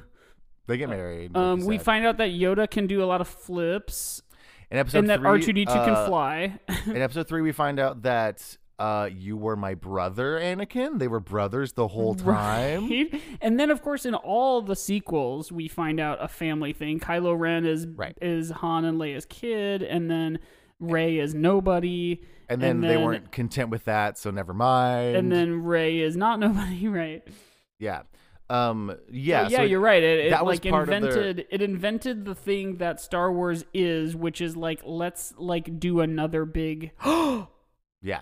they 0.68 0.78
get 0.78 0.90
married. 0.90 1.36
Um, 1.36 1.66
we 1.66 1.78
find 1.78 2.06
out 2.06 2.18
that 2.18 2.30
Yoda 2.30 2.70
can 2.70 2.88
do 2.88 3.04
a 3.04 3.06
lot 3.06 3.20
of 3.20 3.28
flips, 3.28 4.22
in 4.70 4.78
episode 4.78 5.00
and 5.00 5.10
that 5.10 5.26
R 5.26 5.38
two 5.38 5.52
D 5.52 5.66
two 5.66 5.74
can 5.74 5.90
uh, 5.90 6.06
fly. 6.06 6.60
in 6.86 6.98
episode 6.98 7.28
three, 7.28 7.42
we 7.42 7.52
find 7.52 7.80
out 7.80 8.04
that 8.04 8.58
uh, 8.82 9.10
you 9.16 9.38
were 9.38 9.56
my 9.56 9.76
brother, 9.76 10.40
Anakin. 10.40 10.98
They 10.98 11.08
were 11.08 11.20
brothers 11.20 11.74
the 11.74 11.88
whole 11.88 12.16
time. 12.16 12.90
Right? 12.90 13.22
And 13.40 13.60
then, 13.60 13.70
of 13.70 13.82
course, 13.84 14.06
in 14.06 14.16
all 14.16 14.62
the 14.64 14.76
sequels, 14.76 15.52
we 15.52 15.68
find 15.68 16.00
out 16.00 16.18
a 16.20 16.28
family 16.28 16.74
thing. 16.74 17.00
Kylo 17.00 17.38
Ren 17.38 17.66
is 17.66 17.86
Right. 17.86 18.18
is 18.22 18.50
Han 18.50 18.86
and 18.86 18.98
Leia's 19.00 19.26
kid, 19.26 19.84
and 19.84 20.10
then 20.10 20.40
Rey 20.80 21.20
is 21.20 21.36
nobody. 21.36 22.22
And 22.50 22.62
then, 22.62 22.82
they 22.82 22.98
weren't 22.98 23.32
content 23.32 23.70
with 23.70 23.86
that, 23.86 24.18
so 24.18 24.32
never 24.32 24.54
mind. 24.54 25.16
And 25.16 25.32
then 25.32 25.64
Rey 25.64 26.00
is 26.00 26.18
not 26.18 26.40
nobody, 26.48 26.88
right? 26.88 27.22
yeah, 27.80 28.02
um, 28.50 28.94
yeah, 29.10 29.48
yeah, 29.48 29.58
so 29.58 29.64
you're 29.64 29.80
right. 29.80 30.04
It, 30.04 30.26
it 30.26 30.30
that 30.32 30.46
was 30.46 30.64
like 30.64 30.74
of 30.74 30.88
their- 30.88 31.30
it 31.50 31.62
invented 31.62 32.26
the 32.26 32.36
thing 32.36 32.78
that 32.78 33.00
Star 33.00 33.32
Wars 33.32 33.64
is, 33.74 34.16
which 34.16 34.42
is 34.42 34.58
like 34.58 34.82
let's 34.84 35.34
like 35.38 35.80
do 35.80 36.00
another 36.02 36.46
big. 36.46 36.92
Yeah. 38.04 38.22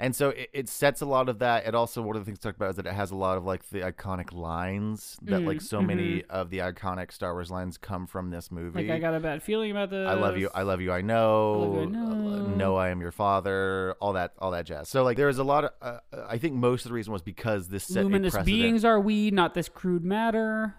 And 0.00 0.14
so 0.14 0.30
it, 0.30 0.50
it 0.52 0.68
sets 0.68 1.00
a 1.00 1.06
lot 1.06 1.28
of 1.28 1.40
that. 1.40 1.66
It 1.66 1.74
also 1.74 2.02
one 2.02 2.16
of 2.16 2.22
the 2.22 2.26
things 2.26 2.38
to 2.38 2.48
talk 2.48 2.56
about 2.56 2.70
is 2.70 2.76
that 2.76 2.86
it 2.86 2.94
has 2.94 3.10
a 3.10 3.16
lot 3.16 3.36
of 3.36 3.44
like 3.44 3.68
the 3.68 3.80
iconic 3.80 4.32
lines 4.32 5.18
that 5.22 5.42
like 5.42 5.58
Mm, 5.58 5.62
so 5.62 5.82
many 5.82 6.24
of 6.30 6.50
the 6.50 6.58
iconic 6.58 7.12
Star 7.12 7.32
Wars 7.32 7.50
lines 7.50 7.76
come 7.78 8.06
from 8.06 8.30
this 8.30 8.50
movie. 8.50 8.86
Like 8.86 8.96
I 8.96 8.98
got 8.98 9.14
a 9.14 9.20
bad 9.20 9.42
feeling 9.42 9.70
about 9.70 9.90
this. 9.90 10.08
I 10.08 10.14
love 10.14 10.38
you. 10.38 10.50
I 10.54 10.62
love 10.62 10.80
you. 10.80 10.92
I 10.92 11.02
know. 11.02 11.78
I 11.78 11.82
you, 11.82 11.96
I 11.96 12.00
uh, 12.00 12.56
know. 12.56 12.76
I 12.76 12.88
am 12.90 13.00
your 13.00 13.10
father. 13.12 13.96
All 14.00 14.12
that. 14.14 14.32
All 14.38 14.52
that 14.52 14.66
jazz. 14.66 14.88
So 14.88 15.02
like, 15.02 15.16
there 15.16 15.28
is 15.28 15.38
a 15.38 15.44
lot 15.44 15.64
of. 15.64 15.70
Uh, 15.82 15.98
I 16.28 16.38
think 16.38 16.54
most 16.54 16.84
of 16.84 16.90
the 16.90 16.94
reason 16.94 17.12
was 17.12 17.22
because 17.22 17.68
this 17.68 17.84
set 17.84 18.04
Luminous 18.04 18.36
beings 18.38 18.84
are 18.84 19.00
we, 19.00 19.30
not 19.30 19.54
this 19.54 19.68
crude 19.68 20.04
matter. 20.04 20.74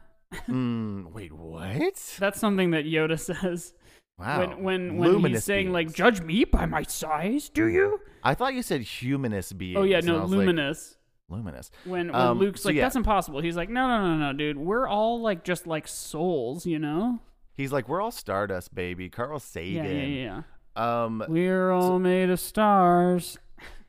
Mm, 0.48 1.12
wait, 1.12 1.34
what? 1.34 2.16
That's 2.20 2.40
something 2.40 2.72
that 2.72 2.86
Yoda 2.86 3.20
says. 3.20 3.74
Wow. 4.20 4.40
When 4.40 4.64
when 4.64 4.98
when 4.98 5.12
Luminous 5.14 5.38
he's 5.38 5.44
saying 5.46 5.72
like 5.72 5.94
judge 5.94 6.22
me 6.22 6.44
by 6.44 6.66
my 6.66 6.84
size, 6.84 7.48
do 7.50 7.68
you? 7.68 8.02
I 8.22 8.34
thought 8.34 8.54
you 8.54 8.62
said 8.62 8.82
humanist 8.82 9.58
beings. 9.58 9.78
Oh 9.80 9.84
yeah, 9.84 9.98
and 9.98 10.08
no, 10.08 10.20
was 10.20 10.32
like, 10.32 10.40
luminous. 10.40 10.98
luminous. 11.30 11.72
when 11.86 12.08
when 12.08 12.16
Um, 12.16 12.40
Luke's 12.40 12.64
so 12.64 12.70
like 12.70 12.76
yeah. 12.76 12.82
that's 12.84 12.98
impossible. 12.98 13.40
He's 13.40 13.56
like 13.56 13.70
no 13.70 13.88
no 13.88 14.08
no 14.08 14.16
no 14.18 14.34
dude, 14.34 14.58
we're 14.58 14.88
all 14.88 15.22
like 15.22 15.44
just 15.44 15.68
like 15.68 15.88
souls, 15.88 16.66
you 16.66 16.80
know? 16.80 17.20
He's 17.54 17.72
like, 17.72 17.88
we're 17.90 18.02
all 18.02 18.12
Stardust, 18.12 18.74
baby. 18.74 19.10
Carl 19.10 19.34
Yeah 19.34 19.38
Sagan. 19.40 19.86
yeah 19.86 20.42
yeah. 20.76 21.06
Um, 21.06 21.24
We're 21.28 21.72
all 21.72 22.00
made 22.00 22.30
of 22.30 22.40
stars. 22.40 23.38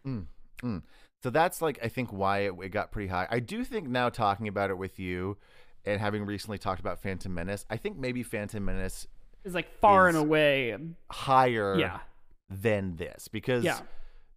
Mm, 0.04 0.26
mm. 0.62 0.82
So 1.22 1.30
that's 1.30 1.60
like 1.60 1.78
I 1.82 1.88
think 1.88 2.12
why 2.12 2.40
it, 2.40 2.54
it 2.62 2.70
got 2.70 2.90
pretty 2.90 3.08
high. 3.08 3.28
I 3.30 3.38
do 3.40 3.64
think 3.64 3.88
now 3.88 4.08
talking 4.08 4.48
about 4.48 4.70
it 4.70 4.78
with 4.78 4.98
you, 4.98 5.36
and 5.84 6.00
having 6.00 6.24
recently 6.24 6.58
talked 6.58 6.80
about 6.80 7.02
Phantom 7.02 7.32
Menace, 7.32 7.64
I 7.68 7.76
think 7.76 7.98
maybe 7.98 8.22
Phantom 8.22 8.64
Menace 8.64 9.06
It's 9.44 9.54
like 9.54 9.78
far 9.80 10.08
and 10.08 10.16
away. 10.16 10.76
higher 11.10 11.78
Yeah. 11.78 12.00
than 12.48 12.96
this 12.96 13.28
because 13.28 13.64
Yeah. 13.64 13.80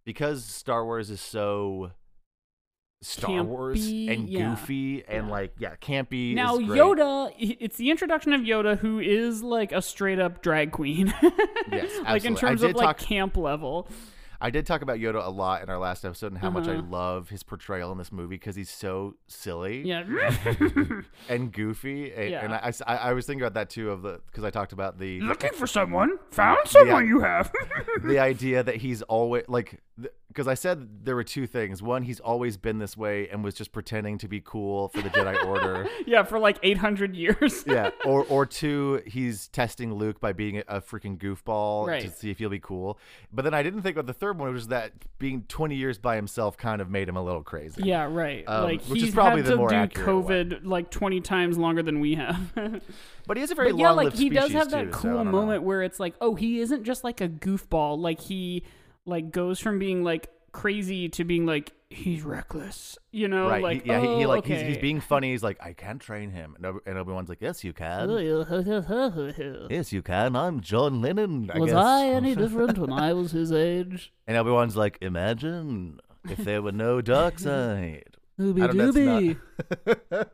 because 0.04 0.44
Star 0.44 0.84
Wars 0.84 1.10
is 1.10 1.20
so 1.20 1.92
Star 3.02 3.42
Wars 3.42 3.80
Campy, 3.86 4.10
and 4.10 4.28
yeah. 4.30 4.50
goofy 4.50 5.04
and 5.06 5.26
Yeah. 5.26 5.32
like 5.32 5.52
yeah 5.58 5.76
campy. 5.76 6.34
Now 6.34 6.56
is. 6.58 6.68
Yoda, 6.68 7.32
it's 7.38 7.76
the 7.76 7.90
introduction 7.90 8.32
of 8.32 8.40
Yoda, 8.42 8.78
who 8.78 8.98
is 8.98 9.42
like 9.42 9.72
a 9.72 9.82
straight 9.82 10.18
up 10.18 10.40
drag 10.42 10.72
queen. 10.72 11.12
Yes, 11.70 11.90
like 12.04 12.24
in 12.24 12.36
terms 12.36 12.62
of 12.62 12.74
like 12.74 12.98
talk- 12.98 12.98
camp 12.98 13.36
level. 13.36 13.88
I 14.44 14.50
did 14.50 14.66
talk 14.66 14.82
about 14.82 14.98
Yoda 14.98 15.26
a 15.26 15.30
lot 15.30 15.62
in 15.62 15.70
our 15.70 15.78
last 15.78 16.04
episode 16.04 16.32
and 16.32 16.38
how 16.38 16.50
much 16.50 16.68
I 16.68 16.72
Uh-huh. 16.74 16.82
love 16.90 17.30
his 17.30 17.42
portrayal 17.42 17.90
in 17.92 17.96
this 17.98 18.12
movie 18.12 18.34
because 18.36 18.54
he's 18.54 18.68
so 18.68 19.14
silly. 19.26 19.80
Yeah. 19.88 20.04
and 21.30 21.50
goofy. 21.50 22.12
And, 22.12 22.30
Yeah. 22.30 22.44
and 22.44 22.52
I, 22.54 22.72
I, 22.86 22.96
I 23.08 23.12
was 23.14 23.24
thinking 23.24 23.40
about 23.42 23.54
that 23.54 23.70
too 23.70 23.90
of 23.90 24.02
the 24.02 24.20
because 24.26 24.44
I 24.44 24.50
talked 24.50 24.74
about 24.74 24.98
the 24.98 25.20
Looking 25.22 25.52
for 25.54 25.66
someone. 25.66 26.18
Found 26.32 26.58
someone 26.66 27.04
Yeah. 27.04 27.08
you 27.08 27.20
have. 27.20 27.50
the 28.04 28.18
idea 28.18 28.62
that 28.62 28.76
he's 28.76 29.00
always 29.02 29.44
like 29.48 29.80
because 30.34 30.48
I 30.48 30.54
said 30.54 31.04
there 31.04 31.14
were 31.14 31.22
two 31.22 31.46
things. 31.46 31.80
One, 31.80 32.02
he's 32.02 32.18
always 32.18 32.56
been 32.56 32.78
this 32.80 32.96
way 32.96 33.28
and 33.28 33.44
was 33.44 33.54
just 33.54 33.70
pretending 33.70 34.18
to 34.18 34.26
be 34.26 34.40
cool 34.40 34.88
for 34.88 35.00
the 35.00 35.08
Jedi 35.08 35.46
Order. 35.46 35.88
yeah, 36.06 36.24
for 36.24 36.40
like 36.40 36.58
800 36.60 37.14
years. 37.14 37.62
Yeah, 37.68 37.90
or 38.04 38.24
or 38.24 38.44
two, 38.44 39.00
he's 39.06 39.46
testing 39.48 39.94
Luke 39.94 40.18
by 40.18 40.32
being 40.32 40.58
a, 40.58 40.64
a 40.66 40.80
freaking 40.80 41.16
goofball 41.18 42.00
to 42.00 42.10
see 42.10 42.30
if 42.30 42.38
he'll 42.38 42.50
be 42.50 42.58
cool. 42.58 42.98
But 43.32 43.42
then 43.42 43.54
I 43.54 43.62
didn't 43.62 43.82
think 43.82 43.96
about 43.96 44.06
the 44.06 44.12
third 44.12 44.38
one, 44.38 44.48
which 44.48 44.56
was 44.56 44.68
that 44.68 44.92
being 45.18 45.44
20 45.48 45.76
years 45.76 45.98
by 45.98 46.16
himself 46.16 46.56
kind 46.56 46.82
of 46.82 46.90
made 46.90 47.08
him 47.08 47.16
a 47.16 47.22
little 47.22 47.44
crazy. 47.44 47.82
Yeah, 47.84 48.08
right. 48.10 48.42
Um, 48.48 48.64
like 48.64 48.82
which 48.86 49.04
is 49.04 49.14
probably 49.14 49.42
had 49.42 49.46
the 49.46 49.50
to 49.52 49.56
more 49.56 49.68
do 49.68 49.76
accurate 49.76 50.08
COVID 50.08 50.60
like 50.64 50.90
20 50.90 51.20
times 51.20 51.58
longer 51.58 51.82
than 51.82 52.00
we 52.00 52.16
have. 52.16 52.52
But 53.26 53.38
he 53.38 53.40
has 53.40 53.50
a 53.50 53.54
very 53.54 53.72
but 53.72 53.78
yeah, 53.78 53.90
like 53.92 54.12
he 54.12 54.28
does 54.28 54.52
have 54.52 54.70
that 54.72 54.84
too, 54.84 54.92
so 54.92 54.98
cool 54.98 55.14
don't 55.14 55.24
know. 55.24 55.32
moment 55.32 55.62
where 55.62 55.82
it's 55.82 55.98
like, 55.98 56.14
oh, 56.20 56.34
he 56.34 56.60
isn't 56.60 56.84
just 56.84 57.04
like 57.04 57.22
a 57.22 57.28
goofball. 57.28 57.98
Like 57.98 58.20
he 58.20 58.64
like 59.06 59.30
goes 59.30 59.60
from 59.60 59.78
being 59.78 60.02
like 60.02 60.28
crazy 60.52 61.08
to 61.10 61.24
being 61.24 61.46
like 61.46 61.72
he's 61.90 62.22
reckless. 62.22 62.98
You 63.12 63.28
know, 63.28 63.48
Right. 63.48 63.62
like 63.62 63.82
he, 63.82 63.88
yeah, 63.88 64.00
he, 64.00 64.06
he 64.06 64.24
oh, 64.24 64.28
like 64.28 64.38
okay. 64.44 64.58
he's, 64.64 64.74
he's 64.74 64.78
being 64.78 65.00
funny. 65.00 65.30
He's 65.32 65.42
like, 65.42 65.58
I 65.64 65.72
can't 65.72 66.00
train 66.00 66.30
him, 66.30 66.54
and, 66.56 66.66
Obi- 66.66 66.80
and 66.86 66.98
Obi 66.98 67.12
Wan's 67.12 67.28
like, 67.28 67.40
Yes, 67.40 67.62
you 67.64 67.72
can. 67.72 68.08
Yes, 69.70 69.92
you 69.92 70.02
can. 70.02 70.36
I'm 70.36 70.60
John 70.60 71.00
Lennon. 71.00 71.50
I 71.52 71.58
guess. 71.60 71.72
I 71.74 72.06
any 72.08 72.34
different 72.34 72.78
when 72.78 72.92
I 72.92 73.12
was 73.12 73.32
his 73.32 73.52
age? 73.52 74.12
And 74.26 74.36
Obi 74.36 74.50
Wan's 74.50 74.76
like, 74.76 74.98
Imagine 75.00 76.00
if 76.28 76.38
there 76.38 76.62
were 76.62 76.72
no 76.72 77.00
dark 77.00 77.38
side. 77.38 78.16
Ooby 78.40 78.68
dooby. 78.68 79.38
not- 80.10 80.28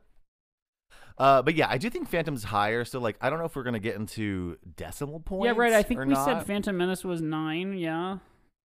uh, 1.18 1.42
but 1.42 1.54
yeah, 1.54 1.66
I 1.68 1.76
do 1.76 1.90
think 1.90 2.08
Phantom's 2.08 2.44
higher. 2.44 2.84
So 2.86 2.98
like, 2.98 3.16
I 3.20 3.28
don't 3.28 3.38
know 3.38 3.44
if 3.44 3.54
we're 3.54 3.62
gonna 3.62 3.78
get 3.78 3.96
into 3.96 4.56
decimal 4.76 5.20
points. 5.20 5.44
Yeah, 5.46 5.52
right. 5.60 5.74
I 5.74 5.82
think 5.82 6.00
we 6.00 6.06
not. 6.06 6.24
said 6.24 6.46
Phantom 6.46 6.74
Menace 6.74 7.04
was 7.04 7.20
nine. 7.20 7.74
Yeah. 7.76 8.18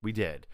We 0.05 0.13
did. 0.13 0.47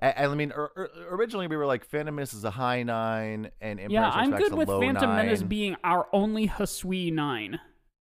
And, 0.00 0.32
I 0.32 0.34
mean, 0.34 0.50
or, 0.50 0.72
or- 0.74 0.90
originally 1.10 1.46
we 1.46 1.56
were 1.56 1.66
like, 1.66 1.84
Phantom 1.84 2.12
Menace 2.14 2.34
is 2.34 2.42
a 2.44 2.50
high 2.50 2.82
nine, 2.82 3.50
and 3.60 3.78
Empire 3.78 3.94
yeah, 3.94 4.10
I'm 4.10 4.32
good 4.32 4.52
with 4.52 4.68
Phantom 4.68 5.14
Menace 5.14 5.42
being 5.44 5.76
our 5.84 6.08
only 6.12 6.48
Hisui 6.48 7.12
nine. 7.12 7.60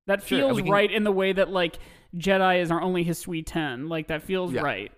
That 0.07 0.23
Sure, 0.25 0.39
feels 0.39 0.61
can- 0.61 0.69
right 0.71 0.89
in 0.89 1.03
the 1.03 1.11
way 1.11 1.33
that 1.33 1.49
like 1.49 1.77
Jedi 2.15 2.61
is 2.61 2.71
our 2.71 2.81
only 2.81 3.03
Hisui 3.05 3.43
ten. 3.45 3.89
Like 3.89 4.07
that 4.07 4.23
feels 4.23 4.53
Yeah. 4.53 4.61
right. 4.61 4.91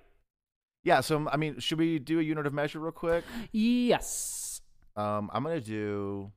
Yeah. 0.84 1.02
So 1.02 1.28
I 1.30 1.38
mean, 1.38 1.60
should 1.60 1.80
we 1.80 1.98
do 2.00 2.20
a 2.20 2.24
unit 2.24 2.46
of 2.46 2.54
measure 2.54 2.80
real 2.80 2.92
quick? 2.92 3.24
Yes. 3.52 4.62
Um, 4.96 5.30
I'm 5.34 5.44
gonna 5.44 5.60
do. 5.60 6.32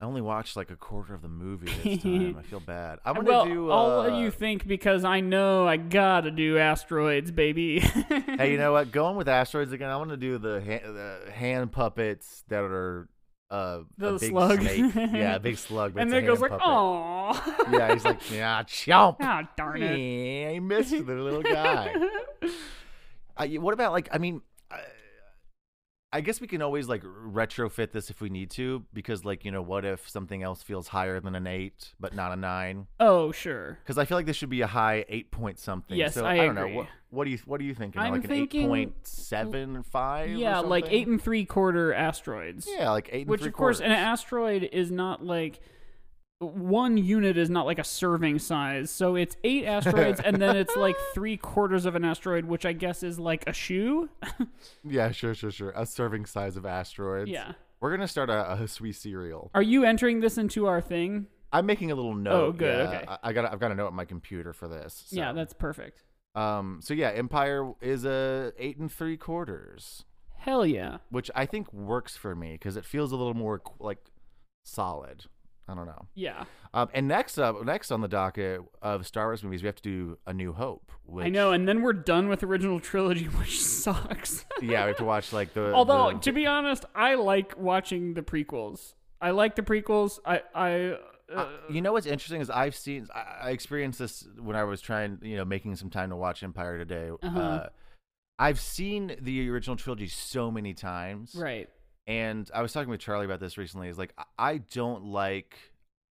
I 0.00 0.06
only 0.06 0.22
watched 0.22 0.56
like 0.56 0.70
a 0.70 0.76
quarter 0.76 1.12
of 1.14 1.20
the 1.20 1.28
movie 1.28 1.66
this 1.84 2.02
time. 2.02 2.36
I 2.38 2.42
feel 2.42 2.60
bad. 2.60 3.00
I'm 3.04 3.14
gonna 3.16 3.28
well, 3.28 3.44
do. 3.44 3.70
I'll 3.70 4.00
uh, 4.00 4.02
let 4.08 4.20
you 4.20 4.30
think 4.30 4.66
because 4.66 5.04
I 5.04 5.20
know 5.20 5.68
I 5.68 5.76
gotta 5.76 6.30
do 6.30 6.56
asteroids, 6.58 7.30
baby. 7.30 7.80
Hey, 8.40 8.52
you 8.52 8.58
know 8.58 8.72
what? 8.72 8.90
Going 8.90 9.16
with 9.16 9.28
asteroids 9.28 9.72
again. 9.72 9.90
I'm 9.90 9.98
gonna 9.98 10.16
do 10.16 10.38
the 10.38 10.62
hand, 10.62 10.82
the 10.84 11.30
hand 11.30 11.72
puppets 11.72 12.42
that 12.48 12.62
are 12.62 13.08
uh, 13.50 13.80
The 13.98 14.14
a 14.14 14.18
big 14.18 14.30
slug. 14.30 14.60
snake. 14.62 14.94
Yeah, 14.94 15.34
a 15.34 15.40
big 15.40 15.58
slug. 15.68 15.98
And 15.98 16.10
then 16.10 16.24
goes 16.24 16.40
like, 16.40 16.52
oh. 16.52 17.32
Yeah, 17.70 17.92
he's 17.92 18.04
like, 18.06 18.30
yeah, 18.30 18.62
chomp. 18.62 19.16
Oh 19.20 19.42
darn 19.56 19.82
it. 19.82 19.98
Yeah, 19.98 20.50
he 20.52 20.60
missed 20.60 20.92
the 20.92 21.02
little 21.14 21.42
guy. 21.42 21.94
Uh, 23.36 23.46
what 23.46 23.74
about 23.74 23.92
like? 23.92 24.08
I 24.12 24.16
mean, 24.18 24.40
I, 26.12 26.18
I 26.18 26.20
guess 26.20 26.40
we 26.40 26.46
can 26.46 26.62
always 26.62 26.88
like 26.88 27.02
retrofit 27.02 27.92
this 27.92 28.10
if 28.10 28.20
we 28.20 28.28
need 28.28 28.50
to, 28.50 28.84
because 28.92 29.24
like 29.24 29.44
you 29.44 29.50
know, 29.50 29.62
what 29.62 29.84
if 29.84 30.08
something 30.08 30.42
else 30.42 30.62
feels 30.62 30.88
higher 30.88 31.20
than 31.20 31.34
an 31.34 31.46
eight 31.46 31.92
but 31.98 32.14
not 32.14 32.32
a 32.32 32.36
nine? 32.36 32.86
oh, 32.98 33.32
sure. 33.32 33.78
Because 33.82 33.98
I 33.98 34.04
feel 34.04 34.18
like 34.18 34.26
this 34.26 34.36
should 34.36 34.50
be 34.50 34.60
a 34.60 34.66
high 34.66 35.04
eight 35.08 35.30
point 35.30 35.58
something. 35.58 35.96
Yes, 35.96 36.14
so, 36.14 36.24
I 36.24 36.36
don't 36.36 36.54
know. 36.54 36.68
What, 36.68 36.86
what 37.10 37.24
do 37.24 37.30
you 37.30 37.38
What 37.44 37.60
are 37.60 37.64
you 37.64 37.74
thinking? 37.74 38.00
I'm 38.00 38.12
like 38.12 38.24
an 38.24 38.28
thinking- 38.28 38.62
eight 38.62 38.68
point 38.68 38.94
seven 39.02 39.76
or 39.76 39.82
five? 39.82 40.30
Yeah, 40.30 40.60
like 40.60 40.86
eight 40.88 41.06
and 41.06 41.20
three 41.22 41.44
quarter 41.44 41.92
asteroids. 41.92 42.68
Yeah, 42.70 42.90
like 42.90 43.08
eight. 43.12 43.22
And 43.22 43.30
Which, 43.30 43.42
of 43.46 43.52
course, 43.52 43.80
an 43.80 43.92
asteroid 43.92 44.68
is 44.72 44.90
not 44.90 45.24
like 45.24 45.60
one 46.40 46.96
unit 46.96 47.36
is 47.36 47.50
not 47.50 47.66
like 47.66 47.78
a 47.78 47.84
serving 47.84 48.38
size. 48.38 48.90
So 48.90 49.14
it's 49.14 49.36
eight 49.44 49.64
asteroids, 49.66 50.20
and 50.20 50.40
then 50.40 50.56
it's 50.56 50.74
like 50.74 50.96
three 51.14 51.36
quarters 51.36 51.84
of 51.84 51.94
an 51.94 52.04
asteroid, 52.04 52.46
which 52.46 52.64
I 52.66 52.72
guess 52.72 53.02
is 53.02 53.18
like 53.18 53.44
a 53.46 53.52
shoe. 53.52 54.08
Yeah, 54.84 55.10
sure, 55.12 55.34
sure, 55.34 55.50
sure. 55.50 55.72
A 55.76 55.84
serving 55.86 56.26
size 56.26 56.56
of 56.56 56.64
asteroids. 56.66 57.30
yeah. 57.30 57.52
We're 57.80 57.90
gonna 57.90 58.08
start 58.08 58.28
a, 58.30 58.52
a 58.52 58.68
sweet 58.68 58.92
cereal. 58.96 59.50
Are 59.54 59.62
you 59.62 59.84
entering 59.84 60.20
this 60.20 60.36
into 60.36 60.66
our 60.66 60.80
thing? 60.82 61.26
I'm 61.52 61.64
making 61.66 61.90
a 61.90 61.94
little 61.94 62.14
note. 62.14 62.32
Oh, 62.42 62.52
good, 62.52 62.90
yeah. 62.90 62.96
okay. 62.98 63.04
I, 63.08 63.18
I 63.22 63.32
got. 63.32 63.50
I've 63.52 63.58
got 63.60 63.72
a 63.72 63.74
note 63.74 63.86
on 63.88 63.94
my 63.94 64.04
computer 64.04 64.52
for 64.52 64.68
this. 64.68 65.04
so. 65.08 65.16
Yeah, 65.16 65.32
that's 65.32 65.52
perfect. 65.54 66.02
Um. 66.34 66.80
So 66.82 66.92
yeah, 66.94 67.08
Empire 67.10 67.72
is 67.80 68.04
a 68.04 68.52
eight 68.58 68.76
and 68.78 68.90
three 68.92 69.16
quarters, 69.16 70.04
Hell 70.36 70.66
yeah. 70.66 70.98
which 71.10 71.30
I 71.34 71.46
think 71.46 71.72
works 71.72 72.16
for 72.16 72.34
me 72.34 72.52
because 72.52 72.76
it 72.76 72.84
feels 72.84 73.12
a 73.12 73.16
little 73.16 73.34
more 73.34 73.62
like 73.78 73.98
solid. 74.62 75.24
I 75.70 75.74
don't 75.74 75.86
know. 75.86 76.06
Yeah. 76.14 76.44
Um. 76.74 76.88
And 76.92 77.08
next 77.08 77.38
up, 77.38 77.64
next 77.64 77.90
on 77.90 78.00
the 78.00 78.08
docket 78.08 78.60
of 78.82 79.06
Star 79.06 79.26
Wars 79.26 79.42
movies, 79.44 79.62
we 79.62 79.66
have 79.66 79.76
to 79.76 79.82
do 79.82 80.18
A 80.26 80.32
New 80.32 80.52
Hope. 80.52 80.90
Which, 81.04 81.26
I 81.26 81.28
know, 81.28 81.52
and 81.52 81.66
then 81.66 81.82
we're 81.82 81.92
done 81.92 82.28
with 82.28 82.42
original 82.42 82.78
trilogy, 82.80 83.24
which 83.38 83.62
sucks. 83.62 84.44
yeah, 84.60 84.84
we 84.84 84.88
have 84.88 84.96
to 84.98 85.04
watch 85.04 85.32
like 85.32 85.54
the. 85.54 85.72
Although, 85.72 86.12
the- 86.12 86.18
to 86.20 86.32
be 86.32 86.46
honest, 86.46 86.84
I 86.94 87.14
like 87.14 87.56
watching 87.58 88.14
the 88.14 88.22
prequels. 88.22 88.94
I 89.20 89.30
like 89.30 89.56
the 89.56 89.62
prequels. 89.62 90.18
I 90.24 90.42
I 90.54 90.72
uh, 91.32 91.36
Uh, 91.36 91.48
you 91.70 91.80
know 91.80 91.92
what's 91.92 92.06
interesting 92.06 92.40
is 92.40 92.50
I've 92.50 92.74
seen 92.74 93.06
I, 93.14 93.50
experienced 93.50 93.98
this 93.98 94.26
when 94.38 94.56
I 94.56 94.64
was 94.64 94.80
trying 94.80 95.18
you 95.22 95.36
know 95.36 95.44
making 95.44 95.76
some 95.76 95.90
time 95.90 96.10
to 96.10 96.16
watch 96.16 96.42
Empire 96.42 96.78
today. 96.78 97.10
Uh-huh. 97.22 97.38
Uh, 97.40 97.68
I've 98.38 98.58
seen 98.58 99.16
the 99.20 99.48
original 99.50 99.76
trilogy 99.76 100.06
so 100.08 100.50
many 100.50 100.72
times, 100.72 101.34
right. 101.36 101.68
and 102.06 102.50
I 102.54 102.62
was 102.62 102.72
talking 102.72 102.88
with 102.88 103.00
Charlie 103.00 103.26
about 103.26 103.38
this 103.40 103.58
recently. 103.58 103.88
Is 103.88 103.98
like 103.98 104.14
I 104.38 104.58
don't 104.58 105.04
like 105.04 105.58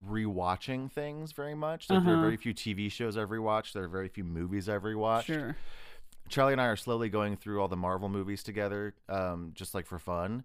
rewatching 0.08 0.92
things 0.92 1.32
very 1.32 1.56
much. 1.56 1.90
Like 1.90 2.04
there 2.04 2.14
are 2.14 2.18
Uh-huh. 2.18 2.24
very 2.26 2.38
few 2.38 2.54
TV 2.54 2.92
shows 2.92 3.18
I've 3.18 3.30
rewatched. 3.30 3.74
There 3.74 3.84
are 3.84 3.88
very 3.90 4.08
few 4.10 4.24
movies 4.24 4.70
I've 4.70 4.84
rewatched. 4.84 5.24
Sure. 5.26 5.56
Charlie 6.30 6.54
and 6.54 6.62
I 6.62 6.66
are 6.66 6.76
slowly 6.76 7.10
going 7.10 7.38
through 7.38 7.60
all 7.62 7.68
the 7.68 7.76
Marvel 7.78 8.08
movies 8.08 8.44
together, 8.44 8.94
um, 9.10 9.52
just 9.56 9.74
like 9.74 9.86
for 9.88 9.98
fun. 9.98 10.44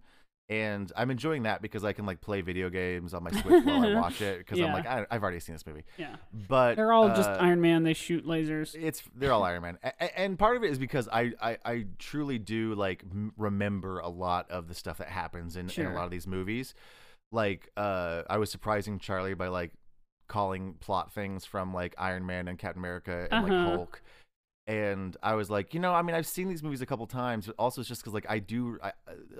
And 0.51 0.93
I'm 0.95 1.11
enjoying 1.11 1.45
that 1.45 1.63
because 1.63 1.85
I 1.85 1.95
can 1.95 2.05
like 2.05 2.21
play 2.21 2.43
video 2.43 2.69
games 2.69 3.15
on 3.15 3.23
my 3.23 3.31
Switch 3.31 3.65
while 3.65 3.83
I 3.87 3.95
watch 3.95 4.21
it 4.21 4.39
because 4.47 4.61
I'm 4.61 4.73
like 4.75 4.87
I, 4.87 5.07
I've 5.11 5.23
already 5.23 5.41
seen 5.41 5.55
this 5.55 5.67
movie. 5.67 5.85
Yeah. 5.97 6.17
But 6.49 6.75
They're 6.77 6.93
all 6.93 7.09
just 7.09 7.31
uh, 7.31 7.39
Iron 7.41 7.63
Man. 7.63 7.83
They 7.83 7.95
shoot 7.95 8.27
lasers. 8.27 8.75
It's 8.79 9.03
they're 9.15 9.33
all 9.33 9.43
Iron 9.43 9.63
Man, 9.63 9.79
a- 9.83 10.19
and 10.21 10.39
part 10.39 10.59
of 10.59 10.63
it 10.65 10.71
is 10.71 10.79
because 10.79 11.09
I 11.11 11.33
I, 11.41 11.59
I 11.65 11.85
truly 11.99 12.39
do 12.39 12.75
like 12.75 13.05
m- 13.11 13.33
remember 13.39 14.01
a 14.01 14.09
lot 14.11 14.51
of 14.51 14.69
the 14.69 14.75
stuff 14.75 14.99
that 14.99 15.09
happens 15.09 15.57
in, 15.57 15.71
in 15.71 15.87
a 15.87 15.95
lot 15.95 16.05
of 16.05 16.11
these 16.11 16.27
movies. 16.27 16.75
Like 17.35 17.71
uh, 17.77 18.23
I 18.31 18.39
was 18.39 18.51
surprising 18.51 18.99
Charlie 18.99 19.35
by 19.35 19.49
like 19.49 19.73
calling 20.29 20.75
plot 20.81 21.13
things 21.13 21.45
from 21.45 21.75
like 21.75 21.95
Iron 21.99 22.25
Man 22.25 22.49
and 22.49 22.59
Captain 22.59 22.81
America 22.81 23.29
and 23.31 23.45
Uh-huh. 23.45 23.55
like 23.55 23.65
Hulk. 23.75 24.03
And 24.67 25.17
I 25.23 25.35
was 25.35 25.51
like, 25.51 25.75
you 25.75 25.81
know, 25.81 25.93
I 25.93 26.01
mean, 26.03 26.17
I've 26.17 26.27
seen 26.27 26.49
these 26.49 26.63
movies 26.63 26.81
a 26.81 26.87
couple 26.87 27.07
times, 27.07 27.47
but 27.47 27.55
also 27.59 27.81
it's 27.83 27.89
just 27.89 28.01
because 28.01 28.15
like 28.15 28.25
I 28.29 28.39
do, 28.39 28.79
I, 28.83 28.93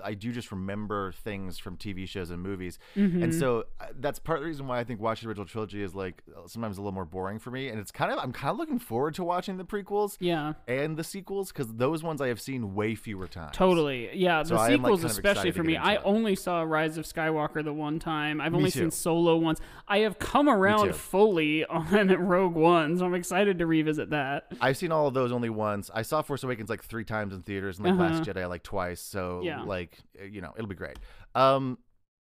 I 0.05 0.15
do 0.15 0.33
just 0.33 0.53
remember 0.53 1.13
things 1.13 1.59
from 1.59 1.77
TV 1.79 2.07
shows 2.07 2.31
and 2.31 2.43
movies, 2.43 2.79
Mm-hmm. 2.97 3.23
and 3.23 3.35
so 3.35 3.65
uh, 3.81 3.87
that's 3.99 4.19
part 4.19 4.39
of 4.39 4.43
the 4.43 4.49
reason 4.49 4.67
why 4.67 4.79
I 4.79 4.85
think 4.85 5.01
watching 5.01 5.27
the 5.27 5.31
original 5.31 5.47
trilogy 5.47 5.83
is 5.83 5.95
like 5.95 6.23
sometimes 6.47 6.77
a 6.77 6.81
little 6.83 6.93
more 6.93 7.05
boring 7.07 7.39
for 7.39 7.51
me, 7.51 7.69
and 7.69 7.79
it's 7.81 7.91
kind 7.91 8.13
of 8.13 8.19
I'm 8.19 8.33
kind 8.33 8.51
of 8.51 8.59
looking 8.59 8.79
forward 8.79 9.15
to 9.15 9.25
watching 9.25 9.57
the 9.57 9.65
prequels 9.65 10.17
Yeah. 10.21 10.55
and 10.69 10.97
the 10.97 11.05
sequels 11.05 11.53
because 11.53 11.73
those 11.75 12.03
ones 12.03 12.21
I 12.21 12.29
have 12.29 12.41
seen 12.41 12.75
way 12.75 12.95
fewer 12.95 13.27
times. 13.27 13.57
Totally. 13.57 14.11
Yeah, 14.15 14.43
the 14.43 14.49
So 14.51 14.57
I 14.57 14.67
am, 14.73 14.83
like, 14.83 14.91
sequels 14.93 15.05
especially 15.05 15.51
for 15.53 15.63
me. 15.65 15.77
I 15.77 15.95
it. 15.95 16.03
only 16.05 16.37
saw 16.37 16.63
Rise 16.63 16.99
of 16.99 17.07
Skywalker 17.07 17.65
the 17.65 17.73
one 17.73 17.99
time. 17.99 18.41
I've 18.41 18.55
only 18.55 18.71
seen 18.71 18.91
Solo 18.91 19.37
once. 19.37 19.61
I 19.89 19.99
have 20.01 20.19
come 20.19 20.49
around 20.49 20.95
fully 20.95 21.65
on 21.67 22.09
Rogue 22.09 22.55
One, 22.55 22.99
so 22.99 23.07
I'm 23.07 23.15
excited 23.15 23.59
to 23.59 23.67
revisit 23.67 24.11
that. 24.11 24.53
I've 24.61 24.77
seen 24.77 24.93
all 24.93 25.07
of 25.17 25.23
those 25.23 25.33
only 25.33 25.51
once. 25.51 25.91
I 25.95 26.03
saw 26.03 26.23
Force 26.23 26.43
Awakens 26.45 26.69
like 26.71 26.83
three 26.85 27.05
times 27.05 27.33
in 27.35 27.43
theaters, 27.43 27.79
and 27.79 27.87
like 27.87 27.99
Last 27.99 28.23
Jedi 28.29 28.49
like 28.49 28.63
twice. 28.63 29.01
So 29.01 29.37
Uh-huh. 29.39 29.43
Yeah. 29.43 29.63
like 29.63 29.99
uh, 30.21 30.25
you 30.25 30.41
know 30.41 30.53
it'll 30.57 30.69
be 30.69 30.75
great. 30.75 30.99
Um, 31.35 31.79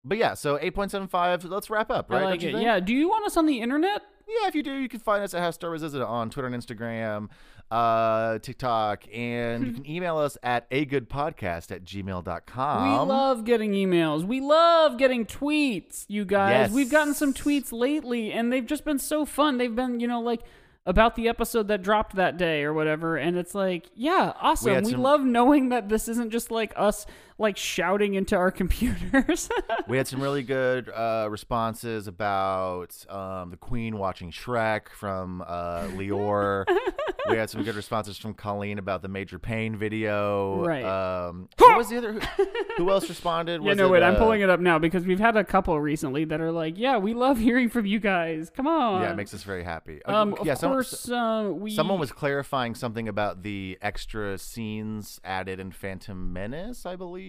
but 0.05 0.17
yeah, 0.17 0.33
so 0.33 0.57
eight 0.61 0.73
point 0.75 0.91
seven 0.91 1.07
five. 1.07 1.43
Let's 1.45 1.69
wrap 1.69 1.91
up, 1.91 2.09
right? 2.09 2.21
I 2.21 2.25
like 2.25 2.43
it. 2.43 2.51
think? 2.53 2.63
Yeah. 2.63 2.79
Do 2.79 2.93
you 2.93 3.09
want 3.09 3.25
us 3.25 3.35
on 3.37 3.45
the 3.45 3.59
internet? 3.61 4.01
Yeah, 4.27 4.47
if 4.47 4.53
you 4.55 4.61
do, 4.63 4.73
you 4.75 4.87
can 4.87 4.99
find 4.99 5.23
us 5.23 5.33
at 5.33 5.41
How 5.41 5.49
Star 5.51 5.71
Wars 5.71 5.81
Is 5.81 5.95
It 5.95 6.01
on 6.03 6.29
Twitter 6.29 6.47
and 6.47 6.55
Instagram, 6.55 7.29
uh, 7.71 8.37
TikTok, 8.37 9.05
and 9.11 9.65
you 9.65 9.73
can 9.81 9.89
email 9.89 10.17
us 10.17 10.37
at 10.43 10.67
a 10.69 10.85
good 10.85 11.09
podcast 11.09 11.71
at 11.71 11.83
gmail.com. 11.83 12.91
we 12.91 12.97
love 13.11 13.43
getting 13.43 13.71
emails. 13.71 14.23
We 14.23 14.39
love 14.39 14.97
getting 14.99 15.25
tweets, 15.25 16.05
you 16.07 16.25
guys. 16.25 16.51
Yes. 16.67 16.71
We've 16.71 16.91
gotten 16.91 17.15
some 17.15 17.33
tweets 17.33 17.71
lately, 17.71 18.31
and 18.31 18.53
they've 18.53 18.65
just 18.65 18.85
been 18.85 18.99
so 18.99 19.25
fun. 19.25 19.57
They've 19.57 19.75
been, 19.75 19.99
you 19.99 20.07
know, 20.07 20.21
like 20.21 20.41
about 20.85 21.15
the 21.15 21.27
episode 21.27 21.67
that 21.67 21.81
dropped 21.81 22.15
that 22.15 22.37
day 22.37 22.63
or 22.63 22.73
whatever. 22.73 23.15
And 23.17 23.37
it's 23.37 23.53
like, 23.53 23.89
yeah, 23.95 24.33
awesome. 24.41 24.83
We, 24.83 24.91
some- 24.91 25.01
love 25.01 25.21
knowing 25.21 25.69
that 25.69 25.89
this 25.89 26.07
isn't 26.07 26.31
just 26.31 26.51
like 26.51 26.73
us 26.75 27.05
like 27.39 27.57
shouting 27.57 28.13
into 28.13 28.35
our 28.35 28.51
computers. 28.61 29.49
We 29.87 29.97
had 29.97 30.07
some 30.07 30.21
really 30.21 30.43
good 30.43 30.89
uh, 30.89 31.27
responses 31.31 32.07
about 32.07 32.93
um, 33.09 33.49
the 33.49 33.57
Queen 33.57 33.97
watching 33.97 34.29
Shrek 34.31 34.89
from 34.89 35.41
uh, 35.47 35.83
Lior. 35.95 36.65
we 37.29 37.37
had 37.37 37.49
some 37.49 37.63
good 37.63 37.75
responses 37.75 38.17
from 38.17 38.33
Colleen 38.33 38.77
about 38.77 39.01
the 39.01 39.07
Major 39.07 39.39
Pain 39.39 39.75
video. 39.77 40.63
Right. 40.65 40.83
Um, 40.83 41.47
what 41.57 41.77
was 41.77 41.89
the 41.89 41.97
other? 41.97 42.13
Who, 42.13 42.45
who 42.77 42.89
else 42.91 43.07
responded? 43.09 43.61
yeah, 43.63 43.69
Was 43.69 43.77
no, 43.77 43.87
it, 43.87 43.91
wait, 43.91 44.03
I'm 44.03 44.15
uh, 44.15 44.19
pulling 44.19 44.41
it 44.41 44.49
up 44.49 44.59
now 44.59 44.77
because 44.77 45.05
we've 45.05 45.19
had 45.19 45.37
a 45.37 45.43
couple 45.43 45.79
recently 45.79 46.25
that 46.25 46.41
are 46.41 46.51
like, 46.51 46.77
yeah, 46.77 46.97
we 46.97 47.13
love 47.13 47.37
hearing 47.39 47.69
from 47.69 47.85
you 47.85 47.99
guys. 47.99 48.49
Come 48.49 48.67
on. 48.67 49.01
Yeah, 49.01 49.11
it 49.11 49.15
makes 49.15 49.33
us 49.33 49.43
very 49.43 49.63
happy. 49.63 50.01
Uh, 50.05 50.13
Um, 50.21 50.35
yeah, 50.43 50.53
of 50.53 50.57
someone- 50.59 50.75
course, 50.77 51.09
uh, 51.09 51.49
we. 51.53 51.71
Someone 51.71 51.99
was 51.99 52.11
clarifying 52.11 52.75
something 52.75 53.07
about 53.07 53.43
the 53.43 53.77
extra 53.81 54.37
scenes 54.37 55.21
added 55.23 55.59
in 55.59 55.71
Phantom 55.71 56.33
Menace, 56.33 56.85
I 56.85 56.95
believe. 56.97 57.28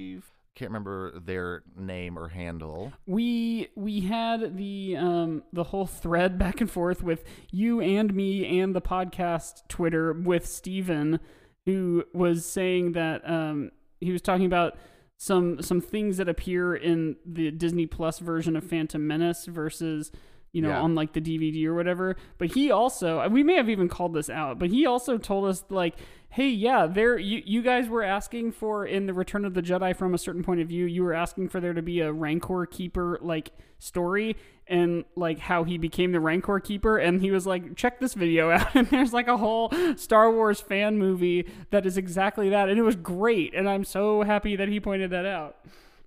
Can't 0.56 0.70
remember 0.70 1.18
their 1.20 1.62
name 1.76 2.18
or 2.18 2.28
handle. 2.28 2.92
we 3.06 3.68
we 3.76 4.00
had 4.00 4.56
the 4.56 4.96
um 4.98 5.42
the 5.52 5.64
whole 5.64 5.86
thread 5.86 6.38
back 6.38 6.60
and 6.60 6.70
forth 6.70 7.02
with 7.02 7.24
you 7.50 7.80
and 7.80 8.12
me 8.14 8.60
and 8.60 8.74
the 8.74 8.80
podcast 8.82 9.66
Twitter 9.68 10.12
with 10.12 10.44
Steven 10.46 11.20
who 11.66 12.04
was 12.12 12.44
saying 12.44 12.92
that 12.92 13.22
um 13.30 13.70
he 14.00 14.10
was 14.12 14.20
talking 14.22 14.44
about 14.46 14.76
some 15.16 15.62
some 15.62 15.80
things 15.80 16.16
that 16.16 16.28
appear 16.28 16.74
in 16.74 17.16
the 17.24 17.50
Disney 17.52 17.86
Plus 17.86 18.18
version 18.18 18.56
of 18.56 18.64
Phantom 18.64 19.06
Menace 19.06 19.46
versus 19.46 20.10
you 20.52 20.62
know 20.62 20.70
Yeah. 20.70 20.80
on 20.80 20.94
like 20.94 21.12
the 21.12 21.20
DVD 21.20 21.64
or 21.66 21.74
whatever 21.74 22.16
but 22.38 22.48
he 22.54 22.70
also 22.72 23.26
we 23.28 23.44
may 23.44 23.54
have 23.54 23.70
even 23.70 23.88
called 23.88 24.14
this 24.14 24.28
out 24.28 24.58
but 24.58 24.68
he 24.70 24.84
also 24.84 25.16
told 25.16 25.48
us 25.48 25.64
like 25.70 25.94
hey 26.30 26.48
yeah 26.48 26.86
there 26.86 27.18
you, 27.18 27.42
you 27.44 27.60
guys 27.60 27.88
were 27.88 28.02
asking 28.02 28.52
for 28.52 28.86
in 28.86 29.06
the 29.06 29.12
return 29.12 29.44
of 29.44 29.54
the 29.54 29.62
jedi 29.62 29.94
from 29.94 30.14
a 30.14 30.18
certain 30.18 30.42
point 30.42 30.60
of 30.60 30.68
view 30.68 30.84
you 30.86 31.02
were 31.02 31.12
asking 31.12 31.48
for 31.48 31.60
there 31.60 31.74
to 31.74 31.82
be 31.82 32.00
a 32.00 32.12
rancor 32.12 32.66
keeper 32.66 33.18
like 33.20 33.50
story 33.78 34.36
and 34.68 35.04
like 35.16 35.40
how 35.40 35.64
he 35.64 35.76
became 35.76 36.12
the 36.12 36.20
rancor 36.20 36.60
keeper 36.60 36.98
and 36.98 37.20
he 37.20 37.30
was 37.30 37.46
like 37.46 37.74
check 37.76 37.98
this 37.98 38.14
video 38.14 38.50
out 38.52 38.74
and 38.74 38.86
there's 38.88 39.12
like 39.12 39.26
a 39.28 39.36
whole 39.36 39.72
star 39.96 40.30
wars 40.30 40.60
fan 40.60 40.96
movie 40.98 41.46
that 41.70 41.84
is 41.84 41.96
exactly 41.96 42.48
that 42.50 42.68
and 42.68 42.78
it 42.78 42.82
was 42.82 42.96
great 42.96 43.52
and 43.54 43.68
i'm 43.68 43.84
so 43.84 44.22
happy 44.22 44.54
that 44.56 44.68
he 44.68 44.78
pointed 44.78 45.10
that 45.10 45.26
out 45.26 45.56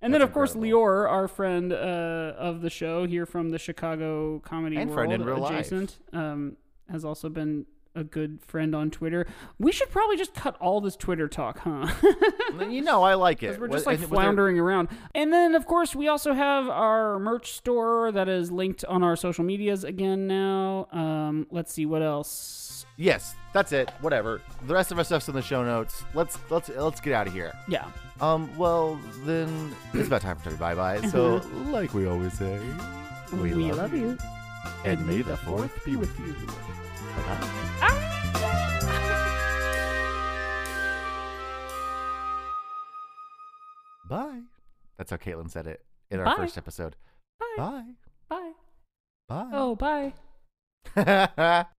and 0.02 0.12
then, 0.12 0.20
That's 0.20 0.28
of 0.28 0.34
course, 0.34 0.54
incredible. 0.54 0.80
Lior, 0.82 1.08
our 1.10 1.28
friend 1.28 1.72
uh, 1.72 2.34
of 2.36 2.60
the 2.60 2.68
show 2.68 3.06
here 3.06 3.24
from 3.24 3.48
the 3.48 3.58
Chicago 3.58 4.38
comedy 4.40 4.76
And 4.76 4.90
world, 4.90 4.98
friend 4.98 5.12
in 5.14 5.24
real 5.24 5.38
life. 5.38 5.52
adjacent, 5.52 5.96
um, 6.12 6.58
has 6.90 7.06
also 7.06 7.30
been 7.30 7.64
a 7.94 8.04
good 8.04 8.40
friend 8.46 8.74
on 8.74 8.90
Twitter. 8.90 9.26
We 9.58 9.72
should 9.72 9.90
probably 9.90 10.16
just 10.16 10.34
cut 10.34 10.56
all 10.60 10.80
this 10.80 10.96
Twitter 10.96 11.28
talk, 11.28 11.58
huh? 11.60 11.86
you 12.68 12.82
know, 12.82 13.02
I 13.02 13.14
like 13.14 13.42
it. 13.42 13.58
We're 13.60 13.68
Was- 13.68 13.76
just 13.78 13.86
like 13.86 14.00
was 14.00 14.08
there- 14.08 14.16
floundering 14.16 14.58
around. 14.58 14.88
And 15.14 15.32
then, 15.32 15.54
of 15.54 15.66
course, 15.66 15.94
we 15.94 16.08
also 16.08 16.32
have 16.32 16.68
our 16.68 17.18
merch 17.18 17.52
store 17.52 18.10
that 18.12 18.28
is 18.28 18.50
linked 18.50 18.84
on 18.84 19.02
our 19.02 19.16
social 19.16 19.44
medias 19.44 19.84
again 19.84 20.26
now. 20.26 20.88
Um, 20.92 21.46
let's 21.50 21.72
see 21.72 21.86
what 21.86 22.02
else. 22.02 22.86
Yes, 22.96 23.34
that's 23.52 23.72
it. 23.72 23.90
Whatever. 24.00 24.40
The 24.68 24.74
rest 24.74 24.92
of 24.92 24.98
our 24.98 25.04
stuff's 25.04 25.28
in 25.28 25.34
the 25.34 25.42
show 25.42 25.64
notes. 25.64 26.04
Let's 26.14 26.38
let's 26.48 26.68
let's 26.68 27.00
get 27.00 27.12
out 27.12 27.26
of 27.26 27.32
here. 27.32 27.52
Yeah. 27.66 27.86
Um. 28.20 28.56
Well, 28.56 29.00
then 29.24 29.74
it's 29.92 30.06
about 30.06 30.20
time 30.22 30.36
for 30.36 30.50
to 30.50 30.56
bye 30.56 30.76
bye. 30.76 31.00
So, 31.08 31.40
like 31.70 31.92
we 31.92 32.06
always 32.06 32.34
say, 32.34 32.60
we, 33.32 33.52
love, 33.52 33.94
you. 33.94 34.16
and 34.84 35.04
may 35.08 35.22
the 35.22 35.36
fourth 35.38 35.84
be 35.84 35.96
with 35.96 36.16
you. 36.20 36.36
Bye-bye. 44.08 44.40
That's 44.96 45.10
how 45.10 45.16
Caitlin 45.16 45.50
said 45.50 45.66
it 45.66 45.84
in 46.10 46.20
our 46.20 46.26
Bye. 46.26 46.36
first 46.36 46.58
episode. 46.58 46.96
Bye. 47.40 47.54
Bye. 47.56 47.84
Bye. 48.28 48.52
Bye. 49.28 49.50
Oh, 49.52 49.74
bye. 49.74 50.12
Bye. 50.94 51.64